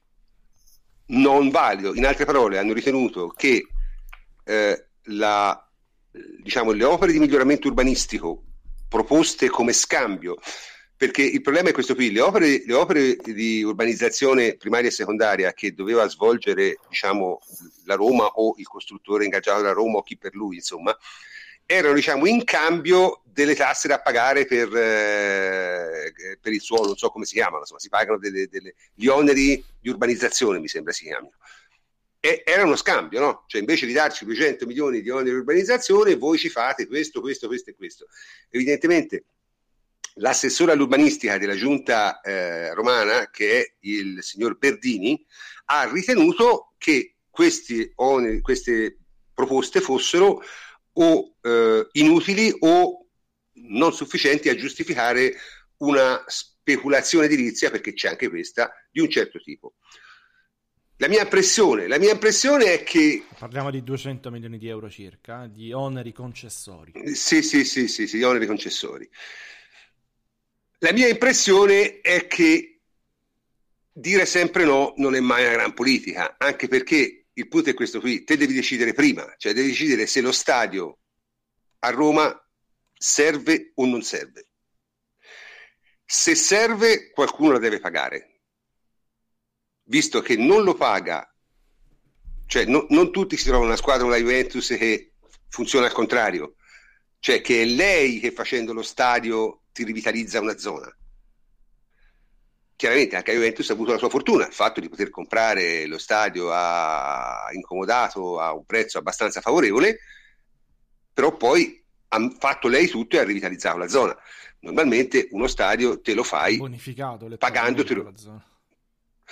non 1.08 1.50
valido. 1.50 1.94
In 1.96 2.06
altre 2.06 2.26
parole, 2.26 2.58
hanno 2.58 2.74
ritenuto 2.74 3.28
che 3.30 3.68
eh, 4.46 4.86
la, 5.04 5.70
diciamo, 6.42 6.72
le 6.72 6.84
opere 6.86 7.12
di 7.12 7.20
miglioramento 7.20 7.68
urbanistico 7.68 8.44
proposte 8.88 9.50
come 9.50 9.74
scambio 9.74 10.38
perché 11.00 11.22
il 11.22 11.40
problema 11.40 11.70
è 11.70 11.72
questo 11.72 11.96
qui, 11.96 12.12
le 12.12 12.20
opere, 12.20 12.62
le 12.66 12.74
opere, 12.74 13.16
di 13.16 13.64
urbanizzazione 13.64 14.58
primaria 14.58 14.90
e 14.90 14.92
secondaria 14.92 15.54
che 15.54 15.74
doveva 15.74 16.06
svolgere 16.10 16.78
diciamo, 16.90 17.40
la 17.86 17.96
Roma 17.96 18.26
o 18.26 18.56
il 18.58 18.68
costruttore 18.68 19.24
ingaggiato 19.24 19.62
da 19.62 19.72
Roma 19.72 20.00
o 20.00 20.04
chi 20.04 20.18
per 20.18 20.36
lui, 20.36 20.58
insomma, 20.58 20.94
erano 21.66 21.94
diciamo, 21.94 22.26
in 22.26 22.44
cambio 22.44 23.22
delle 23.24 23.56
tasse 23.56 23.88
da 23.88 24.02
pagare 24.02 24.46
per, 24.46 24.76
eh, 24.76 26.38
per 26.38 26.52
il 26.52 26.60
suolo, 26.60 26.88
non 26.88 26.98
so 26.98 27.10
come 27.12 27.24
si 27.24 27.36
chiamano, 27.36 27.60
insomma, 27.60 27.80
si 27.80 27.88
pagano 27.88 28.18
delle, 28.18 28.50
delle, 28.50 28.76
gli 28.94 29.08
oneri 29.08 29.64
di 29.80 29.88
urbanizzazione, 29.88 30.60
mi 30.60 30.68
sembra 30.68 30.92
si 30.92 31.06
chiamino. 31.06 31.38
E 32.20 32.44
era 32.46 32.66
uno 32.66 32.76
scambio, 32.76 33.22
no? 33.22 33.44
Cioè 33.48 33.62
invece 33.62 33.86
di 33.86 33.94
darci 33.94 34.26
200 34.26 34.66
milioni 34.66 35.02
di 35.02 35.10
oneri 35.10 35.30
di 35.30 35.38
urbanizzazione, 35.38 36.18
voi 36.18 36.38
ci 36.38 36.50
fate 36.50 36.88
questo, 36.88 37.22
questo, 37.22 37.48
questo 37.48 37.70
e 37.70 37.76
questo. 37.76 38.08
Evidentemente 38.50 39.24
l'assessore 40.16 40.72
all'urbanistica 40.72 41.38
della 41.38 41.56
giunta 41.56 42.22
eh, 42.22 42.74
romana, 42.74 43.30
che 43.30 43.62
è 43.62 43.74
il 43.82 44.22
signor 44.22 44.58
Berdini, 44.58 45.24
ha 45.66 45.90
ritenuto 45.92 46.74
che 46.78 47.16
questi, 47.30 47.92
oneri, 47.96 48.42
queste 48.42 48.98
proposte 49.34 49.80
fossero 49.82 50.42
o 50.94 51.36
eh, 51.42 51.88
inutili 51.94 52.54
o 52.60 53.06
non 53.54 53.94
sufficienti 53.94 54.50
a 54.50 54.56
giustificare 54.56 55.36
una 55.78 56.24
speculazione 56.28 57.26
edilizia, 57.26 57.70
perché 57.70 57.94
c'è 57.94 58.10
anche 58.10 58.30
questa, 58.30 58.72
di 58.92 59.00
un 59.00 59.10
certo 59.10 59.40
tipo. 59.40 59.76
La 60.98 61.08
mia 61.08 61.22
impressione, 61.22 61.88
la 61.88 61.98
mia 61.98 62.12
impressione 62.12 62.74
è 62.74 62.84
che... 62.84 63.24
Parliamo 63.38 63.72
di 63.72 63.84
200 63.84 64.30
milioni 64.30 64.58
di 64.58 64.68
euro 64.68 64.90
circa, 64.90 65.48
di 65.48 65.72
oneri 65.72 66.12
concessori. 66.12 66.92
Sì, 67.14 67.42
sì, 67.42 67.64
sì, 67.64 67.88
sì, 67.88 68.06
sì, 68.06 68.22
oneri 68.22 68.46
concessori. 68.46 69.10
La 70.80 70.94
mia 70.94 71.08
impressione 71.08 72.00
è 72.00 72.26
che 72.28 72.80
dire 73.92 74.26
sempre 74.26 74.64
no 74.64 74.94
non 74.98 75.14
è 75.14 75.20
mai 75.20 75.44
una 75.44 75.54
gran 75.54 75.74
politica, 75.74 76.36
anche 76.38 76.70
perché 76.70 77.28
il 77.34 77.48
punto 77.48 77.70
è 77.70 77.74
questo 77.74 78.00
qui, 78.00 78.24
te 78.24 78.38
devi 78.38 78.54
decidere 78.54 78.94
prima, 78.94 79.34
cioè 79.38 79.54
devi 79.54 79.70
decidere 79.70 80.08
se 80.08 80.22
lo 80.22 80.32
stadio 80.32 81.00
a 81.80 81.90
Roma 81.90 82.34
serve 82.94 83.72
o 83.76 83.86
non 83.86 84.02
serve. 84.02 84.48
Se 86.06 86.34
serve, 86.34 87.12
qualcuno 87.12 87.54
la 87.54 87.60
deve 87.60 87.80
pagare, 87.80 88.42
visto 89.84 90.22
che 90.22 90.38
non 90.38 90.64
lo 90.64 90.76
paga, 90.76 91.30
cioè 92.46 92.66
no, 92.66 92.86
non 92.90 93.12
tutti 93.12 93.38
si 93.38 93.44
trovano 93.44 93.66
una 93.66 93.76
squadra, 93.76 94.06
una 94.06 94.18
Juventus 94.18 94.68
che 94.78 95.14
funziona 95.50 95.88
al 95.88 95.92
contrario, 95.92 96.56
cioè 97.20 97.42
che 97.42 97.62
è 97.62 97.66
lei 97.66 98.20
che 98.20 98.32
facendo 98.32 98.74
lo 98.74 98.82
stadio 98.82 99.64
ti 99.80 99.86
rivitalizza 99.86 100.42
una 100.42 100.58
zona. 100.58 100.94
Chiaramente 102.76 103.16
anche 103.16 103.34
Juventus 103.34 103.70
ha 103.70 103.74
avuto 103.74 103.92
la 103.92 103.98
sua 103.98 104.10
fortuna, 104.10 104.46
il 104.46 104.54
fatto 104.54 104.80
di 104.80 104.90
poter 104.90 105.10
comprare 105.10 105.86
lo 105.86 105.98
stadio 105.98 106.50
a 106.52 107.48
incomodato 107.52 108.40
a 108.40 108.54
un 108.54 108.66
prezzo 108.66 108.98
abbastanza 108.98 109.42
favorevole, 109.42 110.00
però 111.14 111.36
poi 111.36 111.82
ha 112.10 112.36
fatto 112.38 112.68
lei 112.68 112.88
tutto 112.88 113.16
e 113.16 113.20
ha 113.20 113.24
rivitalizzato 113.24 113.78
la 113.78 113.88
zona. 113.88 114.18
Normalmente 114.62 115.28
uno 115.32 115.48
stadio 115.48 116.02
te 116.02 116.14
lo 116.14 116.24
fai 116.24 116.58
bonificato 116.58 117.30
pagandotelo. 117.38 118.14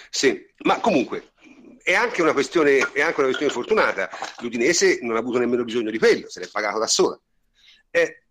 Sì, 0.09 0.45
ma 0.59 0.79
comunque 0.79 1.31
è 1.81 1.93
anche 1.93 2.21
una 2.21 2.33
questione, 2.33 2.77
è 2.91 3.01
anche 3.01 3.19
una 3.19 3.27
questione 3.27 3.51
fortunata. 3.51 4.09
L'Udinese 4.39 4.99
non 5.01 5.15
ha 5.15 5.19
avuto 5.19 5.39
nemmeno 5.39 5.63
bisogno 5.63 5.89
di 5.89 5.97
quello, 5.97 6.29
se 6.29 6.41
l'è 6.41 6.47
pagato 6.49 6.79
da 6.79 6.87
sola. 6.87 7.19
Eh, 7.89 8.26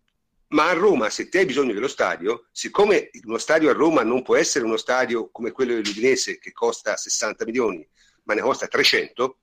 ma 0.48 0.68
a 0.68 0.73
Roma, 0.74 1.10
se 1.10 1.28
te 1.28 1.39
hai 1.39 1.44
bisogno 1.44 1.73
dello 1.73 1.89
stadio, 1.89 2.47
siccome 2.52 3.10
uno 3.24 3.39
stadio 3.39 3.68
a 3.70 3.73
Roma 3.73 4.02
non 4.02 4.23
può 4.23 4.36
essere 4.36 4.64
uno 4.64 4.77
stadio 4.77 5.31
come 5.31 5.51
quello 5.51 5.74
dell'Udinese 5.74 6.39
che 6.39 6.52
costa 6.52 6.97
60 6.97 7.44
milioni, 7.44 7.86
ma 8.24 8.35
ne 8.35 8.43
costa 8.43 8.68
300, 8.68 9.39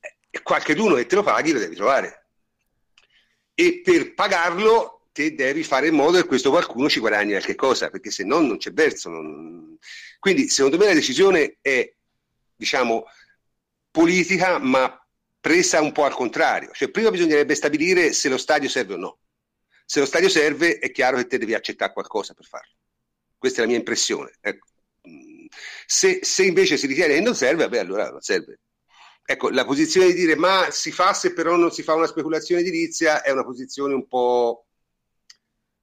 eh, 0.00 0.42
qualche 0.42 0.74
d'uno 0.74 0.96
che 0.96 1.06
te 1.06 1.14
lo 1.14 1.22
paghi 1.22 1.52
lo 1.52 1.60
devi 1.60 1.76
trovare. 1.76 2.26
E 3.54 3.80
per 3.84 4.14
pagarlo 4.14 5.08
te 5.12 5.34
devi 5.34 5.62
fare 5.62 5.88
in 5.88 5.94
modo 5.94 6.18
che 6.18 6.26
questo 6.26 6.50
qualcuno 6.50 6.88
ci 6.88 6.98
guadagni 6.98 7.32
qualche 7.32 7.54
cosa, 7.54 7.88
perché 7.88 8.10
se 8.10 8.24
no 8.24 8.40
non 8.40 8.56
c'è 8.56 8.72
verso. 8.72 9.08
Non... 9.08 9.78
Quindi 10.18 10.48
secondo 10.48 10.78
me 10.78 10.86
la 10.86 10.94
decisione 10.94 11.58
è, 11.60 11.94
diciamo, 12.56 13.04
politica, 13.90 14.58
ma 14.58 14.96
presa 15.38 15.80
un 15.80 15.92
po' 15.92 16.04
al 16.04 16.14
contrario. 16.14 16.70
Cioè 16.72 16.90
prima 16.90 17.10
bisognerebbe 17.10 17.54
stabilire 17.54 18.12
se 18.12 18.28
lo 18.28 18.38
stadio 18.38 18.68
serve 18.68 18.94
o 18.94 18.96
no 18.96 19.18
se 19.84 20.00
lo 20.00 20.06
stadio 20.06 20.28
serve, 20.28 20.78
è 20.78 20.90
chiaro 20.90 21.16
che 21.16 21.26
te 21.26 21.38
devi 21.38 21.54
accettare 21.54 21.92
qualcosa 21.92 22.34
per 22.34 22.44
farlo. 22.44 22.74
Questa 23.36 23.58
è 23.58 23.62
la 23.62 23.68
mia 23.68 23.78
impressione. 23.78 24.32
Ecco. 24.40 24.66
Se, 25.86 26.20
se, 26.22 26.44
invece 26.44 26.76
si 26.76 26.86
ritiene 26.86 27.14
che 27.14 27.20
non 27.20 27.34
serve, 27.34 27.64
vabbè, 27.64 27.78
allora 27.78 28.10
non 28.10 28.20
serve. 28.20 28.60
Ecco, 29.24 29.50
la 29.50 29.64
posizione 29.64 30.06
di 30.08 30.14
dire 30.14 30.34
ma 30.34 30.68
si 30.70 30.90
fa 30.90 31.12
se 31.12 31.32
però 31.32 31.56
non 31.56 31.70
si 31.70 31.82
fa 31.82 31.94
una 31.94 32.06
speculazione 32.06 32.60
edilizia 32.60 33.22
è 33.22 33.30
una 33.30 33.44
posizione 33.44 33.94
un 33.94 34.06
po'... 34.06 34.66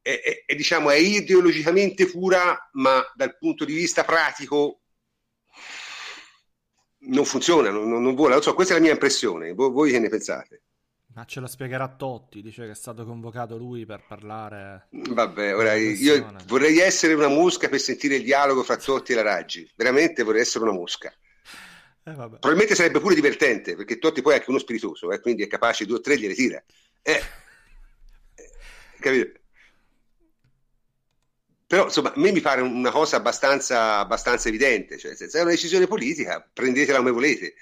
È, 0.01 0.09
è, 0.09 0.43
è, 0.45 0.55
diciamo, 0.55 0.89
è 0.89 0.95
ideologicamente 0.95 2.05
pura, 2.07 2.69
ma 2.73 3.03
dal 3.15 3.37
punto 3.37 3.65
di 3.65 3.73
vista 3.73 4.03
pratico 4.03 4.81
non 7.01 7.25
funziona, 7.25 7.69
non, 7.69 7.87
non, 7.89 8.01
non 8.01 8.15
vuole. 8.15 8.33
Non 8.33 8.41
so, 8.41 8.53
questa 8.53 8.73
è 8.73 8.77
la 8.77 8.83
mia 8.83 8.93
impressione. 8.93 9.53
Voi, 9.53 9.71
voi 9.71 9.91
che 9.91 9.99
ne 9.99 10.09
pensate? 10.09 10.63
Ma 11.13 11.25
ce 11.25 11.39
lo 11.39 11.47
spiegherà 11.47 11.87
Totti, 11.87 12.41
dice 12.41 12.65
che 12.65 12.71
è 12.71 12.75
stato 12.75 13.03
convocato 13.03 13.57
lui 13.57 13.85
per 13.85 14.03
parlare. 14.07 14.87
Vabbè, 14.91 15.55
ora 15.55 15.73
io 15.73 16.33
vorrei 16.45 16.77
essere 16.79 17.13
una 17.13 17.27
mosca 17.27 17.67
per 17.67 17.79
sentire 17.79 18.15
il 18.15 18.23
dialogo 18.23 18.63
fra 18.63 18.77
Totti 18.77 19.13
e 19.13 19.15
la 19.15 19.23
Raggi. 19.23 19.69
Veramente 19.75 20.23
vorrei 20.23 20.41
essere 20.41 20.65
una 20.65 20.73
mosca. 20.73 21.11
Eh, 22.03 22.13
Probabilmente 22.13 22.75
sarebbe 22.75 22.99
pure 22.99 23.15
divertente, 23.15 23.75
perché 23.75 23.97
Totti 23.97 24.21
poi 24.21 24.33
è 24.33 24.35
anche 24.37 24.49
uno 24.49 24.59
spiritoso, 24.59 25.11
eh, 25.11 25.19
quindi 25.19 25.43
è 25.43 25.47
capace 25.47 25.85
due 25.85 25.97
o 25.97 26.01
tre 26.01 26.17
gliele 26.17 26.35
tira. 26.35 26.63
Eh. 27.01 27.21
eh, 28.35 28.49
capito? 28.99 29.39
Però 31.65 31.85
insomma, 31.85 32.13
a 32.13 32.19
me 32.19 32.31
mi 32.31 32.41
pare 32.41 32.61
una 32.61 32.91
cosa 32.91 33.17
abbastanza, 33.17 33.97
abbastanza 33.97 34.47
evidente, 34.47 34.97
cioè 34.97 35.15
se 35.15 35.27
è 35.27 35.41
una 35.41 35.51
decisione 35.51 35.85
politica, 35.85 36.47
prendetela 36.51 36.97
come 36.99 37.11
volete 37.11 37.53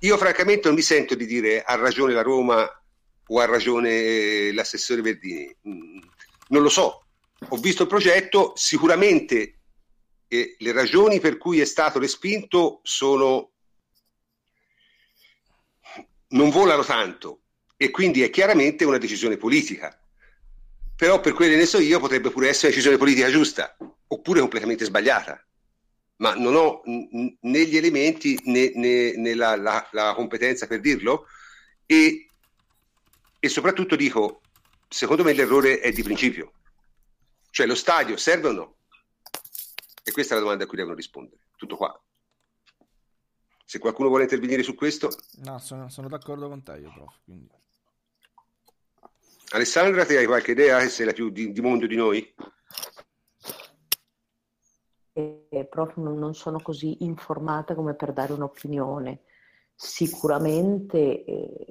io 0.00 0.16
francamente 0.16 0.66
non 0.66 0.76
mi 0.76 0.82
sento 0.82 1.14
di 1.14 1.26
dire 1.26 1.62
ha 1.62 1.74
ragione 1.74 2.12
la 2.12 2.22
Roma 2.22 2.68
o 3.28 3.40
ha 3.40 3.44
ragione 3.44 4.52
l'assessore 4.52 5.02
Verdini. 5.02 5.54
Mm, 5.68 5.98
non 6.48 6.62
lo 6.62 6.68
so. 6.68 7.06
Ho 7.48 7.56
visto 7.56 7.82
il 7.82 7.88
progetto, 7.88 8.52
sicuramente 8.54 9.58
eh, 10.28 10.56
le 10.58 10.72
ragioni 10.72 11.20
per 11.20 11.36
cui 11.36 11.60
è 11.60 11.64
stato 11.64 11.98
respinto 11.98 12.80
sono 12.82 13.50
non 16.28 16.50
volano 16.50 16.82
tanto 16.82 17.42
e 17.76 17.90
quindi 17.90 18.22
è 18.22 18.30
chiaramente 18.30 18.84
una 18.84 18.98
decisione 18.98 19.36
politica. 19.36 19.98
Però 20.96 21.20
per 21.20 21.34
quelle 21.34 21.56
ne 21.56 21.66
so 21.66 21.78
io 21.78 22.00
potrebbe 22.00 22.30
pure 22.30 22.48
essere 22.48 22.68
una 22.68 22.76
decisione 22.76 22.96
politica 22.96 23.30
giusta 23.30 23.76
oppure 24.08 24.40
completamente 24.40 24.84
sbagliata 24.84 25.45
ma 26.16 26.34
non 26.34 26.54
ho 26.54 26.82
né 26.84 27.66
gli 27.66 27.76
elementi 27.76 28.38
né, 28.44 28.72
né, 28.74 29.12
né 29.16 29.34
la, 29.34 29.56
la, 29.56 29.88
la, 29.92 30.14
competenza 30.14 30.66
per 30.66 30.80
dirlo 30.80 31.26
e, 31.84 32.28
e 33.38 33.48
soprattutto 33.48 33.96
dico, 33.96 34.40
secondo 34.88 35.22
me 35.22 35.32
l'errore 35.32 35.80
è 35.80 35.90
di 35.92 36.02
principio, 36.02 36.52
cioè 37.50 37.66
lo 37.66 37.74
stadio 37.74 38.16
serve 38.16 38.48
o 38.48 38.52
no? 38.52 38.76
E 40.02 40.12
questa 40.12 40.34
è 40.34 40.36
la 40.36 40.42
domanda 40.42 40.64
a 40.64 40.66
cui 40.66 40.76
devono 40.76 40.94
rispondere, 40.94 41.42
tutto 41.56 41.76
qua. 41.76 42.00
Se 43.64 43.80
qualcuno 43.80 44.08
vuole 44.08 44.22
intervenire 44.22 44.62
su 44.62 44.76
questo... 44.76 45.10
No, 45.42 45.58
sono, 45.58 45.88
sono 45.88 46.08
d'accordo 46.08 46.48
con 46.48 46.62
te 46.62 46.76
io, 46.76 46.92
prof. 46.92 47.18
Quindi... 47.24 47.50
Alessandra, 49.50 50.04
ti 50.04 50.14
hai 50.14 50.26
qualche 50.26 50.52
idea 50.52 50.78
che 50.78 50.88
sei 50.88 51.06
la 51.06 51.12
più 51.12 51.30
di, 51.30 51.50
di 51.50 51.60
mondo 51.60 51.86
di 51.86 51.96
noi? 51.96 52.34
Eh, 55.16 55.64
prof 55.64 55.96
non, 55.96 56.34
sono 56.34 56.60
così 56.60 57.04
informata 57.04 57.74
come 57.74 57.94
per 57.94 58.12
dare 58.12 58.34
un'opinione. 58.34 59.20
Sicuramente 59.74 61.24
eh, 61.24 61.66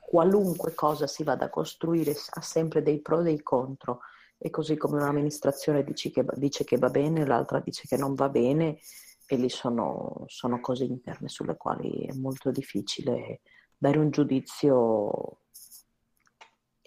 qualunque 0.00 0.74
cosa 0.74 1.06
si 1.06 1.24
vada 1.24 1.46
a 1.46 1.50
costruire 1.50 2.14
ha 2.30 2.40
sempre 2.40 2.82
dei 2.82 3.00
pro 3.00 3.20
e 3.20 3.24
dei 3.24 3.42
contro. 3.42 4.00
e 4.38 4.50
così 4.50 4.76
come 4.76 4.96
un'amministrazione 5.00 5.82
dice 5.84 6.10
che, 6.10 6.24
dice 6.34 6.64
che 6.64 6.76
va 6.76 6.90
bene, 6.90 7.24
l'altra 7.26 7.60
dice 7.60 7.86
che 7.88 7.96
non 7.96 8.14
va 8.14 8.28
bene 8.28 8.78
e 9.26 9.36
lì 9.36 9.48
sono, 9.48 10.24
sono 10.26 10.60
cose 10.60 10.84
interne 10.84 11.28
sulle 11.28 11.56
quali 11.56 12.06
è 12.06 12.12
molto 12.12 12.50
difficile 12.50 13.40
dare 13.76 13.98
un 13.98 14.10
giudizio 14.10 15.38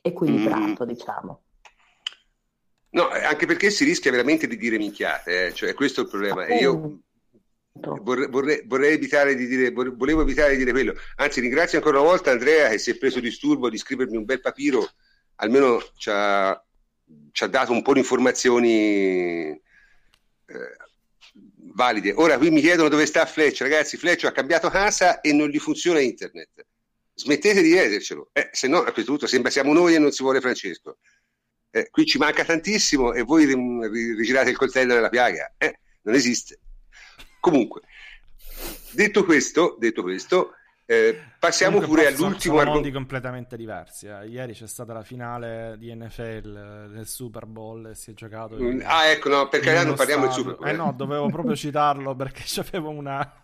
equilibrato, 0.01 0.85
mm. 0.85 0.87
diciamo. 0.87 1.41
No, 2.89 3.09
anche 3.09 3.45
perché 3.45 3.69
si 3.69 3.83
rischia 3.83 4.11
veramente 4.11 4.47
di 4.47 4.57
dire 4.57 4.77
minchiate, 4.77 5.47
eh? 5.47 5.53
cioè 5.53 5.73
questo 5.73 6.01
è 6.01 6.03
il 6.03 6.09
problema. 6.09 6.45
E 6.45 6.57
io 6.57 7.01
vorrei, 8.01 8.27
vorrei, 8.27 8.63
vorrei, 8.65 8.93
evitare 8.93 9.35
di 9.35 9.45
dire, 9.45 9.71
volevo 9.71 10.21
evitare 10.21 10.51
di 10.51 10.57
dire 10.57 10.71
quello. 10.71 10.93
Anzi, 11.17 11.41
ringrazio 11.41 11.77
ancora 11.77 11.99
una 11.99 12.09
volta 12.09 12.31
Andrea 12.31 12.69
che 12.69 12.77
si 12.77 12.91
è 12.91 12.97
preso 12.97 13.19
disturbo 13.19 13.69
di 13.69 13.77
scrivermi 13.77 14.15
un 14.15 14.25
bel 14.25 14.39
papiro, 14.39 14.89
almeno 15.35 15.81
ci 15.97 16.09
ha, 16.11 16.59
ci 17.31 17.43
ha 17.43 17.47
dato 17.47 17.71
un 17.71 17.81
po' 17.81 17.93
di 17.93 17.99
informazioni 17.99 19.49
eh, 19.49 19.61
valide. 21.73 22.13
Ora 22.15 22.37
qui 22.37 22.49
mi 22.49 22.61
chiedono 22.61 22.89
dove 22.89 23.05
sta 23.05 23.25
Fletch, 23.25 23.61
ragazzi. 23.61 23.97
Fletch 23.97 24.25
ha 24.25 24.31
cambiato 24.31 24.69
casa 24.69 25.21
e 25.21 25.33
non 25.33 25.49
gli 25.49 25.59
funziona 25.59 25.99
internet. 25.99 26.65
Smettete 27.13 27.61
di 27.61 27.71
chiedercelo, 27.71 28.29
eh, 28.31 28.49
se 28.51 28.67
no 28.67 28.77
a 28.79 28.91
questo 28.91 29.11
punto 29.11 29.25
sembra 29.25 29.49
siamo 29.49 29.73
noi 29.73 29.95
e 29.95 29.99
non 29.99 30.11
si 30.11 30.21
vuole 30.21 30.39
Francesco. 30.39 30.97
Eh, 31.69 31.89
qui 31.89 32.05
ci 32.05 32.17
manca 32.17 32.43
tantissimo 32.43 33.13
e 33.13 33.21
voi 33.23 33.45
rigirate 34.15 34.49
il 34.49 34.57
coltello 34.57 34.93
della 34.93 35.09
piaga. 35.09 35.53
Eh, 35.57 35.79
non 36.03 36.15
esiste. 36.15 36.59
Comunque, 37.39 37.81
detto 38.91 39.23
questo, 39.25 39.75
detto 39.79 40.01
questo 40.01 40.53
eh, 40.89 41.19
passiamo 41.37 41.81
Comunque 41.81 41.97
pure 41.97 42.15
all'ultimo 42.15 42.59
argomento. 42.59 42.79
mondi 42.79 42.91
completamente 42.91 43.57
diversi. 43.57 44.07
Eh. 44.07 44.27
Ieri 44.27 44.53
c'è 44.53 44.67
stata 44.67 44.93
la 44.93 45.03
finale 45.03 45.75
di 45.77 45.93
NFL 45.93 46.91
del 46.93 47.05
Super 47.05 47.45
Bowl 47.45 47.87
e 47.87 47.95
si 47.95 48.11
è 48.11 48.13
giocato. 48.13 48.57
In, 48.57 48.81
ah, 48.85 49.07
ecco, 49.07 49.27
no, 49.27 49.49
per 49.49 49.59
carità 49.59 49.83
non 49.83 49.95
parliamo 49.95 50.27
del 50.27 50.31
Super 50.31 50.55
Bowl. 50.55 50.69
Eh 50.69 50.71
no, 50.71 50.93
dovevo 50.93 51.27
proprio 51.27 51.57
citarlo 51.57 52.15
perché 52.15 52.43
c'avevo 52.47 52.89
una. 52.89 53.43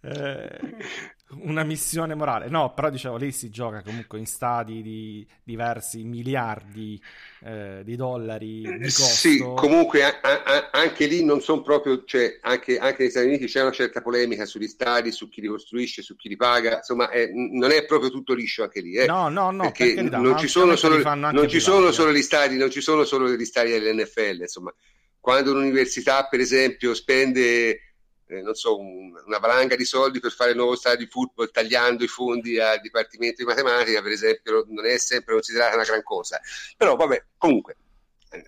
Eh, 0.00 0.58
una 1.30 1.64
missione 1.64 2.14
morale. 2.14 2.48
No, 2.48 2.72
però 2.72 2.88
dicevo, 2.88 3.16
lì 3.16 3.32
si 3.32 3.50
gioca 3.50 3.82
comunque 3.82 4.18
in 4.18 4.26
stadi 4.26 4.80
di 4.80 5.26
diversi 5.42 6.04
miliardi 6.04 7.00
eh, 7.44 7.82
di 7.84 7.96
dollari 7.96 8.60
di 8.62 8.84
costo. 8.84 9.02
Sì, 9.02 9.38
comunque 9.38 10.04
a, 10.04 10.20
a, 10.20 10.70
anche 10.70 11.06
lì 11.06 11.24
non 11.24 11.40
sono 11.40 11.62
proprio, 11.62 12.04
cioè 12.04 12.38
anche, 12.42 12.78
anche, 12.78 13.02
negli 13.02 13.10
Stati 13.10 13.26
Uniti 13.26 13.46
c'è 13.46 13.62
una 13.62 13.72
certa 13.72 14.02
polemica 14.02 14.46
sugli 14.46 14.68
stadi, 14.68 15.10
su 15.10 15.28
chi 15.28 15.40
li 15.40 15.48
costruisce, 15.48 16.02
su 16.02 16.14
chi 16.14 16.28
li 16.28 16.36
paga, 16.36 16.76
insomma 16.76 17.10
è, 17.10 17.28
non 17.32 17.72
è 17.72 17.84
proprio 17.84 18.10
tutto 18.10 18.32
liscio 18.32 18.62
anche 18.62 18.80
lì. 18.80 18.94
Eh, 18.94 19.06
no, 19.06 19.28
no, 19.28 19.50
no, 19.50 19.62
perché 19.62 19.86
per 19.86 19.94
carità, 19.94 20.18
non 20.18 20.38
ci 20.38 20.48
sono 20.48 20.76
solo, 20.76 21.02
non 21.14 21.48
ci 21.48 21.60
sono 21.60 21.90
solo 21.90 22.12
gli 22.12 22.22
stadi, 22.22 22.56
non 22.56 22.70
ci 22.70 22.80
sono 22.80 23.04
solo 23.04 23.28
gli 23.30 23.44
stadi 23.44 23.70
dell'NFL, 23.70 24.40
insomma. 24.40 24.72
Quando 25.18 25.50
un'università, 25.50 26.28
per 26.28 26.38
esempio, 26.38 26.94
spende 26.94 27.85
eh, 28.28 28.42
non 28.42 28.54
so, 28.54 28.78
un, 28.78 29.12
una 29.24 29.38
valanga 29.38 29.76
di 29.76 29.84
soldi 29.84 30.18
per 30.18 30.32
fare 30.32 30.50
il 30.50 30.56
nuovo 30.56 30.74
stadio 30.74 31.04
di 31.04 31.10
football 31.10 31.50
tagliando 31.50 32.02
i 32.02 32.08
fondi 32.08 32.58
al 32.58 32.80
Dipartimento 32.80 33.36
di 33.38 33.44
Matematica, 33.44 34.02
per 34.02 34.10
esempio, 34.10 34.64
non 34.68 34.84
è 34.84 34.98
sempre 34.98 35.34
considerata 35.34 35.76
una 35.76 35.84
gran 35.84 36.02
cosa. 36.02 36.40
Però 36.76 36.96
vabbè, 36.96 37.24
comunque, 37.38 37.76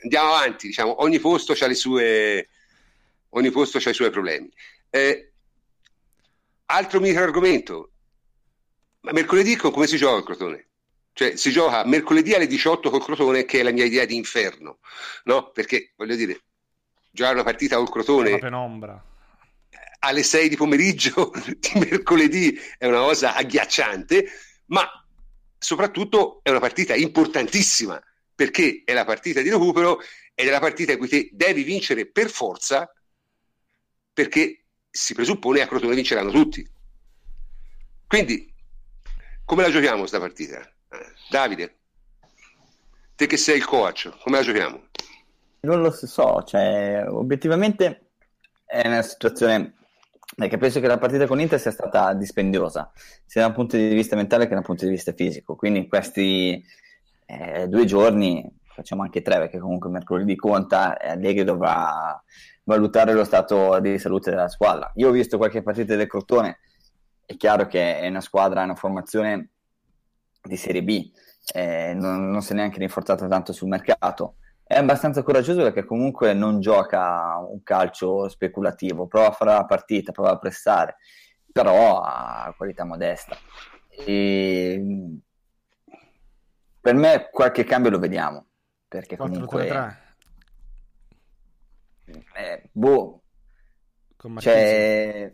andiamo 0.02 0.34
avanti, 0.34 0.66
diciamo, 0.68 1.02
ogni 1.02 1.20
posto 1.20 1.52
ha 1.52 1.74
sue, 1.74 2.48
ogni 3.30 3.50
posto 3.50 3.78
ha 3.78 3.90
i 3.90 3.94
suoi 3.94 4.10
problemi. 4.10 4.50
Eh, 4.90 5.32
altro 6.66 7.00
micro 7.00 7.22
argomento, 7.22 7.90
ma 9.00 9.12
mercoledì 9.12 9.54
come 9.56 9.86
si 9.86 9.96
gioca 9.96 10.18
il 10.18 10.24
Crotone? 10.24 10.66
Cioè 11.12 11.36
si 11.36 11.50
gioca 11.50 11.84
mercoledì 11.84 12.34
alle 12.34 12.46
18 12.46 12.90
col 12.90 13.02
Crotone, 13.02 13.44
che 13.44 13.60
è 13.60 13.62
la 13.62 13.72
mia 13.72 13.84
idea 13.84 14.04
di 14.04 14.16
inferno, 14.16 14.78
no? 15.24 15.50
Perché, 15.50 15.92
voglio 15.96 16.16
dire, 16.16 16.42
giocare 17.12 17.34
una 17.34 17.44
partita 17.44 17.76
col 17.76 17.90
Crotone... 17.90 18.34
È 18.34 18.38
penombra 18.38 19.04
alle 20.00 20.22
6 20.22 20.48
di 20.48 20.56
pomeriggio 20.56 21.32
di 21.58 21.78
mercoledì 21.78 22.58
è 22.76 22.86
una 22.86 23.00
cosa 23.00 23.34
agghiacciante, 23.34 24.26
ma 24.66 24.86
soprattutto 25.58 26.40
è 26.42 26.50
una 26.50 26.60
partita 26.60 26.94
importantissima 26.94 28.00
perché 28.34 28.82
è 28.84 28.92
la 28.92 29.04
partita 29.04 29.40
di 29.40 29.50
recupero 29.50 30.00
ed 30.34 30.46
è 30.46 30.50
la 30.50 30.60
partita 30.60 30.92
in 30.92 30.98
cui 30.98 31.08
te 31.08 31.30
devi 31.32 31.64
vincere 31.64 32.06
per 32.06 32.30
forza 32.30 32.90
perché 34.12 34.64
si 34.90 35.14
presuppone 35.14 35.60
a 35.60 35.66
Crotone 35.66 35.94
vinceranno 35.94 36.30
tutti. 36.30 36.66
Quindi, 38.06 38.52
come 39.44 39.62
la 39.62 39.70
giochiamo 39.70 39.98
questa 39.98 40.18
partita? 40.18 40.60
Eh, 40.60 41.12
Davide, 41.28 41.76
te 43.14 43.26
che 43.26 43.36
sei 43.36 43.58
il 43.58 43.64
coach, 43.64 44.10
come 44.22 44.38
la 44.38 44.42
giochiamo? 44.42 44.86
Non 45.60 45.82
lo 45.82 45.90
so, 45.90 46.42
cioè, 46.44 47.04
obiettivamente 47.08 48.10
è 48.64 48.86
una 48.86 49.02
situazione 49.02 49.77
perché 50.38 50.56
penso 50.56 50.78
che 50.78 50.86
la 50.86 50.98
partita 50.98 51.26
con 51.26 51.40
Inter 51.40 51.58
sia 51.58 51.72
stata 51.72 52.14
dispendiosa, 52.14 52.92
sia 53.26 53.40
da 53.40 53.48
un 53.48 53.54
punto 53.54 53.76
di 53.76 53.88
vista 53.88 54.14
mentale 54.14 54.44
che 54.44 54.50
da 54.50 54.58
un 54.58 54.62
punto 54.62 54.84
di 54.84 54.90
vista 54.92 55.12
fisico. 55.12 55.56
Quindi 55.56 55.80
in 55.80 55.88
questi 55.88 56.64
eh, 57.26 57.66
due 57.66 57.84
giorni, 57.84 58.48
facciamo 58.62 59.02
anche 59.02 59.20
tre 59.20 59.38
perché 59.38 59.58
comunque 59.58 59.90
mercoledì 59.90 60.36
conta, 60.36 60.96
e 60.96 61.08
Allegri 61.08 61.42
dovrà 61.42 62.22
valutare 62.62 63.14
lo 63.14 63.24
stato 63.24 63.80
di 63.80 63.98
salute 63.98 64.30
della 64.30 64.46
squadra. 64.46 64.92
Io 64.94 65.08
ho 65.08 65.10
visto 65.10 65.38
qualche 65.38 65.60
partita 65.60 65.96
del 65.96 66.06
Crotone, 66.06 66.60
è 67.26 67.36
chiaro 67.36 67.66
che 67.66 67.98
è 67.98 68.06
una 68.06 68.20
squadra, 68.20 68.60
è 68.60 68.64
una 68.64 68.76
formazione 68.76 69.48
di 70.40 70.56
Serie 70.56 70.84
B, 70.84 71.10
eh, 71.52 71.94
non, 71.94 72.30
non 72.30 72.42
si 72.42 72.52
è 72.52 72.54
neanche 72.54 72.78
rinforzata 72.78 73.26
tanto 73.26 73.52
sul 73.52 73.66
mercato 73.66 74.36
è 74.68 74.76
abbastanza 74.76 75.22
coraggioso 75.22 75.62
perché 75.62 75.86
comunque 75.86 76.34
non 76.34 76.60
gioca 76.60 77.38
un 77.38 77.62
calcio 77.62 78.28
speculativo, 78.28 79.06
prova 79.06 79.28
a 79.28 79.32
fare 79.32 79.52
la 79.52 79.64
partita, 79.64 80.12
prova 80.12 80.32
a 80.32 80.38
pressare, 80.38 80.96
però 81.50 82.02
ha 82.02 82.52
qualità 82.54 82.84
modesta. 82.84 83.34
E... 83.88 85.16
Per 86.80 86.94
me 86.94 87.30
qualche 87.32 87.64
cambio 87.64 87.90
lo 87.90 87.98
vediamo, 87.98 88.44
perché 88.86 89.16
4, 89.16 89.34
comunque... 89.34 89.66
3, 89.66 90.02
3. 92.04 92.22
Eh, 92.34 92.68
boh, 92.70 93.22
cioè, 94.36 95.32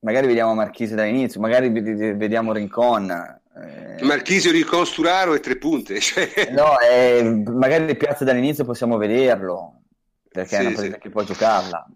magari 0.00 0.26
vediamo 0.28 0.54
Marchise 0.54 0.94
dall'inizio, 0.94 1.40
magari 1.40 1.70
vediamo 1.70 2.52
Rincon, 2.52 3.37
eh... 3.56 4.02
Marchisio 4.04 4.50
ricostruraro 4.50 5.34
e 5.34 5.40
tre 5.40 5.56
punte. 5.56 5.98
Cioè... 6.00 6.50
No, 6.52 6.78
eh, 6.78 7.22
magari 7.22 7.96
piazza 7.96 8.24
dall'inizio 8.24 8.64
possiamo 8.64 8.96
vederlo, 8.96 9.82
perché 10.28 10.56
sì, 10.56 10.62
è 10.62 10.66
una 10.66 10.74
partita 10.74 10.94
sì. 10.94 11.00
che 11.00 11.10
può 11.10 11.22
giocarla. 11.22 11.86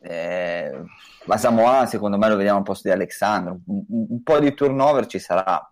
Eh, 0.00 0.80
ma 1.24 1.36
Samoa 1.36 1.86
secondo 1.86 2.16
me 2.16 2.28
lo 2.28 2.36
vediamo 2.36 2.58
al 2.58 2.64
posto 2.64 2.88
di 2.88 2.94
Alexandro. 2.94 3.60
Un, 3.66 3.84
un, 3.88 4.22
po' 4.22 4.38
di 4.38 4.54
turnover 4.54 5.06
ci 5.06 5.18
sarà, 5.18 5.70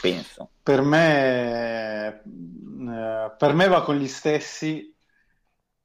penso. 0.00 0.50
Per 0.62 0.82
me, 0.82 2.08
eh, 2.08 3.32
per 3.38 3.54
me 3.54 3.68
va 3.68 3.82
con 3.82 3.96
gli 3.96 4.08
stessi 4.08 4.94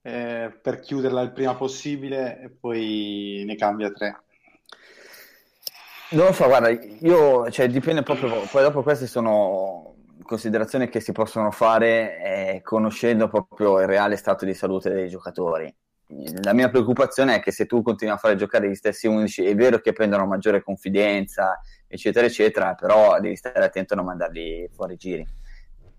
eh, 0.01 0.57
per 0.61 0.79
chiuderla 0.79 1.21
il 1.21 1.31
prima 1.33 1.55
possibile 1.55 2.39
e 2.39 2.49
poi 2.49 3.43
ne 3.45 3.55
cambia 3.55 3.91
tre. 3.91 4.23
Non 6.09 6.27
lo 6.27 6.31
so, 6.31 6.45
guarda, 6.45 6.69
io, 6.69 7.49
cioè, 7.51 7.67
dipende 7.67 8.01
proprio, 8.01 8.41
poi 8.49 8.61
dopo 8.61 8.81
queste 8.81 9.07
sono 9.07 9.95
considerazioni 10.23 10.87
che 10.87 11.01
si 11.01 11.11
possono 11.11 11.51
fare 11.51 12.21
eh, 12.55 12.61
conoscendo 12.61 13.27
proprio 13.27 13.79
il 13.81 13.87
reale 13.87 14.15
stato 14.15 14.45
di 14.45 14.53
salute 14.53 14.89
dei 14.89 15.09
giocatori. 15.09 15.73
La 16.41 16.53
mia 16.53 16.69
preoccupazione 16.69 17.35
è 17.35 17.39
che 17.41 17.51
se 17.51 17.65
tu 17.65 17.81
continui 17.81 18.13
a 18.13 18.17
fare 18.17 18.37
giocare 18.37 18.69
gli 18.69 18.75
stessi 18.75 19.07
11, 19.07 19.43
è 19.43 19.55
vero 19.55 19.79
che 19.79 19.91
prendono 19.91 20.25
maggiore 20.25 20.63
confidenza, 20.63 21.59
eccetera, 21.85 22.25
eccetera, 22.25 22.73
però 22.75 23.19
devi 23.19 23.35
stare 23.35 23.65
attento 23.65 23.93
a 23.93 23.97
non 23.97 24.05
mandarli 24.05 24.69
fuori 24.71 24.95
giri, 24.95 25.27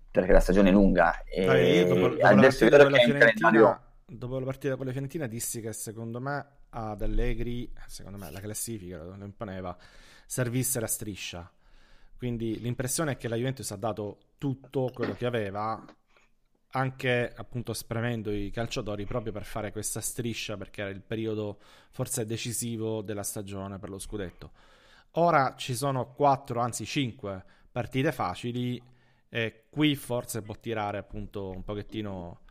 perché 0.09 0.31
la 0.31 0.39
stagione 0.39 0.69
è 0.69 0.71
lunga. 0.71 1.21
E 1.23 1.45
Dai, 1.45 1.85
dopo, 1.85 2.07
dopo 2.09 2.25
adesso 2.25 2.65
è 2.65 2.69
vero 2.69 2.87
che 2.87 3.01
in 3.01 3.17
calendario... 3.17 3.81
Dopo 4.07 4.39
la 4.39 4.45
partita 4.45 4.75
con 4.75 4.87
le 4.87 4.91
Fiorentina 4.91 5.27
dissi 5.27 5.61
che 5.61 5.71
secondo 5.71 6.19
me 6.19 6.58
ad 6.69 7.01
Allegri, 7.01 7.71
secondo 7.87 8.17
me 8.17 8.29
la 8.31 8.39
classifica 8.39 9.03
lo 9.03 9.23
imponeva, 9.23 9.75
servisse 10.25 10.79
la 10.79 10.87
striscia. 10.87 11.51
Quindi 12.17 12.59
l'impressione 12.59 13.13
è 13.13 13.17
che 13.17 13.27
la 13.27 13.35
Juventus 13.35 13.71
ha 13.71 13.77
dato 13.77 14.17
tutto 14.37 14.91
quello 14.93 15.13
che 15.13 15.25
aveva, 15.25 15.83
anche 16.71 17.33
appunto 17.35 17.73
spremendo 17.73 18.31
i 18.31 18.51
calciatori 18.51 19.05
proprio 19.05 19.31
per 19.31 19.45
fare 19.45 19.71
questa 19.71 20.01
striscia, 20.01 20.57
perché 20.57 20.81
era 20.81 20.89
il 20.89 21.01
periodo 21.01 21.59
forse 21.89 22.25
decisivo 22.25 23.01
della 23.01 23.23
stagione 23.23 23.79
per 23.79 23.89
lo 23.89 23.99
scudetto. 23.99 24.51
Ora 25.13 25.55
ci 25.55 25.75
sono 25.75 26.13
quattro, 26.13 26.59
anzi 26.59 26.85
cinque 26.85 27.43
partite 27.71 28.11
facili 28.11 28.81
e 29.29 29.65
qui 29.69 29.95
forse 29.95 30.41
può 30.41 30.55
tirare 30.55 30.97
appunto 30.97 31.49
un 31.49 31.63
pochettino 31.63 32.41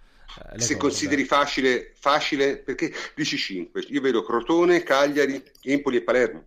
eh, 0.53 0.61
se 0.61 0.77
consideri 0.77 1.25
facile, 1.25 1.93
facile, 1.95 2.59
perché 2.59 2.93
dici 3.15 3.37
5, 3.37 3.87
io 3.89 4.01
vedo 4.01 4.23
Crotone, 4.23 4.83
Cagliari, 4.83 5.43
Empoli 5.63 5.97
e 5.97 6.03
Palermo. 6.03 6.47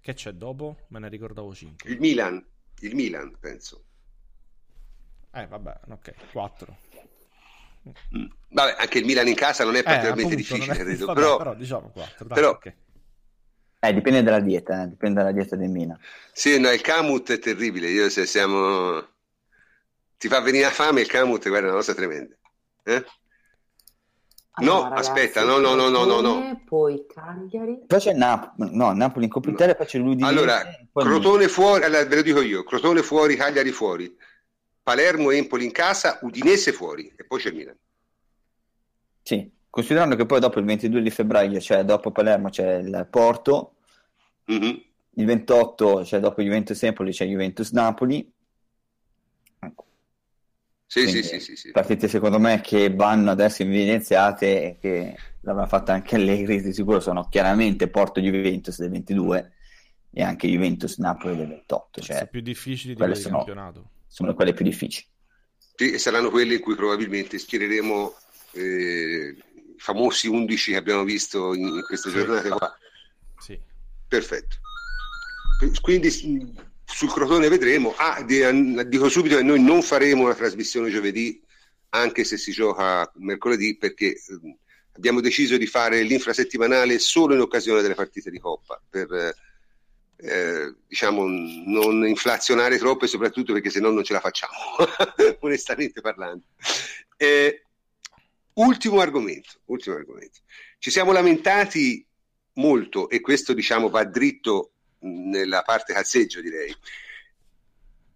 Che 0.00 0.14
c'è 0.14 0.32
dopo? 0.32 0.86
Me 0.88 0.98
ne 0.98 1.08
ricordavo 1.08 1.54
5. 1.54 1.90
Il 1.90 2.00
Milan, 2.00 2.44
il 2.80 2.94
Milan 2.94 3.36
penso. 3.38 3.84
Eh 5.32 5.46
vabbè, 5.46 5.80
ok, 5.90 6.14
4. 6.32 6.78
Mm. 8.16 8.26
Vabbè, 8.48 8.76
anche 8.78 8.98
il 8.98 9.04
Milan 9.04 9.28
in 9.28 9.34
casa 9.34 9.64
non 9.64 9.76
è 9.76 9.82
particolarmente 9.82 10.34
eh, 10.34 10.40
appunto, 10.40 10.56
difficile, 10.56 10.74
è... 10.74 10.84
credo. 10.84 11.06
Vabbè, 11.06 11.20
però, 11.20 11.36
però 11.36 11.54
diciamo 11.54 11.90
4. 11.90 12.26
Dai, 12.26 12.34
però 12.36 12.50
okay. 12.50 12.74
eh, 13.78 13.94
dipende 13.94 14.22
dalla 14.22 14.40
dieta, 14.40 14.82
eh, 14.82 14.88
dipende 14.88 15.20
dalla 15.20 15.32
dieta 15.32 15.54
del 15.54 15.68
Milan. 15.68 15.98
Sì, 16.32 16.58
no, 16.58 16.70
il 16.70 16.80
Camut 16.80 17.30
è 17.32 17.38
terribile. 17.38 17.88
Io 17.88 18.08
se 18.10 18.26
siamo... 18.26 19.14
Ti 20.18 20.28
fa 20.28 20.40
venire 20.40 20.64
la 20.64 20.70
fame 20.70 21.02
il 21.02 21.06
Camut, 21.06 21.46
guarda, 21.46 21.66
è 21.66 21.70
una 21.70 21.78
cosa 21.78 21.94
tremenda. 21.94 22.34
Eh? 22.86 23.04
No, 24.58 24.72
Allora, 24.72 24.88
ragazzi, 24.88 25.10
aspetta, 25.10 25.44
no, 25.44 25.58
no, 25.58 25.74
no, 25.74 25.88
no, 25.88 26.04
no, 26.04 26.20
no. 26.20 26.62
Poi 26.64 27.04
Cagliari. 27.12 27.82
Poi 27.86 27.98
c'è 27.98 28.14
Napoli, 28.14 28.74
no, 28.74 28.92
Napoli 28.92 29.24
in 29.26 29.30
Coppa 29.30 29.50
Italia, 29.50 29.74
poi 29.74 29.84
c'è 29.86 29.98
l'Udinese. 29.98 30.24
Allora, 30.32 30.62
Crotone 30.92 31.48
fuori, 31.48 31.84
allora, 31.84 32.04
ve 32.06 32.14
lo 32.14 32.22
dico 32.22 32.40
io, 32.40 32.62
Crotone 32.64 33.02
fuori, 33.02 33.36
Cagliari 33.36 33.70
fuori, 33.70 34.16
Palermo 34.82 35.30
e 35.30 35.36
Empoli 35.36 35.64
in 35.66 35.72
casa, 35.72 36.18
Udinese 36.22 36.72
fuori 36.72 37.12
e 37.14 37.24
poi 37.26 37.38
c'è 37.40 37.48
il 37.50 37.54
Milan. 37.56 37.76
Sì, 39.22 39.50
considerando 39.68 40.16
che 40.16 40.24
poi 40.24 40.40
dopo 40.40 40.58
il 40.58 40.64
22 40.64 41.02
di 41.02 41.10
febbraio, 41.10 41.60
cioè 41.60 41.84
dopo 41.84 42.10
Palermo 42.10 42.48
c'è 42.48 42.76
il 42.76 43.06
Porto, 43.10 43.74
Mhm. 44.46 44.82
il 45.16 45.24
28, 45.26 46.02
cioè 46.04 46.20
dopo 46.20 46.40
Juventus 46.40 46.82
Empoli 46.82 47.10
c'è 47.12 47.26
Juventus 47.26 47.72
Napoli. 47.72 48.32
Sì, 50.88 51.00
sì, 51.00 51.06
quindi 51.06 51.22
sì, 51.26 51.40
sì, 51.40 51.56
sì. 51.56 51.70
Partite 51.72 52.06
secondo 52.08 52.38
me 52.38 52.60
che 52.60 52.94
vanno 52.94 53.30
adesso 53.32 53.62
evidenziate 53.62 54.62
e 54.62 54.78
che 54.80 55.16
l'avrà 55.40 55.66
fatta 55.66 55.92
anche 55.92 56.14
Allegri, 56.14 56.62
di 56.62 56.72
sicuro 56.72 57.00
sono 57.00 57.28
chiaramente 57.28 57.88
Porto 57.88 58.20
Juventus 58.20 58.78
del 58.78 58.90
22 58.90 59.52
e 60.12 60.22
anche 60.22 60.46
Juventus 60.48 60.98
Napoli 60.98 61.36
del 61.36 61.48
28, 61.48 62.02
Sono 62.02 62.18
cioè 62.18 62.28
più 62.28 62.40
difficili 62.40 62.94
di 62.94 62.98
quelle 63.00 63.14
sono- 63.16 63.36
campionato. 63.38 63.90
sono 64.06 64.32
quelle 64.34 64.52
più 64.52 64.64
difficili. 64.64 65.06
Sì, 65.74 65.92
e 65.92 65.98
saranno 65.98 66.30
quelle 66.30 66.54
in 66.54 66.60
cui 66.60 66.74
probabilmente 66.74 67.36
schiereremo 67.38 68.14
eh, 68.52 69.36
i 69.36 69.74
famosi 69.76 70.28
11 70.28 70.70
che 70.70 70.76
abbiamo 70.78 71.04
visto 71.04 71.52
in, 71.52 71.66
in 71.66 71.82
queste 71.84 72.10
giornate 72.10 72.48
qua. 72.48 72.78
Sì. 73.38 73.60
Perfetto. 74.08 74.56
Quindi 75.82 76.10
sul 76.86 77.10
Crotone 77.10 77.48
vedremo. 77.48 77.94
Ah, 77.96 78.22
dico 78.22 79.08
subito 79.08 79.36
che 79.36 79.42
noi 79.42 79.60
non 79.60 79.82
faremo 79.82 80.22
una 80.24 80.34
trasmissione 80.34 80.90
giovedì, 80.90 81.42
anche 81.90 82.24
se 82.24 82.38
si 82.38 82.52
gioca 82.52 83.10
mercoledì, 83.16 83.76
perché 83.76 84.14
eh, 84.14 84.58
abbiamo 84.92 85.20
deciso 85.20 85.56
di 85.56 85.66
fare 85.66 86.02
l'infrasettimanale 86.02 86.98
solo 86.98 87.34
in 87.34 87.40
occasione 87.40 87.82
delle 87.82 87.94
partite 87.94 88.30
di 88.30 88.38
Coppa, 88.38 88.80
per 88.88 89.34
eh, 90.18 90.74
diciamo 90.86 91.26
non 91.26 92.06
inflazionare 92.06 92.78
troppo 92.78 93.04
e 93.04 93.08
soprattutto 93.08 93.52
perché 93.52 93.68
se 93.68 93.80
no 93.80 93.90
non 93.90 94.04
ce 94.04 94.14
la 94.14 94.20
facciamo, 94.20 94.54
onestamente 95.40 96.00
parlando. 96.00 96.44
Eh, 97.16 97.64
ultimo 98.54 99.00
argomento, 99.00 99.60
ultimo 99.66 99.96
argomento. 99.96 100.38
Ci 100.78 100.90
siamo 100.90 101.12
lamentati 101.12 102.06
molto 102.54 103.10
e 103.10 103.20
questo 103.20 103.52
diciamo 103.52 103.88
va 103.88 104.04
dritto 104.04 104.72
nella 105.06 105.62
parte 105.62 105.92
calzeggio 105.92 106.40
direi. 106.40 106.74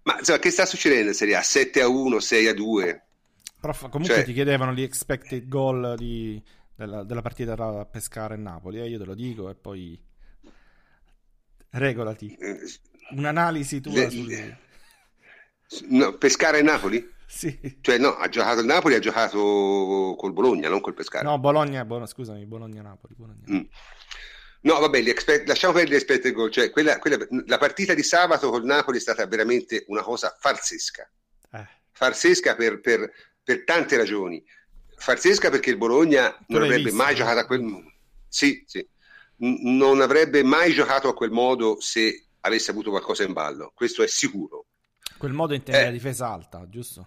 Ma 0.02 0.16
insomma, 0.18 0.38
che 0.38 0.50
sta 0.50 0.64
succedendo 0.66 1.08
in 1.08 1.14
Serie 1.14 1.36
A? 1.36 1.42
7 1.42 1.80
a 1.82 1.88
1, 1.88 2.20
6 2.20 2.46
a 2.48 2.54
2? 2.54 3.04
Però 3.60 3.72
fa- 3.72 3.88
comunque 3.88 4.16
Cioè- 4.16 4.24
ti 4.24 4.32
chiedevano 4.32 4.72
gli 4.72 4.82
expected 4.82 5.46
goal 5.48 5.94
di- 5.96 6.42
della, 6.74 7.04
della 7.04 7.20
partita 7.22 7.54
tra 7.54 7.84
Pescara 7.84 8.34
e 8.34 8.38
Napoli, 8.38 8.80
eh, 8.80 8.88
io 8.88 8.98
te 8.98 9.04
lo 9.04 9.14
dico 9.14 9.50
e 9.50 9.54
poi 9.54 10.02
regolati. 11.70 12.34
Eh, 12.38 12.58
Un'analisi 13.10 13.80
tua 13.80 13.92
Le- 13.92 14.10
sul... 14.10 14.26
le- 14.26 14.58
no, 15.88 16.16
Pescara 16.16 16.56
e 16.58 16.62
Napoli? 16.62 17.06
Sì. 17.26 17.78
Cioè 17.80 17.98
no, 17.98 18.14
ha 18.16 18.28
giocato 18.28 18.60
il 18.60 18.66
Napoli, 18.66 18.94
ha 18.94 18.98
giocato 18.98 20.14
col 20.16 20.32
Bologna, 20.32 20.68
non 20.68 20.80
col 20.80 20.94
Pescara. 20.94 21.28
No, 21.28 21.38
Bologna, 21.38 21.84
Bologna 21.84 22.06
scusami, 22.06 22.44
Bologna-Napoli. 22.46 23.14
Bologna. 23.16 23.44
Mm. 23.50 23.60
No, 24.62 24.78
vabbè, 24.78 25.00
gli 25.00 25.08
expect- 25.08 25.48
lasciamo 25.48 25.72
perdere 25.72 25.94
gli 25.94 25.98
expected 25.98 26.32
goal. 26.34 26.50
Cioè, 26.50 26.70
quella- 26.70 26.98
quella- 26.98 27.26
la 27.46 27.58
partita 27.58 27.94
di 27.94 28.02
sabato 28.02 28.50
col 28.50 28.64
Napoli 28.64 28.98
è 28.98 29.00
stata 29.00 29.26
veramente 29.26 29.84
una 29.88 30.02
cosa 30.02 30.36
farsesca. 30.38 31.10
Eh, 31.52 31.66
Farsesca 31.92 32.54
per, 32.56 32.80
per- 32.80 33.10
per 33.42 33.64
tante 33.64 33.96
ragioni. 33.96 34.42
Farsesca 34.96 35.48
perché 35.50 35.70
il 35.70 35.76
Bologna 35.78 36.24
non 36.48 36.60
l'hai 36.60 36.68
avrebbe 36.68 36.90
vista, 36.90 37.02
mai 37.02 37.12
no? 37.12 37.18
giocato 37.18 37.38
a 37.38 37.46
quel 37.46 37.60
modo. 37.62 37.92
Sì, 38.28 38.62
sì. 38.66 38.86
N- 39.38 39.76
non 39.76 40.00
avrebbe 40.02 40.42
mai 40.42 40.72
giocato 40.74 41.08
a 41.08 41.14
quel 41.14 41.30
modo 41.30 41.80
se 41.80 42.26
avesse 42.40 42.70
avuto 42.70 42.90
qualcosa 42.90 43.22
in 43.24 43.32
ballo. 43.32 43.72
Questo 43.74 44.02
è 44.02 44.06
sicuro. 44.06 44.66
quel 45.18 45.32
modo 45.32 45.52
intende 45.54 45.80
Eh. 45.80 45.84
la 45.84 45.90
difesa 45.90 46.28
alta, 46.28 46.66
giusto? 46.68 47.06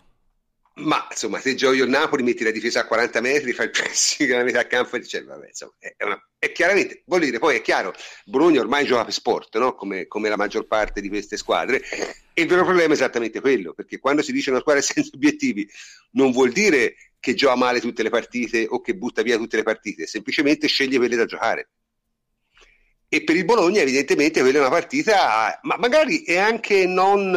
Ma 0.76 1.06
insomma, 1.08 1.40
se 1.40 1.54
giochi 1.54 1.78
il 1.78 1.88
Napoli, 1.88 2.24
metti 2.24 2.44
la 2.44 2.50
difesa 2.50 2.80
a 2.80 2.88
40 2.88 3.22
metri, 3.22 3.54
fai 3.54 3.66
il 3.66 3.72
pressing 3.72 4.32
alla 4.34 4.44
metà 4.44 4.66
campo 4.66 4.95
e 4.95 5.00
dici, 5.02 5.18
"Eh, 5.18 5.24
vabbè, 5.24 5.48
insomma, 5.48 5.74
è, 5.78 6.04
una- 6.04 6.28
è 6.40 6.52
chiaramente, 6.52 7.04
voglio 7.06 7.26
dire, 7.26 7.38
poi 7.38 7.58
è 7.58 7.62
chiaro, 7.62 7.94
Bologna 8.26 8.60
ormai 8.60 8.84
gioca 8.86 9.04
per 9.04 9.14
sport, 9.14 9.56
no? 9.60 9.76
come, 9.76 10.08
come 10.08 10.30
la 10.30 10.36
maggior 10.36 10.66
parte 10.66 11.00
di 11.00 11.10
queste 11.10 11.38
squadre, 11.38 11.84
e 12.34 12.41
il 12.41 12.48
vero 12.48 12.64
problema 12.64 12.90
è 12.90 12.94
esattamente 12.94 13.40
quello, 13.40 13.74
perché 13.74 14.00
quando 14.00 14.24
si 14.24 14.32
dice 14.32 14.50
una 14.50 14.62
squadra 14.62 14.82
senza 14.84 15.12
obiettivi, 15.14 15.70
non 16.14 16.32
vuol 16.32 16.52
dire 16.52 16.95
che 17.20 17.36
gioca 17.36 17.56
male 17.56 17.80
tutte 17.80 18.02
le 18.02 18.10
partite 18.10 18.66
o 18.68 18.82
che 18.82 18.95
butta 18.95 19.22
via 19.22 19.38
tutte 19.38 19.58
le 19.58 19.64
partite, 19.64 20.08
semplicemente 20.08 20.68
sceglie 20.68 20.98
quelle 20.98 21.16
da 21.16 21.26
giocare. 21.26 21.70
E 23.08 23.24
per 23.24 23.36
il 23.36 23.45
Bologna, 23.45 23.80
evidentemente, 23.82 24.41
quella 24.41 24.58
è 24.58 24.62
una 24.62 24.70
partita, 24.70 25.60
ma 25.64 25.78
magari 25.78 26.24
è 26.24 26.38
anche 26.38 26.88
non. 26.88 27.36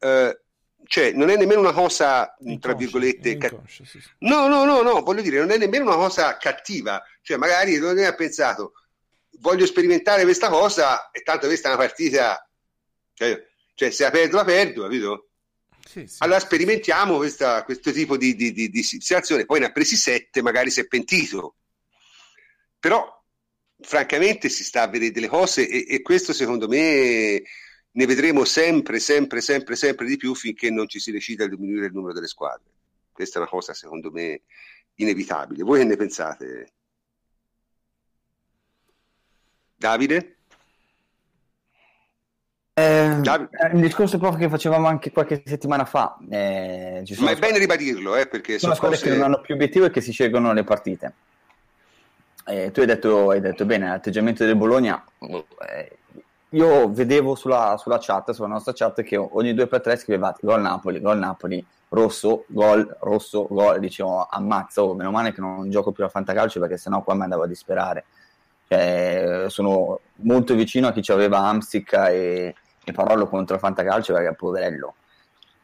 eh, 0.00 0.38
cioè, 0.86 1.12
non 1.12 1.30
è 1.30 1.36
nemmeno 1.36 1.60
una 1.60 1.72
cosa, 1.72 2.34
tra 2.60 2.74
virgolette, 2.74 3.36
ca- 3.36 3.46
inconscio, 3.48 3.84
sì, 3.84 4.00
sì. 4.00 4.08
No, 4.18 4.46
no, 4.48 4.64
no, 4.64 4.82
no, 4.82 5.02
voglio 5.02 5.22
dire, 5.22 5.38
non 5.38 5.50
è 5.50 5.56
nemmeno 5.58 5.84
una 5.84 5.96
cosa 5.96 6.36
cattiva. 6.36 7.02
Cioè, 7.22 7.36
magari 7.36 7.78
non 7.78 7.98
ha 7.98 8.14
pensato, 8.14 8.72
voglio 9.40 9.66
sperimentare 9.66 10.22
questa 10.24 10.48
cosa 10.48 11.10
e 11.10 11.22
tanto 11.22 11.46
questa 11.46 11.68
è 11.70 11.74
una 11.74 11.80
partita, 11.84 12.48
cioè, 13.14 13.46
cioè, 13.74 13.90
se 13.90 14.02
la 14.04 14.10
perdo, 14.10 14.36
la 14.36 14.44
perdo, 14.44 14.82
capito? 14.82 15.28
Sì, 15.86 16.06
sì. 16.06 16.16
Allora 16.20 16.38
sperimentiamo 16.40 17.16
questa- 17.16 17.62
questo 17.64 17.92
tipo 17.92 18.16
di, 18.16 18.34
di- 18.34 18.52
di- 18.52 18.68
di 18.70 18.82
situazione. 18.82 19.44
Poi 19.44 19.60
ne 19.60 19.66
ha 19.66 19.72
presi 19.72 19.96
sette, 19.96 20.42
magari 20.42 20.70
si 20.70 20.80
è 20.80 20.86
pentito. 20.86 21.56
Però, 22.78 23.06
francamente, 23.80 24.48
si 24.48 24.64
sta 24.64 24.82
a 24.82 24.88
vedere 24.88 25.12
delle 25.12 25.28
cose 25.28 25.68
e, 25.68 25.86
e 25.88 26.02
questo 26.02 26.32
secondo 26.32 26.68
me 26.68 27.42
ne 27.96 28.06
vedremo 28.06 28.44
sempre, 28.44 28.98
sempre, 28.98 29.40
sempre, 29.40 29.76
sempre 29.76 30.06
di 30.06 30.16
più 30.16 30.34
finché 30.34 30.70
non 30.70 30.88
ci 30.88 30.98
si 30.98 31.12
decida 31.12 31.44
a 31.44 31.48
diminuire 31.48 31.86
il 31.86 31.92
numero 31.92 32.12
delle 32.12 32.26
squadre. 32.26 32.70
Questa 33.12 33.38
è 33.38 33.42
una 33.42 33.50
cosa, 33.50 33.72
secondo 33.72 34.10
me, 34.10 34.42
inevitabile. 34.96 35.62
Voi 35.62 35.78
che 35.78 35.84
ne 35.84 35.96
pensate? 35.96 36.72
Davide? 39.76 40.36
Eh, 42.74 43.18
Davide? 43.20 43.70
un 43.70 43.80
discorso 43.80 44.18
proprio 44.18 44.40
che 44.40 44.48
facevamo 44.48 44.88
anche 44.88 45.12
qualche 45.12 45.42
settimana 45.44 45.84
fa. 45.84 46.18
eh, 46.28 47.02
ci 47.04 47.14
sono 47.14 47.26
Ma 47.26 47.32
è 47.32 47.38
bene 47.38 47.58
ribadirlo, 47.58 48.16
eh, 48.16 48.26
perché 48.26 48.58
sono 48.58 48.74
sono 48.74 48.74
squadre 48.74 48.98
cose... 48.98 49.08
che 49.08 49.16
non 49.16 49.24
hanno 49.24 49.40
più 49.40 49.54
obiettivo 49.54 49.84
e 49.84 49.90
che 49.90 50.00
si 50.00 50.10
scelgono 50.10 50.52
le 50.52 50.64
partite. 50.64 51.14
Eh, 52.46 52.72
tu 52.72 52.80
hai 52.80 52.86
detto, 52.86 53.30
hai 53.30 53.40
detto 53.40 53.64
bene, 53.64 53.86
l'atteggiamento 53.86 54.44
del 54.44 54.56
Bologna. 54.56 55.02
eh, 55.20 55.98
io 56.54 56.90
vedevo 56.90 57.34
sulla, 57.34 57.76
sulla 57.78 57.98
chat, 58.00 58.30
sulla 58.30 58.48
nostra 58.48 58.72
chat, 58.72 59.02
che 59.02 59.16
ogni 59.16 59.52
2x3 59.52 59.96
scrivevate 59.96 60.40
gol 60.42 60.60
Napoli, 60.60 61.00
gol 61.00 61.18
Napoli, 61.18 61.64
rosso, 61.88 62.44
gol, 62.48 62.96
rosso, 63.00 63.46
gol. 63.50 63.80
Dicevo, 63.80 64.26
ammazza, 64.30 64.82
oh, 64.82 64.94
meno 64.94 65.10
male 65.10 65.32
che 65.32 65.40
non 65.40 65.68
gioco 65.68 65.92
più 65.92 66.04
a 66.04 66.08
fantacalcio 66.08 66.60
perché 66.60 66.76
sennò 66.76 67.02
qua 67.02 67.14
mi 67.14 67.22
andavo 67.22 67.42
a 67.42 67.48
disperare. 67.48 68.04
Cioè, 68.68 69.46
sono 69.48 70.00
molto 70.16 70.54
vicino 70.54 70.88
a 70.88 70.92
chi 70.92 71.10
aveva 71.12 71.38
Amstica 71.38 72.08
e, 72.08 72.54
e 72.84 72.92
Parollo 72.92 73.28
contro 73.28 73.54
il 73.56 73.60
fantacalcio 73.60 74.12
perché 74.12 74.34
poverello 74.34 74.94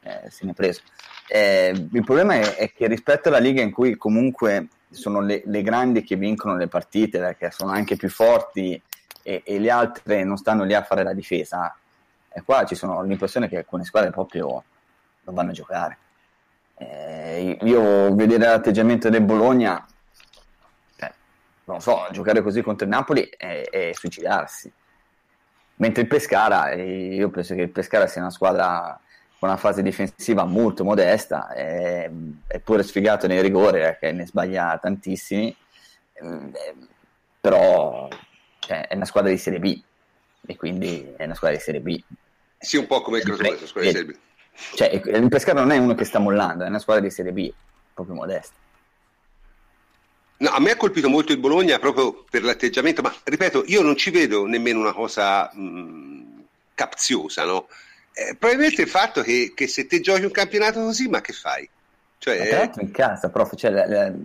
eh, 0.03 0.29
se 0.29 0.45
ne 0.45 0.51
è 0.51 0.55
preso. 0.55 0.81
Eh, 1.29 1.89
il 1.93 2.05
problema 2.05 2.35
è, 2.35 2.57
è 2.57 2.73
che 2.73 2.89
rispetto 2.89 3.29
alla 3.29 3.39
Liga 3.39 3.63
in 3.63 3.71
cui 3.71 3.97
comunque 3.97 4.69
sono 4.91 5.21
le, 5.21 5.43
le 5.45 5.63
grandi 5.63 6.03
che 6.03 6.17
vincono 6.17 6.57
le 6.57 6.67
partite 6.67 7.19
perché 7.19 7.51
sono 7.53 7.71
anche 7.71 7.97
più 7.97 8.09
forti 8.09 8.81
e, 9.23 9.43
e 9.45 9.59
le 9.59 9.71
altre 9.71 10.25
non 10.25 10.37
stanno 10.37 10.65
lì 10.65 10.75
a 10.75 10.83
fare 10.83 11.03
la 11.03 11.13
difesa, 11.13 11.75
e 12.33 12.43
qua 12.43 12.65
ci 12.65 12.75
sono 12.75 13.03
l'impressione 13.03 13.49
che 13.49 13.59
alcune 13.59 13.85
squadre 13.85 14.11
proprio 14.11 14.63
non 15.25 15.35
vanno 15.35 15.51
a 15.51 15.55
giocare. 15.55 15.99
Eh, 16.77 17.59
io 17.63 18.15
vedere 18.15 18.47
l'atteggiamento 18.47 19.11
del 19.11 19.23
Bologna, 19.23 19.85
eh, 20.97 21.13
non 21.65 21.77
lo 21.77 21.83
so, 21.83 22.07
giocare 22.11 22.41
così 22.41 22.63
contro 22.63 22.87
il 22.87 22.93
Napoli 22.93 23.29
è, 23.37 23.65
è 23.69 23.91
suicidarsi. 23.93 24.73
Mentre 25.77 26.03
il 26.03 26.09
Pescara, 26.09 26.71
eh, 26.71 27.15
io 27.15 27.31
penso 27.31 27.55
che 27.55 27.63
il 27.63 27.71
Pescara 27.71 28.07
sia 28.07 28.21
una 28.21 28.31
squadra 28.31 28.99
con 29.39 29.49
una 29.49 29.59
fase 29.59 29.83
difensiva 29.83 30.45
molto 30.45 30.85
modesta, 30.85 31.49
è, 31.49 32.11
è 32.47 32.59
pure 32.61 32.83
sfigato 32.83 33.27
nei 33.27 33.41
rigori 33.41 33.81
perché 33.81 34.13
ne 34.13 34.27
sbaglia 34.27 34.79
tantissimi, 34.81 35.55
eh, 36.13 36.53
però 37.41 38.07
cioè, 38.61 38.87
è 38.87 38.95
una 38.95 39.05
squadra 39.05 39.31
di 39.31 39.39
Serie 39.39 39.59
B 39.59 39.81
e 40.47 40.57
quindi 40.57 41.13
è 41.17 41.25
una 41.25 41.35
squadra 41.35 41.57
di 41.57 41.63
Serie 41.63 41.81
B. 41.81 42.01
Sì, 42.59 42.77
un 42.77 42.87
po' 42.87 43.01
come 43.01 43.19
il 43.19 43.25
Crotone, 43.25 43.55
sono 43.57 43.67
squadre 43.67 43.91
di 43.91 43.97
Serie 43.97 44.13
B. 44.13 44.19
Cioè, 44.75 45.17
il 45.17 45.29
Pescara 45.29 45.61
non 45.61 45.71
è 45.71 45.79
uno 45.79 45.95
che 45.95 46.05
sta 46.05 46.19
mollando, 46.19 46.65
è 46.65 46.69
una 46.69 46.79
squadra 46.79 47.03
di 47.03 47.11
Serie 47.11 47.33
B. 47.33 47.53
proprio 47.95 48.15
modesta. 48.15 48.55
No, 50.39 50.51
a 50.51 50.61
me 50.61 50.71
ha 50.71 50.77
colpito 50.77 51.09
molto 51.11 51.33
il 51.33 51.39
Bologna 51.39 51.79
proprio 51.79 52.25
per 52.31 52.43
l'atteggiamento, 52.43 53.03
ma 53.03 53.15
ripeto, 53.25 53.65
io 53.67 53.83
non 53.83 53.97
ci 53.97 54.11
vedo 54.11 54.47
nemmeno 54.47 54.81
una 54.81 54.95
cosa 54.95 55.51
mh, 55.53 56.45
capziosa, 56.75 57.45
no? 57.45 57.69
Eh, 58.13 58.37
probabilmente 58.37 58.83
il 58.83 58.89
fatto 58.89 59.23
che, 59.23 59.53
che, 59.55 59.67
se 59.69 59.87
te 59.87 60.01
giochi 60.01 60.25
un 60.25 60.31
campionato 60.31 60.81
così, 60.81 61.09
ma 61.09 61.21
che 61.21 61.35
fai? 61.35 61.69
Cioè, 62.17 62.39
ma 62.39 62.45
tra 62.47 62.59
l'altro 62.59 62.83
in 62.83 62.91
casa, 62.91 63.29
prof, 63.29 63.55
cioè, 63.55 63.71
le, 63.71 63.87
le, 63.87 64.19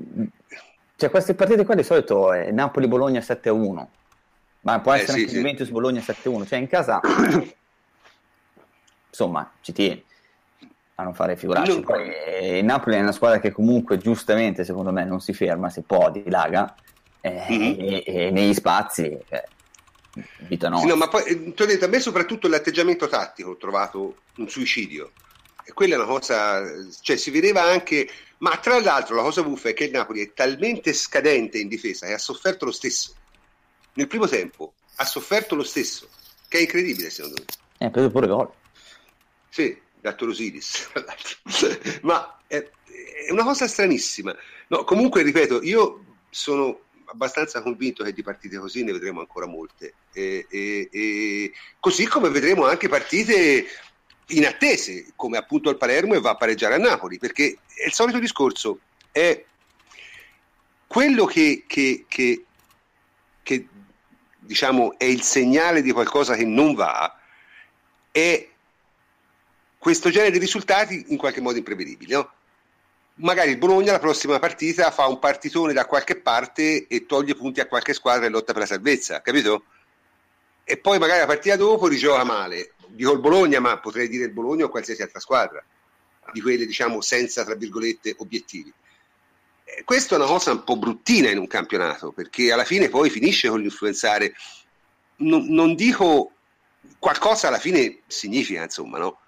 cioè, 0.96 1.10
queste 1.10 1.34
partite 1.34 1.66
qua 1.66 1.76
di 1.76 1.84
solito 1.84 2.32
è 2.32 2.50
Napoli-Bologna 2.52 3.20
7-1, 3.20 3.86
ma 4.66 4.80
può 4.80 4.94
essere 4.94 5.12
eh, 5.12 5.14
sì, 5.14 5.20
anche 5.20 5.30
sì. 5.30 5.36
Juventus-Bologna 5.38 6.02
7-1, 6.02 6.48
cioè 6.48 6.60
in 6.60 6.68
casa, 6.68 7.00
insomma, 9.10 9.52
ci 9.62 9.74
tieni 9.74 10.04
a 10.96 11.04
non 11.04 11.14
fare 11.14 11.36
figuracce. 11.36 11.82
Poi, 11.82 12.10
eh, 12.10 12.58
il 12.60 12.66
Napoli 12.66 12.96
è 12.96 13.02
una 13.02 13.12
squadra 13.12 13.40
che 13.40 13.52
comunque 13.52 13.98
giustamente, 13.98 14.64
secondo 14.64 14.92
me, 14.92 15.06
non 15.06 15.22
si 15.22 15.34
ferma, 15.34 15.70
se 15.70 15.84
può, 15.84 16.10
dilaga 16.10 16.74
eh, 17.22 17.46
mm-hmm. 17.50 17.80
e, 17.80 18.04
e, 18.06 18.32
negli 18.32 18.56
spazi. 18.56 19.04
Eh, 19.04 19.44
vita 20.40 20.70
no. 20.70 20.80
Sì, 20.80 20.88
no, 20.88 20.96
ma 20.96 21.10
poi, 21.10 21.24
eh, 21.26 21.54
ti 21.54 21.62
ho 21.62 21.66
detto, 21.66 21.86
a 21.86 21.90
me 21.90 22.00
soprattutto 22.00 22.48
l'atteggiamento 22.48 23.08
tattico 23.08 23.52
ho 23.52 23.58
trovato 23.58 24.16
un 24.38 24.50
suicidio. 24.50 25.12
E 25.64 25.74
quella 25.74 25.94
è 25.94 25.98
una 25.98 26.08
cosa, 26.08 26.64
cioè 27.02 27.18
si 27.18 27.30
vedeva 27.30 27.62
anche, 27.62 28.10
ma 28.40 28.58
tra 28.58 28.80
l'altro 28.80 29.16
la 29.16 29.22
cosa 29.22 29.44
buffa 29.44 29.70
è 29.70 29.74
che 29.74 29.86
il 29.86 29.92
Napoli 29.92 30.22
è 30.22 30.34
talmente 30.34 30.92
scadente 30.92 31.60
in 31.60 31.68
difesa 31.68 32.08
che 32.08 32.14
ha 32.14 32.20
sofferto 32.20 32.66
lo 32.66 32.72
stesso. 32.72 33.15
Nel 33.96 34.08
primo 34.08 34.28
tempo 34.28 34.74
ha 34.96 35.06
sofferto 35.06 35.56
lo 35.56 35.64
stesso, 35.64 36.08
che 36.48 36.60
è 36.60 36.62
incredibile 36.62 37.10
secondo 37.10 37.38
me. 37.40 37.46
Eh, 37.78 37.86
ha 37.86 37.90
preso 37.90 38.10
pure 38.10 38.28
gol. 38.28 38.50
Sì, 39.50 39.78
da 40.00 40.14
Torosidis, 40.14 40.92
ma 42.04 42.40
è, 42.48 42.58
è, 42.58 43.32
una 43.32 43.44
cosa 43.44 43.68
stranissima. 43.68 44.36
No, 44.68 44.84
comunque, 44.84 45.22
ripeto, 45.22 45.62
io 45.62 46.04
sono 46.30 46.82
abbastanza 47.06 47.62
convinto 47.62 48.04
che 48.04 48.12
di 48.12 48.22
partite 48.24 48.58
così 48.58 48.84
ne 48.84 48.92
vedremo 48.92 49.22
ancora 49.22 49.46
molte, 49.46 49.94
e, 50.12 50.46
e, 50.50 50.90
e 50.92 51.52
così 51.80 52.06
come 52.08 52.30
vedremo 52.30 52.66
anche 52.66 52.90
partite 52.90 53.66
inattese, 54.28 55.14
come 55.16 55.38
appunto 55.38 55.70
il 55.70 55.78
Palermo 55.78 56.16
e 56.16 56.20
va 56.20 56.32
a 56.32 56.36
pareggiare 56.36 56.76
a 56.76 56.80
Napoli, 56.80 57.18
perché 57.18 57.58
è 57.74 57.86
il 57.86 57.94
solito 57.94 58.20
discorso, 58.20 58.80
è 59.12 59.44
quello 60.88 61.26
che, 61.26 61.64
che, 61.68 62.06
che, 62.08 62.44
che 63.42 63.68
diciamo 64.46 64.98
è 64.98 65.06
il 65.06 65.22
segnale 65.22 65.82
di 65.82 65.92
qualcosa 65.92 66.36
che 66.36 66.46
non 66.46 66.74
va, 66.74 67.20
è 68.12 68.48
questo 69.78 70.10
genere 70.10 70.32
di 70.32 70.40
risultati 70.40 71.06
in 71.10 71.18
qualche 71.18 71.42
modo 71.42 71.58
imprevedibili. 71.58 72.14
No? 72.14 72.32
Magari 73.16 73.52
il 73.52 73.58
Bologna 73.58 73.92
la 73.92 74.00
prossima 74.00 74.40
partita 74.40 74.92
fa 74.92 75.08
un 75.08 75.20
partitone 75.20 75.74
da 75.74 75.86
qualche 75.86 76.16
parte 76.16 76.88
e 76.88 77.06
toglie 77.06 77.36
punti 77.36 77.60
a 77.60 77.68
qualche 77.68 77.94
squadra 77.94 78.26
e 78.26 78.30
lotta 78.30 78.52
per 78.52 78.64
la 78.64 78.68
salvezza, 78.68 79.22
capito? 79.22 79.66
E 80.64 80.78
poi 80.78 80.98
magari 80.98 81.20
la 81.20 81.28
partita 81.28 81.56
dopo 81.56 81.88
rigioca 81.88 82.24
male. 82.24 82.74
Dico 82.88 83.12
il 83.12 83.20
Bologna, 83.20 83.60
ma 83.60 83.78
potrei 83.78 84.08
dire 84.10 84.26
il 84.26 84.32
Bologna 84.32 84.66
o 84.66 84.70
qualsiasi 84.70 85.02
altra 85.02 85.20
squadra, 85.20 85.64
di 86.34 86.42
quelle 86.42 86.66
diciamo 86.66 87.02
senza, 87.02 87.46
tra 87.46 87.56
virgolette, 87.56 88.16
obiettivi. 88.18 88.74
Eh, 89.68 89.84
questa 89.84 90.14
è 90.14 90.18
una 90.20 90.28
cosa 90.28 90.52
un 90.52 90.64
po' 90.64 90.78
bruttina 90.78 91.30
in 91.30 91.40
un 91.40 91.48
campionato, 91.48 92.12
perché 92.12 92.52
alla 92.52 92.64
fine 92.64 92.88
poi 92.88 93.10
finisce 93.10 93.50
con 93.50 93.62
l'influenzare, 93.62 94.36
non, 95.18 95.48
non 95.48 95.74
dico 95.74 96.32
qualcosa 97.00 97.48
alla 97.48 97.60
fine 97.60 98.02
significa, 98.06 98.62
insomma, 98.62 99.00
no? 99.00 99.20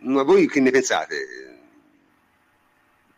Ma 0.00 0.22
voi 0.22 0.46
che 0.46 0.60
ne 0.60 0.70
pensate? 0.70 1.56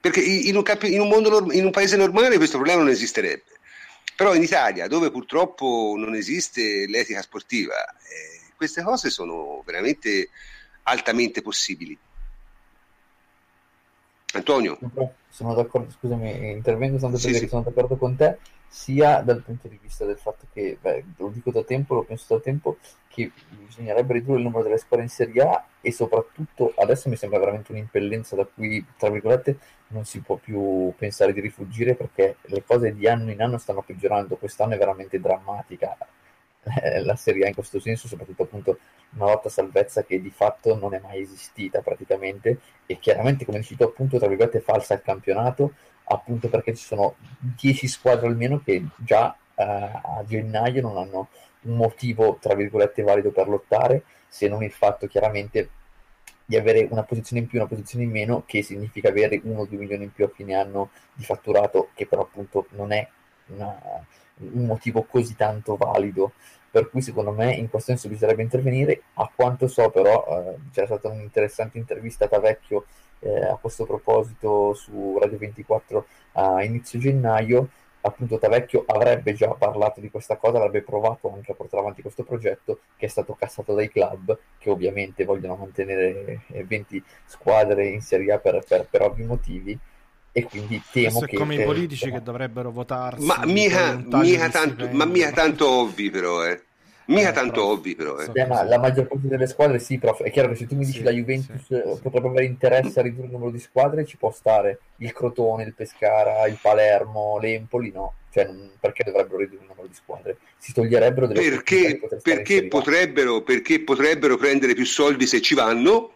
Perché 0.00 0.20
in 0.20 0.56
un, 0.56 0.62
camp- 0.62 0.84
in 0.84 1.00
un, 1.00 1.08
mondo, 1.08 1.52
in 1.52 1.64
un 1.64 1.70
paese 1.70 1.96
normale 1.96 2.36
questo 2.36 2.56
problema 2.56 2.82
non 2.82 2.90
esisterebbe. 2.90 3.58
Però 4.16 4.34
in 4.34 4.42
Italia, 4.42 4.86
dove 4.86 5.10
purtroppo 5.10 5.94
non 5.96 6.14
esiste 6.14 6.86
l'etica 6.86 7.22
sportiva, 7.22 7.74
eh, 7.90 8.52
queste 8.56 8.82
cose 8.82 9.10
sono 9.10 9.62
veramente 9.64 10.30
altamente 10.84 11.42
possibili. 11.42 11.98
Antonio? 14.32 14.78
Sono 15.28 15.54
d'accordo, 15.54 15.90
scusami, 15.90 16.50
intervengo 16.52 16.98
tanto 16.98 17.18
per 17.18 17.32
sì, 17.32 17.34
sì. 17.34 17.48
sono 17.48 17.62
d'accordo 17.62 17.96
con 17.96 18.16
te, 18.16 18.38
sia 18.68 19.20
dal 19.22 19.42
punto 19.42 19.66
di 19.66 19.78
vista 19.80 20.04
del 20.04 20.18
fatto 20.18 20.46
che, 20.52 20.78
beh, 20.80 21.04
lo 21.16 21.28
dico 21.28 21.50
da 21.50 21.64
tempo, 21.64 21.94
lo 21.94 22.04
penso 22.04 22.34
da 22.34 22.40
tempo, 22.40 22.76
che 23.08 23.32
bisognerebbe 23.48 24.12
ridurre 24.12 24.38
il 24.38 24.44
numero 24.44 24.62
delle 24.62 24.78
squadre 24.78 25.06
in 25.06 25.10
Serie 25.10 25.42
A 25.42 25.64
e 25.80 25.90
soprattutto 25.90 26.72
adesso 26.76 27.08
mi 27.08 27.16
sembra 27.16 27.40
veramente 27.40 27.72
un'impellenza 27.72 28.36
da 28.36 28.46
cui, 28.46 28.84
tra 28.96 29.10
virgolette, 29.10 29.58
non 29.88 30.04
si 30.04 30.20
può 30.20 30.36
più 30.36 30.92
pensare 30.96 31.32
di 31.32 31.40
rifugire 31.40 31.94
perché 31.94 32.36
le 32.42 32.62
cose 32.64 32.94
di 32.94 33.08
anno 33.08 33.32
in 33.32 33.42
anno 33.42 33.58
stanno 33.58 33.82
peggiorando, 33.82 34.36
quest'anno 34.36 34.74
è 34.74 34.78
veramente 34.78 35.18
drammatica 35.18 35.96
eh, 36.62 37.02
la 37.02 37.16
Serie 37.16 37.44
A 37.44 37.48
in 37.48 37.54
questo 37.54 37.80
senso, 37.80 38.08
soprattutto 38.08 38.42
appunto 38.42 38.78
una 39.14 39.26
lotta 39.26 39.48
salvezza 39.48 40.04
che 40.04 40.20
di 40.20 40.30
fatto 40.30 40.76
non 40.76 40.94
è 40.94 41.00
mai 41.00 41.20
esistita 41.20 41.80
praticamente 41.80 42.60
e 42.86 42.98
chiaramente 42.98 43.44
come 43.44 43.58
dici 43.58 43.76
tu 43.76 43.82
appunto 43.82 44.18
tra 44.18 44.28
virgolette 44.28 44.60
falsa 44.60 44.94
al 44.94 45.02
campionato 45.02 45.72
appunto 46.04 46.48
perché 46.48 46.74
ci 46.74 46.84
sono 46.84 47.16
10 47.38 47.88
squadre 47.88 48.26
almeno 48.26 48.60
che 48.64 48.84
già 48.96 49.36
eh, 49.54 49.62
a 49.64 50.22
gennaio 50.26 50.80
non 50.82 50.96
hanno 50.96 51.28
un 51.62 51.76
motivo, 51.76 52.38
tra 52.40 52.54
virgolette, 52.54 53.02
valido 53.02 53.30
per 53.30 53.48
lottare, 53.48 54.04
se 54.28 54.48
non 54.48 54.62
il 54.62 54.72
fatto 54.72 55.06
chiaramente 55.06 55.70
di 56.44 56.56
avere 56.56 56.86
una 56.90 57.02
posizione 57.02 57.42
in 57.42 57.48
più, 57.48 57.58
una 57.58 57.68
posizione 57.68 58.04
in 58.04 58.10
meno, 58.10 58.44
che 58.46 58.62
significa 58.62 59.08
avere 59.08 59.40
uno 59.44 59.60
o 59.60 59.66
due 59.66 59.78
milioni 59.78 60.04
in 60.04 60.12
più 60.12 60.24
a 60.24 60.30
fine 60.34 60.54
anno 60.54 60.90
di 61.12 61.24
fatturato, 61.24 61.90
che 61.94 62.06
però 62.06 62.22
appunto 62.22 62.66
non 62.70 62.92
è 62.92 63.06
una, 63.46 63.78
un 64.52 64.66
motivo 64.66 65.04
così 65.04 65.36
tanto 65.36 65.76
valido. 65.76 66.32
Per 66.70 66.88
cui 66.88 67.02
secondo 67.02 67.32
me 67.32 67.52
in 67.52 67.68
questo 67.68 67.90
senso 67.90 68.08
bisognerebbe 68.08 68.42
intervenire. 68.42 69.02
A 69.14 69.30
quanto 69.34 69.66
so 69.66 69.90
però 69.90 70.24
eh, 70.28 70.56
c'era 70.72 70.86
stata 70.86 71.08
un'interessante 71.08 71.78
intervista 71.78 72.28
a 72.30 72.38
Vecchio 72.38 72.84
eh, 73.20 73.44
a 73.46 73.56
questo 73.56 73.84
proposito 73.84 74.72
su 74.74 75.18
Radio 75.18 75.38
24 75.38 76.06
a 76.32 76.62
inizio 76.62 76.98
gennaio 76.98 77.68
appunto 78.02 78.38
Tavecchio 78.38 78.84
avrebbe 78.86 79.34
già 79.34 79.50
parlato 79.50 80.00
di 80.00 80.10
questa 80.10 80.36
cosa, 80.36 80.58
avrebbe 80.58 80.82
provato 80.82 81.32
anche 81.32 81.52
a 81.52 81.54
portare 81.54 81.82
avanti 81.82 82.02
questo 82.02 82.24
progetto 82.24 82.80
che 82.96 83.06
è 83.06 83.08
stato 83.08 83.34
cassato 83.34 83.74
dai 83.74 83.90
club 83.90 84.38
che 84.58 84.70
ovviamente 84.70 85.24
vogliono 85.24 85.56
mantenere 85.56 86.40
20 86.48 87.02
squadre 87.26 87.88
in 87.88 88.00
Serie 88.00 88.32
A 88.32 88.38
per, 88.38 88.62
per, 88.66 88.86
per 88.88 89.02
ovvi 89.02 89.24
motivi 89.24 89.78
e 90.32 90.42
quindi 90.44 90.80
temo 90.92 91.18
Questo 91.18 91.26
che... 91.26 91.36
come 91.36 91.54
i 91.56 91.64
politici 91.64 92.10
che 92.10 92.22
dovrebbero 92.22 92.70
votarsi 92.70 93.24
ma 93.24 93.42
mica, 93.44 94.00
mica 94.10 94.48
tanto, 94.48 94.88
ma 94.92 95.04
mica 95.04 95.32
tanto 95.32 95.68
ovvi 95.68 96.10
però 96.10 96.46
eh 96.46 96.62
Mica 97.10 97.30
eh, 97.30 97.32
tanto 97.32 97.60
prof, 97.60 97.78
ovvi 97.78 97.94
però. 97.96 98.18
Eh. 98.20 98.30
Eh, 98.32 98.46
ma 98.46 98.62
la 98.62 98.78
maggior 98.78 99.06
parte 99.08 99.26
delle 99.26 99.46
squadre 99.48 99.80
sì, 99.80 99.98
prof. 99.98 100.22
È 100.22 100.30
chiaro 100.30 100.50
che 100.50 100.54
se 100.54 100.66
tu 100.66 100.76
mi 100.76 100.84
dici 100.84 100.98
sì, 100.98 101.04
la 101.04 101.10
Juventus 101.10 101.64
sì, 101.66 101.74
eh, 101.74 101.98
potrebbe 102.00 102.28
avere 102.28 102.44
interesse 102.44 103.00
a 103.00 103.02
ridurre 103.02 103.26
il 103.26 103.32
numero 103.32 103.50
di 103.50 103.58
squadre, 103.58 104.06
ci 104.06 104.16
può 104.16 104.30
stare 104.30 104.78
il 104.98 105.12
Crotone, 105.12 105.64
il 105.64 105.74
Pescara, 105.74 106.46
il 106.46 106.58
Palermo, 106.60 107.38
l'Empoli, 107.40 107.90
no. 107.90 108.14
Cioè, 108.32 108.48
perché 108.78 109.02
dovrebbero 109.04 109.38
ridurre 109.38 109.62
il 109.62 109.68
numero 109.68 109.88
di 109.88 109.94
squadre? 109.94 110.36
Si 110.56 110.72
toglierebbero 110.72 111.26
delle 111.26 111.50
perché, 111.50 112.00
perché 112.22 112.68
potrebbero, 112.68 113.42
perché 113.42 113.80
potrebbero 113.80 114.36
prendere 114.36 114.74
più 114.74 114.86
soldi 114.86 115.26
se 115.26 115.40
ci 115.40 115.54
vanno 115.54 116.12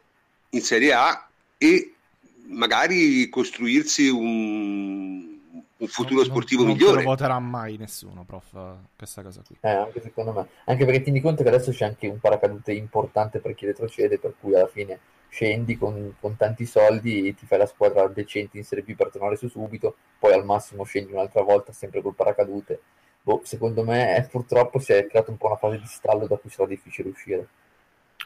in 0.51 0.61
Serie 0.61 0.93
A 0.93 1.29
e 1.59 1.94
magari 2.49 3.29
costruirsi 3.29 4.09
un 4.09 5.33
un 5.85 5.89
futuro 5.89 6.21
non, 6.21 6.25
sportivo 6.25 6.63
non, 6.63 6.73
migliore. 6.73 6.95
Non 6.95 7.03
lo 7.03 7.11
voterà 7.11 7.39
mai 7.39 7.77
nessuno, 7.77 8.25
prof, 8.25 8.57
questa 8.97 9.23
cosa 9.23 9.43
qui. 9.47 9.57
Eh, 9.61 9.69
anche 9.69 10.01
secondo 10.01 10.33
me. 10.33 10.49
Anche 10.65 10.85
perché 10.85 11.03
tieni 11.03 11.21
conto 11.21 11.43
che 11.43 11.49
adesso 11.49 11.71
c'è 11.71 11.85
anche 11.85 12.09
un 12.09 12.19
paracadute 12.19 12.73
importante 12.73 13.41
per 13.41 13.55
chi 13.55 13.67
retrocede, 13.67 14.19
per 14.19 14.35
cui 14.41 14.55
alla 14.55 14.67
fine 14.67 14.99
scendi 15.29 15.77
con, 15.77 16.15
con 16.21 16.37
tanti 16.37 16.65
soldi 16.65 17.27
e 17.27 17.35
ti 17.35 17.45
fai 17.45 17.59
la 17.59 17.67
squadra 17.67 18.07
decente 18.07 18.57
in 18.57 18.65
Serie 18.65 18.85
B 18.85 18.95
per 18.95 19.11
tornare 19.11 19.37
su 19.37 19.49
subito, 19.49 19.97
poi 20.19 20.33
al 20.33 20.45
massimo 20.45 20.85
scendi 20.85 21.13
un'altra 21.13 21.43
volta 21.43 21.73
sempre 21.73 22.03
col 22.03 22.15
paracadute. 22.15 22.81
Boh, 23.21 23.41
secondo 23.43 23.83
me 23.85 24.17
eh, 24.17 24.23
purtroppo 24.25 24.79
si 24.79 24.93
è 24.93 25.07
creato 25.07 25.31
un 25.31 25.39
po' 25.39 25.47
una 25.47 25.57
fase 25.57 25.79
di 25.79 25.87
stallo 25.87 26.27
da 26.27 26.37
cui 26.37 26.51
sarà 26.51 26.69
difficile 26.69 27.09
uscire. 27.09 27.49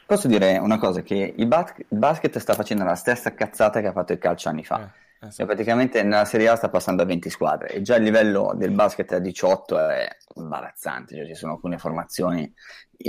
Posso 0.09 0.27
dire 0.27 0.57
una 0.57 0.79
cosa, 0.79 1.03
che 1.03 1.35
il, 1.37 1.47
bas- 1.47 1.75
il 1.77 1.99
basket 1.99 2.39
sta 2.39 2.55
facendo 2.55 2.83
la 2.83 2.95
stessa 2.95 3.35
cazzata 3.35 3.83
che 3.83 3.89
ha 3.89 3.93
fatto 3.93 4.15
il 4.15 4.19
calcio 4.19 4.49
anni 4.49 4.65
fa. 4.65 4.81
Eh 4.81 5.27
eh, 5.27 5.31
sì. 5.31 5.45
praticamente 5.45 6.03
nella 6.03 6.25
Serie 6.25 6.49
A 6.49 6.57
sta 6.57 6.71
passando 6.71 7.03
a 7.03 7.05
20 7.05 7.29
squadre 7.29 7.69
e 7.69 7.83
già 7.83 7.97
il 7.97 8.05
livello 8.05 8.55
del 8.57 8.71
basket 8.71 9.13
a 9.13 9.19
18 9.19 9.79
è 9.89 10.09
imbarazzante, 10.37 11.15
cioè 11.15 11.27
ci 11.27 11.35
sono 11.35 11.53
alcune 11.53 11.77
formazioni 11.77 12.51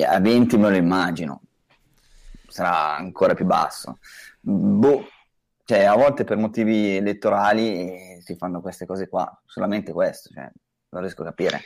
a 0.05 0.19
20 0.19 0.57
me 0.57 0.71
lo 0.71 0.75
immagino, 0.75 1.41
sarà 2.47 2.97
ancora 2.97 3.33
più 3.33 3.45
basso. 3.45 3.99
Boh, 4.41 5.07
cioè 5.63 5.85
a 5.85 5.95
volte 5.95 6.25
per 6.25 6.35
motivi 6.35 6.97
elettorali 6.97 8.19
si 8.21 8.35
fanno 8.35 8.59
queste 8.59 8.85
cose 8.85 9.07
qua, 9.07 9.41
solamente 9.45 9.93
questo, 9.93 10.31
cioè, 10.33 10.51
non 10.89 11.01
riesco 11.01 11.21
a 11.21 11.25
capire. 11.25 11.61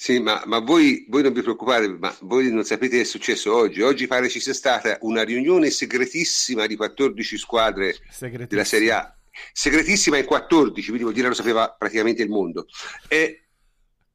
Sì, 0.00 0.18
ma, 0.18 0.42
ma 0.46 0.60
voi, 0.60 1.04
voi, 1.10 1.22
non 1.22 1.34
vi 1.34 1.42
preoccupate, 1.42 1.86
ma 1.86 2.16
voi 2.22 2.50
non 2.50 2.64
sapete 2.64 2.96
che 2.96 3.02
è 3.02 3.04
successo 3.04 3.54
oggi. 3.54 3.82
Oggi 3.82 4.06
pare 4.06 4.30
ci 4.30 4.40
sia 4.40 4.54
stata 4.54 4.96
una 5.02 5.22
riunione 5.22 5.68
segretissima 5.68 6.64
di 6.66 6.74
14 6.74 7.36
squadre 7.36 7.94
della 8.48 8.64
Serie 8.64 8.92
A 8.92 9.14
segretissima 9.52 10.16
in 10.16 10.24
14, 10.24 10.86
quindi 10.86 11.02
vuol 11.02 11.12
dire 11.12 11.28
lo 11.28 11.34
sapeva 11.34 11.70
praticamente 11.78 12.22
il 12.22 12.30
mondo, 12.30 12.64
eh, 13.08 13.48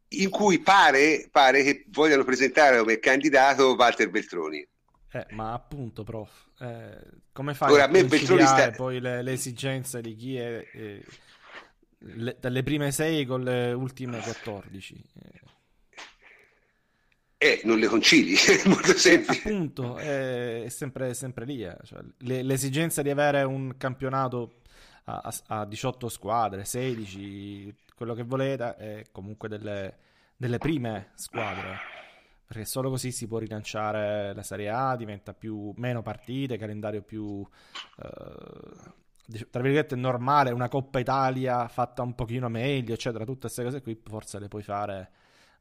in 0.07 0.31
cui 0.31 0.57
pare, 0.57 1.29
pare 1.31 1.61
che 1.61 1.85
vogliano 1.89 2.23
presentare 2.23 2.79
come 2.79 2.97
candidato 2.97 3.75
Walter 3.77 4.09
Beltroni. 4.09 4.67
Eh, 5.11 5.27
ma 5.35 5.53
appunto, 5.53 6.03
prof, 6.03 6.47
eh, 6.61 6.97
come 7.31 7.53
fai 7.53 7.71
Ora, 7.71 7.83
a 7.83 7.87
me 7.89 8.05
Beltroni 8.05 8.41
sta- 8.41 8.71
poi 8.71 8.99
le, 8.99 9.21
le 9.21 9.33
esigenze 9.33 10.01
di 10.01 10.15
chi 10.15 10.35
è 10.35 10.67
eh, 10.73 11.05
le- 11.99 12.37
dalle 12.39 12.63
prime 12.63 12.91
6 12.91 13.23
con 13.25 13.43
le 13.43 13.71
ultime 13.71 14.19
14? 14.19 15.53
Eh, 17.45 17.61
non 17.63 17.77
le 17.77 17.87
concili, 17.87 18.33
è 18.63 18.67
molto 18.67 18.93
semplice. 18.97 19.47
appunto, 19.47 19.97
è, 19.97 20.63
è 20.63 20.69
sempre, 20.69 21.13
sempre 21.13 21.45
lì. 21.45 21.63
eh. 21.63 21.77
Cioè, 21.83 21.99
le- 22.19 22.41
l'esigenza 22.41 23.01
di 23.01 23.09
avere 23.09 23.43
un 23.43 23.77
campionato 23.77 24.61
a, 25.05 25.21
a- 25.47 25.59
a 25.59 25.65
18 25.65 26.09
squadre, 26.09 26.65
16, 26.65 27.75
quello 27.95 28.13
che 28.15 28.23
volete, 28.23 28.75
è 28.75 29.03
comunque 29.11 29.47
delle, 29.47 29.97
delle 30.35 30.57
prime 30.57 31.11
squadre. 31.15 31.77
Perché 32.47 32.65
solo 32.65 32.89
così 32.89 33.11
si 33.11 33.27
può 33.27 33.37
rilanciare 33.39 34.33
la 34.33 34.43
Serie 34.43 34.69
A, 34.69 34.95
diventa 34.95 35.33
più, 35.33 35.73
meno 35.77 36.01
partite, 36.03 36.57
calendario 36.57 37.01
più, 37.01 37.43
eh, 38.01 39.45
tra 39.49 39.61
virgolette, 39.61 39.95
normale, 39.95 40.51
una 40.51 40.67
Coppa 40.69 40.99
Italia 40.99 41.67
fatta 41.67 42.03
un 42.03 42.13
pochino 42.13 42.47
meglio, 42.49 42.93
eccetera. 42.93 43.25
Tutte 43.25 43.41
queste 43.41 43.63
cose 43.63 43.81
qui 43.81 43.99
forse 44.03 44.39
le 44.39 44.47
puoi 44.47 44.61
fare 44.61 45.09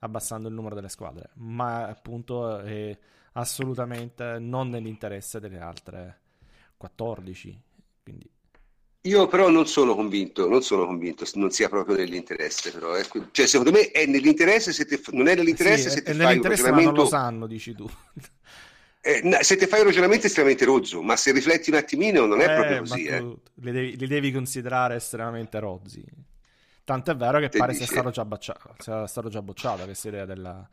abbassando 0.05 0.49
il 0.49 0.55
numero 0.55 0.75
delle 0.75 0.89
squadre, 0.89 1.31
ma 1.35 1.87
appunto 1.87 2.59
è 2.61 2.97
assolutamente 3.33 4.39
non 4.39 4.69
nell'interesse 4.69 5.41
delle 5.41 5.61
altre 5.61 6.21
14. 6.77 7.61
Quindi 8.03 8.29
Io 9.07 9.27
però 9.29 9.51
non 9.51 9.67
sono 9.67 9.95
convinto, 9.95 10.49
non 10.49 10.63
sono 10.63 10.87
convinto, 10.87 11.25
non 11.35 11.51
sia 11.51 11.69
proprio 11.69 11.95
nell'interesse, 11.97 12.73
però. 12.73 12.97
eh. 12.97 13.07
Cioè, 13.31 13.47
secondo 13.47 13.71
me 13.71 13.91
è 13.91 14.07
nell'interesse 14.07 14.73
se 14.73 14.87
te, 14.87 15.01
non 15.13 15.29
è 15.29 15.35
nell'interesse 15.37 15.91
Sì, 15.91 15.91
se 15.91 16.03
è 16.03 16.13
fai 16.13 16.39
un 16.39 16.45
nell'interesse, 16.45 16.69
ma 16.69 16.81
non 16.81 16.95
lo 16.95 17.05
ragionamento, 17.05 17.05
sanno, 17.05 17.47
dici 17.47 17.75
tu. 17.75 17.89
eh, 19.01 19.39
se 19.43 19.57
te 19.57 19.67
fai 19.67 19.81
un 19.81 19.87
ragionamento 19.87 20.27
estremamente 20.27 20.65
rozzo, 20.65 21.03
ma 21.03 21.17
se 21.17 21.33
rifletti 21.33 21.71
un 21.71 21.77
attimino 21.77 22.27
non 22.27 22.41
è 22.41 22.51
Eh, 22.51 22.51
proprio 22.51 22.79
così, 22.79 23.05
eh. 23.07 23.29
li 23.55 23.71
devi, 23.73 23.97
li 23.97 24.07
devi 24.07 24.31
considerare 24.33 24.97
estremamente 24.97 25.59
rozzi. 25.59 26.05
Tanto 26.85 27.11
è 27.11 27.17
vero 27.17 27.39
che 27.41 27.49
Te 27.49 27.59
pare 27.59 27.73
sia 27.73 27.81
dici? 27.83 27.93
stato 27.93 28.11
già 28.11 28.25
bocciato, 28.25 28.75
sia 28.79 29.07
stato 29.07 29.29
già 29.31 29.41
bocciato 29.41 29.85
questa 29.85 30.09
idea 30.09 30.25
della, 30.27 30.69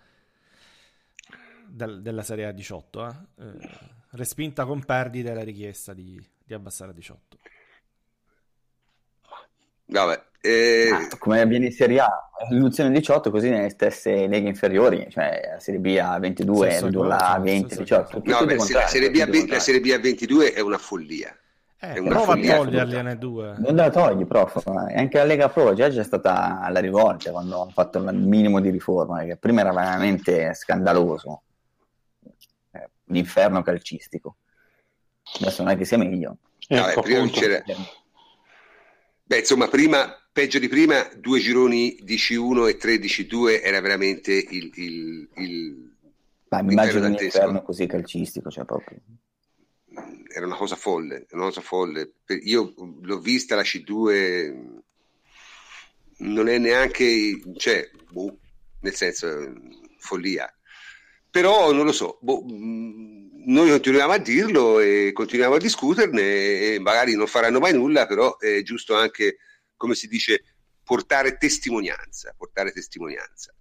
del- 1.67 2.01
della 2.01 2.23
Serie 2.23 2.45
A 2.47 2.51
18. 2.51 3.07
eh. 3.07 3.43
Eh, 3.43 3.69
respinta 4.11 4.65
con 4.65 4.83
perdite 4.83 5.33
la 5.33 5.43
richiesta 5.43 5.93
di, 5.93 6.21
di 6.43 6.53
abbassare 6.53 6.91
a 6.91 6.93
18. 6.93 7.37
Vabbè, 9.85 10.23
eh, 10.41 10.89
Ah, 10.93 11.17
come 11.17 11.41
avviene 11.41 11.65
in 11.67 11.71
Serie 11.71 11.99
A, 11.99 12.09
riduzione 12.49 12.91
18 12.91 13.29
così 13.29 13.49
nelle 13.49 13.69
stesse 13.69 14.27
leghe 14.27 14.47
inferiori, 14.47 15.05
cioè 15.09 15.49
la 15.53 15.59
Serie 15.59 15.79
B 15.81 15.97
a 16.01 16.17
22, 16.17 16.69
Stesso 16.69 16.85
ridurla 16.85 17.15
cosa, 17.17 17.27
a 17.27 17.39
20, 17.39 17.65
stesso 17.65 17.81
18. 17.81 18.03
cosa. 18.03 18.15
tutti 18.15 18.29
no, 18.29 18.45
beh, 18.45 18.55
la 18.55 18.87
Serie 18.87 19.11
B 19.11 19.15
a 19.19 19.25
tutti 19.25 19.37
i 19.37 19.39
20 19.39 19.51
la. 19.51 19.59
Serie 19.59 19.81
B 19.81 19.89
a 19.91 19.99
22 19.99 20.53
è 20.53 20.59
una 20.61 20.77
follia. 20.77 21.37
Eh, 21.83 21.93
È 21.93 21.97
una 21.97 22.09
prova 22.09 22.33
a 22.33 22.37
togliergliene 22.57 23.17
due. 23.17 23.55
Non 23.57 23.75
la 23.75 23.89
togli, 23.89 24.25
prof. 24.25 24.61
Anche 24.67 25.17
la 25.17 25.23
Lega 25.23 25.49
Pro 25.49 25.73
già 25.73 25.87
è 25.87 26.03
stata 26.03 26.61
alla 26.61 26.79
rivolta 26.79 27.31
quando 27.31 27.61
hanno 27.63 27.71
fatto 27.71 27.97
il 27.97 28.13
minimo 28.15 28.59
di 28.59 28.69
riforma, 28.69 29.23
che 29.23 29.35
prima 29.37 29.61
era 29.61 29.73
veramente 29.73 30.53
scandaloso. 30.53 31.41
Eh, 32.71 32.89
L'inferno 33.05 33.63
calcistico. 33.63 34.35
Adesso 35.39 35.63
non 35.63 35.71
è 35.71 35.77
che 35.77 35.85
sia 35.85 35.97
meglio. 35.97 36.37
Vabbè, 36.67 36.89
Ecco, 36.91 37.01
prima 37.01 37.27
Beh, 39.23 39.39
insomma, 39.39 39.67
prima, 39.67 40.13
peggio 40.31 40.59
di 40.59 40.67
prima, 40.67 41.07
due 41.17 41.39
gironi 41.39 41.97
di 42.03 42.15
C1 42.15 42.67
e 42.67 42.77
tre 42.77 42.99
di 42.99 43.07
C2 43.07 43.59
era 43.63 43.81
veramente 43.81 44.33
il, 44.33 44.69
il- 44.75 45.29
il- 45.35 45.95
Ma 46.49 46.59
immagino 46.59 47.05
un 47.07 47.15
inferno 47.19 47.63
così 47.63 47.87
calcistico, 47.87 48.51
cioè 48.51 48.65
proprio. 48.65 48.99
Era 50.33 50.45
una 50.45 50.55
cosa 50.55 50.75
folle, 50.75 51.27
una 51.31 51.45
cosa 51.45 51.61
folle. 51.61 52.13
Io 52.43 52.73
l'ho 53.01 53.19
vista 53.19 53.55
la 53.55 53.63
C2, 53.63 54.81
non 56.19 56.47
è 56.47 56.57
neanche, 56.57 57.41
cioè, 57.57 57.89
boh, 58.11 58.37
nel 58.81 58.95
senso, 58.95 59.53
follia. 59.97 60.53
Però 61.29 61.71
non 61.71 61.85
lo 61.85 61.91
so, 61.91 62.17
boh, 62.21 62.43
noi 62.47 63.69
continuiamo 63.69 64.11
a 64.13 64.17
dirlo 64.17 64.79
e 64.79 65.11
continuiamo 65.13 65.55
a 65.55 65.59
discuterne 65.59 66.21
e 66.73 66.79
magari 66.79 67.15
non 67.15 67.27
faranno 67.27 67.59
mai 67.59 67.73
nulla, 67.73 68.05
però 68.05 68.37
è 68.37 68.61
giusto 68.61 68.95
anche, 68.95 69.37
come 69.75 69.95
si 69.95 70.07
dice, 70.07 70.43
portare 70.83 71.37
testimonianza, 71.37 72.33
portare 72.37 72.71
testimonianza. 72.71 73.53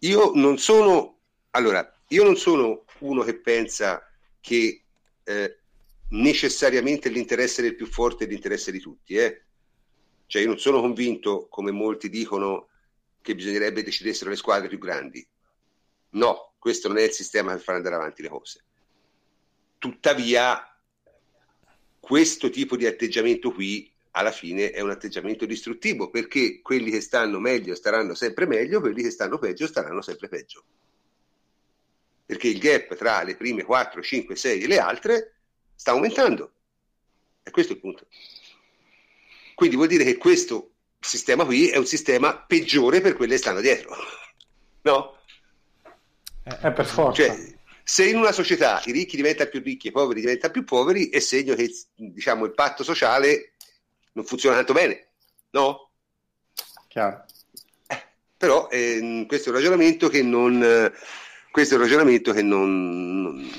Io 0.00 0.32
non 0.34 0.58
sono, 0.58 1.20
allora, 1.50 1.88
io 2.08 2.24
non 2.24 2.36
sono 2.36 2.84
uno 2.98 3.22
che 3.22 3.38
pensa 3.40 4.02
che 4.40 4.82
eh, 5.22 5.58
necessariamente 6.14 7.08
l'interesse 7.08 7.62
del 7.62 7.74
più 7.74 7.86
forte 7.86 8.24
è 8.24 8.28
l'interesse 8.28 8.70
di 8.70 8.80
tutti, 8.80 9.16
eh. 9.16 9.42
Cioè 10.26 10.42
io 10.42 10.48
non 10.48 10.58
sono 10.58 10.80
convinto, 10.80 11.46
come 11.48 11.70
molti 11.70 12.08
dicono, 12.08 12.68
che 13.20 13.34
bisognerebbe 13.34 13.82
decidessero 13.82 14.30
le 14.30 14.36
squadre 14.36 14.68
più 14.68 14.78
grandi. 14.78 15.26
No, 16.10 16.54
questo 16.58 16.88
non 16.88 16.98
è 16.98 17.02
il 17.02 17.10
sistema 17.10 17.52
per 17.52 17.60
far 17.60 17.76
andare 17.76 17.96
avanti 17.96 18.22
le 18.22 18.28
cose. 18.28 18.64
Tuttavia, 19.78 20.78
questo 21.98 22.50
tipo 22.50 22.76
di 22.76 22.86
atteggiamento 22.86 23.50
qui 23.52 23.90
alla 24.12 24.30
fine 24.30 24.70
è 24.70 24.80
un 24.80 24.90
atteggiamento 24.90 25.44
distruttivo 25.44 26.08
perché 26.08 26.60
quelli 26.62 26.90
che 26.90 27.00
stanno 27.00 27.40
meglio 27.40 27.74
staranno 27.74 28.14
sempre 28.14 28.46
meglio, 28.46 28.80
quelli 28.80 29.02
che 29.02 29.10
stanno 29.10 29.38
peggio 29.38 29.66
staranno 29.66 30.00
sempre 30.00 30.28
peggio. 30.28 30.64
Perché 32.24 32.48
il 32.48 32.58
gap 32.58 32.94
tra 32.94 33.22
le 33.22 33.36
prime 33.36 33.64
4, 33.64 34.00
5, 34.00 34.36
6 34.36 34.62
e 34.62 34.66
le 34.66 34.78
altre 34.78 35.33
sta 35.74 35.92
aumentando. 35.92 36.52
E 37.42 37.50
questo 37.50 37.72
è 37.72 37.74
il 37.76 37.80
punto. 37.80 38.06
Quindi 39.54 39.76
vuol 39.76 39.88
dire 39.88 40.04
che 40.04 40.16
questo 40.16 40.70
sistema 40.98 41.44
qui 41.44 41.68
è 41.68 41.76
un 41.76 41.86
sistema 41.86 42.36
peggiore 42.36 43.00
per 43.00 43.14
quelle 43.14 43.32
che 43.34 43.38
stanno 43.38 43.60
dietro. 43.60 43.94
No? 44.84 45.16
Eh, 46.42 46.58
Eh, 46.66 46.72
per 46.72 46.84
forza. 46.84 47.24
Cioè, 47.24 47.54
se 47.82 48.06
in 48.06 48.16
una 48.16 48.32
società 48.32 48.82
i 48.84 48.92
ricchi 48.92 49.16
diventano 49.16 49.48
più 49.48 49.60
ricchi 49.62 49.86
e 49.86 49.90
i 49.90 49.92
poveri 49.92 50.20
diventano 50.20 50.52
più 50.52 50.64
poveri, 50.64 51.08
è 51.08 51.20
segno 51.20 51.54
che 51.54 51.70
diciamo, 51.94 52.44
il 52.44 52.52
patto 52.52 52.82
sociale 52.84 53.52
non 54.12 54.24
funziona 54.24 54.56
tanto 54.56 54.72
bene, 54.74 55.08
no? 55.50 55.90
Chiaro. 56.88 57.24
Però 58.36 58.68
ehm, 58.70 59.26
questo 59.26 59.48
è 59.48 59.52
un 59.52 59.58
ragionamento 59.58 60.08
che 60.08 60.22
non, 60.22 60.62
eh, 60.62 60.92
questo 61.50 61.74
è 61.74 61.76
un 61.76 61.82
ragionamento 61.84 62.32
che 62.32 62.42
non, 62.42 63.22
non, 63.22 63.50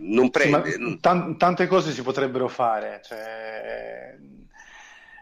non 0.00 0.30
Sì, 0.32 0.48
ma 0.48 0.60
prende. 0.60 0.76
non- 0.78 1.00
tan- 1.00 1.36
tante 1.36 1.66
cose 1.66 1.92
si 1.92 2.02
potrebbero 2.02 2.48
fare, 2.48 3.00
cioè, 3.04 4.16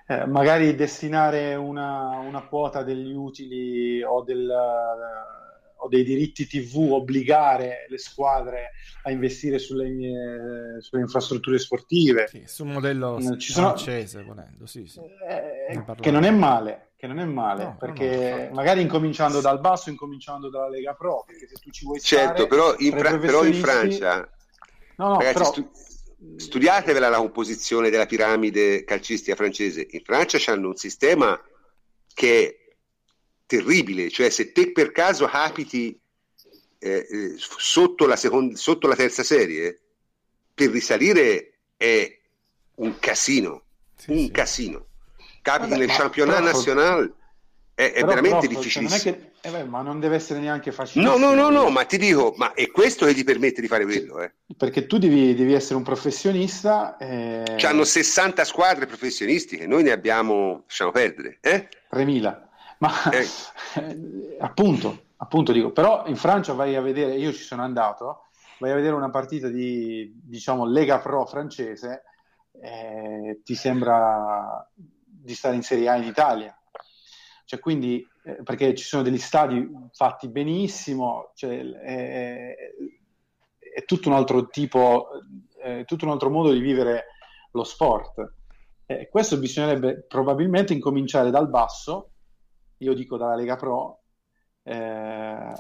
eh, 0.07 0.27
magari 0.27 0.75
destinare 0.75 1.55
una, 1.55 2.19
una 2.19 2.43
quota 2.43 2.83
degli 2.83 3.13
utili 3.13 4.03
o, 4.03 4.23
del, 4.23 4.49
o 4.51 5.89
dei 5.89 6.03
diritti 6.05 6.47
TV, 6.47 6.93
obbligare 6.93 7.87
le 7.89 7.99
squadre 7.99 8.71
a 9.03 9.11
investire 9.11 9.59
sulle, 9.59 9.87
eh, 9.87 10.81
sulle 10.81 11.03
infrastrutture 11.03 11.59
sportive, 11.59 12.27
sì, 12.29 12.43
sul 12.47 12.67
modello 12.69 13.19
Eh, 13.19 13.39
ci 13.39 13.53
sono- 13.53 13.69
francese, 13.69 14.23
volendo, 14.23 14.67
sì, 14.67 14.87
sì. 14.87 15.01
eh, 15.01 15.73
parlavo. 15.75 16.01
che 16.01 16.11
non 16.11 16.25
è 16.25 16.31
male, 16.31 16.93
che 16.97 17.07
non 17.07 17.19
è 17.19 17.25
male, 17.25 17.63
No, 17.65 17.69
no, 17.71 17.77
perché 17.79 18.05
no, 18.07 18.13
infatti. 18.13 18.55
magari 18.55 18.81
incominciando 18.81 19.41
dal 19.41 19.61
basso, 19.61 19.91
incominciando 19.91 20.49
dalla 20.49 20.69
Lega 20.69 20.95
Pro, 20.95 21.25
perché 21.27 21.47
se 21.47 21.57
tu 21.57 21.71
ci 21.71 21.85
vuoi 21.85 22.01
Certo, 22.01 22.47
stare, 22.47 22.49
però 22.49 22.75
in, 22.79 22.97
Fra- 22.97 23.19
però 23.19 23.45
in 23.45 23.55
Francia, 23.55 24.29
No, 24.99 25.09
no, 25.11 25.19
ragazzi, 25.19 25.33
però... 25.35 25.45
stu- 25.53 25.71
studiatevela 26.37 27.09
la 27.09 27.19
composizione 27.19 27.91
della 27.91 28.07
piramide 28.07 28.85
calcistica 28.85 29.37
francese. 29.37 29.87
In 29.91 30.03
Francia 30.05 30.53
hanno 30.53 30.69
un 30.69 30.77
sistema 30.77 31.41
che 32.15 32.47
è 32.49 32.75
terribile, 33.47 34.11
cioè 34.11 34.29
se 34.31 34.53
te 34.53 34.73
per 34.73 34.91
caso 34.93 35.27
capiti 35.27 35.99
eh, 36.81 37.07
eh, 37.11 37.35
sotto, 37.37 38.07
la 38.07 38.17
seconda, 38.17 38.57
sotto 38.57 38.87
la 38.89 38.95
terza 38.97 39.23
serie, 39.23 39.81
per 40.53 40.71
risalire 40.71 41.59
è 41.77 42.21
un 42.77 42.99
casino, 42.99 43.63
Sì, 43.97 44.11
un 44.11 44.19
sì. 44.19 44.31
casino. 44.31 44.87
Capiti 45.43 45.71
Vabbè, 45.71 45.87
nel 45.87 45.97
però- 45.97 46.41
national 46.41 47.15
è, 47.75 47.93
è 47.93 48.05
veramente 48.05 48.47
prof, 48.49 48.57
difficilissimo. 48.57 48.99
cioè, 48.99 49.11
non 49.13 49.21
è 49.21 49.27
che- 49.27 49.28
eh 49.41 49.51
beh, 49.51 49.65
ma 49.65 49.83
non 49.83 50.01
deve 50.01 50.17
essere 50.17 50.41
neanche 50.41 50.71
No, 50.71 50.75
facilissimo. 50.77 51.17
no, 51.17 51.35
no, 51.35 51.51
no, 51.51 51.71
ma 51.71 51.85
ti 51.85 51.97
dico, 51.99 52.35
ma 52.37 52.53
è 52.55 52.71
questo 52.71 53.07
che 53.07 53.15
gli 53.15 53.25
permette 53.25 53.61
di 53.61 53.67
fare 53.67 53.85
quello, 53.85 54.21
eh. 54.21 54.33
Perché 54.57 54.87
tu 54.87 54.99
devi, 54.99 55.35
devi 55.35 55.53
essere 55.53 55.77
un 55.77 55.83
professionista. 55.83 56.97
eh, 56.97 57.57
Hanno 57.63 57.85
60 57.85 58.45
squadre 58.45 58.87
professionistiche, 58.87 59.67
noi 59.67 59.83
ne 59.83 59.93
abbiamo, 59.93 60.63
lasciamo 60.67 60.91
perdere, 60.91 61.39
eh? 61.41 61.69
3.000. 61.91 62.47
Ma 62.79 62.93
Eh. 63.11 63.27
appunto, 64.41 65.07
appunto 65.17 65.53
dico, 65.53 65.71
però 65.73 66.05
in 66.07 66.17
Francia 66.17 66.53
vai 66.53 66.77
a 66.77 66.81
vedere, 66.81 67.15
io 67.17 67.33
ci 67.33 67.43
sono 67.43 67.63
andato, 67.63 68.25
vai 68.59 68.71
a 68.71 68.75
vedere 68.75 68.95
una 68.95 69.11
partita 69.11 69.49
di, 69.49 70.13
diciamo, 70.25 70.65
Lega 70.67 70.99
Pro 70.99 71.27
francese, 71.27 72.03
eh, 72.61 73.41
ti 73.45 73.55
sembra 73.55 74.69
di 74.75 75.35
stare 75.35 75.55
in 75.57 75.63
Serie 75.63 75.89
A 75.89 75.97
in 75.97 76.05
Italia. 76.05 76.53
Cioè, 77.45 77.61
quindi, 77.61 78.07
eh, 78.29 78.43
perché 78.43 78.75
ci 78.75 78.85
sono 78.85 79.03
degli 79.03 79.19
stadi 79.19 79.67
fatti 79.93 80.29
benissimo, 80.29 81.33
cioè, 81.35 81.61
è, 81.61 82.55
è, 83.59 83.85
tutto 83.87 84.11
un 84.11 84.15
altro 84.15 84.49
tipo, 84.49 85.09
è 85.59 85.85
tutto 85.87 86.05
un 86.05 86.11
altro 86.11 86.29
modo 86.29 86.53
di 86.53 86.61
vivere 86.61 87.07
lo 87.53 87.65
sport. 87.65 88.35
Eh, 88.85 89.09
questo 89.09 89.39
bisognerebbe 89.39 90.03
probabilmente 90.07 90.75
incominciare 90.75 91.31
dal 91.31 91.49
basso, 91.49 92.11
io 92.79 92.93
dico 92.93 93.17
dalla 93.17 93.35
Lega 93.35 93.57
Pro, 93.57 94.03
eh, 94.63 95.53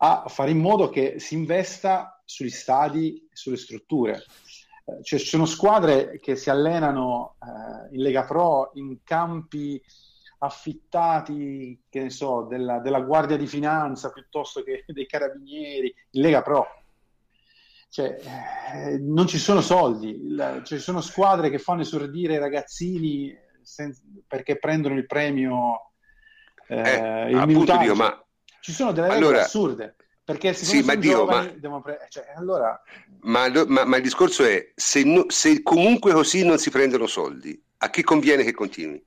a 0.00 0.24
fare 0.26 0.50
in 0.50 0.58
modo 0.58 0.88
che 0.88 1.20
si 1.20 1.34
investa 1.34 2.20
sugli 2.24 2.50
stadi 2.50 3.28
e 3.30 3.36
sulle 3.36 3.56
strutture. 3.56 4.24
Eh, 4.84 5.04
cioè, 5.04 5.20
ci 5.20 5.26
sono 5.26 5.46
squadre 5.46 6.18
che 6.18 6.34
si 6.34 6.50
allenano 6.50 7.36
eh, 7.40 7.94
in 7.94 8.02
Lega 8.02 8.24
Pro 8.24 8.72
in 8.74 9.04
campi 9.04 9.80
affittati, 10.38 11.84
che 11.88 12.00
ne 12.00 12.10
so, 12.10 12.46
della, 12.48 12.78
della, 12.78 13.00
Guardia 13.00 13.36
di 13.36 13.46
Finanza 13.46 14.10
piuttosto 14.10 14.62
che 14.62 14.84
dei 14.88 15.06
Carabinieri, 15.06 15.94
in 16.12 16.22
Lega 16.22 16.42
Pro. 16.42 16.66
Cioè, 17.90 18.18
eh, 18.74 18.98
non 18.98 19.26
ci 19.26 19.38
sono 19.38 19.62
soldi, 19.62 20.34
La, 20.34 20.62
ci 20.62 20.78
sono 20.78 21.00
squadre 21.00 21.48
che 21.48 21.58
fanno 21.58 21.80
esordire 21.80 22.34
i 22.34 22.38
ragazzini 22.38 23.34
sen- 23.62 23.96
perché 24.26 24.58
prendono 24.58 24.94
il 24.94 25.06
premio 25.06 25.92
eh, 26.68 26.76
eh, 26.76 27.30
il 27.30 27.46
minutaggio. 27.46 27.82
Dio, 27.82 27.94
ma... 27.94 28.22
Ci 28.60 28.72
sono 28.72 28.92
delle 28.92 29.08
regole 29.08 29.26
allora... 29.26 29.44
assurde 29.44 29.96
perché 30.28 30.52
sì, 30.52 30.82
ma 30.82 30.94
Dio, 30.94 31.24
ma... 31.24 31.80
Pre- 31.80 32.06
cioè, 32.10 32.34
allora... 32.36 32.78
ma, 33.20 33.48
ma, 33.66 33.86
ma, 33.86 33.96
il 33.96 34.02
discorso 34.02 34.44
è 34.44 34.72
se, 34.74 35.02
no, 35.02 35.24
se, 35.28 35.62
comunque 35.62 36.12
così 36.12 36.44
non 36.44 36.58
si 36.58 36.68
prendono 36.68 37.06
soldi 37.06 37.58
a 37.78 37.88
chi 37.88 38.02
conviene 38.02 38.44
che 38.44 38.52
continui 38.52 39.02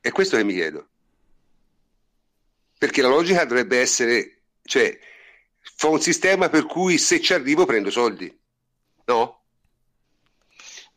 è 0.00 0.10
questo 0.10 0.36
che 0.36 0.44
mi 0.44 0.54
chiedo 0.54 0.88
perché 2.78 3.02
la 3.02 3.08
logica 3.08 3.44
dovrebbe 3.44 3.80
essere 3.80 4.42
cioè 4.62 4.98
fa 5.60 5.88
un 5.88 6.00
sistema 6.00 6.48
per 6.48 6.66
cui 6.66 6.98
se 6.98 7.20
ci 7.20 7.32
arrivo 7.32 7.66
prendo 7.66 7.90
soldi 7.90 8.38
no? 9.06 9.40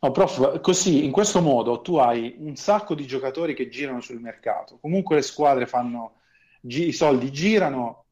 No, 0.04 0.10
prof, 0.10 0.60
così 0.60 1.02
in 1.02 1.10
questo 1.10 1.40
modo 1.40 1.80
tu 1.80 1.96
hai 1.96 2.34
un 2.38 2.56
sacco 2.56 2.94
di 2.94 3.06
giocatori 3.06 3.54
che 3.54 3.70
girano 3.70 4.02
sul 4.02 4.20
mercato. 4.20 4.78
Comunque 4.78 5.16
le 5.16 5.22
squadre 5.22 5.66
fanno 5.66 6.20
i 6.60 6.92
soldi 6.92 7.32
girano 7.32 8.04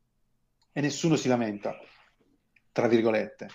e 0.73 0.81
nessuno 0.81 1.17
si 1.17 1.29
lamenta, 1.29 1.79
tra 2.73 2.89
virgolette. 2.89 3.51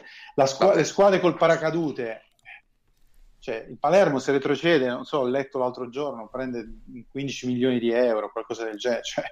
Squ- 0.46 0.76
le 0.76 0.84
squadre 0.84 1.20
col 1.20 1.36
paracadute, 1.36 2.27
cioè 3.40 3.66
il 3.70 3.78
Palermo 3.78 4.20
se 4.20 4.32
retrocede, 4.32 4.88
non 4.88 5.06
so, 5.06 5.20
ho 5.20 5.28
letto 5.28 5.60
l'altro 5.60 5.90
giorno, 5.90 6.28
prende 6.28 6.68
15 7.10 7.48
milioni 7.48 7.80
di 7.80 7.92
euro, 7.92 8.32
qualcosa 8.32 8.64
del 8.66 8.78
genere, 8.78 9.04
cioè, 9.04 9.26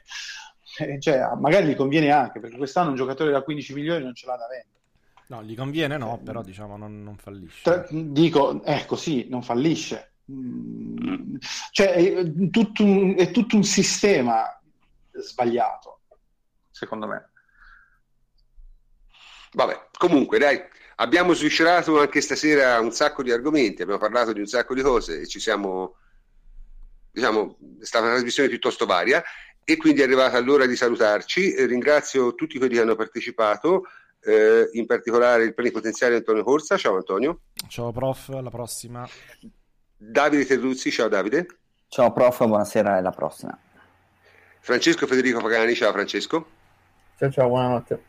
eh, 0.79 0.99
cioè, 1.01 1.35
magari 1.39 1.67
gli 1.67 1.75
conviene 1.75 2.11
anche, 2.11 2.39
perché 2.39 2.57
quest'anno 2.57 2.89
un 2.89 2.95
giocatore 2.95 3.31
da 3.31 3.41
15 3.41 3.73
milioni 3.73 4.03
non 4.03 4.13
ce 4.13 4.25
l'ha 4.25 4.35
da 4.35 4.47
vendere. 4.47 4.73
No, 5.27 5.43
gli 5.43 5.55
conviene 5.55 5.97
no, 5.97 6.19
però 6.23 6.43
diciamo 6.43 6.77
non, 6.77 7.01
non 7.01 7.17
fallisce. 7.17 7.61
Tra, 7.63 7.85
dico, 7.89 8.61
è 8.63 8.85
così, 8.85 9.27
non 9.27 9.41
fallisce. 9.41 10.11
Mm, 10.31 11.35
cioè, 11.71 11.93
è 11.93 12.49
tutto, 12.51 12.83
un, 12.83 13.15
è 13.17 13.31
tutto 13.31 13.55
un 13.55 13.63
sistema 13.63 14.45
sbagliato, 15.11 16.01
secondo 16.69 17.07
me. 17.07 17.29
Vabbè, 19.53 19.87
comunque 19.97 20.37
dai, 20.37 20.61
abbiamo 20.95 21.33
sviscerato 21.33 21.99
anche 21.99 22.21
stasera 22.21 22.79
un 22.79 22.91
sacco 22.91 23.23
di 23.23 23.31
argomenti, 23.31 23.81
abbiamo 23.81 23.99
parlato 23.99 24.33
di 24.33 24.39
un 24.39 24.45
sacco 24.45 24.73
di 24.73 24.81
cose 24.81 25.21
e 25.21 25.27
ci 25.27 25.39
siamo, 25.39 25.95
diciamo, 27.11 27.57
è 27.81 27.85
stata 27.85 28.05
una 28.05 28.13
trasmissione 28.13 28.49
piuttosto 28.49 28.85
varia 28.85 29.23
e 29.63 29.77
quindi 29.77 30.01
è 30.01 30.03
arrivata 30.03 30.39
l'ora 30.39 30.65
di 30.65 30.75
salutarci. 30.75 31.53
Eh, 31.53 31.65
ringrazio 31.65 32.35
tutti 32.35 32.57
quelli 32.57 32.75
che 32.75 32.81
hanno 32.81 32.95
partecipato, 32.95 33.83
eh, 34.21 34.69
in 34.73 34.85
particolare 34.85 35.43
il 35.43 35.53
plenipotenziario 35.53 36.17
Antonio 36.17 36.43
Corsa. 36.43 36.77
Ciao 36.77 36.95
Antonio. 36.95 37.39
Ciao 37.67 37.91
prof, 37.91 38.29
alla 38.29 38.49
prossima. 38.49 39.07
Davide 39.97 40.45
Terruzzi, 40.45 40.91
ciao 40.91 41.07
Davide. 41.07 41.47
Ciao 41.87 42.11
prof, 42.11 42.45
buonasera 42.45 42.95
e 42.95 42.97
alla 42.99 43.11
prossima. 43.11 43.57
Francesco 44.59 45.07
Federico 45.07 45.39
Pagani, 45.41 45.75
ciao 45.75 45.91
Francesco. 45.91 46.47
Ciao 47.17 47.31
ciao, 47.31 47.47
buonanotte. 47.47 48.03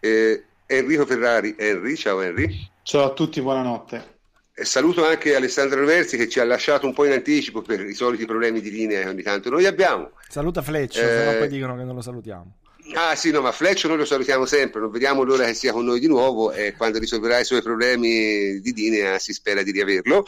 Eh, 0.00 0.44
Enrico 0.70 1.04
Ferrari. 1.04 1.56
Henry, 1.58 1.96
ciao 1.96 2.20
Henry. 2.20 2.70
Ciao 2.82 3.04
a 3.04 3.12
tutti, 3.12 3.40
buonanotte. 3.40 4.18
E 4.54 4.64
saluto 4.64 5.04
anche 5.04 5.34
Alessandro 5.34 5.80
Roversi 5.80 6.16
che 6.16 6.28
ci 6.28 6.38
ha 6.38 6.44
lasciato 6.44 6.86
un 6.86 6.94
po' 6.94 7.04
in 7.06 7.12
anticipo 7.12 7.60
per 7.60 7.80
i 7.84 7.94
soliti 7.94 8.24
problemi 8.24 8.60
di 8.60 8.70
linea 8.70 9.02
che 9.02 9.08
ogni 9.08 9.22
tanto 9.22 9.50
noi 9.50 9.66
abbiamo. 9.66 10.12
Saluta 10.28 10.62
Fletch, 10.62 10.96
eh... 10.96 11.00
se 11.00 11.24
no 11.24 11.38
poi 11.38 11.48
dicono 11.48 11.76
che 11.76 11.82
non 11.82 11.96
lo 11.96 12.02
salutiamo. 12.02 12.58
Ah 12.94 13.16
sì, 13.16 13.32
no, 13.32 13.40
ma 13.40 13.50
Fletch 13.50 13.84
noi 13.86 13.96
lo 13.96 14.04
salutiamo 14.04 14.46
sempre, 14.46 14.80
non 14.80 14.90
vediamo 14.90 15.22
l'ora 15.22 15.44
che 15.44 15.54
sia 15.54 15.72
con 15.72 15.84
noi 15.84 15.98
di 15.98 16.06
nuovo 16.06 16.52
e 16.52 16.74
quando 16.76 16.98
risolverà 16.98 17.40
i 17.40 17.44
suoi 17.44 17.62
problemi 17.62 18.60
di 18.60 18.72
linea 18.72 19.18
si 19.18 19.32
spera 19.32 19.62
di 19.62 19.72
riaverlo. 19.72 20.24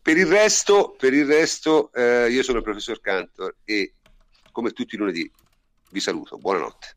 Per 0.00 0.16
il 0.16 0.26
resto, 0.26 0.94
per 0.98 1.12
il 1.12 1.26
resto 1.26 1.90
eh, 1.92 2.30
io 2.30 2.42
sono 2.42 2.58
il 2.58 2.64
professor 2.64 3.00
Cantor 3.00 3.56
e 3.64 3.94
come 4.50 4.70
tutti 4.70 4.94
i 4.94 4.98
lunedì 4.98 5.30
vi 5.90 6.00
saluto, 6.00 6.38
buonanotte. 6.38 6.96